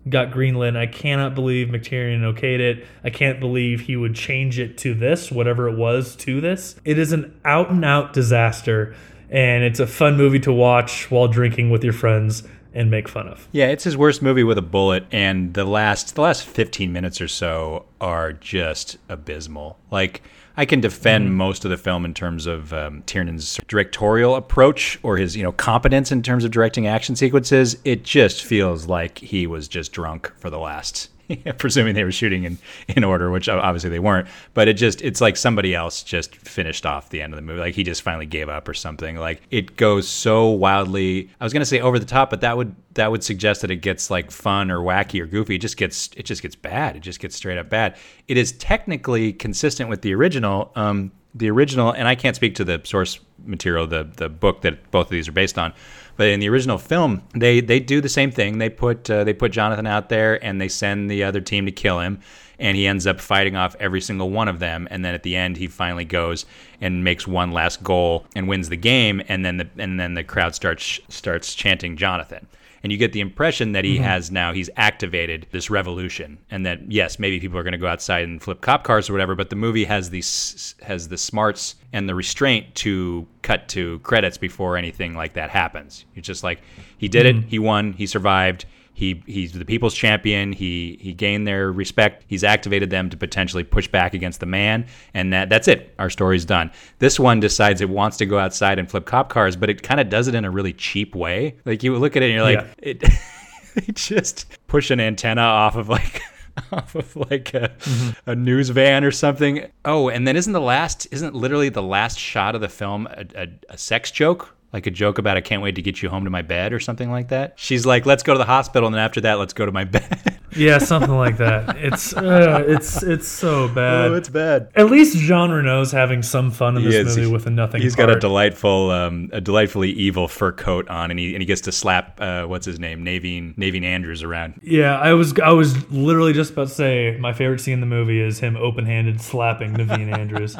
got 0.08 0.30
greenlit. 0.30 0.76
I 0.76 0.86
cannot 0.86 1.34
believe 1.34 1.68
McTiernan 1.68 2.34
okayed 2.34 2.60
it. 2.60 2.86
I 3.04 3.10
can't 3.10 3.40
believe 3.40 3.82
he 3.82 3.96
would 3.96 4.14
change 4.14 4.58
it 4.58 4.78
to 4.78 4.94
this, 4.94 5.30
whatever 5.30 5.68
it 5.68 5.76
was, 5.76 6.16
to 6.16 6.40
this. 6.40 6.76
It 6.84 6.98
is 6.98 7.12
an 7.12 7.38
out 7.44 7.70
and 7.70 7.84
out 7.84 8.12
disaster. 8.12 8.94
And 9.30 9.64
it's 9.64 9.80
a 9.80 9.86
fun 9.86 10.18
movie 10.18 10.40
to 10.40 10.52
watch 10.52 11.10
while 11.10 11.26
drinking 11.26 11.70
with 11.70 11.82
your 11.82 11.94
friends 11.94 12.42
and 12.74 12.90
make 12.90 13.08
fun 13.08 13.28
of. 13.28 13.48
Yeah, 13.52 13.66
it's 13.66 13.84
his 13.84 13.96
worst 13.96 14.22
movie 14.22 14.44
with 14.44 14.58
a 14.58 14.62
bullet, 14.62 15.06
and 15.12 15.54
the 15.54 15.64
last 15.64 16.14
the 16.14 16.20
last 16.20 16.44
fifteen 16.44 16.92
minutes 16.92 17.20
or 17.20 17.28
so 17.28 17.86
are 18.00 18.32
just 18.32 18.98
abysmal. 19.08 19.78
Like 19.90 20.22
I 20.56 20.64
can 20.64 20.80
defend 20.80 21.34
most 21.36 21.64
of 21.64 21.70
the 21.70 21.76
film 21.76 22.04
in 22.04 22.14
terms 22.14 22.46
of 22.46 22.72
um, 22.72 23.02
Tiernan's 23.06 23.58
directorial 23.68 24.34
approach 24.34 24.98
or 25.02 25.16
his 25.16 25.36
you 25.36 25.42
know 25.42 25.52
competence 25.52 26.12
in 26.12 26.22
terms 26.22 26.44
of 26.44 26.50
directing 26.50 26.86
action 26.86 27.16
sequences. 27.16 27.76
It 27.84 28.02
just 28.02 28.44
feels 28.44 28.86
like 28.86 29.18
he 29.18 29.46
was 29.46 29.68
just 29.68 29.92
drunk 29.92 30.32
for 30.36 30.50
the 30.50 30.58
last. 30.58 31.11
presuming 31.58 31.94
they 31.94 32.04
were 32.04 32.12
shooting 32.12 32.44
in, 32.44 32.58
in 32.88 33.04
order, 33.04 33.30
which 33.30 33.48
obviously 33.48 33.90
they 33.90 33.98
weren't. 33.98 34.28
But 34.54 34.68
it 34.68 34.74
just 34.74 35.02
it's 35.02 35.20
like 35.20 35.36
somebody 35.36 35.74
else 35.74 36.02
just 36.02 36.36
finished 36.36 36.86
off 36.86 37.10
the 37.10 37.22
end 37.22 37.32
of 37.32 37.36
the 37.36 37.42
movie. 37.42 37.60
Like 37.60 37.74
he 37.74 37.82
just 37.82 38.02
finally 38.02 38.26
gave 38.26 38.48
up 38.48 38.68
or 38.68 38.74
something. 38.74 39.16
Like 39.16 39.42
it 39.50 39.76
goes 39.76 40.08
so 40.08 40.48
wildly. 40.48 41.30
I 41.40 41.44
was 41.44 41.52
gonna 41.52 41.64
say 41.64 41.80
over 41.80 41.98
the 41.98 42.06
top, 42.06 42.30
but 42.30 42.40
that 42.40 42.56
would 42.56 42.74
that 42.94 43.10
would 43.10 43.24
suggest 43.24 43.62
that 43.62 43.70
it 43.70 43.76
gets 43.76 44.10
like 44.10 44.30
fun 44.30 44.70
or 44.70 44.78
wacky 44.78 45.20
or 45.20 45.26
goofy. 45.26 45.56
It 45.56 45.60
just 45.60 45.76
gets 45.76 46.10
it 46.16 46.24
just 46.24 46.42
gets 46.42 46.54
bad. 46.54 46.96
It 46.96 47.00
just 47.00 47.20
gets 47.20 47.36
straight 47.36 47.58
up 47.58 47.68
bad. 47.68 47.96
It 48.28 48.36
is 48.36 48.52
technically 48.52 49.32
consistent 49.32 49.88
with 49.88 50.02
the 50.02 50.14
original. 50.14 50.72
Um, 50.76 51.12
the 51.34 51.50
original, 51.50 51.92
and 51.92 52.06
I 52.06 52.14
can't 52.14 52.36
speak 52.36 52.56
to 52.56 52.64
the 52.64 52.80
source 52.84 53.18
material, 53.44 53.86
the 53.86 54.04
the 54.04 54.28
book 54.28 54.62
that 54.62 54.90
both 54.90 55.06
of 55.06 55.10
these 55.10 55.28
are 55.28 55.32
based 55.32 55.58
on. 55.58 55.72
But 56.16 56.28
in 56.28 56.40
the 56.40 56.48
original 56.48 56.78
film, 56.78 57.22
they 57.34 57.60
they 57.60 57.80
do 57.80 58.00
the 58.00 58.08
same 58.08 58.30
thing. 58.30 58.58
They 58.58 58.70
put 58.70 59.10
uh, 59.10 59.24
they 59.24 59.32
put 59.32 59.52
Jonathan 59.52 59.86
out 59.86 60.08
there, 60.08 60.42
and 60.44 60.60
they 60.60 60.68
send 60.68 61.10
the 61.10 61.24
other 61.24 61.40
team 61.40 61.66
to 61.66 61.72
kill 61.72 62.00
him, 62.00 62.20
and 62.58 62.76
he 62.76 62.86
ends 62.86 63.06
up 63.06 63.20
fighting 63.20 63.56
off 63.56 63.74
every 63.80 64.00
single 64.00 64.30
one 64.30 64.48
of 64.48 64.58
them. 64.58 64.86
And 64.90 65.04
then 65.04 65.14
at 65.14 65.22
the 65.22 65.36
end, 65.36 65.56
he 65.56 65.66
finally 65.66 66.04
goes 66.04 66.46
and 66.80 67.02
makes 67.04 67.26
one 67.26 67.52
last 67.52 67.82
goal 67.82 68.26
and 68.36 68.48
wins 68.48 68.68
the 68.68 68.76
game. 68.76 69.22
And 69.28 69.44
then 69.44 69.56
the 69.56 69.68
and 69.78 69.98
then 69.98 70.14
the 70.14 70.24
crowd 70.24 70.54
starts 70.54 71.00
starts 71.08 71.54
chanting 71.54 71.96
Jonathan 71.96 72.46
and 72.82 72.90
you 72.90 72.98
get 72.98 73.12
the 73.12 73.20
impression 73.20 73.72
that 73.72 73.84
he 73.84 73.94
mm-hmm. 73.94 74.04
has 74.04 74.30
now 74.30 74.52
he's 74.52 74.70
activated 74.76 75.46
this 75.50 75.70
revolution 75.70 76.38
and 76.50 76.66
that 76.66 76.90
yes 76.90 77.18
maybe 77.18 77.38
people 77.40 77.58
are 77.58 77.62
going 77.62 77.72
to 77.72 77.78
go 77.78 77.86
outside 77.86 78.24
and 78.24 78.42
flip 78.42 78.60
cop 78.60 78.84
cars 78.84 79.08
or 79.08 79.12
whatever 79.12 79.34
but 79.34 79.50
the 79.50 79.56
movie 79.56 79.84
has 79.84 80.10
these 80.10 80.74
has 80.82 81.08
the 81.08 81.18
smarts 81.18 81.76
and 81.92 82.08
the 82.08 82.14
restraint 82.14 82.74
to 82.74 83.26
cut 83.42 83.68
to 83.68 83.98
credits 84.00 84.38
before 84.38 84.76
anything 84.76 85.14
like 85.14 85.34
that 85.34 85.50
happens. 85.50 86.04
It's 86.14 86.26
just 86.26 86.42
like 86.42 86.62
he 86.98 87.08
did 87.08 87.26
it 87.26 87.36
mm-hmm. 87.36 87.48
he 87.48 87.58
won 87.58 87.92
he 87.92 88.06
survived 88.06 88.66
he 88.94 89.22
he's 89.26 89.52
the 89.52 89.64
people's 89.64 89.94
champion. 89.94 90.52
He 90.52 90.98
he 91.00 91.12
gained 91.12 91.46
their 91.46 91.72
respect. 91.72 92.24
He's 92.26 92.44
activated 92.44 92.90
them 92.90 93.10
to 93.10 93.16
potentially 93.16 93.64
push 93.64 93.88
back 93.88 94.14
against 94.14 94.40
the 94.40 94.46
man, 94.46 94.86
and 95.14 95.32
that 95.32 95.48
that's 95.48 95.68
it. 95.68 95.94
Our 95.98 96.10
story's 96.10 96.44
done. 96.44 96.70
This 96.98 97.18
one 97.18 97.40
decides 97.40 97.80
it 97.80 97.88
wants 97.88 98.16
to 98.18 98.26
go 98.26 98.38
outside 98.38 98.78
and 98.78 98.90
flip 98.90 99.06
cop 99.06 99.28
cars, 99.28 99.56
but 99.56 99.70
it 99.70 99.82
kind 99.82 100.00
of 100.00 100.08
does 100.08 100.28
it 100.28 100.34
in 100.34 100.44
a 100.44 100.50
really 100.50 100.72
cheap 100.72 101.14
way. 101.14 101.56
Like 101.64 101.82
you 101.82 101.96
look 101.96 102.16
at 102.16 102.22
it 102.22 102.26
and 102.26 102.34
you're 102.34 102.42
like, 102.42 102.66
Yeah. 102.82 102.90
it 102.90 103.00
they 103.74 103.92
just 103.92 104.46
push 104.66 104.90
an 104.90 105.00
antenna 105.00 105.42
off 105.42 105.76
of 105.76 105.88
like 105.88 106.20
off 106.72 106.94
of 106.94 107.16
like 107.16 107.54
a, 107.54 107.70
mm-hmm. 107.78 108.30
a 108.30 108.36
news 108.36 108.68
van 108.68 109.04
or 109.04 109.10
something. 109.10 109.66
Oh, 109.84 110.08
and 110.08 110.28
then 110.28 110.36
isn't 110.36 110.52
the 110.52 110.60
last 110.60 111.06
isn't 111.10 111.34
literally 111.34 111.70
the 111.70 111.82
last 111.82 112.18
shot 112.18 112.54
of 112.54 112.60
the 112.60 112.68
film 112.68 113.06
a, 113.06 113.24
a, 113.34 113.48
a 113.70 113.78
sex 113.78 114.10
joke? 114.10 114.54
Like 114.72 114.86
a 114.86 114.90
joke 114.90 115.18
about 115.18 115.36
I 115.36 115.40
can't 115.40 115.62
wait 115.62 115.74
to 115.74 115.82
get 115.82 116.02
you 116.02 116.08
home 116.08 116.24
to 116.24 116.30
my 116.30 116.42
bed 116.42 116.72
or 116.72 116.80
something 116.80 117.10
like 117.10 117.28
that. 117.28 117.54
She's 117.56 117.84
like, 117.84 118.06
let's 118.06 118.22
go 118.22 118.32
to 118.32 118.38
the 118.38 118.46
hospital, 118.46 118.86
and 118.86 118.94
then 118.94 119.02
after 119.02 119.20
that, 119.22 119.34
let's 119.38 119.52
go 119.52 119.66
to 119.66 119.72
my 119.72 119.84
bed. 119.96 120.38
Yeah, 120.56 120.78
something 120.78 121.10
like 121.16 121.38
that. 121.38 121.76
It's 121.78 122.14
uh, 122.14 122.64
it's 122.66 123.02
it's 123.02 123.28
so 123.28 123.68
bad. 123.68 124.10
Oh, 124.10 124.14
it's 124.14 124.28
bad. 124.28 124.68
At 124.74 124.90
least 124.90 125.16
Jean 125.16 125.50
Reno's 125.50 125.92
having 125.92 126.22
some 126.22 126.50
fun 126.50 126.76
in 126.76 126.84
this 126.84 126.94
is. 126.94 127.16
movie 127.16 127.30
with 127.30 127.46
a 127.46 127.50
nothing. 127.50 127.80
He's 127.82 127.94
got 127.96 128.10
a 128.10 128.18
delightful, 128.18 128.90
um, 128.90 129.30
a 129.32 129.40
delightfully 129.40 129.90
evil 129.90 130.28
fur 130.28 130.52
coat 130.52 130.88
on, 130.88 131.10
and 131.10 131.18
he 131.18 131.34
and 131.34 131.42
he 131.42 131.46
gets 131.46 131.62
to 131.62 131.72
slap 131.72 132.20
uh, 132.20 132.44
what's 132.44 132.66
his 132.66 132.78
name, 132.78 133.04
Naveen 133.04 133.56
Naveen 133.56 133.84
Andrews 133.84 134.22
around. 134.22 134.60
Yeah, 134.62 134.98
I 134.98 135.14
was 135.14 135.38
I 135.40 135.50
was 135.50 135.90
literally 135.90 136.32
just 136.32 136.52
about 136.52 136.68
to 136.68 136.74
say 136.74 137.16
my 137.18 137.32
favorite 137.32 137.60
scene 137.60 137.74
in 137.74 137.80
the 137.80 137.86
movie 137.86 138.20
is 138.20 138.38
him 138.38 138.56
open-handed 138.56 139.20
slapping 139.20 139.74
Naveen 139.74 140.12
Andrews. 140.18 140.56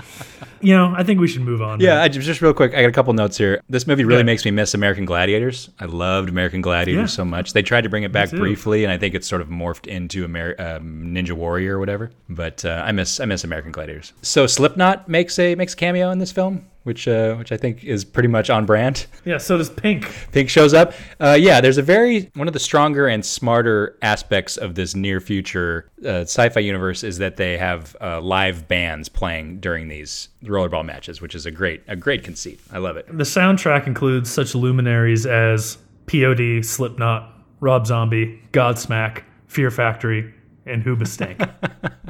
You 0.60 0.76
know, 0.76 0.94
I 0.96 1.02
think 1.02 1.20
we 1.20 1.26
should 1.26 1.42
move 1.42 1.60
on. 1.60 1.80
Yeah. 1.80 2.00
I, 2.02 2.06
just 2.08 2.40
real 2.40 2.54
quick, 2.54 2.72
I 2.72 2.82
got 2.82 2.88
a 2.88 2.92
couple 2.92 3.12
notes 3.14 3.36
here. 3.36 3.60
This 3.68 3.84
movie 3.84 4.04
really 4.04 4.20
Yeah. 4.20 4.24
makes 4.26 4.44
me 4.44 4.52
miss 4.52 4.74
American 4.74 5.04
Gladiators. 5.04 5.70
I 5.80 5.86
loved 5.86 6.28
American 6.28 6.60
Gladiators 6.60 7.10
Yeah. 7.10 7.16
so 7.16 7.24
much. 7.24 7.52
They 7.52 7.62
tried 7.62 7.80
to 7.80 7.88
bring 7.88 8.04
it 8.04 8.12
back 8.12 8.30
briefly, 8.30 8.84
and 8.84 8.92
I 8.92 8.96
think 8.96 9.16
it's 9.16 9.26
sort 9.26 9.42
of 9.42 9.48
morphed 9.48 9.81
into 9.86 10.24
Amer- 10.24 10.56
um, 10.58 11.04
Ninja 11.14 11.32
Warrior 11.32 11.76
or 11.76 11.78
whatever. 11.80 12.10
But 12.28 12.64
uh, 12.64 12.82
I 12.84 12.92
miss 12.92 13.20
I 13.20 13.24
miss 13.24 13.44
American 13.44 13.72
Gladiators. 13.72 14.12
So 14.22 14.46
Slipknot 14.46 15.08
makes 15.08 15.38
a 15.38 15.54
makes 15.54 15.74
a 15.74 15.76
cameo 15.76 16.10
in 16.10 16.18
this 16.18 16.32
film, 16.32 16.66
which 16.84 17.06
uh, 17.08 17.34
which 17.36 17.52
I 17.52 17.56
think 17.56 17.84
is 17.84 18.04
pretty 18.04 18.28
much 18.28 18.48
on 18.50 18.66
brand. 18.66 19.06
yeah. 19.24 19.38
So 19.38 19.58
does 19.58 19.70
Pink. 19.70 20.10
Pink 20.32 20.48
shows 20.48 20.72
up. 20.74 20.94
Uh, 21.20 21.36
yeah, 21.38 21.60
there's 21.60 21.78
a 21.78 21.82
very 21.82 22.30
one 22.34 22.48
of 22.48 22.54
the 22.54 22.60
stronger 22.60 23.06
and 23.08 23.24
smarter 23.24 23.96
aspects 24.02 24.56
of 24.56 24.74
this 24.74 24.94
near 24.94 25.20
future 25.20 25.90
uh, 26.04 26.22
sci-fi 26.22 26.60
universe 26.60 27.02
is 27.04 27.18
that 27.18 27.36
they 27.36 27.58
have 27.58 27.96
uh, 28.00 28.20
live 28.20 28.66
bands 28.68 29.08
playing 29.08 29.60
during 29.60 29.88
these 29.88 30.28
rollerball 30.44 30.84
matches, 30.84 31.20
which 31.20 31.34
is 31.34 31.46
a 31.46 31.50
great 31.50 31.82
a 31.88 31.96
great 31.96 32.24
conceit. 32.24 32.60
I 32.72 32.78
love 32.78 32.96
it. 32.96 33.06
The 33.08 33.24
soundtrack 33.24 33.86
includes 33.86 34.30
such 34.30 34.54
luminaries 34.54 35.26
as 35.26 35.78
POD, 36.06 36.64
Slipknot, 36.64 37.28
Rob 37.60 37.86
Zombie, 37.86 38.42
Godsmack, 38.52 39.22
Fear 39.52 39.70
Factory, 39.70 40.32
and 40.64 40.82
Who 40.82 40.96
Hoobastank. 40.96 41.46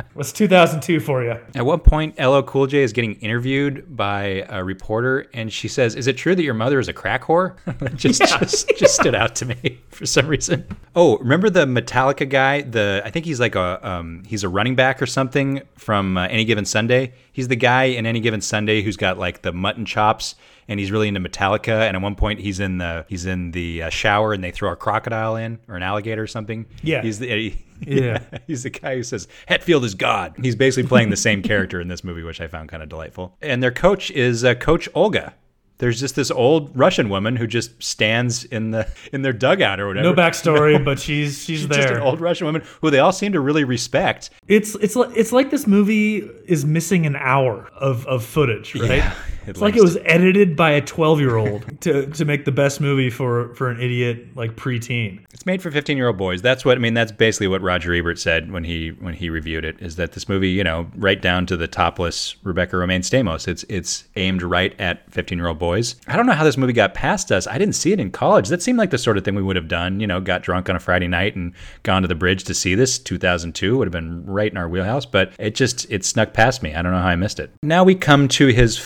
What's 0.15 0.31
2002 0.33 1.01
for 1.01 1.25
you? 1.25 1.37
At 1.57 1.65
one 1.67 1.81
point, 1.81 2.21
LL 2.21 2.43
Cool 2.43 2.67
J 2.69 2.83
is 2.83 2.93
getting 2.93 3.15
interviewed 3.15 3.97
by 3.97 4.45
a 4.49 4.63
reporter, 4.63 5.27
and 5.35 5.53
she 5.53 5.67
says, 5.69 5.97
"Is 5.97 6.07
it 6.07 6.17
true 6.19 6.35
that 6.37 6.43
your 6.43 6.55
mother 6.55 6.79
is 6.79 6.87
a 6.87 6.93
crack 6.93 7.25
whore?" 7.25 7.57
Just, 7.97 8.21
Yeah. 8.21 8.39
just 8.39 8.69
just 8.77 8.95
stood 8.95 9.15
out 9.17 9.35
to 9.37 9.47
me 9.47 9.81
for 9.89 10.07
some 10.07 10.29
reason. 10.29 10.67
Oh, 10.95 11.19
remember 11.19 11.51
the 11.51 11.65
Metallica 11.67 12.29
guy? 12.29 12.61
The 12.63 13.03
I 13.05 13.11
think 13.11 13.25
he's 13.27 13.41
like 13.41 13.55
a 13.57 13.85
um, 13.89 14.23
he's 14.27 14.45
a 14.45 14.49
running 14.49 14.77
back 14.77 15.03
or 15.03 15.07
something 15.07 15.63
from 15.77 16.17
uh, 16.17 16.27
Any 16.29 16.45
Given 16.45 16.65
Sunday. 16.65 17.15
He's 17.33 17.49
the 17.49 17.57
guy 17.57 17.85
in 17.85 18.07
Any 18.07 18.21
Given 18.21 18.41
Sunday 18.41 18.83
who's 18.83 18.97
got 18.97 19.19
like 19.19 19.43
the 19.43 19.53
mutton 19.53 19.85
chops. 19.85 20.37
And 20.73 20.81
he's 20.81 20.91
really 20.91 21.07
into 21.07 21.21
Metallica. 21.21 21.87
And 21.87 21.95
at 21.95 22.03
one 22.03 22.15
point, 22.15 22.41
he's 22.41 22.59
in 22.59 22.79
the 22.79 23.05
he's 23.09 23.27
in 23.27 23.51
the 23.51 23.83
uh, 23.83 23.91
shower, 23.91 24.33
and 24.33 24.43
they 24.43 24.51
throw 24.51 24.73
a 24.73 24.77
crocodile 24.77 25.37
in 25.37 25.59
or 25.69 25.77
an 25.77 25.83
alligator 25.83 26.23
or 26.23 26.27
something. 26.27 26.65
Yeah. 26.83 27.03
he's 27.03 27.19
the 27.19 27.55
Yeah. 27.87 28.21
he's 28.47 28.63
the 28.63 28.71
guy 28.71 28.97
who 28.97 29.03
says 29.03 29.29
Hetfield 29.51 29.85
is 29.85 29.95
God. 29.95 30.35
He's 30.41 30.57
basically 30.57 30.89
playing 30.89 31.11
the 31.11 31.17
same 31.17 31.43
character 31.43 31.79
in 31.79 31.89
this 31.89 32.03
movie, 32.03 32.23
which 32.23 32.41
I 32.41 32.47
found 32.47 32.71
kind 32.71 32.83
of 32.83 32.89
delightful. 32.89 33.37
And 33.43 33.63
their 33.63 33.71
coach 33.71 34.11
is 34.13 34.45
uh, 34.45 34.55
Coach 34.55 34.89
Olga. 34.95 35.35
There's 35.79 35.99
just 35.99 36.15
this 36.15 36.31
old 36.31 36.71
Russian 36.79 37.09
woman 37.09 37.35
who 37.35 37.49
just 37.49 37.83
stands 37.83 38.45
in 38.45 38.71
the 38.71 38.89
in 39.13 39.23
their 39.23 39.33
dugout 39.33 39.81
or 39.81 39.89
whatever. 39.89 40.09
No 40.09 40.15
backstory, 40.15 40.83
but 40.83 40.99
she's 41.07 41.39
she's, 41.43 41.61
She's 41.61 41.69
there. 41.69 41.83
just 41.83 41.95
an 41.95 42.01
old 42.01 42.21
Russian 42.21 42.47
woman 42.47 42.63
who 42.81 42.89
they 42.91 43.01
all 43.01 43.11
seem 43.13 43.33
to 43.33 43.41
really 43.41 43.65
respect. 43.65 44.31
It's 44.47 44.77
it's 44.77 44.95
like 44.95 45.11
it's 45.17 45.33
like 45.33 45.51
this 45.51 45.67
movie 45.67 46.19
is 46.47 46.65
missing 46.65 47.05
an 47.05 47.17
hour 47.17 47.69
of, 47.77 48.07
of 48.07 48.25
footage, 48.25 48.77
right? 48.77 48.99
Yeah, 48.99 49.15
it's 49.47 49.61
like 49.61 49.77
it 49.77 49.83
was 49.83 49.97
edited 50.05 50.57
by 50.57 50.71
a 50.71 50.81
twelve 50.81 51.21
year 51.21 51.37
old 51.37 51.81
to 51.83 52.07
to 52.07 52.25
make 52.25 52.45
the 52.45 52.53
best 52.53 52.81
movie 52.81 53.11
for 53.11 53.55
for 53.55 53.71
an 53.71 53.81
idiot 53.81 54.37
like 54.37 54.57
preteen. 54.57 55.25
It's 55.43 55.47
made 55.47 55.61
for 55.61 55.73
15 55.73 55.97
year 55.97 56.07
old 56.07 56.19
boys. 56.19 56.41
That's 56.41 56.65
what 56.65 56.77
I 56.77 56.81
mean. 56.81 56.95
That's 56.95 57.11
basically 57.11 57.49
what 57.49 57.63
Roger 57.63 57.93
Ebert 57.93 58.19
said 58.19 58.53
when 58.53 58.63
he 58.63 58.91
when 58.91 59.15
he 59.15 59.29
reviewed 59.29 59.65
it. 59.65 59.77
Is 59.81 59.97
that 59.97 60.13
this 60.13 60.29
movie, 60.29 60.51
you 60.51 60.63
know, 60.63 60.89
right 60.95 61.21
down 61.21 61.47
to 61.47 61.57
the 61.57 61.67
topless 61.67 62.37
Rebecca 62.45 62.77
Romijn 62.77 63.01
Stamos. 63.01 63.49
It's 63.49 63.65
it's 63.69 64.05
aimed 64.17 64.43
right 64.43 64.79
at 64.81 65.11
15 65.11 65.39
year 65.39 65.49
old 65.49 65.59
boys. 65.59 65.97
I 66.07 66.17
don't 66.17 66.27
know 66.27 66.33
how 66.33 66.45
this 66.45 66.57
movie 66.57 66.73
got 66.73 66.95
past 66.95 67.33
us. 67.33 67.47
I 67.47 67.59
didn't 67.59 67.75
see 67.75 67.93
it 67.93 67.99
in 67.99 68.13
college. 68.13 68.49
That 68.49 68.63
seemed 68.63 68.79
like 68.79 68.91
the 68.91 68.99
sort 68.99 69.19
of 69.19 69.25
thing 69.25 69.35
we 69.35 69.43
would 69.43 69.57
have 69.57 69.69
done. 69.69 69.99
You 69.99 70.07
know, 70.07 70.21
got 70.21 70.43
drunk 70.43 70.71
on 70.71 70.77
a 70.77 70.81
Friday 70.81 71.09
night 71.09 71.35
and 71.35 71.53
gone 71.83 72.03
to 72.03 72.09
the 72.09 72.15
bridge 72.15 72.45
to 72.45 72.55
see 72.55 72.75
this. 72.75 72.99
2002 72.99 73.79
would 73.79 73.87
have 73.89 73.93
been 73.93 74.25
right 74.25 74.51
in 74.51 74.57
our 74.57 74.69
wheelhouse. 74.69 75.07
But 75.07 75.33
it 75.39 75.55
just 75.57 75.91
it 75.91 76.05
snuck 76.05 76.35
past 76.35 76.63
me. 76.63 76.75
I 76.75 76.83
don't 76.83 76.93
know 76.93 77.03
how 77.03 77.09
I 77.09 77.17
missed 77.17 77.41
it. 77.41 77.51
Now 77.63 77.83
we 77.83 77.95
come 77.95 78.29
to 78.29 78.47
his 78.47 78.79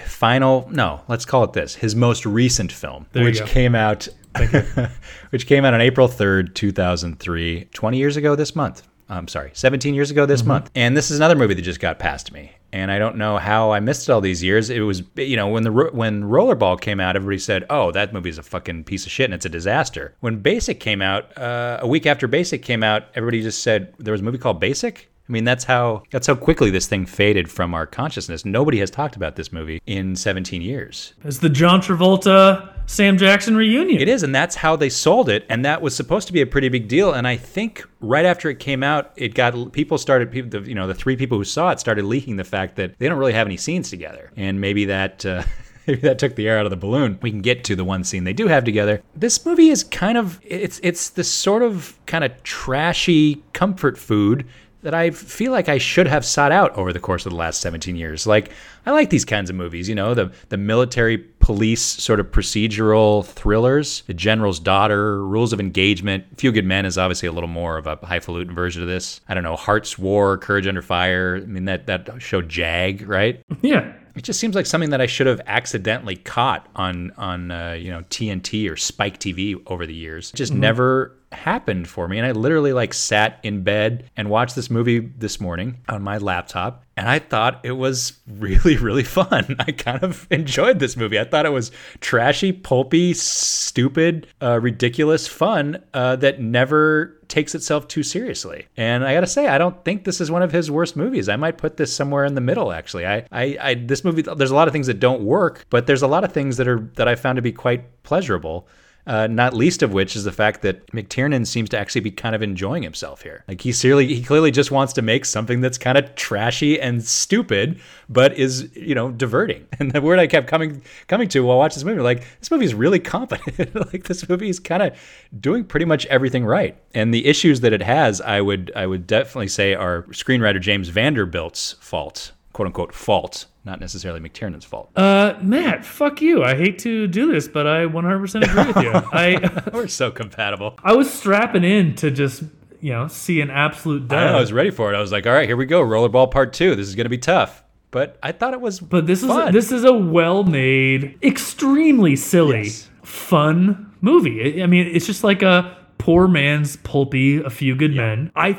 final. 0.00 0.68
No, 0.70 1.00
let's 1.08 1.24
call 1.24 1.44
it 1.44 1.52
this. 1.52 1.74
His 1.74 1.94
most 1.94 2.26
recent 2.26 2.72
film, 2.72 3.06
There 3.12 3.24
which 3.24 3.44
came 3.44 3.74
out 3.74 4.08
which 5.30 5.46
came 5.46 5.64
out 5.64 5.74
on 5.74 5.80
April 5.80 6.08
3rd, 6.08 6.54
2003, 6.54 7.68
20 7.72 7.96
years 7.96 8.16
ago 8.16 8.34
this 8.34 8.56
month. 8.56 8.82
I'm 9.08 9.28
sorry, 9.28 9.50
17 9.52 9.94
years 9.94 10.10
ago 10.10 10.24
this 10.24 10.44
month. 10.44 10.70
And 10.74 10.96
this 10.96 11.10
is 11.10 11.18
another 11.18 11.36
movie 11.36 11.54
that 11.54 11.62
just 11.62 11.78
got 11.80 11.98
past 11.98 12.32
me. 12.32 12.52
And 12.72 12.90
I 12.90 12.98
don't 12.98 13.16
know 13.16 13.36
how 13.36 13.70
I 13.70 13.78
missed 13.78 14.08
it 14.08 14.12
all 14.12 14.20
these 14.20 14.42
years. 14.42 14.70
It 14.70 14.80
was, 14.80 15.02
you 15.14 15.36
know, 15.36 15.48
when 15.48 15.62
the 15.62 15.70
when 15.70 16.24
Rollerball 16.24 16.80
came 16.80 16.98
out, 16.98 17.14
everybody 17.14 17.38
said, 17.38 17.64
"Oh, 17.70 17.92
that 17.92 18.12
movie 18.12 18.30
is 18.30 18.38
a 18.38 18.42
fucking 18.42 18.84
piece 18.84 19.06
of 19.06 19.12
shit 19.12 19.26
and 19.26 19.34
it's 19.34 19.44
a 19.44 19.50
disaster." 19.50 20.14
When 20.20 20.38
Basic 20.38 20.80
came 20.80 21.00
out, 21.00 21.36
uh, 21.38 21.78
a 21.82 21.86
week 21.86 22.06
after 22.06 22.26
Basic 22.26 22.62
came 22.62 22.82
out, 22.82 23.04
everybody 23.14 23.42
just 23.42 23.62
said 23.62 23.94
there 23.98 24.12
was 24.12 24.22
a 24.22 24.24
movie 24.24 24.38
called 24.38 24.58
Basic. 24.58 25.08
I 25.26 25.32
mean, 25.32 25.44
that's 25.44 25.64
how 25.64 26.02
that's 26.10 26.26
how 26.26 26.34
quickly 26.34 26.70
this 26.70 26.86
thing 26.86 27.06
faded 27.06 27.50
from 27.50 27.72
our 27.72 27.86
consciousness. 27.86 28.44
Nobody 28.44 28.78
has 28.80 28.90
talked 28.90 29.16
about 29.16 29.36
this 29.36 29.52
movie 29.52 29.80
in 29.86 30.16
17 30.16 30.60
years. 30.60 31.14
It's 31.24 31.38
the 31.38 31.48
John 31.48 31.80
Travolta 31.80 32.74
Sam 32.86 33.16
Jackson 33.16 33.56
reunion. 33.56 34.02
It 34.02 34.08
is, 34.08 34.22
and 34.22 34.34
that's 34.34 34.54
how 34.54 34.76
they 34.76 34.90
sold 34.90 35.30
it, 35.30 35.46
and 35.48 35.64
that 35.64 35.80
was 35.80 35.96
supposed 35.96 36.26
to 36.26 36.34
be 36.34 36.42
a 36.42 36.46
pretty 36.46 36.68
big 36.68 36.88
deal. 36.88 37.12
And 37.12 37.26
I 37.26 37.38
think 37.38 37.84
right 38.00 38.26
after 38.26 38.50
it 38.50 38.58
came 38.58 38.82
out, 38.82 39.12
it 39.16 39.34
got 39.34 39.72
people 39.72 39.96
started, 39.96 40.30
people, 40.30 40.60
the, 40.60 40.68
you 40.68 40.74
know, 40.74 40.86
the 40.86 40.94
three 40.94 41.16
people 41.16 41.38
who 41.38 41.44
saw 41.44 41.70
it 41.70 41.80
started 41.80 42.04
leaking 42.04 42.36
the 42.36 42.44
fact 42.44 42.76
that 42.76 42.98
they 42.98 43.08
don't 43.08 43.18
really 43.18 43.32
have 43.32 43.46
any 43.46 43.56
scenes 43.56 43.88
together, 43.88 44.30
and 44.36 44.60
maybe 44.60 44.84
that. 44.86 45.24
Uh, 45.24 45.42
Maybe 45.86 46.00
that 46.00 46.18
took 46.18 46.34
the 46.34 46.48
air 46.48 46.58
out 46.58 46.64
of 46.64 46.70
the 46.70 46.78
balloon. 46.78 47.18
We 47.20 47.30
can 47.30 47.42
get 47.42 47.62
to 47.64 47.76
the 47.76 47.84
one 47.84 48.04
scene 48.04 48.24
they 48.24 48.32
do 48.32 48.48
have 48.48 48.64
together. 48.64 49.02
This 49.14 49.44
movie 49.44 49.68
is 49.68 49.84
kind 49.84 50.16
of 50.16 50.40
it's 50.42 50.80
it's 50.82 51.10
this 51.10 51.30
sort 51.30 51.62
of 51.62 51.98
kind 52.06 52.24
of 52.24 52.42
trashy 52.42 53.42
comfort 53.52 53.98
food 53.98 54.46
that 54.84 54.94
I 54.94 55.10
feel 55.10 55.50
like 55.50 55.68
I 55.68 55.78
should 55.78 56.06
have 56.06 56.24
sought 56.24 56.52
out 56.52 56.76
over 56.76 56.92
the 56.92 57.00
course 57.00 57.24
of 57.24 57.30
the 57.30 57.36
last 57.36 57.60
17 57.62 57.96
years. 57.96 58.26
Like 58.26 58.52
I 58.84 58.90
like 58.90 59.08
these 59.08 59.24
kinds 59.24 59.48
of 59.48 59.56
movies, 59.56 59.88
you 59.88 59.94
know, 59.94 60.14
the 60.14 60.30
the 60.50 60.58
military 60.58 61.18
police 61.18 61.82
sort 61.82 62.20
of 62.20 62.26
procedural 62.30 63.24
thrillers, 63.24 64.02
The 64.06 64.14
General's 64.14 64.60
Daughter, 64.60 65.24
Rules 65.24 65.52
of 65.52 65.60
Engagement. 65.60 66.24
Few 66.38 66.52
Good 66.52 66.66
Men 66.66 66.84
is 66.84 66.98
obviously 66.98 67.28
a 67.28 67.32
little 67.32 67.48
more 67.48 67.78
of 67.78 67.86
a 67.86 67.96
highfalutin 67.96 68.54
version 68.54 68.82
of 68.82 68.88
this. 68.88 69.20
I 69.26 69.34
don't 69.34 69.42
know, 69.42 69.56
Hart's 69.56 69.98
War, 69.98 70.36
Courage 70.38 70.66
Under 70.66 70.82
Fire. 70.82 71.36
I 71.42 71.46
mean 71.46 71.64
that 71.64 71.86
that 71.86 72.22
show 72.22 72.40
Jag, 72.42 73.08
right? 73.08 73.42
Yeah. 73.62 73.94
It 74.14 74.22
just 74.22 74.38
seems 74.38 74.54
like 74.54 74.66
something 74.66 74.90
that 74.90 75.00
I 75.00 75.06
should 75.06 75.26
have 75.26 75.40
accidentally 75.46 76.14
caught 76.14 76.68
on 76.76 77.10
on 77.16 77.50
uh, 77.50 77.72
you 77.72 77.90
know 77.90 78.02
TNT 78.10 78.70
or 78.70 78.76
Spike 78.76 79.18
TV 79.18 79.60
over 79.66 79.86
the 79.86 79.94
years. 79.94 80.30
Just 80.30 80.52
never 80.52 81.16
happened 81.34 81.88
for 81.88 82.08
me, 82.08 82.18
and 82.18 82.26
I 82.26 82.32
literally 82.32 82.72
like 82.72 82.94
sat 82.94 83.38
in 83.42 83.62
bed 83.62 84.10
and 84.16 84.30
watched 84.30 84.56
this 84.56 84.70
movie 84.70 85.00
this 85.00 85.40
morning 85.40 85.78
on 85.88 86.02
my 86.02 86.18
laptop, 86.18 86.84
and 86.96 87.08
I 87.08 87.18
thought 87.18 87.60
it 87.62 87.72
was 87.72 88.20
really 88.26 88.76
really 88.84 89.02
fun. 89.02 89.56
I 89.58 89.72
kind 89.72 90.02
of 90.02 90.26
enjoyed 90.30 90.78
this 90.78 90.96
movie. 90.96 91.18
I 91.18 91.24
thought 91.24 91.46
it 91.46 91.52
was 91.52 91.70
trashy, 92.00 92.52
pulpy, 92.52 93.14
stupid, 93.14 94.26
uh, 94.42 94.60
ridiculous 94.60 95.26
fun 95.26 95.82
uh, 95.92 96.16
that 96.16 96.40
never 96.40 97.18
takes 97.28 97.54
itself 97.54 97.88
too 97.88 98.02
seriously. 98.02 98.66
And 98.76 99.04
I 99.04 99.14
gotta 99.14 99.26
say, 99.26 99.48
I 99.48 99.58
don't 99.58 99.84
think 99.84 100.04
this 100.04 100.20
is 100.20 100.30
one 100.30 100.42
of 100.42 100.52
his 100.52 100.70
worst 100.70 100.96
movies. 100.96 101.28
I 101.28 101.36
might 101.36 101.58
put 101.58 101.76
this 101.76 101.92
somewhere 101.92 102.24
in 102.24 102.34
the 102.34 102.40
middle. 102.40 102.72
Actually, 102.72 103.06
I, 103.06 103.26
I, 103.32 103.56
I 103.60 103.74
this 103.74 104.04
movie. 104.04 104.22
There's 104.22 104.50
a 104.50 104.54
lot 104.54 104.68
of 104.68 104.72
things 104.72 104.86
that 104.86 105.00
don't 105.00 105.22
work, 105.22 105.66
but 105.70 105.86
there's 105.86 106.02
a 106.02 106.06
lot 106.06 106.24
of 106.24 106.32
things 106.32 106.56
that 106.58 106.68
are 106.68 106.88
that 106.94 107.08
I 107.08 107.14
found 107.14 107.36
to 107.36 107.42
be 107.42 107.52
quite 107.52 108.02
pleasurable. 108.02 108.68
Uh, 109.06 109.26
not 109.26 109.52
least 109.52 109.82
of 109.82 109.92
which 109.92 110.16
is 110.16 110.24
the 110.24 110.32
fact 110.32 110.62
that 110.62 110.86
McTiernan 110.92 111.46
seems 111.46 111.68
to 111.70 111.78
actually 111.78 112.00
be 112.00 112.10
kind 112.10 112.34
of 112.34 112.42
enjoying 112.42 112.82
himself 112.82 113.20
here. 113.20 113.44
Like 113.46 113.60
he 113.60 113.72
clearly, 113.72 114.06
he 114.06 114.22
clearly 114.22 114.50
just 114.50 114.70
wants 114.70 114.94
to 114.94 115.02
make 115.02 115.26
something 115.26 115.60
that's 115.60 115.76
kind 115.76 115.98
of 115.98 116.14
trashy 116.14 116.80
and 116.80 117.04
stupid, 117.04 117.80
but 118.08 118.32
is 118.38 118.74
you 118.74 118.94
know 118.94 119.10
diverting. 119.10 119.66
And 119.84 119.90
the 119.90 120.00
word 120.00 120.18
I 120.18 120.26
kept 120.26 120.46
coming 120.46 120.82
coming 121.08 121.28
to 121.28 121.40
while 121.40 121.58
watching 121.58 121.74
this 121.74 121.84
movie, 121.84 122.00
like 122.00 122.24
this 122.38 122.50
movie 122.50 122.64
is 122.64 122.74
really 122.74 123.00
competent. 123.00 123.74
like 123.92 124.04
this 124.04 124.26
movie 124.28 124.48
is 124.48 124.58
kind 124.58 124.82
of 124.82 124.96
doing 125.38 125.64
pretty 125.64 125.84
much 125.84 126.06
everything 126.06 126.46
right. 126.46 126.76
And 126.94 127.12
the 127.12 127.26
issues 127.26 127.60
that 127.60 127.72
it 127.72 127.82
has, 127.82 128.20
I 128.20 128.40
would 128.40 128.72
I 128.74 128.86
would 128.86 129.06
definitely 129.06 129.48
say 129.48 129.74
are 129.74 130.04
screenwriter 130.04 130.60
James 130.60 130.88
Vanderbilt's 130.88 131.72
fault, 131.80 132.32
quote 132.54 132.66
unquote 132.66 132.94
fault, 132.94 133.44
not 133.66 133.80
necessarily 133.80 134.20
McTiernan's 134.20 134.64
fault. 134.64 134.90
Uh, 134.96 135.34
Matt, 135.42 135.84
fuck 135.84 136.22
you. 136.22 136.42
I 136.42 136.54
hate 136.54 136.78
to 136.80 137.06
do 137.06 137.30
this, 137.30 137.46
but 137.48 137.66
I 137.66 137.84
100% 137.84 138.42
agree 138.42 138.64
with 138.72 138.76
you. 138.82 138.92
I 139.12 139.70
We're 139.74 139.88
so 139.88 140.10
compatible. 140.10 140.78
I 140.82 140.94
was 140.94 141.12
strapping 141.12 141.64
in 141.64 141.94
to 141.96 142.10
just 142.10 142.42
you 142.80 142.92
know 142.92 143.08
see 143.08 143.40
an 143.42 143.50
absolute 143.50 144.10
I, 144.12 144.26
know, 144.26 144.36
I 144.38 144.40
was 144.40 144.52
ready 144.52 144.70
for 144.70 144.90
it. 144.92 144.96
I 144.96 145.00
was 145.00 145.12
like, 145.12 145.26
all 145.26 145.32
right, 145.34 145.46
here 145.46 145.56
we 145.58 145.66
go. 145.66 145.82
Rollerball 145.82 146.30
part 146.30 146.52
two. 146.54 146.74
This 146.74 146.88
is 146.88 146.94
going 146.94 147.04
to 147.06 147.10
be 147.10 147.18
tough. 147.18 147.62
But 147.90 148.18
I 148.24 148.32
thought 148.32 148.54
it 148.54 148.60
was 148.60 148.80
But 148.80 149.06
this 149.06 149.24
fun. 149.24 149.48
is 149.48 149.52
this 149.54 149.70
is 149.72 149.84
a 149.84 149.92
well-made, 149.92 151.16
extremely 151.22 152.16
silly, 152.16 152.64
Yes. 152.64 152.88
fun 153.02 153.92
movie. 154.00 154.60
I 154.60 154.64
I 154.64 154.66
mean, 154.66 154.86
it's 154.88 155.06
just 155.06 155.22
like 155.24 155.42
a 155.42 155.76
poor 155.98 156.26
man's 156.28 156.76
pulpy, 156.76 157.38
a 157.38 157.50
few 157.50 157.74
good 157.76 157.94
men. 157.94 158.30
I 158.36 158.58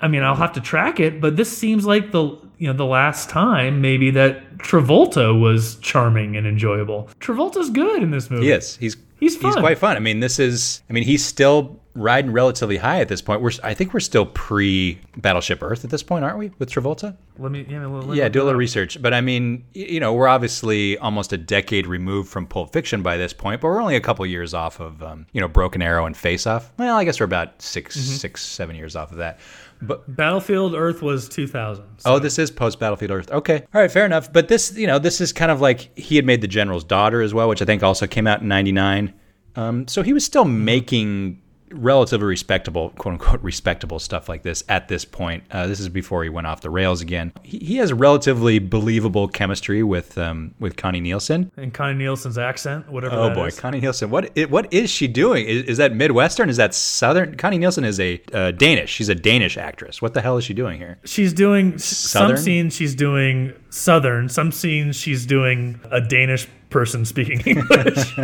I 0.00 0.08
mean, 0.08 0.22
I'll 0.22 0.36
have 0.36 0.52
to 0.54 0.60
track 0.60 1.00
it, 1.00 1.20
but 1.20 1.36
this 1.36 1.54
seems 1.56 1.84
like 1.84 2.12
the 2.12 2.38
you 2.58 2.66
know 2.66 2.72
the 2.72 2.86
last 2.86 3.28
time 3.30 3.80
maybe 3.80 4.10
that 4.12 4.58
Travolta 4.58 5.38
was 5.38 5.76
charming 5.76 6.36
and 6.36 6.46
enjoyable. 6.46 7.08
Travolta's 7.20 7.70
good 7.70 8.02
in 8.02 8.10
this 8.10 8.30
movie. 8.30 8.46
He 8.46 8.50
is. 8.52 8.76
He's 8.76 8.96
He's 9.18 9.40
he's 9.40 9.56
quite 9.56 9.78
fun. 9.78 9.96
I 9.96 10.00
mean, 10.00 10.20
this 10.20 10.38
is. 10.38 10.82
I 10.90 10.92
mean, 10.92 11.02
he's 11.04 11.24
still 11.24 11.80
riding 11.94 12.30
relatively 12.32 12.76
high 12.76 13.00
at 13.00 13.08
this 13.08 13.22
point. 13.22 13.40
We're. 13.40 13.52
I 13.64 13.72
think 13.72 13.94
we're 13.94 14.00
still 14.00 14.26
pre 14.26 15.00
Battleship 15.16 15.62
Earth 15.62 15.84
at 15.84 15.90
this 15.90 16.02
point, 16.02 16.22
aren't 16.22 16.36
we? 16.36 16.50
With 16.58 16.70
Travolta. 16.70 17.16
Let 17.38 17.50
me 17.50 17.64
yeah, 17.66 17.86
let 17.86 18.08
me 18.08 18.18
Yeah, 18.18 18.28
do 18.28 18.42
a 18.42 18.44
little 18.44 18.58
research. 18.58 19.00
But 19.00 19.14
I 19.14 19.22
mean, 19.22 19.64
you 19.72 20.00
know, 20.00 20.12
we're 20.12 20.28
obviously 20.28 20.98
almost 20.98 21.32
a 21.32 21.38
decade 21.38 21.86
removed 21.86 22.28
from 22.28 22.46
Pulp 22.46 22.74
Fiction 22.74 23.00
by 23.02 23.16
this 23.16 23.32
point, 23.32 23.62
but 23.62 23.68
we're 23.68 23.80
only 23.80 23.96
a 23.96 24.00
couple 24.02 24.26
years 24.26 24.52
off 24.52 24.80
of, 24.80 25.02
um, 25.02 25.26
you 25.32 25.40
know, 25.40 25.48
Broken 25.48 25.80
Arrow 25.80 26.04
and 26.04 26.14
Face 26.14 26.46
Off. 26.46 26.70
Well, 26.78 26.94
I 26.96 27.04
guess 27.04 27.18
we're 27.18 27.24
about 27.24 27.62
6 27.62 27.96
Mm-hmm. 27.96 28.14
six, 28.16 28.42
seven 28.42 28.76
years 28.76 28.96
off 28.96 29.12
of 29.12 29.16
that. 29.18 29.38
But 29.82 30.16
Battlefield 30.16 30.74
Earth 30.74 31.02
was 31.02 31.28
2000. 31.28 31.84
Oh, 32.04 32.18
this 32.18 32.38
is 32.38 32.50
post 32.50 32.78
Battlefield 32.80 33.10
Earth. 33.10 33.30
Okay. 33.30 33.64
All 33.74 33.80
right, 33.80 33.90
fair 33.90 34.06
enough. 34.06 34.32
But 34.32 34.48
this, 34.48 34.76
you 34.76 34.86
know, 34.86 34.98
this 34.98 35.20
is 35.20 35.32
kind 35.32 35.50
of 35.50 35.60
like 35.60 35.96
he 35.98 36.16
had 36.16 36.24
made 36.24 36.40
The 36.40 36.48
General's 36.48 36.84
Daughter 36.84 37.20
as 37.20 37.34
well, 37.34 37.48
which 37.48 37.60
I 37.60 37.64
think 37.64 37.82
also 37.82 38.06
came 38.06 38.26
out 38.26 38.40
in 38.40 38.48
99. 38.48 39.12
Um, 39.54 39.88
so 39.88 40.02
he 40.02 40.12
was 40.12 40.24
still 40.24 40.44
making 40.44 41.40
relatively 41.70 42.26
respectable, 42.26 42.90
quote 42.90 43.12
unquote, 43.14 43.42
respectable 43.42 43.98
stuff 43.98 44.28
like 44.28 44.42
this 44.42 44.62
at 44.68 44.88
this 44.88 45.04
point. 45.04 45.44
Uh, 45.50 45.66
this 45.66 45.80
is 45.80 45.88
before 45.88 46.22
he 46.22 46.28
went 46.28 46.46
off 46.46 46.60
the 46.60 46.70
rails 46.70 47.00
again. 47.00 47.32
He, 47.42 47.58
he 47.58 47.76
has 47.76 47.92
relatively 47.92 48.58
believable 48.58 49.28
chemistry 49.28 49.82
with 49.82 50.16
um, 50.18 50.54
with 50.60 50.76
Connie 50.76 51.00
Nielsen. 51.00 51.50
And 51.56 51.72
Connie 51.74 51.98
Nielsen's 51.98 52.38
accent, 52.38 52.88
whatever. 52.90 53.16
Oh 53.16 53.34
boy, 53.34 53.46
is. 53.46 53.58
Connie 53.58 53.80
Nielsen. 53.80 54.10
What 54.10 54.30
i- 54.38 54.44
what 54.44 54.72
is 54.72 54.90
she 54.90 55.08
doing? 55.08 55.46
Is, 55.46 55.64
is 55.64 55.76
that 55.78 55.94
Midwestern? 55.94 56.48
Is 56.48 56.56
that 56.56 56.74
Southern? 56.74 57.36
Connie 57.36 57.58
Nielsen 57.58 57.84
is 57.84 57.98
a 58.00 58.20
uh, 58.32 58.50
Danish. 58.52 58.90
She's 58.92 59.08
a 59.08 59.14
Danish 59.14 59.56
actress. 59.58 60.00
What 60.00 60.14
the 60.14 60.20
hell 60.20 60.36
is 60.36 60.44
she 60.44 60.54
doing 60.54 60.78
here? 60.78 60.98
She's 61.04 61.32
doing 61.32 61.78
Southern? 61.78 62.36
some 62.36 62.44
scenes. 62.44 62.74
She's 62.74 62.94
doing 62.94 63.52
Southern. 63.70 64.28
Some 64.28 64.52
scenes 64.52 64.96
she's 64.96 65.26
doing 65.26 65.80
a 65.90 66.00
Danish 66.00 66.48
person 66.70 67.04
speaking 67.04 67.40
English. 67.46 68.18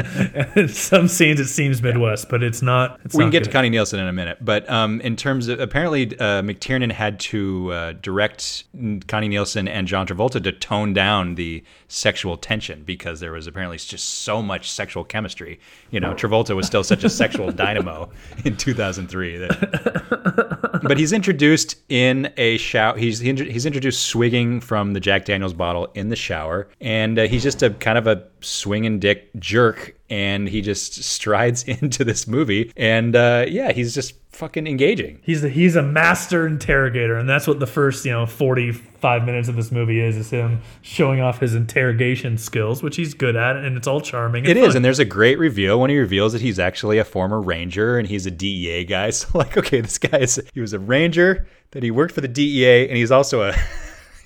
and 0.57 0.71
some 0.71 1.09
scenes 1.09 1.41
it 1.41 1.49
seems 1.49 1.83
Midwest, 1.83 2.29
but 2.29 2.43
it's 2.43 2.63
not. 2.63 3.01
It's 3.05 3.15
we 3.15 3.25
not 3.25 3.27
can 3.27 3.31
get 3.33 3.39
good. 3.41 3.45
to 3.47 3.53
Connie 3.53 3.71
Nielsen 3.71 4.01
in 4.01 4.09
a 4.09 4.13
minute, 4.13 4.39
but 4.41 4.69
um, 4.71 5.01
in 5.03 5.17
terms 5.17 5.49
of 5.49 5.61
apparently 5.61 6.07
uh, 6.19 6.43
McTiernan 6.43 6.93
had 6.93 7.21
to 7.21 7.73
uh, 7.73 7.93
direct 8.01 8.65
Connie 9.07 9.29
Nielsen 9.29 9.69
and 9.69 9.87
John 9.87 10.07
Travolta 10.07 10.43
to 10.43 10.53
tone 10.53 10.93
down 10.93 11.35
the 11.37 11.63
sexual 11.89 12.37
tension 12.37 12.83
because 12.85 13.21
there 13.21 13.33
was 13.33 13.47
apparently 13.47 13.79
just 13.79 14.09
so 14.21 14.43
much 14.43 14.71
sexual 14.71 15.05
chemistry. 15.05 15.61
You 15.91 16.01
know, 16.01 16.15
Travolta 16.15 16.57
was 16.57 16.67
still 16.67 16.85
such 16.85 17.05
a 17.05 17.11
sexual 17.11 17.53
dynamo 17.53 18.11
in 18.45 18.57
2003 18.57 19.39
that. 19.39 20.81
But 20.83 20.99
he's 20.99 21.13
introduced 21.13 21.77
in 21.89 22.33
a 22.37 22.57
shower. 22.59 22.97
He's 22.97 23.19
he 23.21 23.33
he's 23.33 23.67
introduced 23.67 24.07
swigging 24.07 24.61
from 24.61 24.95
the 24.95 25.01
Jack 25.01 25.25
Daniels 25.25 25.53
bottle 25.53 25.89
in 25.95 26.09
the 26.09 26.17
shower, 26.17 26.69
and 26.81 27.19
uh, 27.19 27.27
he's 27.27 27.43
just 27.43 27.63
a 27.63 27.71
kind 27.71 27.99
of 27.99 28.07
a 28.07 28.25
swinging 28.43 28.99
dick 28.99 29.31
jerk, 29.39 29.97
and 30.11 30.49
he 30.49 30.61
just 30.61 30.95
strides 31.05 31.63
into 31.65 32.05
this 32.05 32.27
movie, 32.27 32.73
and 32.77 33.17
uh, 33.17 33.47
yeah, 33.49 33.73
he's 33.73 33.95
just 33.95 34.15
fucking 34.31 34.67
engaging. 34.67 35.21
He's 35.23 35.45
a, 35.45 35.49
he's 35.49 35.77
a 35.77 35.83
master 35.83 36.47
interrogator, 36.47 37.17
and 37.17 37.29
that's 37.29 37.47
what 37.47 37.61
the 37.61 37.67
first 37.67 38.05
you 38.05 38.13
know 38.13 38.27
forty 38.27 38.73
five 38.73 39.25
minutes 39.25 39.49
of 39.49 39.57
this 39.57 39.71
movie 39.71 40.01
is: 40.01 40.17
is 40.17 40.31
him 40.31 40.61
showing 40.83 41.21
off 41.21 41.41
his 41.41 41.55
interrogation 41.55 42.39
skills, 42.39 42.83
which 42.83 42.97
he's 42.97 43.15
good 43.15 43.37
at, 43.37 43.57
and 43.57 43.77
it's 43.77 43.87
all 43.87 44.01
charming. 44.01 44.45
It 44.45 44.57
fun. 44.57 44.65
is, 44.69 44.75
and 44.75 44.85
there's 44.85 44.99
a 44.99 45.05
great 45.05 45.39
reveal 45.39 45.81
when 45.81 45.91
he 45.91 45.99
reveals 45.99 46.33
that 46.33 46.43
he's 46.43 46.59
actually 46.59 46.99
a 46.99 47.05
former 47.05 47.41
ranger 47.41 47.99
and 47.99 48.09
he's 48.09 48.27
a 48.27 48.31
DEA 48.31 48.85
guy. 48.85 49.11
So 49.23 49.39
like, 49.39 49.57
okay, 49.57 49.81
this 49.81 49.99
guy 49.99 50.19
is 50.19 50.43
he 50.55 50.61
was 50.61 50.73
a 50.73 50.79
ranger, 50.79 51.47
that 51.73 51.83
he 51.83 51.91
worked 51.91 52.15
for 52.15 52.21
the 52.21 52.29
DEA, 52.29 52.89
and 52.89 52.97
he's 52.97 53.11
also 53.11 53.43
a 53.43 53.55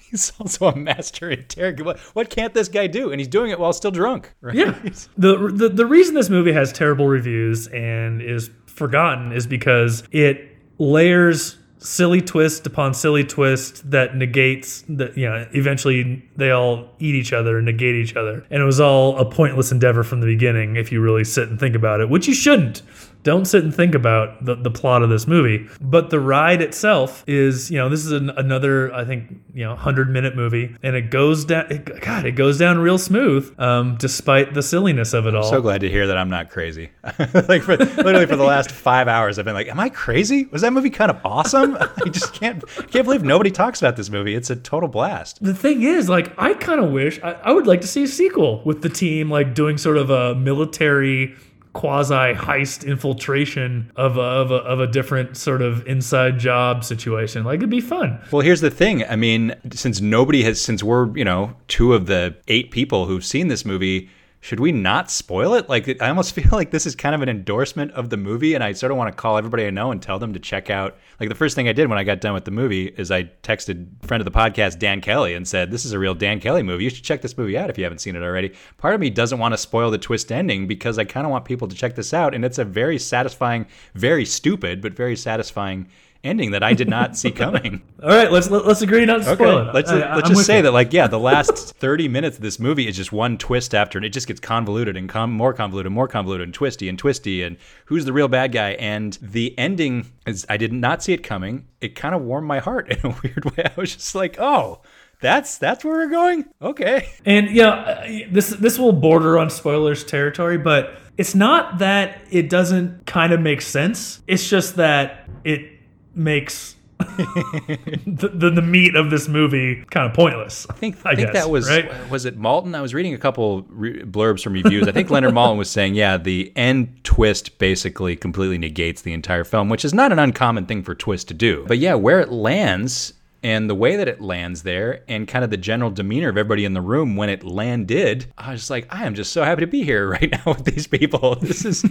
he's 0.11 0.33
also 0.39 0.69
a 0.69 0.77
master 0.77 1.31
interrogator. 1.31 1.85
What, 1.85 1.99
what 1.99 2.31
can't 2.31 2.55
this 2.55 2.69
guy 2.69 2.87
do? 2.87 3.11
And 3.11 3.21
he's 3.21 3.29
doing 3.29 3.51
it 3.51 3.59
while 3.59 3.73
still 3.73 3.91
drunk. 3.91 4.33
Right? 4.47 4.55
Yeah. 4.55 4.79
The, 5.19 5.51
the 5.53 5.69
the 5.71 5.87
reason 5.87 6.15
this 6.15 6.29
movie 6.29 6.53
has 6.53 6.73
terrible 6.73 7.09
reviews 7.09 7.67
and 7.69 8.23
is 8.23 8.49
forgotten 8.67 9.33
is 9.33 9.45
because 9.45 10.05
it 10.13 10.57
layers 10.79 11.59
silly 11.79 12.21
twist 12.21 12.67
upon 12.67 12.95
silly 12.95 13.25
twist 13.25 13.91
that 13.91 14.15
negates 14.15 14.85
that 14.89 15.17
you 15.17 15.29
know 15.29 15.47
eventually 15.53 16.25
they 16.37 16.51
all 16.51 16.89
eat 16.99 17.15
each 17.15 17.33
other 17.33 17.57
and 17.57 17.67
negate 17.67 17.95
each 17.95 18.15
other 18.15 18.47
and 18.51 18.63
it 18.63 18.65
was 18.65 18.81
all 18.81 19.17
a 19.19 19.25
pointless 19.25 19.73
endeavor 19.73 20.03
from 20.03 20.21
the 20.21 20.27
beginning 20.27 20.77
if 20.77 20.91
you 20.91 21.01
really 21.01 21.25
sit 21.25 21.49
and 21.49 21.61
think 21.61 21.75
about 21.75 22.01
it 22.01 22.09
which 22.09 22.27
you 22.27 22.35
shouldn't 22.35 22.83
don't 23.27 23.45
sit 23.45 23.65
and 23.65 23.75
think 23.75 23.95
about 23.95 24.45
the, 24.45 24.55
the 24.55 24.71
plot 24.71 25.03
of 25.03 25.11
this 25.11 25.27
movie 25.27 25.69
but 25.81 26.11
the 26.11 26.21
ride 26.21 26.63
itself 26.63 27.25
is 27.27 27.71
you 27.73 27.77
know 27.77 27.89
this 27.89 28.05
is 28.05 28.13
an, 28.13 28.31
another 28.31 28.95
i 28.95 29.05
think 29.05 29.23
you 29.53 29.65
know 29.65 29.71
100 29.71 30.09
minute 30.09 30.37
movie 30.37 30.77
and 30.85 30.95
it 30.95 31.11
goes 31.11 31.45
down 31.45 31.67
it, 31.71 32.01
god 32.01 32.25
it 32.25 32.33
goes 32.33 32.57
down 32.57 32.79
real 32.79 32.99
smooth 32.99 33.53
um, 33.59 33.97
despite 33.99 34.55
the 34.55 34.63
silliness 34.63 35.13
of 35.13 35.27
it 35.27 35.35
all 35.35 35.43
So 35.43 35.61
glad 35.61 35.81
to 35.81 35.91
hear 35.91 36.07
that 36.07 36.17
I'm 36.17 36.31
not 36.31 36.51
crazy. 36.51 36.91
like 37.49 37.63
for, 37.63 37.77
literally 37.77 38.27
for 38.27 38.37
the 38.37 38.45
last 38.45 38.71
five 38.71 39.09
hours, 39.09 39.39
I've 39.39 39.45
been 39.45 39.55
like, 39.55 39.69
"Am 39.69 39.81
I 39.81 39.89
crazy? 39.89 40.45
Was 40.47 40.63
that 40.63 40.73
movie 40.73 40.91
kind 40.91 41.11
of 41.11 41.19
awesome?" 41.25 41.77
I 41.81 42.09
just 42.09 42.33
can't 42.33 42.65
can't 42.91 43.05
believe 43.05 43.23
nobody 43.25 43.51
talks 43.51 43.81
about 43.83 43.97
this 43.97 44.11
movie. 44.11 44.35
It's 44.35 44.51
a 44.51 44.57
total 44.57 44.89
blast. 44.89 45.43
the 45.43 45.55
thing 45.55 45.83
is, 45.83 46.09
like, 46.09 46.33
I 46.39 46.55
kind 46.55 46.81
of 46.81 46.91
wish 46.91 47.21
I, 47.23 47.33
I 47.33 47.53
would 47.53 47.67
like 47.67 47.81
to 47.81 47.87
see 47.87 48.05
a 48.05 48.09
sequel 48.09 48.63
with 48.65 48.83
the 48.83 48.89
team, 48.89 49.31
like 49.31 49.55
doing 49.55 49.79
sort 49.79 49.97
of 49.97 50.11
a 50.11 50.35
military 50.35 51.35
quasi 51.77 52.33
heist 52.35 52.87
infiltration 52.87 53.93
of 53.97 54.17
a, 54.17 54.23
of 54.23 54.51
a 54.51 54.55
of 54.55 54.81
a 54.81 54.87
different 54.87 55.37
sort 55.37 55.61
of 55.61 55.87
inside 55.87 56.39
job 56.39 56.83
situation. 56.83 57.45
Like, 57.45 57.59
it'd 57.59 57.69
be 57.69 57.83
fun. 57.83 58.19
Well, 58.33 58.41
here's 58.41 58.63
the 58.63 58.71
thing. 58.71 59.05
I 59.05 59.17
mean, 59.17 59.55
since 59.73 60.01
nobody 60.01 60.43
has, 60.45 60.59
since 60.59 60.83
we're 60.83 61.15
you 61.17 61.25
know 61.25 61.55
two 61.69 61.93
of 61.93 62.07
the 62.07 62.35
eight 62.49 62.71
people 62.71 63.05
who've 63.07 63.25
seen 63.25 63.49
this 63.49 63.65
movie. 63.65 64.09
Should 64.47 64.61
we 64.61 64.71
not 64.71 65.11
spoil 65.11 65.55
it? 65.55 65.69
Like, 65.69 66.01
I 66.01 66.09
almost 66.09 66.33
feel 66.37 66.51
like 66.53 66.71
this 66.71 66.87
is 66.87 66.95
kind 66.95 67.17
of 67.17 67.21
an 67.21 67.29
endorsement 67.29 67.91
of 67.95 68.11
the 68.11 68.17
movie, 68.17 68.55
and 68.55 68.63
I 68.63 68.75
sort 68.75 68.93
of 68.93 68.97
want 68.97 69.11
to 69.11 69.21
call 69.21 69.39
everybody 69.39 69.67
I 69.67 69.71
know 69.71 69.91
and 69.91 70.01
tell 70.01 70.21
them 70.21 70.33
to 70.35 70.39
check 70.39 70.71
out. 70.71 70.97
Like, 71.19 71.29
the 71.29 71.35
first 71.35 71.57
thing 71.57 71.69
I 71.69 71.73
did 71.73 71.89
when 71.89 71.99
I 71.99 72.05
got 72.05 72.21
done 72.21 72.33
with 72.33 72.45
the 72.45 72.53
movie 72.53 72.87
is 72.97 73.11
I 73.11 73.25
texted 73.43 73.89
friend 74.07 74.21
of 74.21 74.25
the 74.25 74.31
podcast 74.31 74.79
Dan 74.79 75.01
Kelly 75.01 75.35
and 75.35 75.49
said, 75.49 75.73
"This 75.73 75.85
is 75.85 75.91
a 75.91 75.99
real 75.99 76.15
Dan 76.15 76.39
Kelly 76.39 76.63
movie. 76.63 76.85
You 76.85 76.91
should 76.91 77.03
check 77.03 77.23
this 77.23 77.37
movie 77.37 77.59
out 77.59 77.71
if 77.71 77.77
you 77.77 77.83
haven't 77.83 77.99
seen 77.99 78.15
it 78.15 78.23
already." 78.23 78.53
Part 78.79 78.95
of 78.95 79.01
me 79.01 79.11
doesn't 79.11 79.41
want 79.41 79.53
to 79.53 79.59
spoil 79.59 79.91
the 79.91 79.99
twist 79.99 80.31
ending 80.31 80.69
because 80.69 80.97
I 80.97 81.05
kind 81.05 81.27
of 81.27 81.33
want 81.33 81.45
people 81.45 81.67
to 81.67 81.75
check 81.75 81.97
this 81.97 82.15
out, 82.15 82.33
and 82.33 82.45
it's 82.45 82.59
a 82.59 82.65
very 82.65 83.01
satisfying, 83.01 83.67
very 83.97 84.25
stupid 84.25 84.81
but 84.81 84.93
very 84.93 85.17
satisfying 85.17 85.89
ending 86.27 86.51
that 86.51 86.63
I 86.63 86.75
did 86.75 86.89
not 86.89 87.17
see 87.17 87.31
coming. 87.31 87.83
All 88.03 88.09
right, 88.11 88.31
let's 88.31 88.51
let, 88.51 88.67
let's 88.67 88.83
agree 88.83 89.05
not 89.07 89.19
to 89.19 89.35
spoil 89.35 89.69
it. 89.69 89.75
Let's 89.75 89.91
I- 89.91 90.15
let's 90.17 90.29
just 90.29 90.45
say 90.47 90.57
you. 90.59 90.63
that 90.65 90.73
like 90.73 90.93
yeah, 90.93 91.07
the 91.07 91.19
last 91.19 91.75
30 91.79 92.09
minutes 92.09 92.37
of 92.37 92.43
this 92.43 92.59
movie 92.59 92.87
is 92.89 92.97
just 92.97 93.13
one 93.13 93.39
twist 93.39 93.75
after 93.75 93.99
and 93.99 94.05
it 94.05 94.11
just 94.11 94.27
gets 94.27 94.41
convoluted 94.41 94.97
and 94.97 95.09
com- 95.09 95.33
more 95.33 95.53
convoluted, 95.55 95.91
more 95.93 96.09
convoluted 96.09 96.45
and 96.47 96.53
twisty 96.55 96.89
and 96.89 96.99
twisty 96.99 97.43
and 97.43 97.57
who's 97.87 98.05
the 98.05 98.13
real 98.13 98.29
bad 98.29 98.53
guy 98.53 98.71
and 98.73 99.19
the 99.23 99.59
ending 99.59 100.13
is 100.27 100.45
I 100.49 100.57
did 100.57 100.73
not 100.73 101.03
see 101.03 101.13
it 101.13 101.23
coming. 101.23 101.67
It 101.81 101.95
kind 101.95 102.15
of 102.15 102.23
warmed 102.23 102.47
my 102.49 102.59
heart 102.59 102.89
in 102.91 102.99
a 103.11 103.15
weird 103.23 103.45
way. 103.57 103.65
I 103.65 103.73
was 103.81 103.95
just 103.95 104.15
like, 104.15 104.37
"Oh, 104.41 104.81
that's 105.21 105.57
that's 105.59 105.85
where 105.85 105.95
we're 105.95 106.11
going." 106.11 106.45
Okay. 106.61 107.09
And 107.25 107.49
you 107.51 107.63
know, 107.63 107.71
uh, 107.71 108.07
this 108.31 108.51
this 108.51 108.79
will 108.79 108.93
border 108.93 109.39
on 109.39 109.51
spoilers 109.51 110.05
territory, 110.05 110.59
but 110.59 110.97
it's 111.17 111.35
not 111.35 111.79
that 111.79 112.19
it 112.31 112.51
doesn't 112.51 113.07
kind 113.07 113.33
of 113.33 113.41
make 113.41 113.63
sense. 113.63 114.21
It's 114.27 114.49
just 114.49 114.77
that 114.77 115.29
it 115.45 115.71
makes 116.17 116.75
the, 116.99 118.31
the 118.33 118.51
the 118.51 118.63
meat 118.63 118.97
of 118.97 119.11
this 119.11 119.29
movie 119.29 119.85
kind 119.91 120.09
of 120.09 120.15
pointless. 120.15 120.67
I 120.71 120.73
think, 120.73 120.97
I 121.05 121.11
I 121.11 121.15
think 121.15 121.33
guess, 121.33 121.45
that 121.45 121.51
was 121.51 121.69
right? 121.69 122.11
was 122.11 122.25
it 122.25 122.39
Maltin. 122.39 122.75
I 122.75 122.81
was 122.81 122.95
reading 122.95 123.13
a 123.13 123.19
couple 123.19 123.63
re- 123.69 124.03
blurbs 124.03 124.43
from 124.43 124.55
reviews. 124.55 124.89
I 124.89 124.93
think 124.93 125.11
Leonard 125.11 125.35
Maltin 125.35 125.59
was 125.59 125.71
saying, 125.71 125.95
yeah, 125.95 126.17
the 126.17 126.53
end 126.57 127.05
twist 127.05 127.59
basically 127.59 128.17
completely 128.17 128.57
negates 128.57 129.03
the 129.03 129.13
entire 129.13 129.45
film, 129.45 129.69
which 129.69 129.85
is 129.85 129.93
not 129.93 130.11
an 130.11 130.19
uncommon 130.19 130.65
thing 130.65 130.83
for 130.83 130.95
twist 130.95 131.29
to 131.29 131.35
do. 131.35 131.67
But 131.69 131.79
yeah, 131.79 131.95
where 131.95 132.21
it 132.21 132.31
lands 132.31 133.13
and 133.43 133.69
the 133.69 133.75
way 133.75 133.97
that 133.97 134.09
it 134.09 134.23
lands 134.23 134.63
there 134.63 135.05
and 135.07 135.29
kind 135.29 135.45
of 135.45 135.51
the 135.51 135.57
general 135.59 135.91
demeanor 135.91 136.31
of 136.31 136.39
everybody 136.39 136.65
in 136.65 136.73
the 136.73 136.81
room 136.81 137.15
when 137.15 137.29
it 137.29 137.45
landed, 137.45 138.27
I 138.39 138.53
was 138.53 138.63
just 138.63 138.71
like, 138.71 138.87
I 138.91 139.05
am 139.07 139.15
just 139.15 139.33
so 139.33 139.45
happy 139.45 139.61
to 139.61 139.67
be 139.67 139.85
here 139.85 140.09
right 140.11 140.31
now 140.33 140.55
with 140.55 140.65
these 140.65 140.87
people. 140.87 141.37
This 141.37 141.65
is 141.67 141.85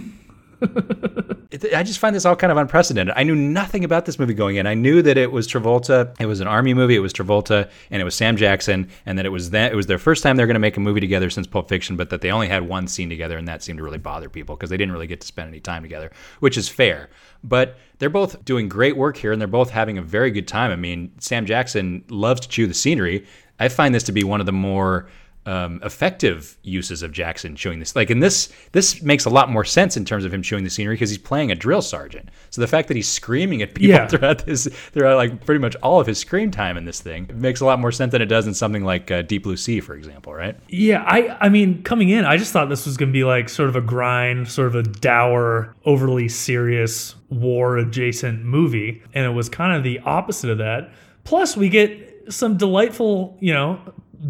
I 1.74 1.82
just 1.82 1.98
find 1.98 2.14
this 2.14 2.24
all 2.24 2.36
kind 2.36 2.50
of 2.50 2.58
unprecedented. 2.58 3.14
I 3.16 3.22
knew 3.22 3.34
nothing 3.34 3.84
about 3.84 4.04
this 4.04 4.18
movie 4.18 4.34
going 4.34 4.56
in. 4.56 4.66
I 4.66 4.74
knew 4.74 5.00
that 5.02 5.16
it 5.16 5.32
was 5.32 5.48
Travolta. 5.48 6.14
It 6.20 6.26
was 6.26 6.40
an 6.40 6.46
army 6.46 6.74
movie. 6.74 6.96
It 6.96 7.00
was 7.00 7.12
Travolta, 7.12 7.70
and 7.90 8.02
it 8.02 8.04
was 8.04 8.14
Sam 8.14 8.36
Jackson, 8.36 8.88
and 9.06 9.18
that 9.18 9.26
it 9.26 9.30
was 9.30 9.50
that 9.50 9.72
it 9.72 9.74
was 9.74 9.86
their 9.86 9.98
first 9.98 10.22
time 10.22 10.36
they're 10.36 10.46
going 10.46 10.54
to 10.54 10.60
make 10.60 10.76
a 10.76 10.80
movie 10.80 11.00
together 11.00 11.30
since 11.30 11.46
Pulp 11.46 11.68
Fiction, 11.68 11.96
but 11.96 12.10
that 12.10 12.20
they 12.20 12.30
only 12.30 12.48
had 12.48 12.68
one 12.68 12.88
scene 12.88 13.08
together, 13.08 13.38
and 13.38 13.48
that 13.48 13.62
seemed 13.62 13.78
to 13.78 13.84
really 13.84 13.98
bother 13.98 14.28
people 14.28 14.56
because 14.56 14.70
they 14.70 14.76
didn't 14.76 14.92
really 14.92 15.06
get 15.06 15.20
to 15.20 15.26
spend 15.26 15.48
any 15.48 15.60
time 15.60 15.82
together, 15.82 16.10
which 16.40 16.58
is 16.58 16.68
fair. 16.68 17.08
But 17.42 17.76
they're 17.98 18.10
both 18.10 18.44
doing 18.44 18.68
great 18.68 18.96
work 18.96 19.16
here, 19.16 19.32
and 19.32 19.40
they're 19.40 19.48
both 19.48 19.70
having 19.70 19.98
a 19.98 20.02
very 20.02 20.30
good 20.30 20.48
time. 20.48 20.70
I 20.70 20.76
mean, 20.76 21.12
Sam 21.20 21.46
Jackson 21.46 22.04
loves 22.08 22.40
to 22.42 22.48
chew 22.48 22.66
the 22.66 22.74
scenery. 22.74 23.26
I 23.58 23.68
find 23.68 23.94
this 23.94 24.04
to 24.04 24.12
be 24.12 24.24
one 24.24 24.40
of 24.40 24.46
the 24.46 24.52
more 24.52 25.08
um, 25.46 25.80
effective 25.84 26.58
uses 26.62 27.02
of 27.02 27.12
Jackson 27.12 27.56
chewing 27.56 27.78
this. 27.78 27.94
Like 27.96 28.10
in 28.10 28.18
this, 28.20 28.52
this 28.72 29.00
makes 29.02 29.24
a 29.24 29.30
lot 29.30 29.48
more 29.48 29.64
sense 29.64 29.96
in 29.96 30.04
terms 30.04 30.24
of 30.24 30.34
him 30.34 30.42
chewing 30.42 30.64
the 30.64 30.70
scenery 30.70 30.94
because 30.96 31.08
he's 31.10 31.18
playing 31.18 31.50
a 31.50 31.54
drill 31.54 31.82
sergeant. 31.82 32.28
So 32.50 32.60
the 32.60 32.66
fact 32.66 32.88
that 32.88 32.96
he's 32.96 33.08
screaming 33.08 33.62
at 33.62 33.74
people 33.74 33.90
Yeah. 33.96 34.06
throughout 34.08 34.44
this, 34.44 34.66
throughout 34.92 35.16
like 35.16 35.44
pretty 35.46 35.60
much 35.60 35.76
all 35.76 36.00
of 36.00 36.06
his 36.06 36.18
screen 36.18 36.50
time 36.50 36.76
in 36.76 36.84
this 36.84 37.00
thing, 37.00 37.26
it 37.28 37.36
makes 37.36 37.60
a 37.60 37.64
lot 37.64 37.78
more 37.78 37.92
sense 37.92 38.12
than 38.12 38.20
it 38.22 38.26
does 38.26 38.46
in 38.46 38.54
something 38.54 38.84
like 38.84 39.10
uh, 39.10 39.22
Deep 39.22 39.44
Blue 39.44 39.56
Sea, 39.56 39.80
for 39.80 39.94
example, 39.94 40.34
right? 40.34 40.56
Yeah, 40.68 41.02
I 41.06 41.36
I 41.40 41.48
mean, 41.48 41.82
coming 41.84 42.08
in, 42.08 42.24
I 42.24 42.36
just 42.36 42.52
thought 42.52 42.68
this 42.68 42.84
was 42.84 42.96
going 42.96 43.10
to 43.10 43.12
be 43.12 43.24
like 43.24 43.48
sort 43.48 43.68
of 43.68 43.76
a 43.76 43.80
grind, 43.80 44.48
sort 44.48 44.66
of 44.68 44.74
a 44.74 44.82
dour, 44.82 45.74
overly 45.84 46.28
serious 46.28 47.14
war 47.30 47.76
adjacent 47.78 48.44
movie, 48.44 49.02
and 49.14 49.24
it 49.24 49.30
was 49.30 49.48
kind 49.48 49.76
of 49.76 49.84
the 49.84 50.00
opposite 50.00 50.50
of 50.50 50.58
that. 50.58 50.90
Plus, 51.24 51.56
we 51.56 51.68
get 51.68 52.14
some 52.28 52.56
delightful, 52.56 53.36
you 53.40 53.52
know, 53.52 53.78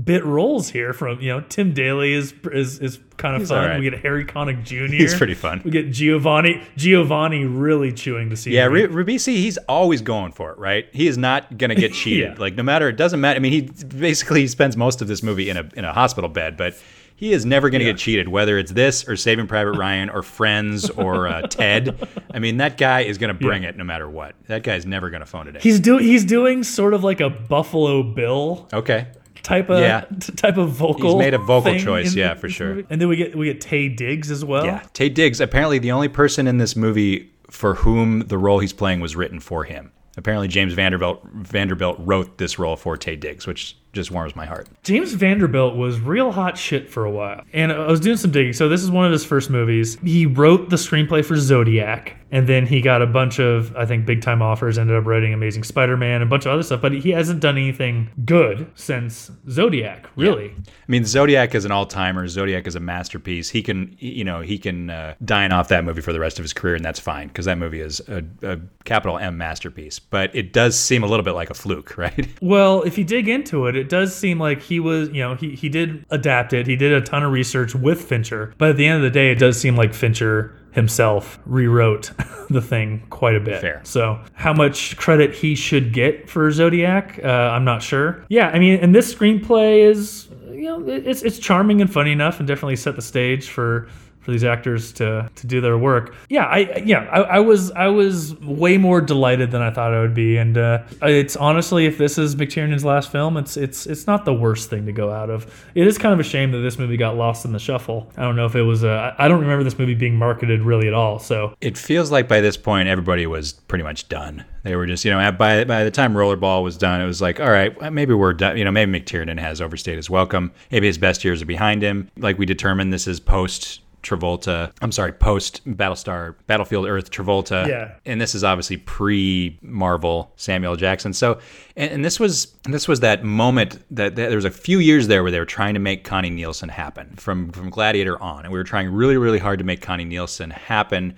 bit 0.04 0.24
roles 0.24 0.68
here 0.70 0.92
from 0.92 1.20
you 1.20 1.28
know 1.28 1.40
Tim 1.48 1.72
Daly 1.72 2.12
is 2.12 2.34
is 2.52 2.78
is 2.80 2.98
kind 3.16 3.34
of 3.34 3.42
He's 3.42 3.48
fun. 3.48 3.68
right. 3.70 3.80
We 3.80 3.88
get 3.90 4.00
Harry 4.02 4.24
Connick 4.24 4.64
Jr. 4.64 4.84
He's 4.94 5.14
pretty 5.14 5.34
fun. 5.34 5.62
We 5.64 5.70
get 5.70 5.90
Giovanni 5.90 6.62
Giovanni 6.76 7.44
really 7.44 7.92
chewing 7.92 8.28
the 8.28 8.36
scenery. 8.36 8.56
Yeah, 8.56 8.84
R- 8.84 8.88
Ribisi, 8.88 9.36
he's 9.36 9.56
always 9.68 10.02
going 10.02 10.32
for 10.32 10.50
it, 10.52 10.58
right? 10.58 10.86
He 10.92 11.06
is 11.08 11.16
not 11.16 11.56
going 11.58 11.70
to 11.70 11.74
get 11.76 11.92
cheated. 11.94 12.32
Yeah. 12.32 12.38
Like 12.38 12.54
no 12.54 12.62
matter, 12.62 12.88
it 12.88 12.96
doesn't 12.96 13.20
matter. 13.20 13.36
I 13.36 13.40
mean, 13.40 13.52
he 13.52 13.62
basically 13.86 14.46
spends 14.48 14.76
most 14.76 15.00
of 15.02 15.08
this 15.08 15.22
movie 15.22 15.48
in 15.50 15.56
a 15.56 15.68
in 15.74 15.84
a 15.84 15.92
hospital 15.92 16.28
bed, 16.28 16.56
but 16.56 16.76
he 17.18 17.32
is 17.32 17.46
never 17.46 17.70
going 17.70 17.78
to 17.78 17.84
get 17.86 17.96
cheated, 17.96 18.28
whether 18.28 18.58
it's 18.58 18.72
this 18.72 19.08
or 19.08 19.16
Saving 19.16 19.46
Private 19.46 19.72
Ryan 19.78 20.10
or 20.10 20.22
Friends 20.22 20.90
or 20.90 21.26
uh, 21.26 21.42
Ted. 21.48 22.06
I 22.34 22.38
mean, 22.38 22.58
that 22.58 22.76
guy 22.76 23.00
is 23.04 23.16
going 23.16 23.34
to 23.34 23.40
bring 23.42 23.62
it 23.62 23.74
no 23.74 23.84
matter 23.84 24.06
what. 24.10 24.34
That 24.48 24.62
guy's 24.62 24.84
never 24.84 25.08
going 25.08 25.20
to 25.20 25.26
phone 25.26 25.48
it 25.48 25.56
in. 25.56 25.62
He's 25.62 25.80
doing 25.80 26.04
he's 26.04 26.26
doing 26.26 26.62
sort 26.62 26.92
of 26.92 27.02
like 27.02 27.20
a 27.20 27.30
Buffalo 27.30 28.02
Bill 28.02 28.68
okay. 28.72 29.06
Type 29.46 29.70
of 29.70 29.78
Yeah. 29.78 30.00
t- 30.18 30.32
type 30.36 30.56
of 30.56 30.70
vocal. 30.70 31.10
He's 31.12 31.18
made 31.20 31.32
a 31.34 31.38
vocal 31.38 31.78
choice, 31.78 32.16
yeah, 32.16 32.34
for 32.34 32.48
sure. 32.48 32.74
movie. 32.74 32.86
And 32.90 33.00
then 33.00 33.06
we 33.08 33.14
get 33.14 33.36
we 33.36 33.46
get 33.46 33.60
Taye 33.60 33.94
Diggs 33.96 34.28
as 34.32 34.44
well. 34.44 34.64
Yeah. 34.64 34.80
Taye 34.92 35.14
Diggs, 35.14 35.40
apparently 35.40 35.78
the 35.78 35.92
only 35.92 36.08
person 36.08 36.48
in 36.48 36.58
this 36.58 36.74
movie 36.74 37.30
for 37.48 37.74
whom 37.76 38.20
the 38.26 38.38
role 38.38 38.58
he's 38.58 38.72
playing 38.72 38.98
was 38.98 39.14
written 39.14 39.38
for 39.38 39.62
him. 39.62 39.92
Apparently 40.16 40.48
James 40.48 40.72
Vanderbilt 40.72 41.22
Vanderbilt 41.32 41.96
wrote 42.00 42.38
this 42.38 42.58
role 42.58 42.74
for 42.74 42.96
Taye 42.96 43.20
Diggs, 43.20 43.46
which 43.46 43.76
just 43.92 44.10
warms 44.10 44.34
my 44.34 44.46
heart. 44.46 44.66
James 44.82 45.12
Vanderbilt 45.12 45.76
was 45.76 46.00
real 46.00 46.32
hot 46.32 46.58
shit 46.58 46.88
for 46.90 47.04
a 47.04 47.10
while. 47.10 47.42
And 47.52 47.70
I 47.70 47.86
was 47.86 48.00
doing 48.00 48.16
some 48.16 48.32
digging. 48.32 48.52
So 48.52 48.68
this 48.68 48.82
is 48.82 48.90
one 48.90 49.06
of 49.06 49.12
his 49.12 49.24
first 49.24 49.48
movies. 49.48 49.96
He 50.02 50.26
wrote 50.26 50.70
the 50.70 50.76
screenplay 50.76 51.24
for 51.24 51.36
Zodiac. 51.36 52.16
And 52.30 52.48
then 52.48 52.66
he 52.66 52.80
got 52.80 53.02
a 53.02 53.06
bunch 53.06 53.38
of, 53.38 53.74
I 53.76 53.86
think, 53.86 54.06
big 54.06 54.22
time 54.22 54.42
offers, 54.42 54.78
ended 54.78 54.96
up 54.96 55.06
writing 55.06 55.32
Amazing 55.32 55.64
Spider 55.64 55.96
Man, 55.96 56.22
a 56.22 56.26
bunch 56.26 56.44
of 56.46 56.52
other 56.52 56.62
stuff. 56.62 56.82
But 56.82 56.92
he 56.92 57.10
hasn't 57.10 57.40
done 57.40 57.56
anything 57.56 58.10
good 58.24 58.70
since 58.74 59.30
Zodiac, 59.48 60.08
really. 60.16 60.54
I 60.56 60.88
mean, 60.88 61.04
Zodiac 61.04 61.54
is 61.54 61.64
an 61.64 61.70
all-timer. 61.70 62.26
Zodiac 62.28 62.66
is 62.66 62.74
a 62.74 62.80
masterpiece. 62.80 63.48
He 63.48 63.62
can, 63.62 63.96
you 63.98 64.24
know, 64.24 64.40
he 64.40 64.58
can 64.58 64.90
uh, 64.90 65.14
dine 65.24 65.52
off 65.52 65.68
that 65.68 65.84
movie 65.84 66.02
for 66.02 66.12
the 66.12 66.20
rest 66.20 66.38
of 66.38 66.44
his 66.44 66.52
career, 66.52 66.74
and 66.74 66.84
that's 66.84 67.00
fine 67.00 67.28
because 67.28 67.44
that 67.44 67.58
movie 67.58 67.80
is 67.80 68.00
a, 68.08 68.24
a 68.42 68.58
capital 68.84 69.18
M 69.18 69.38
masterpiece. 69.38 69.98
But 69.98 70.34
it 70.34 70.52
does 70.52 70.78
seem 70.78 71.02
a 71.02 71.06
little 71.06 71.24
bit 71.24 71.32
like 71.32 71.50
a 71.50 71.54
fluke, 71.54 71.96
right? 71.98 72.28
Well, 72.40 72.82
if 72.82 72.98
you 72.98 73.04
dig 73.04 73.28
into 73.28 73.66
it, 73.66 73.76
it 73.76 73.88
does 73.88 74.14
seem 74.14 74.38
like 74.40 74.62
he 74.62 74.80
was, 74.80 75.08
you 75.10 75.20
know, 75.20 75.34
he, 75.34 75.54
he 75.54 75.68
did 75.68 76.04
adapt 76.10 76.52
it. 76.52 76.66
He 76.66 76.76
did 76.76 76.92
a 76.92 77.00
ton 77.00 77.22
of 77.22 77.32
research 77.32 77.74
with 77.74 78.02
Fincher. 78.02 78.54
But 78.58 78.70
at 78.70 78.76
the 78.76 78.86
end 78.86 78.96
of 78.96 79.02
the 79.02 79.10
day, 79.10 79.30
it 79.30 79.38
does 79.38 79.60
seem 79.60 79.76
like 79.76 79.94
Fincher 79.94 80.56
himself 80.76 81.40
rewrote 81.46 82.12
the 82.50 82.60
thing 82.60 83.02
quite 83.10 83.34
a 83.34 83.40
bit. 83.40 83.60
Fair. 83.60 83.80
So, 83.82 84.20
how 84.34 84.52
much 84.52 84.96
credit 84.96 85.34
he 85.34 85.56
should 85.56 85.92
get 85.92 86.30
for 86.30 86.48
Zodiac, 86.52 87.18
uh, 87.24 87.28
I'm 87.28 87.64
not 87.64 87.82
sure. 87.82 88.24
Yeah, 88.28 88.50
I 88.50 88.60
mean, 88.60 88.78
and 88.78 88.94
this 88.94 89.12
screenplay 89.12 89.80
is, 89.90 90.28
you 90.50 90.64
know, 90.64 90.88
it's 90.88 91.22
it's 91.22 91.38
charming 91.38 91.80
and 91.80 91.92
funny 91.92 92.12
enough, 92.12 92.38
and 92.38 92.46
definitely 92.46 92.76
set 92.76 92.94
the 92.94 93.02
stage 93.02 93.48
for 93.48 93.88
for 94.26 94.32
these 94.32 94.44
actors 94.44 94.92
to 94.92 95.30
to 95.34 95.46
do 95.46 95.60
their 95.60 95.78
work. 95.78 96.14
Yeah, 96.28 96.44
I 96.44 96.82
yeah, 96.84 97.04
I, 97.10 97.20
I 97.20 97.38
was 97.38 97.70
I 97.70 97.86
was 97.86 98.34
way 98.40 98.76
more 98.76 99.00
delighted 99.00 99.52
than 99.52 99.62
I 99.62 99.70
thought 99.70 99.94
I 99.94 100.00
would 100.00 100.14
be, 100.14 100.36
and 100.36 100.58
uh, 100.58 100.82
it's 101.00 101.36
honestly, 101.36 101.86
if 101.86 101.96
this 101.96 102.18
is 102.18 102.34
McTiernan's 102.34 102.84
last 102.84 103.10
film, 103.10 103.36
it's 103.36 103.56
it's 103.56 103.86
it's 103.86 104.06
not 104.06 104.24
the 104.24 104.34
worst 104.34 104.68
thing 104.68 104.84
to 104.86 104.92
go 104.92 105.12
out 105.12 105.30
of. 105.30 105.46
It 105.76 105.86
is 105.86 105.96
kind 105.96 106.12
of 106.12 106.18
a 106.18 106.24
shame 106.24 106.50
that 106.50 106.58
this 106.58 106.76
movie 106.76 106.96
got 106.96 107.16
lost 107.16 107.44
in 107.44 107.52
the 107.52 107.60
shuffle. 107.60 108.10
I 108.16 108.22
don't 108.22 108.34
know 108.34 108.46
if 108.46 108.56
it 108.56 108.62
was 108.62 108.84
I 108.84 109.14
I 109.16 109.28
don't 109.28 109.40
remember 109.40 109.62
this 109.62 109.78
movie 109.78 109.94
being 109.94 110.16
marketed 110.16 110.62
really 110.62 110.88
at 110.88 110.94
all. 110.94 111.20
So 111.20 111.54
It 111.60 111.78
feels 111.78 112.10
like 112.10 112.26
by 112.26 112.40
this 112.40 112.56
point 112.56 112.88
everybody 112.88 113.26
was 113.26 113.52
pretty 113.52 113.84
much 113.84 114.08
done. 114.08 114.44
They 114.64 114.74
were 114.74 114.86
just, 114.86 115.04
you 115.04 115.12
know, 115.12 115.30
by 115.30 115.62
by 115.62 115.84
the 115.84 115.92
time 115.92 116.14
Rollerball 116.14 116.64
was 116.64 116.76
done, 116.76 117.00
it 117.00 117.06
was 117.06 117.22
like, 117.22 117.38
all 117.38 117.50
right, 117.50 117.92
maybe 117.92 118.14
we're 118.14 118.32
done. 118.32 118.58
You 118.58 118.64
know, 118.64 118.72
maybe 118.72 119.00
McTiernan 119.00 119.38
has 119.38 119.60
overstayed 119.60 119.96
his 119.96 120.10
welcome. 120.10 120.50
Maybe 120.72 120.88
his 120.88 120.98
best 120.98 121.24
years 121.24 121.40
are 121.40 121.46
behind 121.46 121.82
him. 121.82 122.10
Like 122.16 122.36
we 122.36 122.46
determined, 122.46 122.92
this 122.92 123.06
is 123.06 123.20
post. 123.20 123.80
Travolta, 124.06 124.72
I'm 124.80 124.92
sorry, 124.92 125.12
post 125.12 125.66
Battlestar, 125.68 126.34
Battlefield 126.46 126.86
Earth, 126.86 127.10
Travolta, 127.10 127.66
Yeah. 127.66 127.92
and 128.04 128.20
this 128.20 128.34
is 128.34 128.44
obviously 128.44 128.76
pre 128.76 129.58
Marvel 129.62 130.32
Samuel 130.36 130.76
Jackson. 130.76 131.12
So, 131.12 131.40
and, 131.76 131.90
and 131.92 132.04
this 132.04 132.20
was 132.20 132.54
this 132.64 132.86
was 132.86 133.00
that 133.00 133.24
moment 133.24 133.78
that, 133.90 134.16
that 134.16 134.28
there 134.28 134.36
was 134.36 134.44
a 134.44 134.50
few 134.50 134.78
years 134.78 135.08
there 135.08 135.22
where 135.22 135.32
they 135.32 135.38
were 135.40 135.44
trying 135.44 135.74
to 135.74 135.80
make 135.80 136.04
Connie 136.04 136.30
Nielsen 136.30 136.68
happen 136.68 137.14
from 137.16 137.50
from 137.50 137.70
Gladiator 137.70 138.20
on, 138.22 138.44
and 138.44 138.52
we 138.52 138.58
were 138.58 138.64
trying 138.64 138.88
really 138.92 139.16
really 139.16 139.38
hard 139.38 139.58
to 139.58 139.64
make 139.64 139.80
Connie 139.80 140.04
Nielsen 140.04 140.50
happen, 140.50 141.14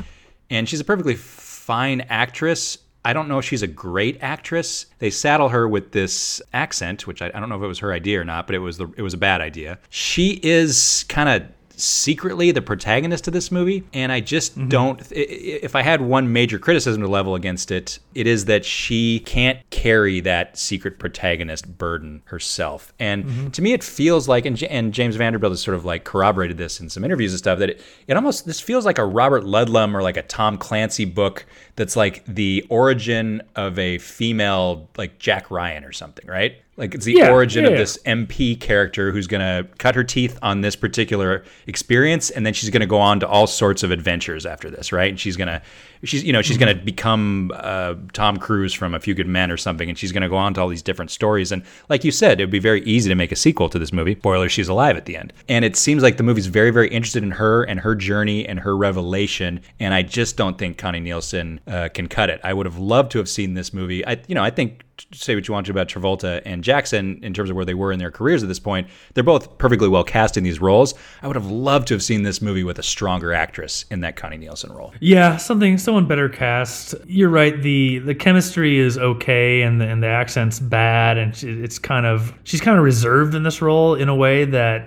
and 0.51 0.69
she's 0.69 0.81
a 0.81 0.85
perfectly 0.85 1.15
fine 1.15 2.01
actress. 2.09 2.79
I 3.05 3.13
don't 3.13 3.29
know 3.29 3.39
if 3.39 3.45
she's 3.45 3.63
a 3.63 3.67
great 3.69 4.19
actress. 4.21 4.87
They 4.99 5.09
saddle 5.11 5.49
her 5.51 5.67
with 5.69 5.93
this 5.93 6.43
accent, 6.53 7.07
which 7.07 7.23
I, 7.23 7.27
I 7.27 7.41
don't 7.41 7.49
know 7.49 7.57
if 7.57 7.63
it 7.63 7.67
was 7.69 7.79
her 7.79 7.93
idea 7.93 8.21
or 8.21 8.25
not, 8.25 8.47
but 8.47 8.55
it 8.57 8.59
was 8.59 8.77
the 8.77 8.89
it 8.97 9.03
was 9.03 9.15
a 9.15 9.19
bad 9.19 9.41
idea. 9.41 9.79
She 9.89 10.41
is 10.43 11.05
kind 11.09 11.29
of 11.29 11.49
secretly 11.81 12.51
the 12.51 12.63
protagonist 12.63 13.27
of 13.27 13.33
this 13.33 13.53
movie 13.53 13.85
and 13.93 14.11
i 14.11 14.21
just 14.21 14.59
mm-hmm. 14.59 14.69
don't 14.69 15.01
i- 15.13 15.21
i- 15.21 15.61
if 15.63 15.77
i 15.77 15.83
had 15.83 16.01
one 16.01 16.33
major 16.33 16.59
criticism 16.59 17.03
to 17.03 17.09
level 17.09 17.35
against 17.35 17.71
it 17.71 17.99
it 18.15 18.27
is 18.27 18.47
that 18.47 18.65
she 18.65 19.21
can't 19.21 19.59
carry 19.71 20.21
that 20.21 20.59
secret 20.59 20.99
protagonist 20.99 21.79
burden 21.79 22.23
herself. 22.25 22.93
And 22.99 23.25
mm-hmm. 23.25 23.49
to 23.51 23.63
me 23.63 23.73
it 23.73 23.85
feels 23.85 24.29
like 24.29 24.45
and, 24.45 24.61
and 24.65 24.93
james 24.93 25.17
vanderbilt 25.17 25.53
has 25.53 25.61
sort 25.61 25.77
of 25.77 25.85
like 25.85 26.05
corroborated 26.05 26.57
this 26.59 26.81
in 26.81 26.89
some 26.89 27.05
interviews 27.05 27.33
and 27.33 27.39
stuff 27.39 27.59
that 27.61 27.71
it, 27.71 27.81
it 28.07 28.17
almost 28.17 28.47
this 28.47 28.61
feels 28.61 28.85
like 28.85 28.99
a 28.99 29.05
robert 29.05 29.45
ludlum 29.45 29.95
or 29.95 30.03
like 30.03 30.17
a 30.17 30.23
tom 30.23 30.59
clancy 30.59 31.05
book 31.05 31.47
that's 31.77 31.97
like 31.97 32.25
the 32.27 32.67
origin 32.69 33.41
of 33.57 33.79
a 33.79 33.99
female 33.99 34.89
like 34.97 35.19
jack 35.19 35.51
ryan 35.51 35.85
or 35.85 35.93
something 35.93 36.27
right 36.27 36.57
like 36.79 36.95
it's 36.95 37.05
the 37.05 37.13
Yeah, 37.15 37.31
origin 37.31 37.65
yeah, 37.65 37.71
of 37.71 37.73
yeah. 37.75 37.81
this 37.81 37.99
MP 38.07 38.59
character 38.59 39.11
who's 39.13 39.27
going 39.27 39.41
to 39.41 39.69
cut 39.79 39.95
her 39.95 40.05
teeth 40.05 40.39
on 40.41 40.63
this 40.63 40.77
particular 40.77 41.45
experience 41.67 42.31
and 42.31 42.47
then 42.47 42.55
she's 42.55 42.71
going 42.71 42.81
to 42.81 42.87
go 42.87 42.99
on 42.99 43.21
to 43.21 43.29
all 43.29 43.47
sorts 43.47 43.83
of 43.83 43.91
adventures 43.91 44.47
after 44.47 44.71
this, 44.71 44.93
right? 44.93 45.11
And 45.11 45.21
she's 45.21 45.37
going 45.37 45.49
to 45.49 45.61
she's 46.05 46.25
you 46.25 46.33
know, 46.33 46.43
she's 46.43 46.59
going 46.59 46.77
to 46.77 46.85
become 46.85 47.53
uh, 47.55 47.95
Tom 48.13 48.37
Cruise 48.37 48.75
from 48.75 48.95
A 48.95 49.01
Few 49.01 49.15
Good 49.15 49.27
Men 49.27 49.51
or 49.51 49.57
something 49.57 49.89
and 49.89 49.99
she's 49.99 50.13
going 50.13 50.23
to 50.23 50.29
go 50.29 50.37
on 50.37 50.55
to 50.55 50.61
all 50.61 50.69
these 50.69 50.83
different 50.83 51.11
stories 51.11 51.53
and 51.53 51.63
like 51.89 52.05
you 52.05 52.11
said, 52.11 52.41
it 52.41 52.45
would 52.45 52.51
be 52.51 52.59
very 52.59 52.83
easy 52.83 53.09
to 53.09 53.15
make 53.15 53.33
a 53.33 53.37
sequel 53.37 53.69
to 53.69 53.79
this 53.79 53.93
movie. 53.93 54.15
Spoiler, 54.15 54.49
she's 54.49 54.69
alive 54.69 54.97
at 54.97 55.07
the 55.07 55.17
end. 55.17 55.33
And 55.49 55.65
it 55.65 55.77
seems 55.77 56.03
like 56.03 56.17
the 56.17 56.23
movie's 56.23 56.47
very 56.47 56.71
very 56.71 56.89
interested 56.89 57.23
in 57.23 57.33
her 57.33 57.65
and 57.65 57.81
her 57.81 57.95
journey 57.95 58.47
and 58.47 58.61
her 58.61 58.77
revelation 58.77 59.61
and 59.81 59.95
I 59.95 60.03
just 60.03 60.37
don't 60.37 60.59
think 60.59 60.79
Connie 60.79 61.01
Nielsen 61.01 61.61
uh, 61.67 61.89
can 61.93 62.09
cut 62.09 62.31
it. 62.31 62.41
I 62.45 62.53
would 62.53 62.67
have 62.67 62.79
loved 62.79 63.13
to 63.13 63.19
have 63.19 63.29
seen 63.29 63.55
this 63.55 63.73
movie. 63.73 64.07
I 64.07 64.21
you 64.27 64.35
know, 64.35 64.43
I 64.43 64.51
think 64.51 64.85
say 65.13 65.35
what 65.35 65.47
you 65.47 65.55
want 65.55 65.67
to 65.67 65.73
about 65.73 65.89
Travolta 65.89 66.43
and 66.45 66.63
Jackson 66.63 67.21
in 67.23 67.33
terms 67.33 67.51
of 67.51 67.57
where 67.57 67.65
they 67.65 67.75
were 67.75 67.93
in 67.93 67.99
their 67.99 68.11
careers 68.11 68.43
at 68.43 68.49
this 68.49 68.59
point. 68.59 68.89
They're 69.15 69.25
both 69.25 69.59
perfectly 69.59 69.89
well 69.89 70.05
cast 70.05 70.37
in 70.37 70.45
these 70.45 70.61
roles. 70.61 70.95
I 71.23 71.27
would 71.27 71.37
have 71.37 71.51
loved 71.51 71.89
to 71.89 71.95
have 71.95 72.03
seen 72.03 72.23
this 72.23 72.43
movie 72.43 72.65
with 72.65 72.79
a 72.79 72.83
stronger 72.83 73.33
actress 73.33 73.85
in 73.91 74.01
that 74.01 74.17
Connie 74.17 74.39
Nielsen 74.39 74.73
role. 74.73 74.93
Yeah, 75.01 75.37
something 75.37 75.79
someone 75.89 76.07
better 76.07 76.29
cast. 76.29 76.95
You're 77.07 77.31
right. 77.31 77.63
the 77.63 78.01
The 78.01 78.15
chemistry 78.15 78.79
is 78.79 78.99
okay, 78.99 79.63
and 79.63 79.81
the, 79.81 79.87
and 79.87 80.03
the 80.03 80.07
accent's 80.07 80.61
bad, 80.61 81.17
and 81.17 81.35
she, 81.35 81.49
it's 81.49 81.79
kind 81.79 82.05
of 82.05 82.35
she's 82.45 82.61
kind 82.61 82.77
of 82.77 82.85
reserved 82.85 83.35
in 83.35 83.43
this 83.43 83.63
role 83.63 83.95
in 83.95 84.11
a 84.11 84.15
way 84.15 84.45
that 84.45 84.87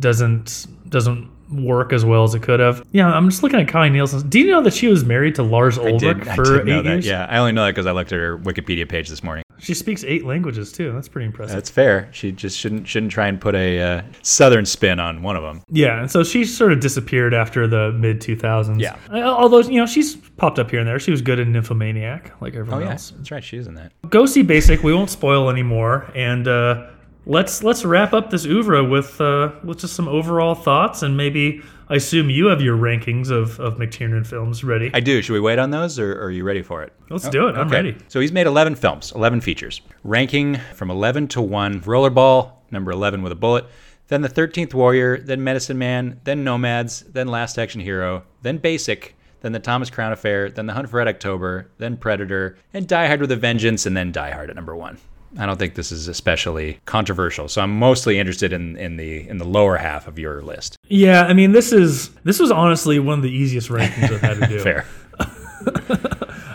doesn't 0.00 0.66
doesn't 0.90 1.30
work 1.50 1.94
as 1.94 2.04
well 2.04 2.24
as 2.24 2.34
it 2.34 2.42
could 2.42 2.60
have. 2.60 2.84
Yeah, 2.92 3.10
I'm 3.10 3.30
just 3.30 3.42
looking 3.42 3.58
at 3.58 3.68
Connie 3.68 3.88
Nielsen. 3.88 4.28
Do 4.28 4.38
you 4.38 4.50
know 4.50 4.60
that 4.60 4.74
she 4.74 4.88
was 4.88 5.02
married 5.02 5.34
to 5.36 5.42
Lars 5.42 5.78
Ulrich 5.78 6.02
for 6.34 6.60
eight 6.60 6.66
that. 6.66 6.84
years? 6.84 7.06
Yeah, 7.06 7.24
I 7.24 7.38
only 7.38 7.52
know 7.52 7.64
that 7.64 7.70
because 7.70 7.86
I 7.86 7.92
looked 7.92 8.12
at 8.12 8.18
her 8.18 8.36
Wikipedia 8.36 8.86
page 8.86 9.08
this 9.08 9.22
morning. 9.22 9.44
She 9.60 9.74
speaks 9.74 10.04
eight 10.04 10.24
languages 10.24 10.72
too. 10.72 10.92
That's 10.92 11.08
pretty 11.08 11.26
impressive. 11.26 11.54
That's 11.54 11.70
fair. 11.70 12.08
She 12.12 12.32
just 12.32 12.58
shouldn't 12.58 12.86
shouldn't 12.86 13.12
try 13.12 13.26
and 13.28 13.40
put 13.40 13.54
a 13.54 13.80
uh, 13.80 14.02
southern 14.22 14.64
spin 14.66 15.00
on 15.00 15.22
one 15.22 15.36
of 15.36 15.42
them. 15.42 15.62
Yeah, 15.70 16.00
and 16.00 16.10
so 16.10 16.22
she 16.24 16.44
sort 16.44 16.72
of 16.72 16.80
disappeared 16.80 17.34
after 17.34 17.66
the 17.66 17.92
mid 17.92 18.20
2000s. 18.20 18.80
Yeah. 18.80 18.96
Although, 19.12 19.60
you 19.60 19.80
know, 19.80 19.86
she's 19.86 20.16
popped 20.16 20.58
up 20.58 20.70
here 20.70 20.80
and 20.80 20.88
there. 20.88 20.98
She 20.98 21.10
was 21.10 21.22
good 21.22 21.38
in 21.38 21.52
Nymphomaniac, 21.52 22.40
like 22.40 22.54
Oh 22.54 22.60
everyone 22.60 22.82
yeah, 22.82 22.90
else. 22.92 23.10
that's 23.16 23.30
right. 23.30 23.42
She 23.44 23.56
is 23.56 23.66
in 23.66 23.74
that. 23.74 23.92
Go 24.08 24.26
see 24.26 24.42
Basic. 24.42 24.82
We 24.82 24.94
won't 24.94 25.10
spoil 25.10 25.50
anymore. 25.50 26.10
And 26.14 26.46
uh, 26.48 26.88
let's 27.26 27.62
let's 27.62 27.84
wrap 27.84 28.12
up 28.12 28.30
this 28.30 28.44
oeuvre 28.46 28.84
with 28.84 29.20
uh, 29.20 29.52
with 29.64 29.80
just 29.80 29.94
some 29.94 30.08
overall 30.08 30.54
thoughts 30.54 31.02
and 31.02 31.16
maybe 31.16 31.62
I 31.90 31.94
assume 31.94 32.28
you 32.28 32.46
have 32.48 32.60
your 32.60 32.76
rankings 32.76 33.30
of, 33.30 33.58
of 33.60 33.76
McTiernan 33.78 34.26
films 34.26 34.62
ready. 34.62 34.90
I 34.92 35.00
do. 35.00 35.22
Should 35.22 35.32
we 35.32 35.40
wait 35.40 35.58
on 35.58 35.70
those, 35.70 35.98
or, 35.98 36.12
or 36.20 36.24
are 36.26 36.30
you 36.30 36.44
ready 36.44 36.60
for 36.62 36.82
it? 36.82 36.92
Let's 37.08 37.28
do 37.30 37.48
it. 37.48 37.56
Oh, 37.56 37.60
I'm 37.62 37.66
Okay. 37.68 37.76
ready. 37.76 37.96
So 38.08 38.20
he's 38.20 38.32
made 38.32 38.46
11 38.46 38.74
films, 38.74 39.10
11 39.14 39.40
features, 39.40 39.80
ranking 40.04 40.56
from 40.74 40.90
11 40.90 41.28
to 41.28 41.40
1 41.40 41.80
Rollerball, 41.80 42.52
number 42.70 42.90
11 42.90 43.22
with 43.22 43.32
a 43.32 43.36
bullet, 43.36 43.64
then 44.08 44.20
The 44.20 44.28
13th 44.28 44.74
Warrior, 44.74 45.18
then 45.18 45.42
Medicine 45.42 45.78
Man, 45.78 46.20
then 46.24 46.44
Nomads, 46.44 47.02
then 47.12 47.28
Last 47.28 47.58
Action 47.58 47.80
Hero, 47.80 48.22
then 48.42 48.58
Basic, 48.58 49.14
then 49.40 49.52
The 49.52 49.58
Thomas 49.58 49.88
Crown 49.88 50.12
Affair, 50.12 50.50
then 50.50 50.66
The 50.66 50.74
Hunt 50.74 50.90
for 50.90 50.96
Red 50.98 51.08
October, 51.08 51.70
then 51.78 51.96
Predator, 51.96 52.58
and 52.74 52.86
Die 52.86 53.06
Hard 53.06 53.20
with 53.22 53.32
a 53.32 53.36
Vengeance, 53.36 53.86
and 53.86 53.96
then 53.96 54.12
Die 54.12 54.30
Hard 54.30 54.50
at 54.50 54.56
number 54.56 54.76
1. 54.76 54.98
I 55.36 55.44
don't 55.46 55.58
think 55.58 55.74
this 55.74 55.92
is 55.92 56.08
especially 56.08 56.80
controversial, 56.86 57.48
so 57.48 57.60
I'm 57.60 57.78
mostly 57.78 58.18
interested 58.18 58.52
in, 58.52 58.76
in 58.76 58.96
the 58.96 59.28
in 59.28 59.38
the 59.38 59.44
lower 59.44 59.76
half 59.76 60.06
of 60.08 60.18
your 60.18 60.42
list. 60.42 60.76
Yeah, 60.88 61.24
I 61.24 61.32
mean 61.34 61.52
this 61.52 61.72
is 61.72 62.08
this 62.24 62.38
was 62.40 62.50
honestly 62.50 62.98
one 62.98 63.18
of 63.18 63.22
the 63.22 63.30
easiest 63.30 63.68
rankings 63.68 64.12
I've 64.12 64.20
had 64.20 64.40
to 64.40 64.46
do. 64.46 64.58
Fair. 64.62 64.86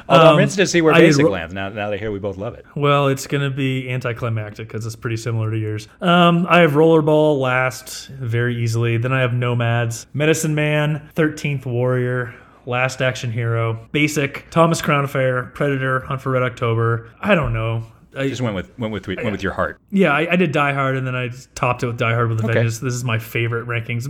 Although 0.10 0.26
I'm 0.30 0.34
Um, 0.36 0.40
interested 0.40 0.64
to 0.64 0.68
see 0.68 0.82
where 0.82 0.94
I 0.94 1.00
Basic 1.00 1.28
lands 1.28 1.54
now. 1.54 1.70
Now 1.70 1.86
that 1.90 1.94
I 1.94 1.98
hear 1.98 2.12
we 2.12 2.20
both 2.20 2.38
love 2.38 2.56
it. 2.56 2.66
Well, 2.76 3.08
it's 3.08 3.26
going 3.28 3.44
to 3.44 3.56
be 3.56 3.90
anticlimactic 3.90 4.68
because 4.68 4.86
it's 4.86 4.96
pretty 4.96 5.18
similar 5.18 5.50
to 5.52 5.58
yours. 5.58 5.88
Um, 6.02 6.46
I 6.50 6.60
have 6.60 6.72
Rollerball 6.72 7.40
last 7.40 8.08
very 8.10 8.62
easily. 8.62 8.98
Then 8.98 9.14
I 9.14 9.22
have 9.22 9.34
Nomads, 9.34 10.08
Medicine 10.14 10.56
Man, 10.56 11.10
13th 11.16 11.66
Warrior, 11.66 12.36
Last 12.66 13.02
Action 13.02 13.32
Hero, 13.32 13.88
Basic, 13.92 14.46
Thomas 14.50 14.82
Crown 14.82 15.06
Affair, 15.06 15.44
Predator, 15.54 16.02
Hunt 16.02 16.22
for 16.22 16.32
Red 16.32 16.44
October. 16.44 17.10
I 17.22 17.34
don't 17.36 17.54
know. 17.54 17.84
I 18.16 18.30
just 18.30 18.42
went 18.42 18.56
with 18.56 18.78
went 18.78 18.94
with 18.94 19.08
went 19.08 19.32
with 19.32 19.44
your 19.44 19.54
heart. 19.54 19.80
Yeah, 19.92 20.12
I, 20.12 20.32
I 20.32 20.36
did 20.36 20.52
Die 20.52 20.74
Hard, 20.74 20.96
and 20.96 21.06
then 21.06 21.16
I 21.16 21.30
topped 21.56 21.84
it 21.84 21.88
with 21.88 21.98
Die 21.98 22.14
Hard 22.14 22.30
with 22.30 22.40
a 22.42 22.44
Okay. 22.44 22.54
Vengeance. 22.54 22.80
This 22.80 22.94
is 22.94 23.04
my 23.04 23.20
favorite 23.20 23.68
rankings. 23.68 24.08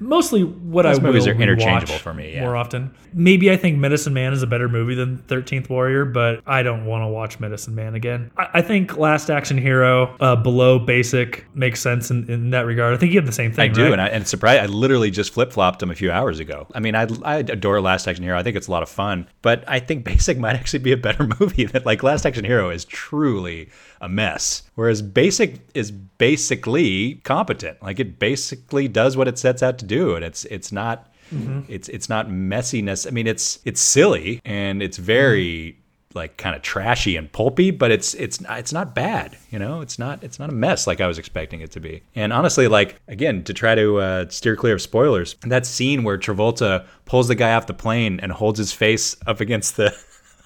Mostly 0.00 0.44
what 0.44 0.82
Those 0.82 0.98
I 0.98 1.02
will 1.02 1.08
movies 1.08 1.26
are 1.26 1.32
interchangeable 1.32 1.98
for 1.98 2.14
me, 2.14 2.34
yeah. 2.34 2.40
more 2.40 2.56
often. 2.56 2.94
Maybe 3.12 3.50
I 3.50 3.56
think 3.56 3.78
Medicine 3.78 4.12
Man 4.12 4.32
is 4.32 4.42
a 4.42 4.46
better 4.46 4.68
movie 4.68 4.94
than 4.94 5.18
Thirteenth 5.18 5.68
Warrior, 5.68 6.04
but 6.04 6.42
I 6.46 6.62
don't 6.62 6.84
want 6.84 7.02
to 7.02 7.08
watch 7.08 7.40
Medicine 7.40 7.74
Man 7.74 7.94
again. 7.94 8.30
I, 8.36 8.48
I 8.54 8.62
think 8.62 8.96
Last 8.96 9.30
Action 9.30 9.58
Hero, 9.58 10.16
uh, 10.20 10.36
below 10.36 10.78
Basic, 10.78 11.46
makes 11.54 11.80
sense 11.80 12.10
in, 12.10 12.30
in 12.30 12.50
that 12.50 12.66
regard. 12.66 12.94
I 12.94 12.96
think 12.96 13.12
you 13.12 13.18
have 13.18 13.26
the 13.26 13.32
same 13.32 13.52
thing. 13.52 13.70
I 13.70 13.72
do, 13.72 13.84
right? 13.84 13.92
and, 13.92 14.00
I, 14.00 14.08
and 14.08 14.26
surprised. 14.26 14.62
I 14.62 14.66
literally 14.66 15.10
just 15.10 15.32
flip 15.32 15.52
flopped 15.52 15.80
them 15.80 15.90
a 15.90 15.94
few 15.94 16.10
hours 16.10 16.38
ago. 16.40 16.66
I 16.74 16.80
mean, 16.80 16.94
I, 16.94 17.06
I 17.22 17.36
adore 17.36 17.80
Last 17.80 18.08
Action 18.08 18.24
Hero. 18.24 18.38
I 18.38 18.42
think 18.42 18.56
it's 18.56 18.68
a 18.68 18.70
lot 18.70 18.82
of 18.82 18.88
fun, 18.88 19.28
but 19.42 19.64
I 19.68 19.80
think 19.80 20.04
Basic 20.04 20.38
might 20.40 20.56
actually 20.56 20.80
be 20.80 20.92
a 20.92 20.96
better 20.96 21.28
movie. 21.40 21.64
That 21.66 21.86
like 21.86 22.02
Last 22.02 22.26
Action 22.26 22.44
Hero 22.44 22.70
is 22.70 22.84
truly 23.20 23.68
a 24.00 24.08
mess, 24.08 24.62
whereas 24.76 25.02
Basic 25.02 25.60
is 25.74 25.90
basically 25.90 27.16
competent. 27.24 27.82
Like 27.82 28.00
it 28.00 28.18
basically 28.18 28.88
does 28.88 29.16
what 29.16 29.28
it 29.28 29.38
sets 29.38 29.62
out 29.62 29.78
to 29.78 29.84
do, 29.84 30.14
and 30.14 30.24
it's 30.24 30.44
it's 30.46 30.72
not. 30.72 31.06
It's 31.68 31.88
it's 31.88 32.08
not 32.08 32.28
messiness. 32.28 33.06
I 33.06 33.10
mean, 33.10 33.28
it's 33.28 33.60
it's 33.64 33.80
silly 33.80 34.40
and 34.44 34.82
it's 34.82 34.96
very 34.96 35.78
like 36.12 36.36
kind 36.36 36.56
of 36.56 36.62
trashy 36.62 37.14
and 37.16 37.30
pulpy, 37.30 37.70
but 37.70 37.92
it's 37.92 38.14
it's 38.14 38.40
it's 38.50 38.72
not 38.72 38.96
bad. 38.96 39.36
You 39.50 39.60
know, 39.60 39.80
it's 39.80 39.96
not 39.96 40.24
it's 40.24 40.40
not 40.40 40.50
a 40.50 40.52
mess 40.52 40.88
like 40.88 41.00
I 41.00 41.06
was 41.06 41.18
expecting 41.18 41.60
it 41.60 41.70
to 41.72 41.80
be. 41.80 42.02
And 42.16 42.32
honestly, 42.32 42.66
like 42.66 43.00
again, 43.06 43.44
to 43.44 43.54
try 43.54 43.76
to 43.76 43.98
uh, 43.98 44.28
steer 44.28 44.56
clear 44.56 44.74
of 44.74 44.82
spoilers, 44.82 45.36
that 45.42 45.66
scene 45.66 46.02
where 46.02 46.18
Travolta 46.18 46.84
pulls 47.04 47.28
the 47.28 47.36
guy 47.36 47.54
off 47.54 47.68
the 47.68 47.74
plane 47.74 48.18
and 48.18 48.32
holds 48.32 48.58
his 48.58 48.72
face 48.72 49.16
up 49.26 49.40
against 49.40 49.76
the 49.76 49.96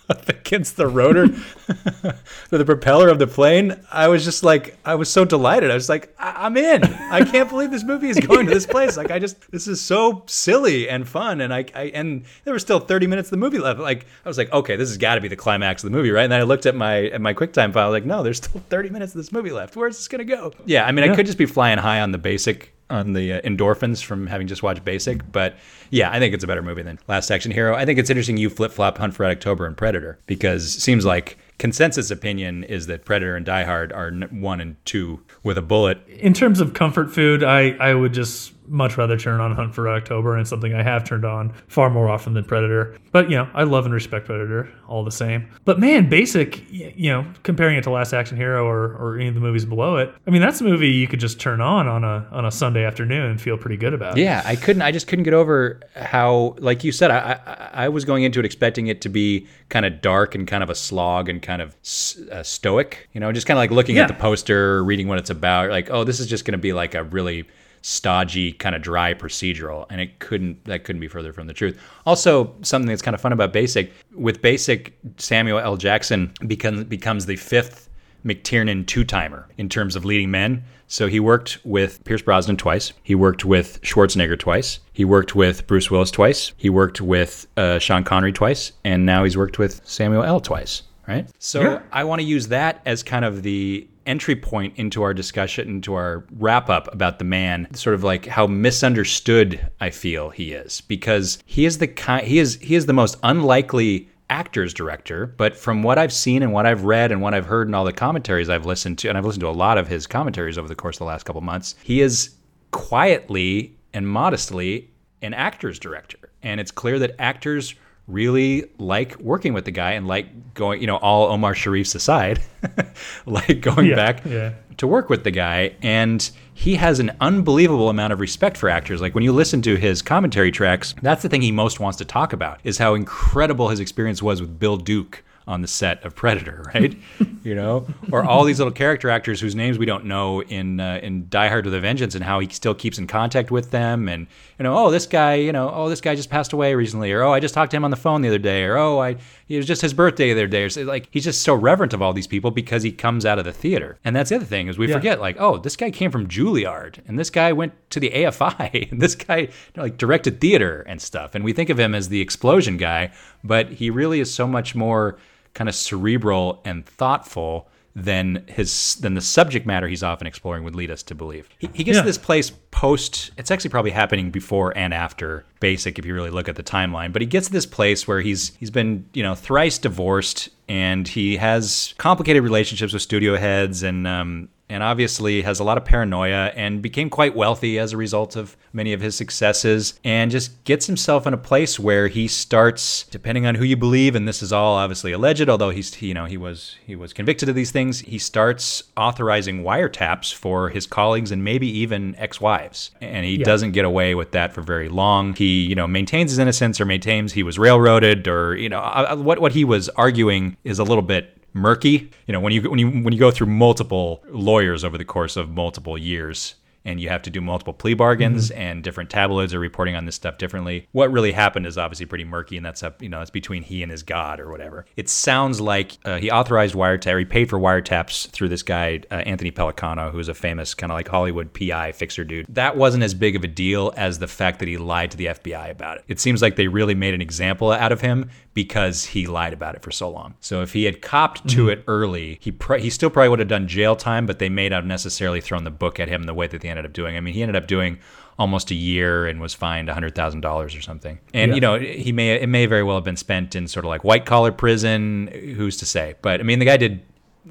up 0.09 0.29
against 0.29 0.77
the 0.77 0.87
rotor 0.87 1.29
for 1.29 2.59
the 2.59 2.65
propeller 2.65 3.09
of 3.09 3.19
the 3.19 3.27
plane, 3.27 3.81
I 3.91 4.09
was 4.09 4.25
just 4.25 4.43
like, 4.43 4.77
I 4.85 4.95
was 4.95 5.11
so 5.11 5.25
delighted. 5.25 5.71
I 5.71 5.75
was 5.75 5.89
like, 5.89 6.15
I- 6.19 6.47
I'm 6.47 6.57
in. 6.57 6.85
I 6.85 7.25
can't 7.25 7.49
believe 7.49 7.71
this 7.71 7.85
movie 7.85 8.09
is 8.09 8.19
going 8.21 8.47
to 8.47 8.53
this 8.53 8.67
place. 8.67 8.97
Like, 8.97 9.11
I 9.11 9.19
just, 9.19 9.51
this 9.51 9.67
is 9.67 9.81
so 9.81 10.23
silly 10.27 10.89
and 10.89 11.09
fun. 11.09 11.41
And 11.41 11.53
I, 11.55 11.65
I 11.75 11.85
and 11.95 12.25
there 12.45 12.53
was 12.53 12.63
still 12.63 12.81
30 12.81 13.07
minutes 13.07 13.29
of 13.29 13.31
the 13.33 13.37
movie 13.39 13.59
left. 13.59 13.81
Like, 13.81 14.07
I 14.25 14.29
was 14.29 14.37
like, 14.39 14.53
okay, 14.53 14.77
this 14.77 14.89
has 14.91 14.99
got 14.99 15.15
to 15.15 15.21
be 15.21 15.29
the 15.29 15.37
climax 15.37 15.83
of 15.83 15.91
the 15.91 15.97
movie, 15.97 16.11
right? 16.11 16.25
And 16.25 16.33
then 16.33 16.41
I 16.41 16.45
looked 16.45 16.67
at 16.67 16.75
my 16.75 17.07
at 17.07 17.21
my 17.21 17.33
QuickTime 17.33 17.73
file, 17.73 17.91
like, 17.91 18.05
no, 18.05 18.23
there's 18.23 18.37
still 18.39 18.61
30 18.69 18.91
minutes 18.91 19.15
of 19.15 19.19
this 19.19 19.33
movie 19.33 19.51
left. 19.53 19.77
Where's 19.77 19.97
this 19.97 20.09
gonna 20.09 20.25
go? 20.25 20.53
Yeah, 20.67 20.85
I 20.85 20.93
mean, 20.93 21.09
I 21.11 21.15
could 21.15 21.27
just 21.27 21.39
be 21.39 21.47
flying 21.47 21.79
high 21.79 22.01
on 22.01 22.13
the 22.13 22.19
basic 22.19 22.74
on 22.91 23.13
the 23.13 23.35
uh, 23.35 23.41
endorphins 23.43 24.03
from 24.03 24.27
having 24.27 24.47
just 24.47 24.63
watched 24.63 24.85
Basic. 24.85 25.31
But 25.33 25.57
yeah, 25.91 26.11
I 26.11 26.19
think 26.19 26.35
it's 26.35 26.45
a 26.45 26.47
better 26.47 26.63
movie 26.63 26.83
than 26.83 26.99
Last 27.09 27.31
Action 27.31 27.51
Hero. 27.51 27.75
I 27.75 27.85
think 27.85 27.99
it's 27.99 28.11
interesting 28.11 28.37
you 28.37 28.51
flip 28.51 28.73
flop 28.73 28.99
Hunt 28.99 29.15
for 29.15 29.23
Red 29.23 29.33
October 29.37 29.67
and 29.67 29.77
Predator 29.77 30.19
because 30.27 30.73
seems 30.73 31.05
like 31.05 31.39
consensus 31.59 32.11
opinion 32.11 32.65
is 32.65 32.87
that 32.87 33.05
Predator 33.05 33.37
and 33.37 33.47
Die 33.47 33.65
Hard 33.65 33.93
are 33.93 34.11
one 34.11 34.61
and 34.61 34.77
two 34.85 35.21
with 35.43 35.57
a 35.57 35.63
bullet. 35.63 36.07
in 36.09 36.35
terms 36.35 36.61
of 36.61 36.75
comfort 36.75 37.13
food, 37.13 37.43
I, 37.45 37.71
I 37.73 37.95
would 37.95 38.13
just 38.13 38.53
much 38.69 38.97
rather 38.97 39.19
turn 39.19 39.41
on 39.41 39.53
Hunt 39.53 39.75
for 39.75 39.89
October, 39.89 40.37
and 40.37 40.47
something 40.47 40.75
I 40.75 40.83
have 40.83 41.05
turned 41.05 41.25
on 41.25 41.53
far 41.69 41.91
more 41.91 42.09
often 42.09 42.35
than 42.35 42.45
Predator. 42.45 42.97
But 43.13 43.31
you 43.31 43.37
know, 43.37 43.49
I 43.55 43.65
love 43.65 43.85
and 43.85 43.95
respect 43.95 44.27
Predator 44.27 44.69
all 44.89 45.05
the 45.05 45.13
same. 45.13 45.49
But 45.65 45.79
man, 45.79 46.09
Basic, 46.09 46.63
you 46.97 47.11
know, 47.11 47.27
comparing 47.43 47.77
it 47.77 47.83
to 47.85 47.91
Last 47.91 48.13
Action 48.13 48.37
Hero 48.37 48.67
or, 48.67 48.95
or 48.97 49.17
any 49.17 49.29
of 49.29 49.35
the 49.35 49.41
movies 49.41 49.65
below 49.65 49.97
it, 49.97 50.15
I 50.27 50.31
mean, 50.31 50.41
that's 50.43 50.61
a 50.61 50.65
movie 50.65 50.89
you 50.91 51.07
could 51.07 51.21
just 51.21 51.41
turn 51.41 51.61
on 51.61 51.87
on 51.89 52.05
a 52.05 52.27
on 52.33 52.45
a 52.45 52.51
Sunday 52.51 52.85
afternoon 52.85 53.23
and 53.31 53.41
feel 53.41 53.57
pretty 53.57 53.77
good 53.77 53.95
about. 53.95 54.17
Yeah, 54.17 54.43
I 54.45 54.57
couldn't. 54.57 54.83
I 54.83 54.93
just 54.93 55.07
couldn't 55.07 55.25
get 55.25 55.35
over 55.35 55.81
how, 55.97 56.57
like 56.59 56.85
you 56.85 56.93
said, 56.93 57.11
I 57.11 57.41
I, 57.75 57.85
I 57.85 57.89
was 57.89 58.05
going 58.05 58.23
into 58.23 58.41
it 58.41 58.45
expecting 58.47 58.87
it 58.89 59.01
to 59.03 59.09
be 59.09 59.47
kind 59.69 59.85
of 59.87 60.01
dark 60.01 60.35
and 60.35 60.47
kind 60.47 60.63
of 60.63 60.71
a 60.71 60.75
slog 60.75 61.29
and 61.29 61.41
kind 61.43 61.63
of 61.63 61.77
s- 61.83 62.19
uh, 62.33 62.43
stoic. 62.43 63.09
You 63.13 63.21
know, 63.21 63.33
just 63.33 63.47
kind 63.47 63.57
of 63.57 63.61
like 63.61 63.71
looking 63.71 63.97
Yeah. 63.97 64.03
at 64.03 64.09
the 64.09 64.15
poster, 64.15 64.83
reading 64.85 65.09
what 65.09 65.19
it's 65.19 65.31
about. 65.31 65.71
Like, 65.71 65.91
oh, 65.91 66.05
this 66.05 66.21
is 66.21 66.27
just 66.27 66.45
going 66.45 66.53
to 66.53 66.59
be 66.59 66.73
like 66.73 66.95
a 66.95 67.05
really 67.05 67.45
stodgy 67.87 68.51
kind 68.51 68.75
of 68.75 68.81
dry 68.81 69.13
procedural 69.13 69.85
and 69.91 70.01
it 70.01 70.19
couldn't 70.19 70.65
that 70.65 70.85
couldn't 70.85 71.01
be 71.01 71.07
further 71.07 71.35
from 71.35 71.47
the 71.47 71.53
truth 71.53 71.79
also 72.07 72.55
something 72.63 72.89
that's 72.89 73.03
kind 73.03 73.15
of 73.15 73.21
fun 73.21 73.31
about 73.31 73.53
basic 73.53 73.93
with 74.15 74.41
basic 74.41 74.97
samuel 75.19 75.59
l 75.59 75.77
jackson 75.77 76.33
becomes 76.47 76.83
becomes 76.85 77.27
the 77.27 77.37
fifth 77.37 77.91
McTiernan 78.25 78.87
two 78.87 79.05
timer 79.05 79.47
in 79.59 79.69
terms 79.69 79.97
of 79.97 80.07
leading 80.07 80.31
men. 80.31 80.65
So 80.89 81.09
he 81.09 81.21
worked 81.21 81.59
with 81.63 82.03
Pierce 82.05 82.23
Brosnan 82.23 82.57
twice. 82.57 82.95
He 83.03 83.15
worked 83.15 83.45
with 83.45 83.83
Schwarzenegger 83.83 84.39
twice. 84.39 84.79
He 84.95 85.05
worked 85.05 85.35
with 85.35 85.67
Bruce 85.67 85.91
Willis 85.91 86.11
twice. 86.11 86.53
He 86.57 86.71
worked 86.71 87.03
with 87.03 87.47
uh, 87.59 87.79
Sean 87.79 88.03
Connery 88.03 88.33
twice. 88.33 88.73
And 88.83 89.05
now 89.05 89.25
he's 89.25 89.37
worked 89.37 89.59
with 89.59 89.83
Samuel 89.85 90.23
L. 90.25 90.41
twice. 90.41 90.85
Right. 91.07 91.29
So 91.39 91.61
Yeah. 91.61 91.83
I 91.93 92.05
want 92.05 92.23
to 92.23 92.27
use 92.27 92.49
that 92.49 92.81
as 92.87 93.03
kind 93.03 93.27
of 93.27 93.43
the 93.43 93.87
entry 94.07 94.37
point 94.37 94.75
into 94.77 95.03
our 95.03 95.15
discussion, 95.15 95.69
into 95.69 95.95
our 95.95 96.25
wrap 96.39 96.69
up 96.71 96.93
about 96.93 97.19
the 97.19 97.25
man, 97.25 97.73
sort 97.75 97.95
of 97.95 98.05
like 98.05 98.27
how 98.27 98.47
misunderstood 98.47 99.71
I 99.81 99.91
feel 99.91 100.31
he 100.31 100.53
is, 100.53 100.81
because 100.83 101.39
he 101.47 101.65
is 101.65 101.79
the 101.79 101.89
kind, 101.89 102.27
he 102.27 102.39
is 102.39 102.57
he 102.57 102.75
is 102.75 102.87
the 102.87 102.93
most 102.93 103.17
unlikely 103.23 104.09
actors 104.31 104.73
director, 104.73 105.27
but 105.27 105.57
from 105.57 105.83
what 105.83 105.99
I've 105.99 106.13
seen 106.13 106.43
and 106.43 106.53
what 106.53 106.67
I've 106.67 106.85
read 106.85 107.13
and 107.13 107.21
what 107.21 107.35
I've 107.35 107.47
heard 107.47 107.69
and 107.69 107.77
all 107.77 107.85
the 107.85 107.93
commentaries 107.93 108.49
I've 108.49 108.67
listened 108.67 108.99
to, 108.99 109.09
and 109.09 109.19
I've 109.19 109.25
listened 109.25 109.43
to 109.43 109.49
a 109.49 109.51
lot 109.51 109.79
of 109.79 109.89
his 109.89 110.07
commentaries 110.07 110.59
over 110.59 110.69
the 110.69 110.75
course 110.75 110.97
of 110.97 111.01
the 111.01 111.05
last 111.05 111.25
couple 111.25 111.41
months, 111.41 111.75
he 111.83 112.01
is 112.01 112.35
quietly 112.71 113.77
and 113.93 114.09
modestly 114.09 114.91
an 115.23 115.35
actor's 115.35 115.79
director. 115.79 116.19
And 116.43 116.61
it's 116.61 116.71
clear 116.71 116.99
that 116.99 117.15
actors 117.19 117.75
really 118.07 118.71
like 118.79 119.19
working 119.19 119.55
with 119.55 119.65
the 119.65 119.71
guy 119.71 119.93
and 119.93 120.07
like 120.07 120.55
going, 120.55 120.81
you 120.81 120.87
know, 120.87 120.97
all 120.97 121.31
Omar 121.33 121.55
Sharif's 121.55 121.95
aside, 121.95 122.41
like 123.27 123.61
going 123.61 123.87
Yeah, 123.87 123.95
back 123.97 124.25
yeah. 124.25 124.53
to 124.77 124.87
work 124.87 125.09
with 125.09 125.25
the 125.25 125.31
guy. 125.31 125.75
And 125.83 126.29
he 126.53 126.77
has 126.77 127.01
an 127.01 127.13
unbelievable 127.21 127.89
amount 127.89 128.13
of 128.13 128.21
respect 128.21 128.57
for 128.57 128.69
actors. 128.69 129.01
Like 129.01 129.15
when 129.15 129.25
you 129.25 129.33
listen 129.33 129.63
to 129.63 129.77
his 129.77 130.03
commentary 130.03 130.51
tracks, 130.53 130.95
that's 131.03 131.23
the 131.23 131.29
thing 131.29 131.43
he 131.43 131.51
most 131.53 131.81
wants 131.81 131.99
to 131.99 132.05
talk 132.05 132.33
about 132.33 132.61
is 132.63 132.79
how 132.79 132.95
incredible 132.95 133.69
his 133.71 133.81
experience 133.81 134.23
was 134.23 134.41
with 134.41 134.59
Bill 134.59 134.77
Duke 134.77 135.25
on 135.47 135.61
the 135.61 135.69
set 135.69 136.03
of 136.05 136.15
Predator, 136.15 136.65
right? 136.75 136.97
you 137.43 137.55
know, 137.55 137.87
or 138.11 138.25
all 138.25 138.45
these 138.45 138.59
little 138.59 138.73
character 138.73 139.11
actors 139.11 139.41
whose 139.41 139.55
names 139.55 139.77
we 139.77 139.85
don't 139.87 140.07
know 140.07 140.43
in 140.43 140.81
uh, 140.81 140.99
in 141.03 141.27
Die 141.29 141.49
Hard 141.49 141.65
with 141.67 141.75
a 141.75 141.81
Vengeance, 141.81 142.15
and 142.15 142.25
how 142.25 142.41
he 142.41 142.49
still 142.49 142.75
keeps 142.75 142.99
in 142.99 143.07
contact 143.07 143.51
with 143.51 143.71
them, 143.71 144.09
and 144.09 144.27
you 144.59 144.63
know, 144.63 144.77
oh 144.77 144.91
this 144.91 145.07
guy, 145.07 145.35
you 145.35 145.53
know, 145.53 145.71
oh 145.75 145.89
this 145.89 146.01
guy 146.01 146.15
just 146.15 146.31
passed 146.31 146.53
away 146.53 146.75
recently, 146.75 147.13
or 147.13 147.23
oh 147.23 147.33
I 147.33 147.41
just 147.41 147.55
talked 147.55 147.71
to 147.73 147.77
him 147.77 147.85
on 147.85 147.91
the 147.91 147.97
phone 147.97 148.23
the 148.23 148.29
other 148.29 148.39
day, 148.39 148.65
or 148.65 148.77
oh 148.79 148.99
I 149.01 149.17
it 149.47 149.59
was 149.59 149.67
just 149.67 149.83
his 149.83 149.93
birthday 149.93 150.29
the 150.33 150.41
other 150.41 150.47
day, 150.47 150.63
or 150.65 150.71
so, 150.71 150.83
like 150.85 151.09
he's 151.11 151.25
just 151.25 151.43
so 151.43 151.55
reverent 151.55 151.93
of 151.93 152.01
all 152.01 152.15
these 152.15 152.27
people 152.27 152.51
because 152.51 152.83
he 152.83 152.91
comes 152.91 153.27
out 153.27 153.39
of 153.39 153.45
the 153.45 153.53
theater, 153.53 153.99
and 154.05 154.17
that's 154.17 154.31
the 154.31 154.37
other 154.37 154.45
thing 154.47 154.69
is 154.69 154.79
we 154.79 154.89
Yeah. 154.89 154.95
forget 154.95 155.21
like 155.21 155.37
oh 155.39 155.59
this 155.59 155.77
guy 155.77 155.91
came 155.91 156.11
from 156.11 156.27
Juilliard, 156.27 157.01
and 157.07 157.19
this 157.19 157.29
guy 157.29 157.53
went 157.53 157.75
to 157.91 158.01
the 158.01 158.09
AFI, 158.11 158.89
and 158.91 159.03
this 159.03 159.15
guy 159.15 159.37
you 159.41 159.49
know, 159.77 159.83
like 159.83 159.99
directed 159.99 160.41
theater 160.41 160.81
and 160.89 161.03
stuff, 161.03 161.35
and 161.35 161.45
we 161.45 161.53
think 161.53 161.69
of 161.69 161.79
him 161.79 161.95
as 161.95 162.09
the 162.09 162.23
explosion 162.23 162.79
guy, 162.79 163.13
but 163.43 163.69
he 163.73 163.91
really 163.91 164.21
is 164.21 164.33
so 164.33 164.47
much 164.47 164.75
more 164.75 165.19
kind 165.55 165.69
of 165.69 165.75
cerebral 165.75 166.61
and 166.65 166.85
thoughtful 166.87 167.69
than 167.97 168.45
his 168.49 168.97
than 168.97 169.15
the 169.15 169.21
subject 169.21 169.67
matter 169.67 169.87
he's 169.87 170.03
often 170.03 170.27
exploring 170.27 170.65
would 170.65 170.75
lead 170.75 170.91
us 170.91 171.03
to 171.05 171.15
believe. 171.15 171.49
He, 171.59 171.69
he 171.73 171.85
gets 171.85 171.95
Yeah. 171.97 172.03
to 172.03 172.07
this 172.07 172.19
place 172.19 172.51
post. 172.73 173.31
It's 173.39 173.53
actually 173.53 173.71
probably 173.71 173.93
happening 173.93 174.31
before 174.33 174.77
and 174.77 174.93
after 174.93 175.45
Basic, 175.61 175.97
if 175.99 176.05
you 176.05 176.13
really 176.13 176.31
look 176.31 176.49
at 176.49 176.57
the 176.57 176.63
timeline. 176.65 177.13
But 177.13 177.23
he 177.23 177.27
gets 177.27 177.47
to 177.47 177.53
this 177.53 177.67
place 177.67 178.07
where 178.09 178.21
he's 178.21 178.53
he's 178.59 178.71
been 178.71 179.07
you 179.15 179.23
know 179.23 179.35
thrice 179.37 179.79
divorced 179.79 180.49
and 180.69 181.07
he 181.07 181.37
has 181.37 181.95
complicated 181.97 182.43
relationships 182.43 182.93
with 182.93 183.03
studio 183.03 183.37
heads 183.37 183.83
and 183.85 184.07
um, 184.09 184.49
and 184.75 184.83
obviously 184.83 185.43
has 185.43 185.61
a 185.61 185.65
lot 185.65 185.79
of 185.79 185.85
paranoia 185.85 186.53
and 186.57 186.83
became 186.83 187.09
quite 187.09 187.37
wealthy 187.37 187.79
as 187.79 187.93
a 187.93 187.97
result 187.97 188.35
of 188.35 188.57
many 188.73 188.93
of 188.93 189.01
his 189.01 189.17
successes 189.17 189.99
and 190.03 190.33
just 190.33 190.65
gets 190.65 190.87
himself 190.87 191.27
in 191.29 191.33
a 191.33 191.39
place 191.39 191.79
where 191.79 192.09
he 192.09 192.27
starts 192.27 193.05
depending 193.05 193.47
on 193.47 193.55
who 193.55 193.65
you 193.65 193.77
believe 193.77 194.17
and 194.17 194.27
this 194.27 194.43
is 194.43 194.53
all 194.53 194.75
obviously 194.75 195.13
alleged 195.13 195.49
although 195.49 195.71
he's 195.71 196.03
you 196.03 196.13
know 196.13 196.25
he 196.25 196.37
was 196.37 196.77
he 196.85 196.97
was 196.97 197.13
convicted 197.13 197.49
of 197.49 197.55
these 197.55 197.71
things 197.71 198.01
he 198.01 198.19
starts 198.19 198.83
authorizing 198.97 199.63
wiretaps 199.63 200.35
for 200.35 200.71
his 200.71 200.87
colleagues 200.87 201.31
and 201.31 201.45
maybe 201.45 201.67
even 201.67 202.15
ex-wives. 202.17 202.91
And 203.01 203.25
he 203.25 203.39
doesn't 203.39 203.73
get 203.73 203.85
away 203.85 204.15
with 204.15 204.33
that 204.33 204.53
for 204.53 204.63
very 204.63 204.89
long. 204.89 205.35
He 205.35 205.63
you 205.63 205.75
know 205.75 205.87
maintains 205.87 206.31
his 206.31 206.39
innocence 206.39 206.81
or 206.81 206.85
maintains 206.85 207.33
he 207.33 207.43
was 207.43 207.59
railroaded 207.59 208.27
or 208.27 208.57
you 208.57 208.69
know 208.69 208.81
uh, 208.81 209.17
what 209.17 209.39
what 209.39 209.53
he 209.53 209.65
was 209.65 209.89
arguing 209.91 210.57
is 210.65 210.79
a 210.79 210.85
little 210.85 211.03
bit 211.03 211.44
murky. 211.55 212.11
You 212.27 212.33
know, 212.33 212.41
when 212.41 212.53
you 212.53 212.69
when 212.69 212.79
you 212.79 212.91
when 212.91 213.13
you 213.13 213.19
go 213.19 213.31
through 213.31 213.47
multiple 213.47 214.23
lawyers 214.29 214.85
over 214.85 214.99
the 214.99 215.05
course 215.05 215.37
of 215.37 215.49
multiple 215.51 215.97
years 215.97 216.57
and 216.85 217.01
you 217.01 217.09
have 217.09 217.23
to 217.23 217.31
do 217.31 217.41
multiple 217.41 217.73
plea 217.73 217.95
bargains 217.95 218.51
and 218.51 218.83
different 218.83 219.11
tabloids 219.11 219.55
are 219.55 219.59
reporting 219.59 219.97
on 219.97 220.05
this 220.05 220.15
stuff 220.15 220.39
differently. 220.39 220.87
What 220.93 221.11
really 221.11 221.33
happened 221.33 221.67
is 221.67 221.79
obviously 221.79 222.07
pretty 222.07 222.25
murky 222.25 222.57
and 222.57 222.65
that's 222.65 222.83
up, 222.83 223.03
you 223.03 223.09
know, 223.09 223.19
that's 223.19 223.31
between 223.31 223.63
he 223.63 223.83
and 223.83 223.91
his 223.91 224.03
god 224.03 224.41
or 224.41 224.51
whatever. 224.51 224.85
It 224.97 225.09
sounds 225.09 225.61
like 225.61 225.97
uh, 226.05 226.19
he 226.19 226.31
authorized 226.31 226.75
wiretap, 226.75 227.19
he 227.19 227.25
paid 227.25 227.49
for 227.49 227.59
wiretaps 227.59 228.29
through 228.31 228.51
this 228.51 228.63
guy 228.63 229.01
uh, 229.11 229.15
Anthony 229.15 229.51
Pellicano 229.51 230.13
who's 230.13 230.29
a 230.29 230.35
famous 230.35 230.75
kind 230.75 230.93
of 230.93 230.97
like 230.97 231.09
Hollywood 231.09 231.53
PI 231.55 231.93
fixer 231.93 232.25
dude. 232.25 232.47
That 232.49 232.77
wasn't 232.77 233.03
as 233.03 233.15
big 233.15 233.37
of 233.37 233.45
a 233.45 233.49
deal 233.49 233.93
as 233.97 234.19
the 234.19 234.29
fact 234.29 234.59
that 234.59 234.69
he 234.69 234.77
lied 234.77 235.11
to 235.13 235.17
the 235.17 235.27
FBI 235.27 235.71
about 235.71 235.99
it. 235.99 236.05
It 236.09 236.21
seems 236.21 236.43
like 236.43 236.57
they 236.57 236.69
really 236.69 236.95
made 236.95 237.15
an 237.15 237.23
example 237.23 237.73
out 237.73 237.93
of 237.93 238.01
him 238.01 238.31
because 238.55 239.05
he 239.07 239.27
lied 239.27 239.53
about 239.53 239.75
it 239.75 239.83
for 239.83 239.91
so 239.91 240.09
long. 240.09 240.35
So 240.41 240.63
if 240.63 240.73
he 240.73 240.85
had 240.85 241.03
copped 241.03 241.49
to 241.51 241.69
it 241.69 241.83
early, 241.89 242.39
he 242.41 242.53
pr- 242.53 242.77
he 242.77 242.89
still 242.89 243.11
probably 243.11 243.29
would 243.29 243.41
have 243.41 243.49
done 243.49 243.67
jail 243.69 243.97
time, 243.97 244.27
but 244.27 244.39
they 244.39 244.49
may 244.49 244.69
not 244.69 244.77
have 244.77 244.87
necessarily 244.87 245.41
thrown 245.41 245.65
the 245.65 245.71
book 245.73 245.99
at 246.01 246.09
him 246.09 246.23
the 246.25 246.35
way 246.35 246.47
that 246.47 246.61
they 246.61 246.69
ended 246.69 246.85
up 246.87 246.93
doing. 246.93 247.17
I 247.17 247.21
mean, 247.21 247.35
he 247.35 247.43
ended 247.43 247.57
up 247.57 247.67
doing 247.67 247.99
almost 248.39 248.71
a 248.71 248.75
year 248.75 249.27
and 249.27 249.41
was 249.41 249.55
fined 249.55 249.89
$100,000 249.89 250.45
or 250.79 250.81
something. 250.81 251.19
And 251.33 251.51
Yeah. 251.51 251.55
you 251.55 251.61
know, 251.61 251.79
he 251.79 252.13
may 252.13 252.31
it 252.41 252.49
may 252.49 252.67
very 252.67 252.83
well 252.83 252.97
have 252.97 253.05
been 253.05 253.17
spent 253.17 253.55
in 253.55 253.69
sort 253.69 253.85
of 253.85 253.89
like 253.89 254.03
white 254.05 254.25
collar 254.25 254.51
prison, 254.53 255.29
who's 255.57 255.77
to 255.79 255.87
say. 255.87 256.15
But 256.23 256.41
I 256.41 256.43
mean, 256.45 256.59
the 256.61 256.65
guy 256.65 256.77
did 256.77 257.03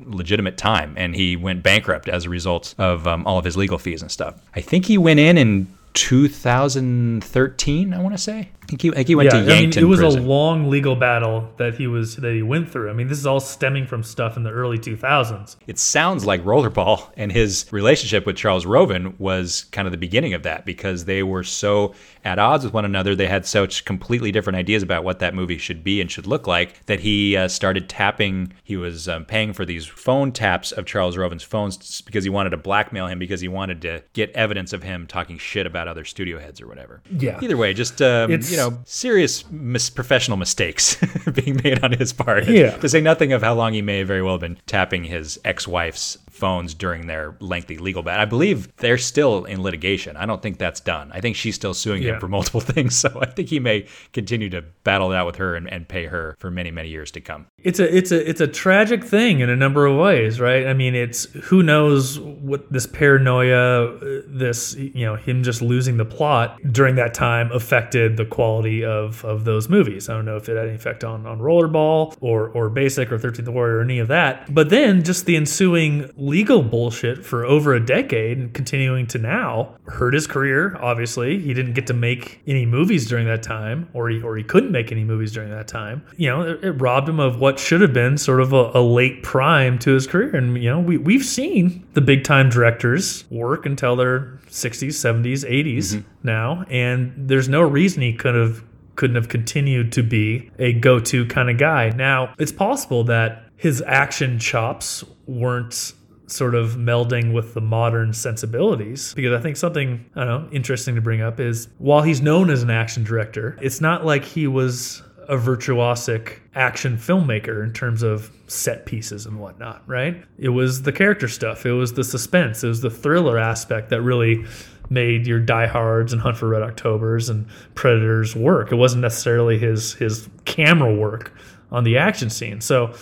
legitimate 0.06 0.58
time 0.58 0.94
and 0.98 1.16
he 1.16 1.36
went 1.36 1.62
bankrupt 1.64 2.10
as 2.10 2.26
a 2.26 2.30
result 2.30 2.74
of 2.78 3.08
um, 3.08 3.26
all 3.28 3.38
of 3.38 3.46
his 3.46 3.56
legal 3.56 3.78
fees 3.78 4.02
and 4.02 4.10
stuff. 4.12 4.42
I 4.56 4.62
think 4.62 4.86
he 4.86 4.98
went 4.98 5.20
in 5.20 5.38
in 5.38 5.68
2013, 5.94 7.94
I 7.94 8.02
want 8.02 8.16
to 8.16 8.22
say. 8.22 8.50
I 8.64 8.66
think 8.66 8.82
he, 8.82 8.90
I 8.92 8.94
think 8.94 9.08
he 9.10 9.16
went 9.16 9.34
yeah, 9.34 9.44
to 9.44 9.54
I 9.54 9.60
mean, 9.60 9.78
it 9.78 9.84
was 9.84 10.00
prison. 10.00 10.24
a 10.24 10.26
long 10.26 10.70
legal 10.70 10.96
battle 10.96 11.52
that 11.58 11.76
he 11.76 11.88
was 11.88 12.16
that 12.18 12.34
he 12.34 12.42
went 12.42 12.70
through. 12.70 12.90
I 12.90 12.94
mean, 12.94 13.08
this 13.08 13.18
is 13.18 13.26
all 13.26 13.42
stemming 13.42 13.88
from 13.88 14.04
stuff 14.04 14.38
in 14.38 14.44
the 14.44 14.52
early 14.52 14.80
2000s. 14.80 15.58
it 15.68 15.78
sounds 15.78 16.26
like 16.26 16.42
Rollerball 16.44 17.12
and 17.18 17.30
his 17.30 17.66
relationship 17.72 18.26
with 18.26 18.38
Charles 18.38 18.66
Roven 18.66 19.16
was 19.20 19.66
kind 19.72 19.86
of 19.86 19.92
the 19.92 19.98
beginning 19.98 20.34
of 20.34 20.44
that 20.44 20.66
because 20.66 21.06
they 21.06 21.24
were 21.24 21.44
so 21.44 21.94
at 22.24 22.40
odds 22.40 22.64
with 22.64 22.74
one 22.74 22.86
another. 22.86 23.16
They 23.16 23.28
had 23.28 23.46
such 23.46 23.84
completely 23.84 24.32
different 24.32 24.56
ideas 24.56 24.82
about 24.82 25.04
what 25.04 25.20
that 25.20 25.36
movie 25.36 25.58
should 25.58 25.84
be 25.84 26.00
and 26.00 26.10
should 26.10 26.26
look 26.26 26.48
like 26.48 26.86
that 26.86 27.02
he 27.02 27.36
uh, 27.36 27.50
started 27.50 27.90
tapping. 27.90 28.54
He 28.64 28.78
was 28.78 29.10
um, 29.10 29.26
paying 29.26 29.52
for 29.52 29.66
these 29.66 29.86
phone 29.86 30.32
taps 30.32 30.72
of 30.72 30.86
Charles 30.86 31.18
Roven's 31.18 31.44
phones 31.44 32.02
because 32.02 32.24
he 32.24 32.30
wanted 32.30 32.52
to 32.52 32.58
blackmail 32.58 33.08
him 33.08 33.20
because 33.20 33.42
he 33.42 33.50
wanted 33.50 33.82
to 33.82 34.04
get 34.14 34.32
evidence 34.32 34.72
of 34.72 34.84
him 34.84 35.06
talking 35.06 35.38
shit 35.38 35.68
about 35.68 35.83
other 35.88 36.06
studio 36.06 36.40
heads 36.40 36.62
or 36.62 36.68
whatever. 36.68 37.02
Yeah. 37.18 37.40
Either 37.42 37.58
way, 37.58 37.74
just 37.74 38.02
um, 38.02 38.32
you 38.32 38.58
know, 38.58 38.80
serious 38.86 39.50
mis- 39.52 39.90
professional 39.90 40.38
mistakes 40.38 40.98
being 41.34 41.60
made 41.64 41.84
on 41.84 41.92
his 41.94 42.14
part. 42.14 42.48
Yeah. 42.48 42.78
To 42.78 42.90
say 42.90 43.02
nothing 43.02 43.34
of 43.34 43.42
how 43.42 43.54
long 43.54 43.74
he 43.74 43.82
may 43.82 44.04
very 44.04 44.22
well 44.22 44.34
have 44.34 44.42
been 44.42 44.58
tapping 44.68 45.04
his 45.04 45.40
ex-wife's 45.46 46.18
phones 46.44 46.74
during 46.74 47.08
their 47.08 47.36
lengthy 47.40 47.78
legal 47.78 48.04
battle. 48.04 48.22
I 48.22 48.26
believe 48.26 48.76
they're 48.78 48.98
still 48.98 49.46
in 49.46 49.62
litigation. 49.64 50.18
I 50.18 50.26
don't 50.26 50.42
think 50.42 50.58
that's 50.58 50.82
done. 50.82 51.10
I 51.14 51.22
think 51.22 51.36
she's 51.38 51.56
still 51.56 51.74
suing 51.74 52.04
Yeah. 52.04 52.14
him 52.16 52.20
for 52.20 52.28
multiple 52.28 52.60
things. 52.74 52.96
So 52.98 53.08
I 53.22 53.28
think 53.28 53.48
he 53.50 53.60
may 53.60 53.86
continue 54.12 54.50
to 54.50 54.62
battle 54.84 55.12
it 55.12 55.16
out 55.16 55.26
with 55.26 55.38
her 55.38 55.56
and, 55.56 55.72
and 55.72 55.88
pay 55.88 56.06
her 56.08 56.36
for 56.40 56.52
many, 56.52 56.70
many 56.72 56.90
years 56.90 57.12
to 57.12 57.22
come. 57.22 57.46
It's 57.70 57.80
a 57.80 57.88
it's 58.00 58.12
a 58.12 58.30
it's 58.30 58.42
a 58.42 58.48
tragic 58.48 59.04
thing 59.06 59.40
in 59.40 59.50
a 59.50 59.56
number 59.56 59.86
of 59.86 59.96
ways, 59.98 60.40
right? 60.42 60.68
I 60.68 60.74
mean, 60.74 60.96
it's 60.96 61.24
who 61.50 61.64
knows 61.64 62.20
what 62.20 62.70
this 62.74 62.86
paranoia, 62.88 63.96
uh, 63.96 64.22
this 64.28 64.76
you 64.76 65.06
know, 65.06 65.16
him 65.16 65.44
just 65.44 65.62
losing 65.62 65.96
the 65.98 66.06
plot 66.06 66.60
during 66.72 66.96
that 66.96 67.14
time 67.14 67.52
affected 67.52 68.18
the 68.18 68.26
quality 68.26 68.84
of 68.84 69.24
of 69.24 69.46
those 69.46 69.70
movies. 69.70 70.10
I 70.10 70.14
don't 70.14 70.26
know 70.26 70.36
if 70.38 70.50
it 70.50 70.58
had 70.58 70.68
any 70.68 70.76
effect 70.76 71.04
on 71.04 71.26
on 71.26 71.40
Rollerball 71.40 72.18
or 72.20 72.50
or 72.50 72.70
Basic 72.70 73.12
or 73.12 73.18
Thirteenth 73.18 73.48
Warrior 73.50 73.78
or 73.78 73.82
any 73.82 74.00
of 74.00 74.08
that. 74.10 74.54
But 74.54 74.70
then 74.70 75.04
just 75.04 75.26
the 75.26 75.36
ensuing 75.38 76.10
legal 76.34 76.64
bullshit 76.64 77.24
for 77.24 77.46
over 77.46 77.76
a 77.76 77.86
decade 77.86 78.40
and 78.40 78.52
continuing 78.56 79.06
to 79.06 79.20
now 79.20 79.76
hurt 79.86 80.16
his 80.16 80.26
career. 80.26 80.76
Obviously, 80.82 81.38
he 81.38 81.54
didn't 81.54 81.74
get 81.74 81.86
to 81.86 81.94
make 81.94 82.42
any 82.48 82.66
movies 82.66 83.08
during 83.08 83.28
that 83.28 83.44
time, 83.44 83.88
or 83.94 84.10
he 84.10 84.20
or 84.20 84.36
he 84.36 84.44
couldn't 84.44 84.72
make 84.72 84.92
any 84.92 85.04
movies 85.04 85.32
during 85.32 85.52
that 85.52 85.68
time. 85.68 86.04
You 86.18 86.30
know, 86.30 86.42
it, 86.42 86.64
it 86.64 86.72
robbed 86.72 87.08
him 87.08 87.20
of 87.20 87.40
what 87.40 87.60
should 87.60 87.82
have 87.82 87.94
been 87.94 88.18
sort 88.18 88.42
of 88.42 88.52
a, 88.52 88.72
a 88.74 88.82
late 88.82 89.22
prime 89.22 89.78
to 89.80 89.94
his 89.94 90.08
career. 90.08 90.36
And 90.36 90.58
you 90.58 90.72
know, 90.72 90.80
we 90.80 90.98
we've 90.98 91.24
seen 91.24 91.88
the 91.94 92.02
big 92.02 92.24
time 92.24 92.50
directors 92.50 93.26
work 93.30 93.68
until 93.68 93.96
their 93.96 94.40
60s, 94.48 94.88
70s, 94.88 95.48
80s 95.48 96.04
now, 96.24 96.66
and 96.68 97.14
there's 97.16 97.48
no 97.48 97.62
reason 97.62 98.02
he 98.02 98.12
could 98.12 98.34
have 98.34 98.64
couldn't 98.96 99.18
have 99.18 99.30
continued 99.30 99.92
to 99.92 100.02
be 100.02 100.50
a 100.58 100.74
go-to 100.74 101.28
kind 101.28 101.52
of 101.52 101.58
guy. 101.60 101.90
Now, 101.90 102.34
it's 102.40 102.52
possible 102.52 103.04
that 103.04 103.44
his 103.56 103.84
action 103.86 104.40
chops 104.40 105.04
weren't 105.26 105.94
sort 106.34 106.56
of 106.56 106.72
melding 106.76 107.34
with 107.34 107.54
the 107.54 107.62
modern 107.62 108.14
sensibilities 108.14 109.14
because 109.14 109.34
I 109.38 109.42
think 109.42 109.58
something 109.58 110.06
I 110.16 110.26
don't 110.26 110.44
know 110.44 110.50
interesting 110.52 110.96
to 110.96 111.02
bring 111.02 111.22
up 111.22 111.40
is 111.40 111.68
while 111.78 112.02
he's 112.02 112.22
known 112.22 112.50
as 112.50 112.64
an 112.64 112.70
action 112.70 113.04
director, 113.04 113.58
it's 113.62 113.82
not 113.82 114.06
like 114.06 114.26
he 114.26 114.48
was 114.48 115.04
a 115.30 115.38
virtuosic 115.38 116.40
action 116.56 116.98
filmmaker 116.98 117.64
in 117.64 117.72
terms 117.72 118.04
of 118.04 118.32
set 118.48 118.86
pieces 118.86 119.26
and 119.26 119.40
whatnot, 119.40 119.82
right? 119.88 120.24
It 120.38 120.50
was 120.50 120.82
the 120.82 120.92
character 120.92 121.28
stuff, 121.28 121.66
it 121.66 121.72
was 121.72 121.94
the 121.94 122.04
suspense, 122.04 122.64
it 122.64 122.68
was 122.68 122.82
the 122.82 122.90
thriller 122.90 123.38
aspect 123.38 123.90
that 123.90 124.02
really 124.02 124.46
made 124.90 125.26
your 125.26 125.40
Die 125.40 125.68
Hards 125.68 126.14
and 126.14 126.22
Hunt 126.22 126.38
for 126.38 126.50
Red 126.50 126.62
Octobers 126.62 127.30
and 127.30 127.48
Predators 127.74 128.36
work. 128.36 128.72
It 128.72 128.76
wasn't 128.76 129.02
necessarily 129.02 129.58
his 129.58 129.94
his 129.94 130.30
camera 130.46 130.94
work 130.94 131.34
on 131.72 131.84
the 131.84 131.98
action 131.98 132.30
scene. 132.30 132.62
So, 132.62 132.94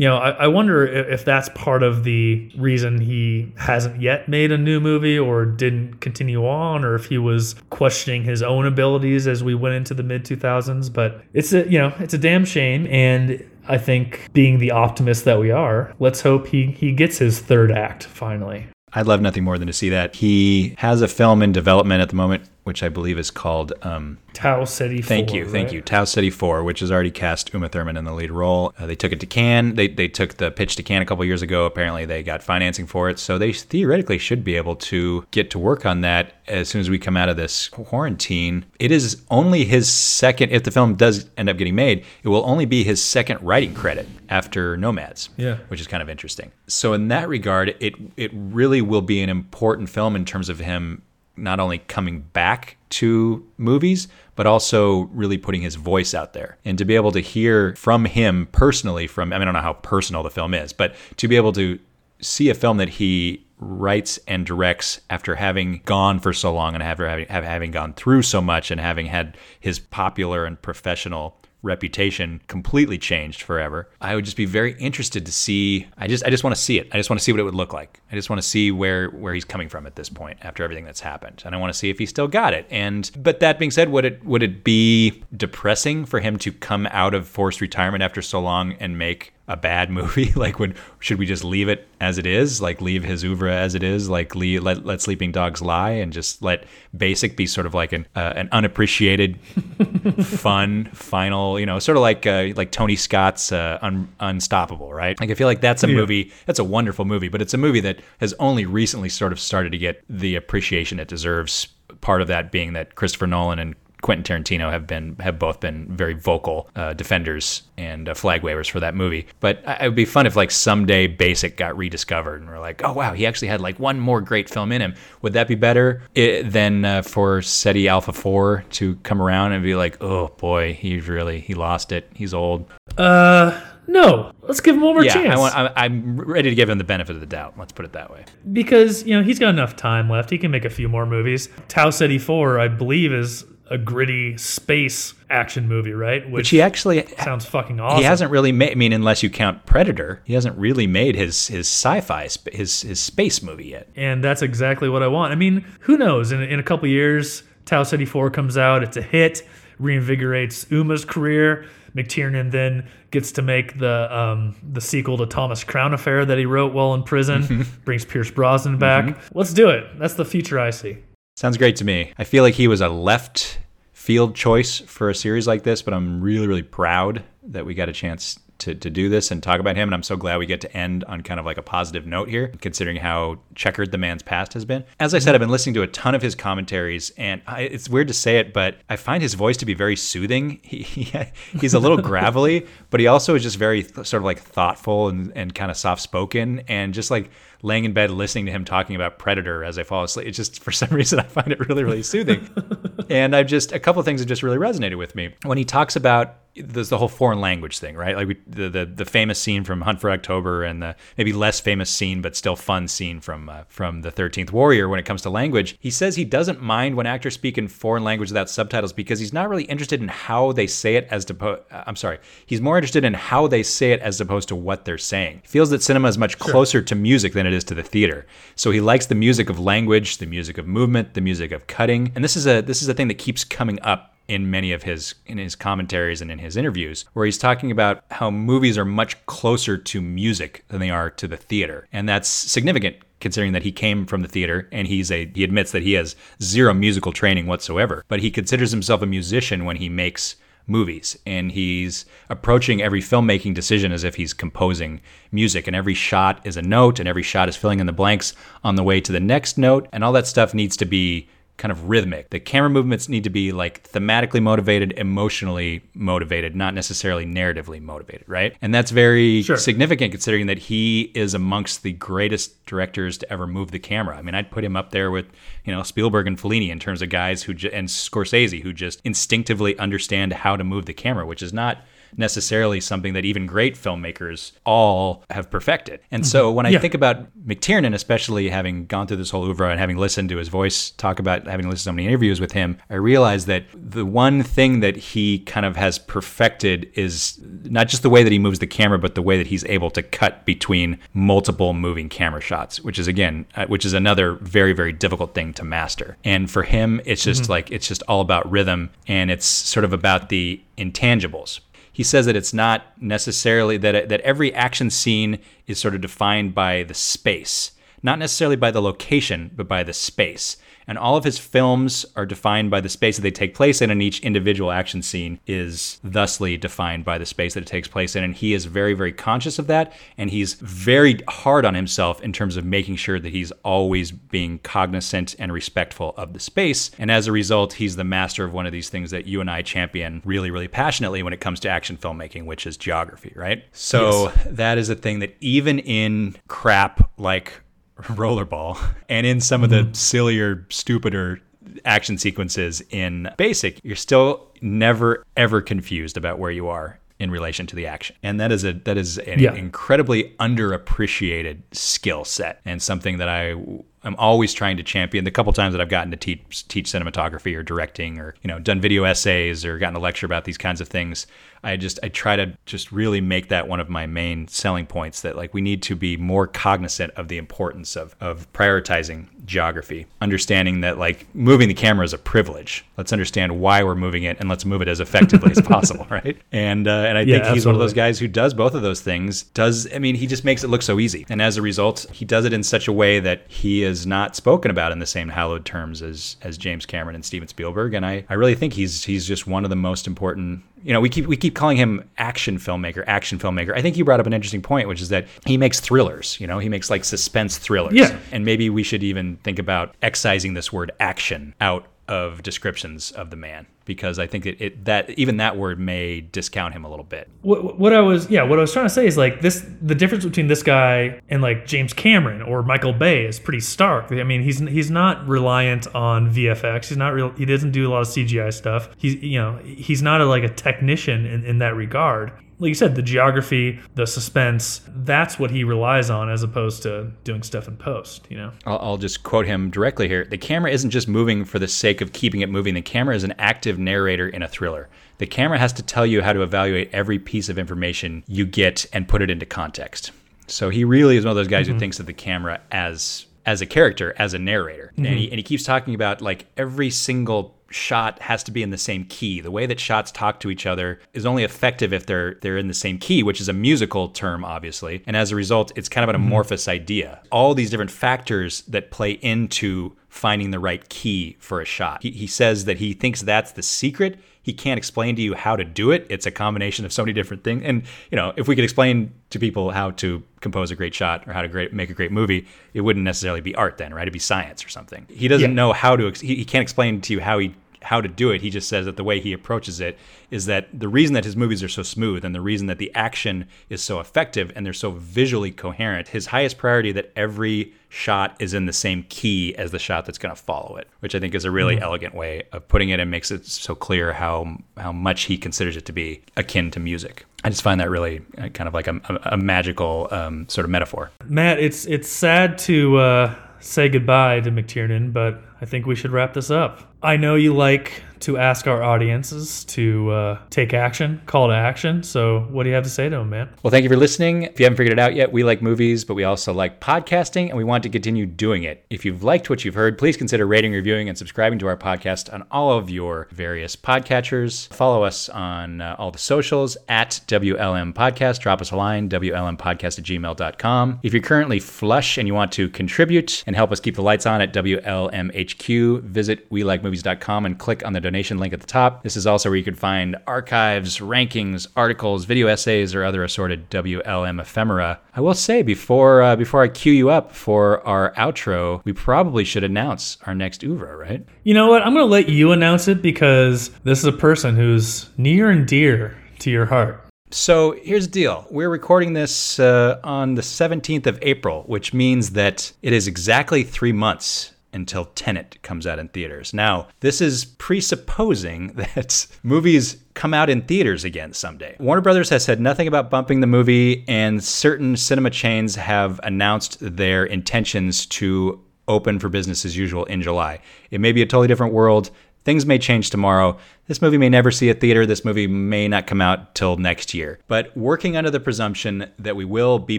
you 0.00 0.06
know, 0.06 0.16
I, 0.16 0.30
I 0.30 0.46
wonder 0.46 0.86
if, 0.86 1.26
that's 1.26 1.50
part 1.50 1.82
of 1.82 2.04
the 2.04 2.50
reason 2.56 3.02
he 3.02 3.52
hasn't 3.58 4.00
yet 4.00 4.30
made 4.30 4.50
a 4.50 4.56
new 4.56 4.80
movie 4.80 5.18
or 5.18 5.44
didn't 5.44 6.00
continue 6.00 6.46
on, 6.46 6.86
or 6.86 6.94
if 6.94 7.04
he 7.04 7.18
was 7.18 7.54
questioning 7.68 8.24
his 8.24 8.42
own 8.42 8.64
abilities 8.64 9.26
as 9.26 9.44
we 9.44 9.54
went 9.54 9.74
into 9.74 9.92
the 9.92 10.02
mid 10.02 10.24
2000s. 10.24 10.90
But 10.90 11.22
it's 11.34 11.52
a 11.52 11.70
you 11.70 11.78
know 11.78 11.92
it's 11.98 12.14
a 12.14 12.18
damn 12.18 12.46
shame, 12.46 12.86
and 12.86 13.44
I 13.68 13.76
think 13.76 14.30
being 14.32 14.58
the 14.58 14.70
optimist 14.70 15.26
that 15.26 15.38
we 15.38 15.50
are, 15.50 15.94
let's 15.98 16.22
hope 16.22 16.46
he 16.46 16.70
he 16.70 16.92
gets 16.92 17.18
his 17.18 17.38
third 17.38 17.70
act 17.70 18.04
finally. 18.04 18.68
I'd 18.94 19.06
love 19.06 19.20
nothing 19.20 19.44
more 19.44 19.58
than 19.58 19.66
to 19.66 19.74
see 19.74 19.90
that. 19.90 20.16
He 20.16 20.76
has 20.78 21.02
a 21.02 21.08
film 21.08 21.42
in 21.42 21.52
development 21.52 22.00
at 22.00 22.08
the 22.08 22.16
moment, 22.16 22.48
which 22.64 22.82
I 22.82 22.88
believe 22.88 23.18
is 23.18 23.30
called 23.30 23.72
um, 23.82 24.18
Tau 24.32 24.64
Ceti. 24.64 25.02
Thank 25.02 25.30
4, 25.30 25.38
you, 25.38 25.46
thank 25.48 25.72
you. 25.72 25.80
Tau 25.80 26.04
Ceti 26.04 26.30
4, 26.30 26.62
which 26.62 26.80
has 26.80 26.90
already 26.92 27.10
cast 27.10 27.52
Uma 27.54 27.68
Thurman 27.68 27.96
in 27.96 28.04
the 28.04 28.12
lead 28.12 28.30
role. 28.30 28.72
Uh, 28.78 28.86
they 28.86 28.94
took 28.94 29.12
it 29.12 29.20
to 29.20 29.26
Cannes. 29.26 29.74
They, 29.74 29.88
they 29.88 30.08
took 30.08 30.34
the 30.34 30.50
pitch 30.50 30.76
to 30.76 30.82
Cannes 30.82 31.02
a 31.02 31.06
couple 31.06 31.24
years 31.24 31.42
ago. 31.42 31.64
Apparently, 31.66 32.04
they 32.04 32.22
got 32.22 32.42
financing 32.42 32.86
for 32.86 33.08
it. 33.08 33.18
So 33.18 33.38
they 33.38 33.52
theoretically 33.52 34.18
should 34.18 34.44
be 34.44 34.56
able 34.56 34.76
to 34.76 35.24
get 35.30 35.50
to 35.50 35.58
work 35.58 35.84
on 35.86 36.02
that 36.02 36.34
as 36.46 36.68
soon 36.68 36.80
as 36.80 36.90
we 36.90 36.98
come 36.98 37.16
out 37.16 37.28
of 37.28 37.36
this 37.36 37.68
quarantine. 37.68 38.64
It 38.78 38.90
is 38.90 39.22
only 39.30 39.64
his 39.64 39.88
second, 39.90 40.50
if 40.52 40.64
the 40.64 40.70
film 40.70 40.94
does 40.96 41.28
end 41.36 41.48
up 41.48 41.56
getting 41.58 41.74
made, 41.74 42.04
it 42.22 42.28
will 42.28 42.44
only 42.44 42.66
be 42.66 42.84
his 42.84 43.02
second 43.02 43.40
writing 43.42 43.74
credit 43.74 44.06
after 44.28 44.76
Nomads, 44.76 45.28
Yeah. 45.36 45.58
which 45.68 45.80
is 45.80 45.86
kind 45.86 46.02
of 46.02 46.08
interesting. 46.08 46.50
So, 46.66 46.92
in 46.92 47.08
that 47.08 47.28
regard, 47.28 47.74
it, 47.80 47.94
it 48.16 48.30
really 48.32 48.80
will 48.82 49.02
be 49.02 49.20
an 49.22 49.28
important 49.28 49.88
film 49.90 50.14
in 50.16 50.24
terms 50.24 50.48
of 50.48 50.60
him 50.60 51.02
not 51.36 51.60
only 51.60 51.78
coming 51.78 52.20
back 52.32 52.76
to 52.90 53.46
movies, 53.56 54.08
but 54.34 54.46
also 54.46 55.02
really 55.12 55.38
putting 55.38 55.62
his 55.62 55.74
voice 55.74 56.14
out 56.14 56.32
there. 56.32 56.58
And 56.64 56.76
to 56.78 56.84
be 56.84 56.96
able 56.96 57.12
to 57.12 57.20
hear 57.20 57.74
from 57.76 58.04
him 58.04 58.48
personally, 58.52 59.06
from, 59.06 59.32
I 59.32 59.36
mean, 59.36 59.42
I 59.42 59.44
don't 59.46 59.54
know 59.54 59.60
how 59.60 59.74
personal 59.74 60.22
the 60.22 60.30
film 60.30 60.54
is, 60.54 60.72
but 60.72 60.94
to 61.16 61.28
be 61.28 61.36
able 61.36 61.52
to 61.52 61.78
see 62.20 62.48
a 62.50 62.54
film 62.54 62.76
that 62.78 62.88
he 62.88 63.46
writes 63.58 64.18
and 64.26 64.46
directs 64.46 65.00
after 65.10 65.34
having 65.34 65.82
gone 65.84 66.18
for 66.18 66.32
so 66.32 66.52
long 66.52 66.74
and 66.74 66.82
after 66.82 67.06
having, 67.06 67.26
having 67.28 67.70
gone 67.70 67.92
through 67.92 68.22
so 68.22 68.40
much 68.40 68.70
and 68.70 68.80
having 68.80 69.06
had 69.06 69.36
his 69.60 69.78
popular 69.78 70.44
and 70.44 70.60
professional 70.62 71.36
reputation 71.62 72.40
completely 72.46 72.98
changed 72.98 73.42
forever. 73.42 73.88
I 74.00 74.14
would 74.14 74.24
just 74.24 74.36
be 74.36 74.46
very 74.46 74.72
interested 74.78 75.26
to 75.26 75.32
see 75.32 75.86
I 75.96 76.06
just 76.06 76.24
I 76.24 76.30
just 76.30 76.44
want 76.44 76.56
to 76.56 76.60
see 76.60 76.78
it. 76.78 76.88
I 76.92 76.96
just 76.96 77.10
want 77.10 77.18
to 77.18 77.24
see 77.24 77.32
what 77.32 77.40
it 77.40 77.44
would 77.44 77.54
look 77.54 77.72
like. 77.72 78.00
I 78.10 78.14
just 78.14 78.30
want 78.30 78.40
to 78.40 78.46
see 78.46 78.70
where 78.70 79.08
where 79.08 79.34
he's 79.34 79.44
coming 79.44 79.68
from 79.68 79.86
at 79.86 79.96
this 79.96 80.08
point 80.08 80.38
after 80.42 80.64
everything 80.64 80.84
that's 80.84 81.00
happened. 81.00 81.42
And 81.44 81.54
I 81.54 81.58
want 81.58 81.72
to 81.72 81.78
see 81.78 81.90
if 81.90 81.98
he 81.98 82.06
still 82.06 82.28
got 82.28 82.54
it. 82.54 82.66
And 82.70 83.10
but 83.16 83.40
that 83.40 83.58
being 83.58 83.70
said, 83.70 83.90
would 83.90 84.04
it 84.04 84.24
would 84.24 84.42
it 84.42 84.64
be 84.64 85.22
depressing 85.36 86.04
for 86.06 86.20
him 86.20 86.38
to 86.38 86.52
come 86.52 86.86
out 86.90 87.14
of 87.14 87.28
forced 87.28 87.60
retirement 87.60 88.02
after 88.02 88.22
so 88.22 88.40
long 88.40 88.72
and 88.74 88.98
make 88.98 89.32
a 89.50 89.56
bad 89.56 89.90
movie? 89.90 90.32
like 90.36 90.58
would 90.58 90.76
should 91.00 91.18
we 91.18 91.26
just 91.26 91.44
leave 91.44 91.68
it 91.68 91.86
as 92.00 92.16
it 92.18 92.24
is? 92.26 92.62
Like 92.62 92.80
leave 92.80 93.04
his 93.04 93.24
oeuvre 93.24 93.52
as 93.52 93.74
it 93.74 93.82
is? 93.82 94.08
Like 94.08 94.34
leave, 94.34 94.62
let 94.62 94.86
let 94.86 95.00
sleeping 95.02 95.32
dogs 95.32 95.60
lie 95.60 95.90
and 95.90 96.12
just 96.12 96.40
let 96.42 96.64
basic 96.96 97.36
be 97.36 97.46
sort 97.46 97.66
of 97.66 97.74
like 97.74 97.92
an 97.92 98.06
uh, 98.16 98.32
an 98.36 98.48
unappreciated 98.52 99.38
fun 100.24 100.86
final 100.92 101.58
you 101.58 101.66
know 101.66 101.78
sort 101.78 101.96
of 101.96 102.02
like 102.02 102.26
uh, 102.26 102.48
like 102.56 102.70
tony 102.72 102.96
scott's 102.96 103.52
uh, 103.52 103.78
Un- 103.82 104.08
unstoppable 104.20 104.92
right 104.92 105.18
like 105.20 105.30
i 105.30 105.34
feel 105.34 105.46
like 105.46 105.60
that's 105.60 105.82
a 105.84 105.88
Yeah. 105.88 105.96
movie 105.96 106.32
that's 106.46 106.58
a 106.58 106.64
wonderful 106.64 107.04
movie 107.04 107.28
but 107.28 107.42
it's 107.42 107.54
a 107.54 107.58
movie 107.58 107.80
that 107.80 108.00
has 108.18 108.34
only 108.38 108.66
recently 108.66 109.08
sort 109.08 109.32
of 109.32 109.40
started 109.40 109.72
to 109.72 109.78
get 109.78 110.02
the 110.08 110.36
appreciation 110.36 110.98
it 111.00 111.08
deserves 111.08 111.68
part 112.00 112.22
of 112.22 112.28
that 112.28 112.50
being 112.52 112.72
that 112.74 112.94
christopher 112.94 113.26
nolan 113.26 113.58
and 113.58 113.74
Quentin 114.02 114.42
Tarantino 114.42 114.70
have 114.70 114.86
been 114.86 115.16
have 115.20 115.38
both 115.38 115.60
been 115.60 115.86
very 115.94 116.14
vocal 116.14 116.68
uh, 116.76 116.92
defenders 116.94 117.62
and 117.76 118.08
uh, 118.08 118.14
flag 118.14 118.42
wavers 118.42 118.68
for 118.68 118.80
that 118.80 118.94
movie. 118.94 119.26
But 119.40 119.62
I- 119.66 119.84
it 119.84 119.88
would 119.88 119.94
be 119.94 120.04
fun 120.04 120.26
if 120.26 120.36
like 120.36 120.50
someday 120.50 121.06
Basic 121.06 121.56
got 121.56 121.76
rediscovered 121.76 122.40
and 122.40 122.50
we're 122.50 122.58
like, 122.60 122.82
oh 122.84 122.92
wow, 122.92 123.12
he 123.12 123.26
actually 123.26 123.48
had 123.48 123.60
like 123.60 123.78
one 123.78 123.98
more 124.00 124.20
great 124.20 124.48
film 124.48 124.72
in 124.72 124.80
him. 124.80 124.94
Would 125.22 125.32
that 125.34 125.48
be 125.48 125.54
better 125.54 126.02
i 126.16 126.42
than 126.44 126.84
uh, 126.84 127.02
for 127.02 127.42
SETI 127.42 127.88
Alpha 127.88 128.12
Four 128.12 128.64
to 128.70 128.96
come 128.96 129.20
around 129.20 129.52
and 129.52 129.62
be 129.62 129.74
like, 129.74 130.02
oh 130.02 130.28
boy, 130.38 130.72
he's 130.74 131.08
really 131.08 131.40
he 131.40 131.54
lost 131.54 131.92
it. 131.92 132.08
He's 132.14 132.34
old. 132.34 132.66
Uh, 132.98 133.60
no. 133.86 134.32
Let's 134.42 134.60
give 134.60 134.76
him 134.76 134.82
one 134.82 134.94
more 134.94 135.04
yeah, 135.04 135.14
chance. 135.14 135.34
I 135.34 135.38
want, 135.38 135.54
I, 135.54 135.72
I'm 135.76 136.20
ready 136.20 136.48
to 136.50 136.54
give 136.54 136.68
him 136.68 136.78
the 136.78 136.84
benefit 136.84 137.14
of 137.14 137.20
the 137.20 137.26
doubt. 137.26 137.54
Let's 137.58 137.72
put 137.72 137.84
it 137.84 137.92
that 137.92 138.10
way. 138.10 138.24
because 138.52 139.04
you 139.04 139.16
know 139.16 139.22
he's 139.22 139.38
got 139.38 139.50
enough 139.50 139.76
time 139.76 140.08
left. 140.08 140.30
He 140.30 140.38
can 140.38 140.50
make 140.50 140.64
a 140.64 140.70
few 140.70 140.88
more 140.88 141.06
movies. 141.06 141.48
Tau 141.68 141.90
Ceti 141.90 142.18
Four, 142.18 142.58
I 142.60 142.68
believe, 142.68 143.12
is 143.12 143.44
a 143.70 143.78
gritty 143.78 144.36
space 144.36 145.14
action 145.30 145.68
movie, 145.68 145.92
right? 145.92 146.28
Which 146.28 146.50
he 146.50 146.60
actually 146.60 147.06
sounds 147.18 147.46
fucking 147.46 147.78
awesome. 147.78 147.98
He 147.98 148.04
hasn't 148.04 148.30
really 148.30 148.50
made. 148.50 148.72
I 148.72 148.74
mean, 148.74 148.92
unless 148.92 149.22
you 149.22 149.30
count 149.30 149.64
Predator, 149.64 150.20
he 150.24 150.34
hasn't 150.34 150.58
really 150.58 150.88
made 150.88 151.14
his 151.14 151.46
his 151.46 151.68
sci-fi 151.68 152.28
his 152.52 152.82
his 152.82 153.00
space 153.00 153.42
movie 153.42 153.68
yet. 153.68 153.88
And 153.94 154.22
that's 154.22 154.42
exactly 154.42 154.88
what 154.88 155.02
I 155.02 155.06
want. 155.06 155.32
I 155.32 155.36
mean, 155.36 155.64
who 155.80 155.96
knows? 155.96 156.32
In 156.32 156.42
in 156.42 156.58
a 156.58 156.64
couple 156.64 156.88
years, 156.88 157.44
Tau 157.64 157.84
Ceti 157.84 158.04
Four 158.04 158.30
comes 158.30 158.58
out. 158.58 158.82
It's 158.82 158.96
a 158.96 159.02
hit, 159.02 159.46
reinvigorates 159.80 160.70
Uma's 160.70 161.04
career. 161.04 161.66
McTiernan 161.94 162.50
then 162.52 162.88
gets 163.10 163.32
to 163.32 163.42
make 163.42 163.78
the 163.78 164.16
um, 164.16 164.56
the 164.72 164.80
sequel 164.80 165.16
to 165.18 165.26
Thomas 165.26 165.62
Crown 165.64 165.94
Affair 165.94 166.24
that 166.24 166.38
he 166.38 166.46
wrote 166.46 166.72
while 166.72 166.94
in 166.94 167.04
prison. 167.04 167.66
brings 167.84 168.04
Pierce 168.04 168.30
Brosnan 168.30 168.78
back. 168.78 169.04
Mm-hmm. 169.04 169.38
Let's 169.38 169.52
do 169.52 169.68
it. 169.68 169.98
That's 169.98 170.14
the 170.14 170.24
future 170.24 170.58
I 170.58 170.70
see. 170.70 170.98
Sounds 171.36 171.56
great 171.56 171.76
to 171.76 171.84
me. 171.84 172.12
I 172.18 172.24
feel 172.24 172.42
like 172.42 172.54
he 172.54 172.68
was 172.68 172.80
a 172.80 172.88
left 172.88 173.58
field 173.92 174.34
choice 174.34 174.78
for 174.78 175.10
a 175.10 175.14
series 175.14 175.46
like 175.46 175.62
this, 175.62 175.82
but 175.82 175.94
I'm 175.94 176.20
really, 176.20 176.46
really 176.46 176.62
proud 176.62 177.22
that 177.44 177.64
we 177.64 177.74
got 177.74 177.88
a 177.88 177.92
chance 177.92 178.38
to, 178.60 178.74
to 178.74 178.90
do 178.90 179.08
this 179.08 179.30
and 179.30 179.42
talk 179.42 179.58
about 179.60 179.76
him. 179.76 179.88
And 179.88 179.94
I'm 179.94 180.02
so 180.02 180.16
glad 180.16 180.38
we 180.38 180.46
get 180.46 180.60
to 180.62 180.76
end 180.76 181.04
on 181.04 181.22
kind 181.22 181.40
of 181.40 181.46
like 181.46 181.56
a 181.56 181.62
positive 181.62 182.06
note 182.06 182.28
here, 182.28 182.48
considering 182.60 182.96
how 182.96 183.40
checkered 183.54 183.90
the 183.90 183.98
man's 183.98 184.22
past 184.22 184.52
has 184.54 184.64
been. 184.64 184.84
As 184.98 185.14
I 185.14 185.18
said, 185.18 185.34
I've 185.34 185.40
been 185.40 185.50
listening 185.50 185.74
to 185.74 185.82
a 185.82 185.86
ton 185.86 186.14
of 186.14 186.22
his 186.22 186.34
commentaries, 186.34 187.10
and 187.16 187.42
I, 187.46 187.62
it's 187.62 187.88
weird 187.88 188.08
to 188.08 188.14
say 188.14 188.38
it, 188.38 188.52
but 188.52 188.76
I 188.88 188.96
find 188.96 189.22
his 189.22 189.34
voice 189.34 189.56
to 189.58 189.66
be 189.66 189.74
very 189.74 189.96
soothing. 189.96 190.60
He, 190.70 190.82
he 190.82 191.12
he's 191.58 191.74
a 191.74 191.80
little 191.80 191.96
gravelly, 192.02 192.66
but 192.90 193.00
he 193.00 193.08
also 193.08 193.34
is 193.34 193.42
just 193.42 193.56
very 193.56 193.82
th- 193.82 194.06
sort 194.06 194.20
of 194.20 194.24
like 194.24 194.38
thoughtful 194.38 195.08
and, 195.08 195.32
and 195.34 195.52
kind 195.52 195.68
of 195.70 195.76
soft 195.76 196.00
spoken, 196.00 196.60
and 196.68 196.94
just 196.94 197.10
like 197.10 197.30
laying 197.62 197.84
in 197.84 197.92
bed 197.92 198.10
listening 198.10 198.46
to 198.46 198.52
him 198.52 198.64
talking 198.64 198.96
about 198.96 199.18
Predator 199.18 199.64
as 199.64 199.78
I 199.78 199.82
fall 199.82 200.04
asleep. 200.04 200.26
It's 200.26 200.36
just 200.36 200.62
for 200.62 200.72
some 200.72 200.88
reason 200.92 201.18
I 201.18 201.24
find 201.24 201.52
it 201.52 201.68
really, 201.68 201.84
really 201.84 202.02
soothing. 202.02 202.48
and 203.10 203.34
I've 203.34 203.46
just 203.46 203.72
a 203.72 203.78
couple 203.78 204.00
of 204.00 204.06
things 204.06 204.20
have 204.20 204.28
just 204.28 204.42
really 204.42 204.58
resonated 204.58 204.98
with 204.98 205.14
me 205.14 205.34
when 205.44 205.58
he 205.58 205.64
talks 205.64 205.96
about 205.96 206.36
there's 206.56 206.88
the 206.88 206.98
whole 206.98 207.08
foreign 207.08 207.40
language 207.40 207.78
thing, 207.78 207.96
right? 207.96 208.16
Like 208.16 208.28
we, 208.28 208.36
the, 208.46 208.68
the 208.68 208.84
the 208.84 209.04
famous 209.04 209.40
scene 209.40 209.62
from 209.62 209.82
Hunt 209.82 210.00
for 210.00 210.10
October, 210.10 210.64
and 210.64 210.82
the 210.82 210.96
maybe 211.16 211.32
less 211.32 211.60
famous 211.60 211.88
scene 211.88 212.22
but 212.22 212.34
still 212.34 212.56
fun 212.56 212.88
scene 212.88 213.20
from 213.20 213.48
uh, 213.48 213.62
from 213.68 214.02
the 214.02 214.10
Thirteenth 214.10 214.52
Warrior 214.52 214.88
when 214.88 214.98
it 214.98 215.04
comes 215.04 215.22
to 215.22 215.30
language. 215.30 215.76
He 215.78 215.90
says 215.90 216.16
he 216.16 216.24
doesn't 216.24 216.60
mind 216.60 216.96
when 216.96 217.06
actors 217.06 217.34
speak 217.34 217.56
in 217.56 217.68
foreign 217.68 218.02
language 218.02 218.30
without 218.30 218.50
subtitles 218.50 218.92
because 218.92 219.20
he's 219.20 219.32
not 219.32 219.48
really 219.48 219.64
interested 219.64 220.00
in 220.00 220.08
how 220.08 220.50
they 220.52 220.66
say 220.66 220.96
it 220.96 221.06
as 221.10 221.24
to. 221.26 221.60
I'm 221.70 221.96
sorry, 221.96 222.18
he's 222.46 222.60
more 222.60 222.76
interested 222.76 223.04
in 223.04 223.14
how 223.14 223.46
they 223.46 223.62
say 223.62 223.92
it 223.92 224.00
as 224.00 224.20
opposed 224.20 224.48
to 224.48 224.56
what 224.56 224.84
they're 224.84 224.98
saying. 224.98 225.40
He 225.42 225.48
feels 225.48 225.70
that 225.70 225.82
cinema 225.82 226.08
is 226.08 226.18
much 226.18 226.32
sure. 226.32 226.52
closer 226.52 226.82
to 226.82 226.94
music 226.94 227.32
than 227.32 227.46
it 227.50 227.56
is 227.56 227.64
to 227.64 227.74
the 227.74 227.82
theater. 227.82 228.26
So 228.56 228.70
he 228.70 228.80
likes 228.80 229.06
the 229.06 229.14
music 229.14 229.50
of 229.50 229.58
language, 229.58 230.18
the 230.18 230.26
music 230.26 230.58
of 230.58 230.66
movement, 230.66 231.14
the 231.14 231.20
music 231.20 231.52
of 231.52 231.66
cutting, 231.66 232.12
and 232.14 232.24
this 232.24 232.36
is 232.36 232.46
a 232.46 232.60
this 232.60 232.82
is 232.82 232.88
a 232.88 232.94
thing 232.94 233.08
that 233.08 233.18
keeps 233.18 233.44
coming 233.44 233.80
up 233.82 234.14
in 234.30 234.48
many 234.48 234.70
of 234.70 234.84
his 234.84 235.16
in 235.26 235.38
his 235.38 235.56
commentaries 235.56 236.22
and 236.22 236.30
in 236.30 236.38
his 236.38 236.56
interviews 236.56 237.04
where 237.14 237.26
he's 237.26 237.36
talking 237.36 237.72
about 237.72 238.04
how 238.12 238.30
movies 238.30 238.78
are 238.78 238.84
much 238.84 239.26
closer 239.26 239.76
to 239.76 240.00
music 240.00 240.64
than 240.68 240.78
they 240.78 240.88
are 240.88 241.10
to 241.10 241.26
the 241.26 241.36
theater 241.36 241.88
and 241.92 242.08
that's 242.08 242.28
significant 242.28 242.94
considering 243.18 243.52
that 243.52 243.64
he 243.64 243.72
came 243.72 244.06
from 244.06 244.22
the 244.22 244.28
theater 244.28 244.68
and 244.70 244.86
he's 244.86 245.10
a 245.10 245.26
he 245.34 245.42
admits 245.42 245.72
that 245.72 245.82
he 245.82 245.94
has 245.94 246.14
zero 246.40 246.72
musical 246.72 247.12
training 247.12 247.48
whatsoever 247.48 248.04
but 248.06 248.20
he 248.20 248.30
considers 248.30 248.70
himself 248.70 249.02
a 249.02 249.06
musician 249.06 249.64
when 249.64 249.74
he 249.74 249.88
makes 249.88 250.36
movies 250.66 251.18
and 251.26 251.52
he's 251.52 252.04
approaching 252.28 252.80
every 252.80 253.00
filmmaking 253.00 253.54
decision 253.54 253.92
as 253.92 254.04
if 254.04 254.14
he's 254.14 254.32
composing 254.32 255.00
music 255.32 255.66
and 255.66 255.74
every 255.74 255.94
shot 255.94 256.40
is 256.44 256.56
a 256.56 256.62
note 256.62 256.98
and 256.98 257.08
every 257.08 257.22
shot 257.22 257.48
is 257.48 257.56
filling 257.56 257.80
in 257.80 257.86
the 257.86 257.92
blanks 257.92 258.34
on 258.62 258.76
the 258.76 258.84
way 258.84 259.00
to 259.00 259.12
the 259.12 259.20
next 259.20 259.58
note 259.58 259.88
and 259.92 260.04
all 260.04 260.12
that 260.12 260.26
stuff 260.26 260.54
needs 260.54 260.76
to 260.76 260.84
be 260.84 261.28
kind 261.60 261.70
of 261.70 261.90
rhythmic. 261.90 262.30
The 262.30 262.40
camera 262.40 262.70
movements 262.70 263.06
need 263.06 263.22
to 263.24 263.30
be 263.30 263.52
like 263.52 263.88
thematically 263.92 264.42
motivated, 264.42 264.92
emotionally 264.96 265.82
motivated, 265.92 266.56
not 266.56 266.72
necessarily 266.72 267.26
narratively 267.26 267.82
motivated, 267.82 268.26
right? 268.26 268.56
And 268.62 268.74
that's 268.74 268.90
very 268.90 269.42
sure. 269.42 269.58
significant 269.58 270.10
considering 270.10 270.46
that 270.46 270.58
he 270.58 271.12
is 271.14 271.34
amongst 271.34 271.82
the 271.82 271.92
greatest 271.92 272.64
directors 272.64 273.18
to 273.18 273.30
ever 273.30 273.46
move 273.46 273.72
the 273.72 273.78
camera. 273.78 274.16
I 274.16 274.22
mean, 274.22 274.34
I'd 274.34 274.50
put 274.50 274.64
him 274.64 274.74
up 274.74 274.90
there 274.90 275.10
with, 275.10 275.26
you 275.66 275.74
know, 275.74 275.82
Spielberg 275.82 276.26
and 276.26 276.38
Fellini 276.38 276.70
in 276.70 276.78
terms 276.78 277.02
of 277.02 277.10
guys 277.10 277.42
who 277.42 277.52
and 277.52 277.88
Scorsese 277.88 278.62
who 278.62 278.72
just 278.72 279.02
instinctively 279.04 279.78
understand 279.78 280.32
how 280.32 280.56
to 280.56 280.64
move 280.64 280.86
the 280.86 280.94
camera, 280.94 281.26
which 281.26 281.42
is 281.42 281.52
not 281.52 281.84
necessarily 282.16 282.80
something 282.80 283.12
that 283.14 283.24
even 283.24 283.46
great 283.46 283.76
filmmakers 283.76 284.52
all 284.64 285.24
have 285.30 285.50
perfected. 285.50 286.00
And 286.10 286.26
so 286.26 286.46
mm-hmm. 286.46 286.56
when 286.56 286.66
I 286.66 286.70
yeah. 286.70 286.78
think 286.78 286.94
about 286.94 287.26
McTiernan, 287.46 287.94
especially 287.94 288.48
having 288.48 288.86
gone 288.86 289.06
through 289.06 289.18
this 289.18 289.30
whole 289.30 289.44
oeuvre 289.44 289.70
and 289.70 289.80
having 289.80 289.96
listened 289.96 290.28
to 290.30 290.36
his 290.36 290.48
voice 290.48 290.90
talk 290.90 291.18
about 291.18 291.46
having 291.46 291.66
listened 291.66 291.78
to 291.78 291.84
so 291.84 291.92
many 291.92 292.06
interviews 292.06 292.40
with 292.40 292.52
him, 292.52 292.78
I 292.88 292.94
realize 292.94 293.46
that 293.46 293.64
the 293.74 294.04
one 294.04 294.42
thing 294.42 294.80
that 294.80 294.96
he 294.96 295.40
kind 295.40 295.66
of 295.66 295.76
has 295.76 295.98
perfected 295.98 296.90
is 296.94 297.38
not 297.64 297.88
just 297.88 298.02
the 298.02 298.10
way 298.10 298.22
that 298.22 298.32
he 298.32 298.38
moves 298.38 298.58
the 298.58 298.66
camera, 298.66 298.98
but 298.98 299.14
the 299.14 299.22
way 299.22 299.36
that 299.38 299.46
he's 299.46 299.64
able 299.64 299.90
to 299.90 300.02
cut 300.02 300.44
between 300.44 300.98
multiple 301.14 301.74
moving 301.74 302.08
camera 302.08 302.40
shots, 302.40 302.80
which 302.80 302.98
is 302.98 303.08
again, 303.08 303.46
uh, 303.54 303.66
which 303.66 303.84
is 303.84 303.92
another 303.92 304.34
very, 304.34 304.72
very 304.72 304.92
difficult 304.92 305.34
thing 305.34 305.52
to 305.54 305.64
master. 305.64 306.16
And 306.24 306.50
for 306.50 306.62
him, 306.62 307.00
it's 307.04 307.24
just 307.24 307.42
mm-hmm. 307.42 307.52
like, 307.52 307.70
it's 307.70 307.88
just 307.88 308.02
all 308.08 308.20
about 308.20 308.50
rhythm 308.50 308.90
and 309.06 309.30
it's 309.30 309.46
sort 309.46 309.84
of 309.84 309.92
about 309.92 310.28
the 310.28 310.60
intangibles 310.78 311.60
he 312.00 312.04
says 312.04 312.24
that 312.24 312.34
it's 312.34 312.54
not 312.54 312.86
necessarily 312.98 313.76
that 313.76 314.08
that 314.08 314.22
every 314.22 314.54
action 314.54 314.88
scene 314.88 315.38
is 315.66 315.78
sort 315.78 315.94
of 315.94 316.00
defined 316.00 316.54
by 316.54 316.82
the 316.82 316.94
space, 316.94 317.72
not 318.02 318.18
necessarily 318.18 318.56
by 318.56 318.70
the 318.70 318.80
location, 318.80 319.50
but 319.54 319.68
by 319.68 319.82
the 319.82 319.92
space 319.92 320.56
and 320.90 320.98
all 320.98 321.16
of 321.16 321.22
his 321.22 321.38
films 321.38 322.04
are 322.16 322.26
defined 322.26 322.68
by 322.68 322.80
the 322.80 322.88
space 322.88 323.14
that 323.14 323.22
they 323.22 323.30
take 323.30 323.54
place 323.54 323.80
in, 323.80 323.92
and 323.92 324.02
each 324.02 324.18
individual 324.20 324.72
action 324.72 325.02
scene 325.02 325.38
is 325.46 326.00
thusly 326.02 326.56
defined 326.56 327.04
by 327.04 327.16
the 327.16 327.24
space 327.24 327.54
that 327.54 327.62
it 327.62 327.68
takes 327.68 327.86
place 327.86 328.16
in. 328.16 328.24
And 328.24 328.34
he 328.34 328.54
is 328.54 328.64
very, 328.64 328.92
very 328.92 329.12
conscious 329.12 329.60
of 329.60 329.68
that, 329.68 329.92
and 330.18 330.30
he's 330.30 330.54
very 330.54 331.20
hard 331.28 331.64
on 331.64 331.76
himself 331.76 332.20
in 332.22 332.32
terms 332.32 332.56
of 332.56 332.64
making 332.64 332.96
sure 332.96 333.20
that 333.20 333.30
he's 333.30 333.52
always 333.64 334.10
being 334.10 334.58
cognizant 334.58 335.36
and 335.38 335.52
respectful 335.52 336.12
of 336.16 336.32
the 336.32 336.40
space. 336.40 336.90
And 336.98 337.08
as 337.08 337.28
a 337.28 337.32
result, 337.32 337.74
he's 337.74 337.94
the 337.94 338.02
master 338.02 338.44
of 338.44 338.52
one 338.52 338.66
of 338.66 338.72
these 338.72 338.88
things 338.88 339.12
that 339.12 339.28
you 339.28 339.40
and 339.40 339.48
I 339.48 339.62
champion 339.62 340.22
really, 340.24 340.50
really 340.50 340.66
passionately 340.66 341.22
when 341.22 341.32
it 341.32 341.40
comes 341.40 341.60
to 341.60 341.68
action 341.68 341.98
filmmaking, 341.98 342.46
which 342.46 342.66
is 342.66 342.76
geography, 342.76 343.32
right? 343.36 343.62
So 343.70 344.24
yes. 344.24 344.46
that 344.50 344.76
is 344.76 344.88
a 344.88 344.96
thing 344.96 345.20
that 345.20 345.36
even 345.40 345.78
in 345.78 346.34
crap 346.48 347.12
like 347.16 347.60
rollerball 348.16 348.78
and 349.08 349.26
in 349.26 349.40
some 349.40 349.62
of 349.64 349.70
the 349.70 349.82
mm-hmm. 349.82 349.92
sillier 349.92 350.66
stupider 350.70 351.40
action 351.84 352.18
sequences 352.18 352.82
in 352.90 353.28
basic 353.36 353.80
you're 353.82 353.96
still 353.96 354.48
never 354.60 355.24
ever 355.36 355.60
confused 355.60 356.16
about 356.16 356.38
where 356.38 356.50
you 356.50 356.68
are 356.68 356.98
in 357.18 357.30
relation 357.30 357.66
to 357.66 357.76
the 357.76 357.86
action 357.86 358.16
and 358.22 358.40
that 358.40 358.50
is 358.50 358.64
a 358.64 358.72
that 358.72 358.96
is 358.96 359.18
an 359.18 359.38
yeah. 359.38 359.54
incredibly 359.54 360.34
underappreciated 360.40 361.60
skill 361.72 362.24
set 362.24 362.60
and 362.64 362.82
something 362.82 363.18
that 363.18 363.28
i 363.28 363.54
I'm 364.02 364.16
always 364.16 364.54
trying 364.54 364.76
to 364.78 364.82
champion. 364.82 365.24
The 365.24 365.30
couple 365.30 365.52
times 365.52 365.72
that 365.72 365.80
I've 365.80 365.88
gotten 365.88 366.10
to 366.10 366.16
teach 366.16 366.66
teach 366.68 366.86
cinematography 366.86 367.54
or 367.54 367.62
directing 367.62 368.18
or 368.18 368.34
you 368.42 368.48
know 368.48 368.58
done 368.58 368.80
video 368.80 369.04
essays 369.04 369.64
or 369.64 369.78
gotten 369.78 369.96
a 369.96 370.00
lecture 370.00 370.26
about 370.26 370.44
these 370.44 370.58
kinds 370.58 370.80
of 370.80 370.88
things, 370.88 371.26
I 371.62 371.76
just 371.76 371.98
I 372.02 372.08
try 372.08 372.36
to 372.36 372.56
just 372.66 372.90
really 372.92 373.20
make 373.20 373.48
that 373.48 373.68
one 373.68 373.80
of 373.80 373.88
my 373.88 374.06
main 374.06 374.48
selling 374.48 374.86
points 374.86 375.22
that 375.22 375.36
like 375.36 375.52
we 375.52 375.60
need 375.60 375.82
to 375.84 375.96
be 375.96 376.16
more 376.16 376.46
cognizant 376.46 377.12
of 377.14 377.28
the 377.28 377.38
importance 377.38 377.96
of 377.96 378.14
of 378.20 378.50
prioritizing 378.52 379.26
geography, 379.44 380.06
understanding 380.20 380.80
that 380.80 380.98
like 380.98 381.26
moving 381.34 381.68
the 381.68 381.74
camera 381.74 382.04
is 382.04 382.12
a 382.12 382.18
privilege. 382.18 382.84
Let's 382.96 383.12
understand 383.12 383.60
why 383.60 383.82
we're 383.82 383.94
moving 383.94 384.22
it 384.22 384.38
and 384.40 384.48
let's 384.48 384.64
move 384.64 384.80
it 384.80 384.88
as 384.88 385.00
effectively 385.00 385.50
as 385.50 385.60
possible, 385.64 386.06
right? 386.08 386.40
And 386.52 386.88
uh, 386.88 386.90
and 386.90 387.18
I 387.18 387.22
yeah, 387.22 387.36
think 387.36 387.44
he's 387.44 387.48
absolutely. 387.48 387.66
one 387.66 387.74
of 387.74 387.80
those 387.80 387.92
guys 387.92 388.18
who 388.18 388.28
does 388.28 388.54
both 388.54 388.74
of 388.74 388.82
those 388.82 389.00
things. 389.00 389.42
Does 389.42 389.92
I 389.94 389.98
mean 389.98 390.14
he 390.14 390.26
just 390.26 390.44
makes 390.44 390.64
it 390.64 390.68
look 390.68 390.82
so 390.82 390.98
easy, 390.98 391.26
and 391.28 391.42
as 391.42 391.56
a 391.56 391.62
result, 391.62 392.06
he 392.12 392.24
does 392.24 392.44
it 392.44 392.52
in 392.52 392.62
such 392.62 392.88
a 392.88 392.92
way 392.92 393.20
that 393.20 393.42
he 393.48 393.82
is 393.82 394.06
not 394.06 394.36
spoken 394.36 394.70
about 394.70 394.92
in 394.92 394.98
the 394.98 395.06
same 395.06 395.28
hallowed 395.28 395.64
terms 395.66 396.00
as 396.00 396.36
as 396.42 396.56
James 396.56 396.86
Cameron 396.86 397.14
and 397.14 397.24
Steven 397.24 397.48
Spielberg. 397.48 397.92
And 397.92 398.06
I 398.06 398.24
I 398.30 398.34
really 398.34 398.54
think 398.54 398.72
he's 398.72 399.04
he's 399.04 399.26
just 399.26 399.46
one 399.46 399.64
of 399.64 399.70
the 399.70 399.76
most 399.76 400.06
important 400.06 400.62
you 400.82 400.92
know, 400.92 401.00
we 401.00 401.08
keep 401.08 401.26
we 401.26 401.36
keep 401.36 401.54
calling 401.54 401.76
him 401.76 402.08
action 402.18 402.58
filmmaker, 402.58 403.04
action 403.06 403.38
filmmaker. 403.38 403.76
I 403.76 403.82
think 403.82 403.96
you 403.96 404.04
brought 404.04 404.20
up 404.20 404.26
an 404.26 404.32
interesting 404.32 404.62
point, 404.62 404.88
which 404.88 405.00
is 405.00 405.10
that 405.10 405.26
he 405.46 405.56
makes 405.56 405.80
thrillers. 405.80 406.40
You 406.40 406.46
know, 406.46 406.58
he 406.58 406.68
makes 406.68 406.90
like 406.90 407.04
suspense 407.04 407.58
thrillers. 407.58 407.94
Yeah. 407.94 408.18
And 408.32 408.44
maybe 408.44 408.70
we 408.70 408.82
should 408.82 409.02
even 409.02 409.36
think 409.38 409.58
about 409.58 409.94
excising 410.02 410.54
this 410.54 410.72
word 410.72 410.92
action 411.00 411.54
out 411.60 411.86
of 412.08 412.42
descriptions 412.42 413.12
of 413.12 413.30
the 413.30 413.36
man 413.36 413.66
because 413.84 414.18
I 414.18 414.26
think 414.26 414.46
it, 414.46 414.60
it, 414.60 414.84
that 414.84 415.10
even 415.10 415.38
that 415.38 415.56
word 415.56 415.78
may 415.78 416.20
discount 416.20 416.74
him 416.74 416.84
a 416.84 416.90
little 416.90 417.04
bit. 417.04 417.28
What, 417.42 417.78
what, 417.78 417.92
I 417.92 418.00
was 418.00 418.30
yeah, 418.30 418.42
what 418.42 418.58
I 418.58 418.62
was 418.62 418.72
trying 418.72 418.86
to 418.86 418.90
say 418.90 419.06
is 419.06 419.16
like 419.16 419.40
this 419.40 419.66
the 419.80 419.94
difference 419.94 420.24
between 420.24 420.46
this 420.46 420.62
guy 420.62 421.20
and 421.28 421.42
like 421.42 421.66
James 421.66 421.92
Cameron 421.92 422.42
or 422.42 422.62
Michael 422.62 422.92
Bay 422.92 423.26
is 423.26 423.40
pretty 423.40 423.60
stark. 423.60 424.12
I 424.12 424.22
mean, 424.22 424.42
he's 424.42 424.58
he's 424.60 424.90
not 424.90 425.26
reliant 425.26 425.92
on 425.94 426.32
VFX. 426.32 426.86
He's 426.86 426.98
not 426.98 427.14
real. 427.14 427.30
He 427.30 427.44
doesn't 427.44 427.72
do 427.72 427.88
a 427.88 427.90
lot 427.90 428.02
of 428.02 428.08
CGI 428.08 428.52
stuff. 428.52 428.90
He's 428.96 429.16
you 429.16 429.38
know 429.38 429.58
he's 429.64 430.02
not 430.02 430.20
a, 430.20 430.26
like 430.26 430.44
a 430.44 430.48
technician 430.48 431.26
in, 431.26 431.44
in 431.44 431.58
that 431.58 431.74
regard 431.74 432.32
like 432.60 432.68
you 432.68 432.74
said, 432.74 432.94
the 432.94 433.02
geography, 433.02 433.80
the 433.94 434.06
suspense, 434.06 434.82
that's 434.96 435.38
what 435.38 435.50
he 435.50 435.64
relies 435.64 436.10
on 436.10 436.30
as 436.30 436.42
opposed 436.42 436.82
to 436.82 437.10
doing 437.24 437.42
stuff 437.42 437.66
in 437.66 437.76
post, 437.76 438.26
you 438.28 438.36
know? 438.36 438.52
I'll, 438.66 438.78
I'll 438.78 438.96
just 438.98 439.22
quote 439.22 439.46
him 439.46 439.70
directly 439.70 440.08
here. 440.08 440.26
The 440.26 440.36
camera 440.36 440.70
isn't 440.70 440.90
just 440.90 441.08
moving 441.08 441.46
for 441.46 441.58
the 441.58 441.66
sake 441.66 442.02
of 442.02 442.12
keeping 442.12 442.42
it 442.42 442.50
moving. 442.50 442.74
The 442.74 442.82
camera 442.82 443.16
is 443.16 443.24
an 443.24 443.34
active 443.38 443.69
narrator 443.78 444.28
in 444.28 444.42
a 444.42 444.48
thriller. 444.48 444.88
The 445.18 445.26
camera 445.26 445.58
has 445.58 445.72
to 445.74 445.82
tell 445.82 446.06
you 446.06 446.22
how 446.22 446.32
to 446.32 446.42
evaluate 446.42 446.90
every 446.92 447.18
piece 447.18 447.48
of 447.48 447.58
information 447.58 448.24
you 448.26 448.46
get 448.46 448.86
and 448.92 449.06
put 449.08 449.22
it 449.22 449.30
into 449.30 449.46
context. 449.46 450.12
So 450.46 450.70
he 450.70 450.84
really 450.84 451.16
is 451.16 451.24
one 451.24 451.30
of 451.30 451.36
those 451.36 451.46
guys 451.48 451.66
Mm-hmm. 451.66 451.74
who 451.74 451.78
thinks 451.80 452.00
of 452.00 452.06
the 452.06 452.12
camera 452.12 452.60
as 452.72 453.26
as 453.46 453.62
a 453.62 453.66
character, 453.66 454.14
as 454.18 454.34
a 454.34 454.38
narrator. 454.38 454.92
Mm-hmm. 454.98 455.04
he, 455.16 455.24
and 455.30 455.38
he 455.38 455.42
keeps 455.42 455.62
talking 455.64 455.94
about 455.94 456.20
like 456.20 456.46
every 456.56 456.90
single 456.90 457.56
shot 457.70 458.20
has 458.20 458.42
to 458.44 458.50
be 458.50 458.62
in 458.62 458.70
the 458.70 458.78
same 458.78 459.04
key. 459.04 459.40
The 459.40 459.50
way 459.50 459.66
that 459.66 459.80
shots 459.80 460.10
talk 460.10 460.40
to 460.40 460.50
each 460.50 460.66
other 460.66 461.00
is 461.14 461.24
only 461.24 461.44
effective 461.44 461.92
if 461.92 462.06
they're 462.06 462.34
they're 462.42 462.58
in 462.58 462.68
the 462.68 462.74
same 462.74 462.98
key, 462.98 463.22
which 463.22 463.40
is 463.40 463.48
a 463.48 463.52
musical 463.52 464.08
term 464.08 464.44
obviously. 464.44 465.02
And 465.06 465.16
as 465.16 465.30
a 465.30 465.36
result, 465.36 465.72
it's 465.76 465.88
kind 465.88 466.02
of 466.02 466.10
an 466.10 466.16
mm-hmm. 466.16 466.26
amorphous 466.28 466.68
idea. 466.68 467.22
All 467.30 467.54
these 467.54 467.70
different 467.70 467.90
factors 467.90 468.62
that 468.62 468.90
play 468.90 469.12
into 469.12 469.96
finding 470.08 470.50
the 470.50 470.58
right 470.58 470.88
key 470.88 471.36
for 471.38 471.60
a 471.60 471.64
shot. 471.64 472.02
He, 472.02 472.10
he 472.10 472.26
says 472.26 472.64
that 472.64 472.78
he 472.78 472.92
thinks 472.92 473.22
that's 473.22 473.52
the 473.52 473.62
secret. 473.62 474.18
He 474.50 474.54
can't 474.54 474.78
explain 474.78 475.14
to 475.14 475.22
you 475.22 475.34
how 475.34 475.54
to 475.54 475.62
do 475.62 475.92
it. 475.92 476.06
It's 476.10 476.26
a 476.26 476.30
combination 476.32 476.84
of 476.84 476.92
so 476.92 477.02
many 477.04 477.12
different 477.12 477.44
things. 477.44 477.62
And 477.64 477.84
you 478.10 478.16
know, 478.16 478.32
if 478.36 478.48
we 478.48 478.56
could 478.56 478.64
explain 478.64 479.12
to 479.30 479.38
people 479.38 479.70
how 479.70 479.92
to 479.92 480.24
compose 480.40 480.72
a 480.72 480.76
great 480.76 480.92
shot 480.92 481.28
or 481.28 481.32
how 481.32 481.42
to 481.42 481.48
great, 481.48 481.72
make 481.72 481.88
a 481.88 481.94
great 481.94 482.10
movie, 482.10 482.46
it 482.74 482.80
wouldn't 482.80 483.04
necessarily 483.04 483.40
be 483.40 483.54
art 483.54 483.78
then, 483.78 483.94
right? 483.94 484.02
It'd 484.02 484.12
be 484.12 484.18
science 484.18 484.64
or 484.64 484.68
something. 484.68 485.06
He 485.08 485.28
doesn't 485.28 485.50
Yeah. 485.52 485.54
know 485.54 485.72
how 485.72 485.94
to. 485.96 486.10
He, 486.10 486.34
he 486.34 486.44
can't 486.44 486.62
explain 486.62 487.00
to 487.02 487.12
you 487.12 487.20
how 487.20 487.38
he 487.38 487.54
how 487.82 488.00
to 488.00 488.08
do 488.08 488.30
it. 488.30 488.42
He 488.42 488.50
just 488.50 488.68
says 488.68 488.84
that 488.86 488.96
the 488.96 489.04
way 489.04 489.20
he 489.20 489.32
approaches 489.32 489.80
it 489.80 489.96
is 490.30 490.44
that 490.46 490.68
the 490.78 490.88
reason 490.88 491.14
that 491.14 491.24
his 491.24 491.34
movies 491.36 491.62
are 491.62 491.68
so 491.68 491.82
smooth 491.82 492.26
and 492.26 492.34
the 492.34 492.40
reason 492.40 492.66
that 492.66 492.76
the 492.78 492.92
action 492.94 493.46
is 493.70 493.80
so 493.80 494.00
effective 494.00 494.52
and 494.54 494.66
they're 494.66 494.74
so 494.74 494.90
visually 494.90 495.50
coherent, 495.50 496.08
his 496.08 496.26
highest 496.26 496.58
priority 496.58 496.92
that 496.92 497.10
every 497.16 497.72
shot 497.90 498.36
is 498.38 498.54
in 498.54 498.66
the 498.66 498.72
same 498.72 499.04
key 499.08 499.54
as 499.56 499.72
the 499.72 499.78
shot 499.78 500.06
that's 500.06 500.16
going 500.16 500.34
to 500.34 500.40
follow 500.40 500.76
it, 500.76 500.88
which 501.00 501.14
I 501.14 501.20
think 501.20 501.34
is 501.34 501.44
a 501.44 501.50
really 501.50 501.78
elegant 501.80 502.14
way 502.14 502.44
of 502.52 502.66
putting 502.68 502.88
it 502.88 503.00
and 503.00 503.10
makes 503.10 503.30
it 503.30 503.44
so 503.44 503.74
clear 503.74 504.12
how 504.12 504.56
how 504.78 504.92
much 504.92 505.22
he 505.22 505.36
considers 505.36 505.76
it 505.76 505.84
to 505.86 505.92
be 505.92 506.22
akin 506.36 506.70
to 506.70 506.80
music. 506.80 507.26
I 507.44 507.50
just 507.50 507.62
find 507.62 507.80
that 507.80 507.90
really 507.90 508.22
uh, 508.38 508.48
kind 508.50 508.68
of 508.68 508.74
like 508.74 508.86
a, 508.86 509.00
a, 509.08 509.32
a 509.32 509.36
magical 509.36 510.08
um, 510.12 510.48
sort 510.48 510.64
of 510.64 510.70
metaphor. 510.70 511.10
Matt, 511.24 511.58
it's 511.58 511.84
it's 511.86 512.08
sad 512.08 512.58
to 512.58 512.96
uh, 512.98 513.34
say 513.58 513.88
goodbye 513.88 514.40
to 514.40 514.50
McTiernan, 514.50 515.12
but 515.12 515.42
I 515.60 515.64
think 515.66 515.84
we 515.84 515.96
should 515.96 516.12
wrap 516.12 516.32
this 516.34 516.50
up. 516.50 516.80
I 517.02 517.16
know 517.16 517.34
you 517.34 517.54
like 517.54 518.04
to 518.20 518.38
ask 518.38 518.66
our 518.66 518.82
audiences 518.82 519.64
to 519.64 520.10
uh, 520.10 520.38
take 520.50 520.74
action, 520.74 521.20
call 521.26 521.48
to 521.48 521.54
action. 521.54 522.02
So, 522.02 522.40
what 522.50 522.64
do 522.64 522.68
you 522.68 522.74
have 522.74 522.84
to 522.84 522.90
say 522.90 523.08
to 523.08 523.16
them, 523.16 523.30
man? 523.30 523.48
Well, 523.62 523.70
thank 523.70 523.82
you 523.82 523.88
for 523.88 523.96
listening. 523.96 524.44
If 524.44 524.60
you 524.60 524.64
haven't 524.64 524.76
figured 524.76 524.92
it 524.92 524.98
out 524.98 525.14
yet, 525.14 525.32
we 525.32 525.44
like 525.44 525.62
movies, 525.62 526.04
but 526.04 526.14
we 526.14 526.24
also 526.24 526.52
like 526.52 526.80
podcasting, 526.80 527.48
and 527.48 527.56
we 527.56 527.64
want 527.64 527.82
to 527.84 527.88
continue 527.88 528.26
doing 528.26 528.62
it. 528.64 528.84
If 528.90 529.04
you've 529.04 529.22
liked 529.22 529.50
what 529.50 529.64
you've 529.64 529.74
heard, 529.74 529.98
please 529.98 530.16
consider 530.16 530.46
rating, 530.46 530.72
reviewing, 530.72 531.08
and 531.08 531.16
subscribing 531.16 531.58
to 531.60 531.66
our 531.66 531.76
podcast 531.76 532.32
on 532.32 532.44
all 532.50 532.72
of 532.72 532.90
your 532.90 533.28
various 533.30 533.76
podcatchers. 533.76 534.68
Follow 534.72 535.02
us 535.02 535.28
on 535.28 535.80
uh, 535.80 535.96
all 535.98 536.10
the 536.10 536.18
socials 536.18 536.76
at 536.88 537.20
WLM 537.26 537.92
Podcast. 537.92 538.40
Drop 538.40 538.60
us 538.60 538.70
a 538.70 538.76
line, 538.76 539.08
WLMPodcast 539.08 539.98
at 539.98 540.04
gmail.com. 540.04 541.00
If 541.02 541.12
you're 541.12 541.22
currently 541.22 541.60
flush 541.60 542.18
and 542.18 542.28
you 542.28 542.34
want 542.34 542.52
to 542.52 542.68
contribute 542.68 543.44
and 543.46 543.56
help 543.56 543.72
us 543.72 543.80
keep 543.80 543.94
the 543.94 544.02
lights 544.02 544.26
on 544.26 544.40
at 544.40 544.52
WLMHQ, 544.52 546.02
visit 546.02 546.50
WeLikeMovies.com 546.50 547.46
and 547.46 547.58
click 547.58 547.84
on 547.84 547.92
the 547.92 548.00
donation 548.10 548.38
link 548.38 548.52
at 548.52 548.60
the 548.60 548.66
top. 548.66 549.04
This 549.04 549.16
is 549.16 549.24
also 549.24 549.50
where 549.50 549.56
you 549.56 549.62
can 549.62 549.76
find 549.76 550.16
archives, 550.26 550.98
rankings, 550.98 551.68
articles, 551.76 552.24
video 552.24 552.48
essays, 552.48 552.92
or 552.92 553.04
other 553.04 553.22
assorted 553.22 553.70
WLM 553.70 554.40
ephemera. 554.40 554.98
I 555.14 555.20
will 555.20 555.34
say 555.34 555.62
before 555.62 556.20
uh, 556.22 556.34
before 556.34 556.62
I 556.62 556.68
cue 556.68 556.92
you 556.92 557.10
up 557.10 557.30
for 557.30 557.86
our 557.86 558.12
outro, 558.14 558.82
we 558.84 558.92
probably 558.92 559.44
should 559.44 559.62
announce 559.62 560.18
our 560.26 560.34
next 560.34 560.64
oeuvre, 560.64 560.96
right? 560.96 561.24
You 561.44 561.54
know 561.54 561.68
what? 561.68 561.82
I'm 561.82 561.94
going 561.94 562.04
to 562.04 562.10
let 562.10 562.28
you 562.28 562.50
announce 562.50 562.88
it 562.88 563.00
because 563.00 563.70
this 563.84 564.00
is 564.00 564.04
a 564.04 564.12
person 564.12 564.56
who's 564.56 565.08
near 565.16 565.48
and 565.48 565.66
dear 565.66 566.16
to 566.40 566.50
your 566.50 566.66
heart. 566.66 567.06
So 567.30 567.76
here's 567.80 568.08
the 568.08 568.12
deal. 568.12 568.44
We're 568.50 568.68
recording 568.68 569.12
this 569.12 569.60
uh, 569.60 570.00
on 570.02 570.34
the 570.34 570.42
17th 570.42 571.06
of 571.06 571.16
April, 571.22 571.62
which 571.68 571.94
means 571.94 572.30
that 572.30 572.72
it 572.82 572.92
is 572.92 573.06
exactly 573.06 573.62
three 573.62 573.92
months 573.92 574.52
until 574.72 575.06
Tenet 575.06 575.58
comes 575.62 575.86
out 575.86 575.98
in 575.98 576.08
theaters. 576.08 576.54
Now, 576.54 576.88
this 577.00 577.20
is 577.20 577.44
presupposing 577.44 578.68
that 578.74 579.26
movies 579.42 579.96
come 580.14 580.34
out 580.34 580.50
in 580.50 580.62
theaters 580.62 581.04
again 581.04 581.32
someday. 581.32 581.76
Warner 581.78 582.02
Brothers 582.02 582.28
has 582.30 582.44
said 582.44 582.60
nothing 582.60 582.88
about 582.88 583.10
bumping 583.10 583.40
the 583.40 583.46
movie, 583.46 584.04
and 584.08 584.42
certain 584.42 584.96
cinema 584.96 585.30
chains 585.30 585.76
have 585.76 586.20
announced 586.22 586.78
their 586.80 587.24
intentions 587.24 588.06
to 588.06 588.60
open 588.88 589.18
for 589.18 589.28
business 589.28 589.64
as 589.64 589.76
usual 589.76 590.04
in 590.06 590.20
July. 590.20 590.60
It 590.90 591.00
may 591.00 591.12
be 591.12 591.22
a 591.22 591.26
totally 591.26 591.48
different 591.48 591.72
world. 591.72 592.10
Things 592.44 592.64
may 592.64 592.78
change 592.78 593.10
tomorrow. 593.10 593.58
This 593.86 594.00
movie 594.00 594.16
may 594.16 594.30
never 594.30 594.50
see 594.50 594.70
a 594.70 594.74
theater. 594.74 595.04
This 595.04 595.24
movie 595.24 595.46
may 595.46 595.88
not 595.88 596.06
come 596.06 596.20
out 596.20 596.54
till 596.54 596.76
next 596.76 597.12
year. 597.12 597.38
But 597.48 597.76
working 597.76 598.16
under 598.16 598.30
the 598.30 598.40
presumption 598.40 599.10
that 599.18 599.36
we 599.36 599.44
will 599.44 599.78
be 599.78 599.98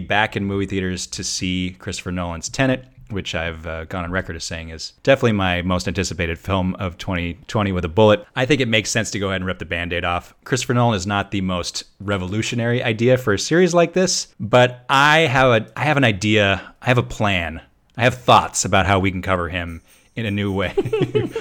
back 0.00 0.36
in 0.36 0.44
movie 0.44 0.66
theaters 0.66 1.06
to 1.08 1.22
see 1.22 1.76
Christopher 1.78 2.10
Nolan's 2.10 2.48
Tenet, 2.48 2.84
which 3.12 3.34
I've 3.34 3.66
uh, 3.66 3.84
gone 3.84 4.04
on 4.04 4.10
record 4.10 4.36
as 4.36 4.44
saying 4.44 4.70
is 4.70 4.92
definitely 5.02 5.32
my 5.32 5.62
most 5.62 5.86
anticipated 5.86 6.38
film 6.38 6.74
of 6.76 6.98
2020 6.98 7.72
with 7.72 7.84
a 7.84 7.88
bullet. 7.88 8.24
I 8.34 8.46
think 8.46 8.60
it 8.60 8.68
makes 8.68 8.90
sense 8.90 9.10
to 9.12 9.18
go 9.18 9.28
ahead 9.28 9.40
and 9.40 9.46
rip 9.46 9.58
the 9.58 9.64
band 9.64 9.92
aid 9.92 10.04
off. 10.04 10.34
Christopher 10.44 10.74
Nolan 10.74 10.96
is 10.96 11.06
not 11.06 11.30
the 11.30 11.40
most 11.40 11.84
revolutionary 12.00 12.82
idea 12.82 13.18
for 13.18 13.32
a 13.32 13.38
series 13.38 13.74
like 13.74 13.92
this, 13.92 14.34
but 14.40 14.84
I 14.88 15.20
have 15.20 15.62
a 15.62 15.72
I 15.78 15.84
have 15.84 15.96
an 15.96 16.04
idea, 16.04 16.74
I 16.80 16.86
have 16.86 16.98
a 16.98 17.02
plan, 17.02 17.60
I 17.96 18.02
have 18.02 18.14
thoughts 18.14 18.64
about 18.64 18.86
how 18.86 18.98
we 18.98 19.10
can 19.10 19.22
cover 19.22 19.48
him 19.48 19.82
in 20.14 20.26
a 20.26 20.30
new 20.30 20.52
way. 20.52 20.74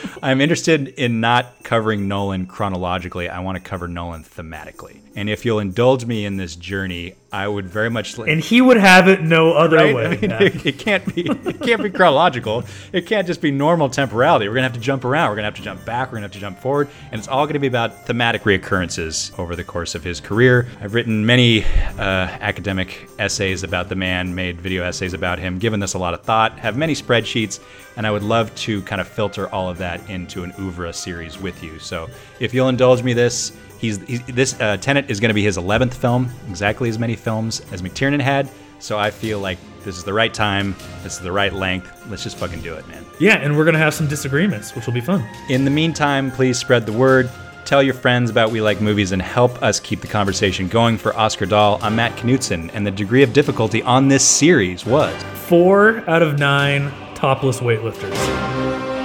I'm 0.23 0.39
interested 0.39 0.87
in 0.89 1.19
not 1.19 1.63
covering 1.63 2.07
Nolan 2.07 2.45
chronologically. 2.45 3.27
I 3.27 3.39
want 3.39 3.57
to 3.57 3.63
cover 3.63 3.87
Nolan 3.87 4.23
thematically. 4.23 4.99
And 5.15 5.29
if 5.29 5.45
you'll 5.45 5.59
indulge 5.59 6.05
me 6.05 6.25
in 6.25 6.37
this 6.37 6.55
journey, 6.55 7.15
I 7.33 7.47
would 7.47 7.65
very 7.69 7.89
much 7.89 8.17
like 8.17 8.29
And 8.29 8.41
he 8.41 8.59
would 8.59 8.75
have 8.75 9.07
it 9.07 9.21
no 9.21 9.53
other 9.53 9.77
right? 9.77 9.95
way. 9.95 10.05
I 10.05 10.09
mean, 10.09 10.31
it, 10.31 10.65
it 10.65 10.79
can't 10.79 11.15
be 11.15 11.21
it 11.21 11.61
can't 11.61 11.81
be 11.81 11.89
chronological. 11.89 12.65
It 12.91 13.05
can't 13.05 13.25
just 13.25 13.39
be 13.39 13.51
normal 13.51 13.89
temporality. 13.89 14.49
We're 14.49 14.55
gonna 14.55 14.67
have 14.67 14.73
to 14.73 14.81
jump 14.81 15.05
around. 15.05 15.29
We're 15.29 15.35
gonna 15.35 15.45
have 15.47 15.55
to 15.55 15.61
jump 15.61 15.85
back. 15.85 16.09
We're 16.09 16.17
gonna 16.17 16.25
have 16.25 16.33
to 16.33 16.39
jump 16.39 16.59
forward, 16.59 16.89
and 17.11 17.19
it's 17.19 17.29
all 17.29 17.47
gonna 17.47 17.59
be 17.59 17.67
about 17.67 18.05
thematic 18.05 18.43
reoccurrences 18.43 19.37
over 19.39 19.55
the 19.55 19.63
course 19.63 19.95
of 19.95 20.03
his 20.03 20.19
career. 20.19 20.67
I've 20.81 20.93
written 20.93 21.25
many 21.25 21.63
uh, 21.63 22.27
academic 22.41 23.07
essays 23.17 23.63
about 23.63 23.87
the 23.87 23.95
man, 23.95 24.35
made 24.35 24.59
video 24.59 24.83
essays 24.83 25.13
about 25.13 25.39
him, 25.39 25.57
given 25.57 25.79
this 25.79 25.93
a 25.93 25.99
lot 25.99 26.13
of 26.13 26.23
thought. 26.23 26.59
Have 26.59 26.75
many 26.75 26.93
spreadsheets, 26.93 27.61
and 27.95 28.05
I 28.05 28.11
would 28.11 28.23
love 28.23 28.53
to 28.55 28.81
kind 28.81 28.99
of 28.99 29.07
filter 29.07 29.47
all 29.49 29.69
of 29.69 29.77
that 29.77 30.09
into 30.09 30.43
an 30.43 30.53
oeuvre 30.59 30.91
series 30.91 31.39
with 31.39 31.63
you. 31.63 31.79
So 31.79 32.09
if 32.41 32.53
you'll 32.53 32.69
indulge 32.69 33.03
me 33.03 33.13
this. 33.13 33.53
He's, 33.81 33.97
he's 34.03 34.23
this 34.27 34.59
uh, 34.61 34.77
Tenet 34.77 35.09
is 35.09 35.19
going 35.19 35.29
to 35.29 35.33
be 35.33 35.41
his 35.41 35.57
11th 35.57 35.95
film, 35.95 36.29
exactly 36.47 36.87
as 36.87 36.99
many 36.99 37.15
films 37.15 37.61
as 37.71 37.81
McTiernan 37.81 38.21
had. 38.21 38.47
So 38.77 38.97
I 38.99 39.09
feel 39.09 39.39
like 39.39 39.57
this 39.83 39.97
is 39.97 40.03
the 40.03 40.13
right 40.13 40.31
time. 40.31 40.75
This 41.01 41.13
is 41.13 41.19
the 41.19 41.31
right 41.31 41.51
length. 41.51 42.05
Let's 42.07 42.23
just 42.23 42.37
fucking 42.37 42.61
do 42.61 42.75
it, 42.75 42.87
man. 42.87 43.03
yeah, 43.19 43.37
and 43.37 43.57
we're 43.57 43.63
going 43.63 43.73
to 43.73 43.79
have 43.79 43.95
some 43.95 44.07
disagreements, 44.07 44.75
which 44.75 44.85
will 44.85 44.93
be 44.93 45.01
fun. 45.01 45.27
In 45.49 45.65
the 45.65 45.71
meantime, 45.71 46.29
please 46.29 46.59
spread 46.59 46.85
the 46.85 46.93
word. 46.93 47.29
Tell 47.65 47.81
your 47.81 47.93
friends 47.95 48.29
about 48.29 48.51
We 48.51 48.61
Like 48.61 48.81
Movies 48.81 49.11
and 49.13 49.21
help 49.21 49.61
us 49.63 49.79
keep 49.79 50.01
the 50.01 50.07
conversation 50.07 50.67
going 50.67 50.97
for 50.97 51.15
Oscar 51.15 51.47
Dahl. 51.47 51.79
I'm 51.81 51.95
Matt 51.95 52.15
Knutson, 52.17 52.69
and 52.73 52.85
the 52.85 52.91
degree 52.91 53.23
of 53.23 53.33
difficulty 53.33 53.81
on 53.81 54.07
this 54.07 54.27
series 54.27 54.85
was 54.85 55.15
Four 55.47 56.07
out 56.07 56.21
of 56.21 56.37
nine 56.37 56.91
topless 57.15 57.59
weightlifters. 57.59 59.00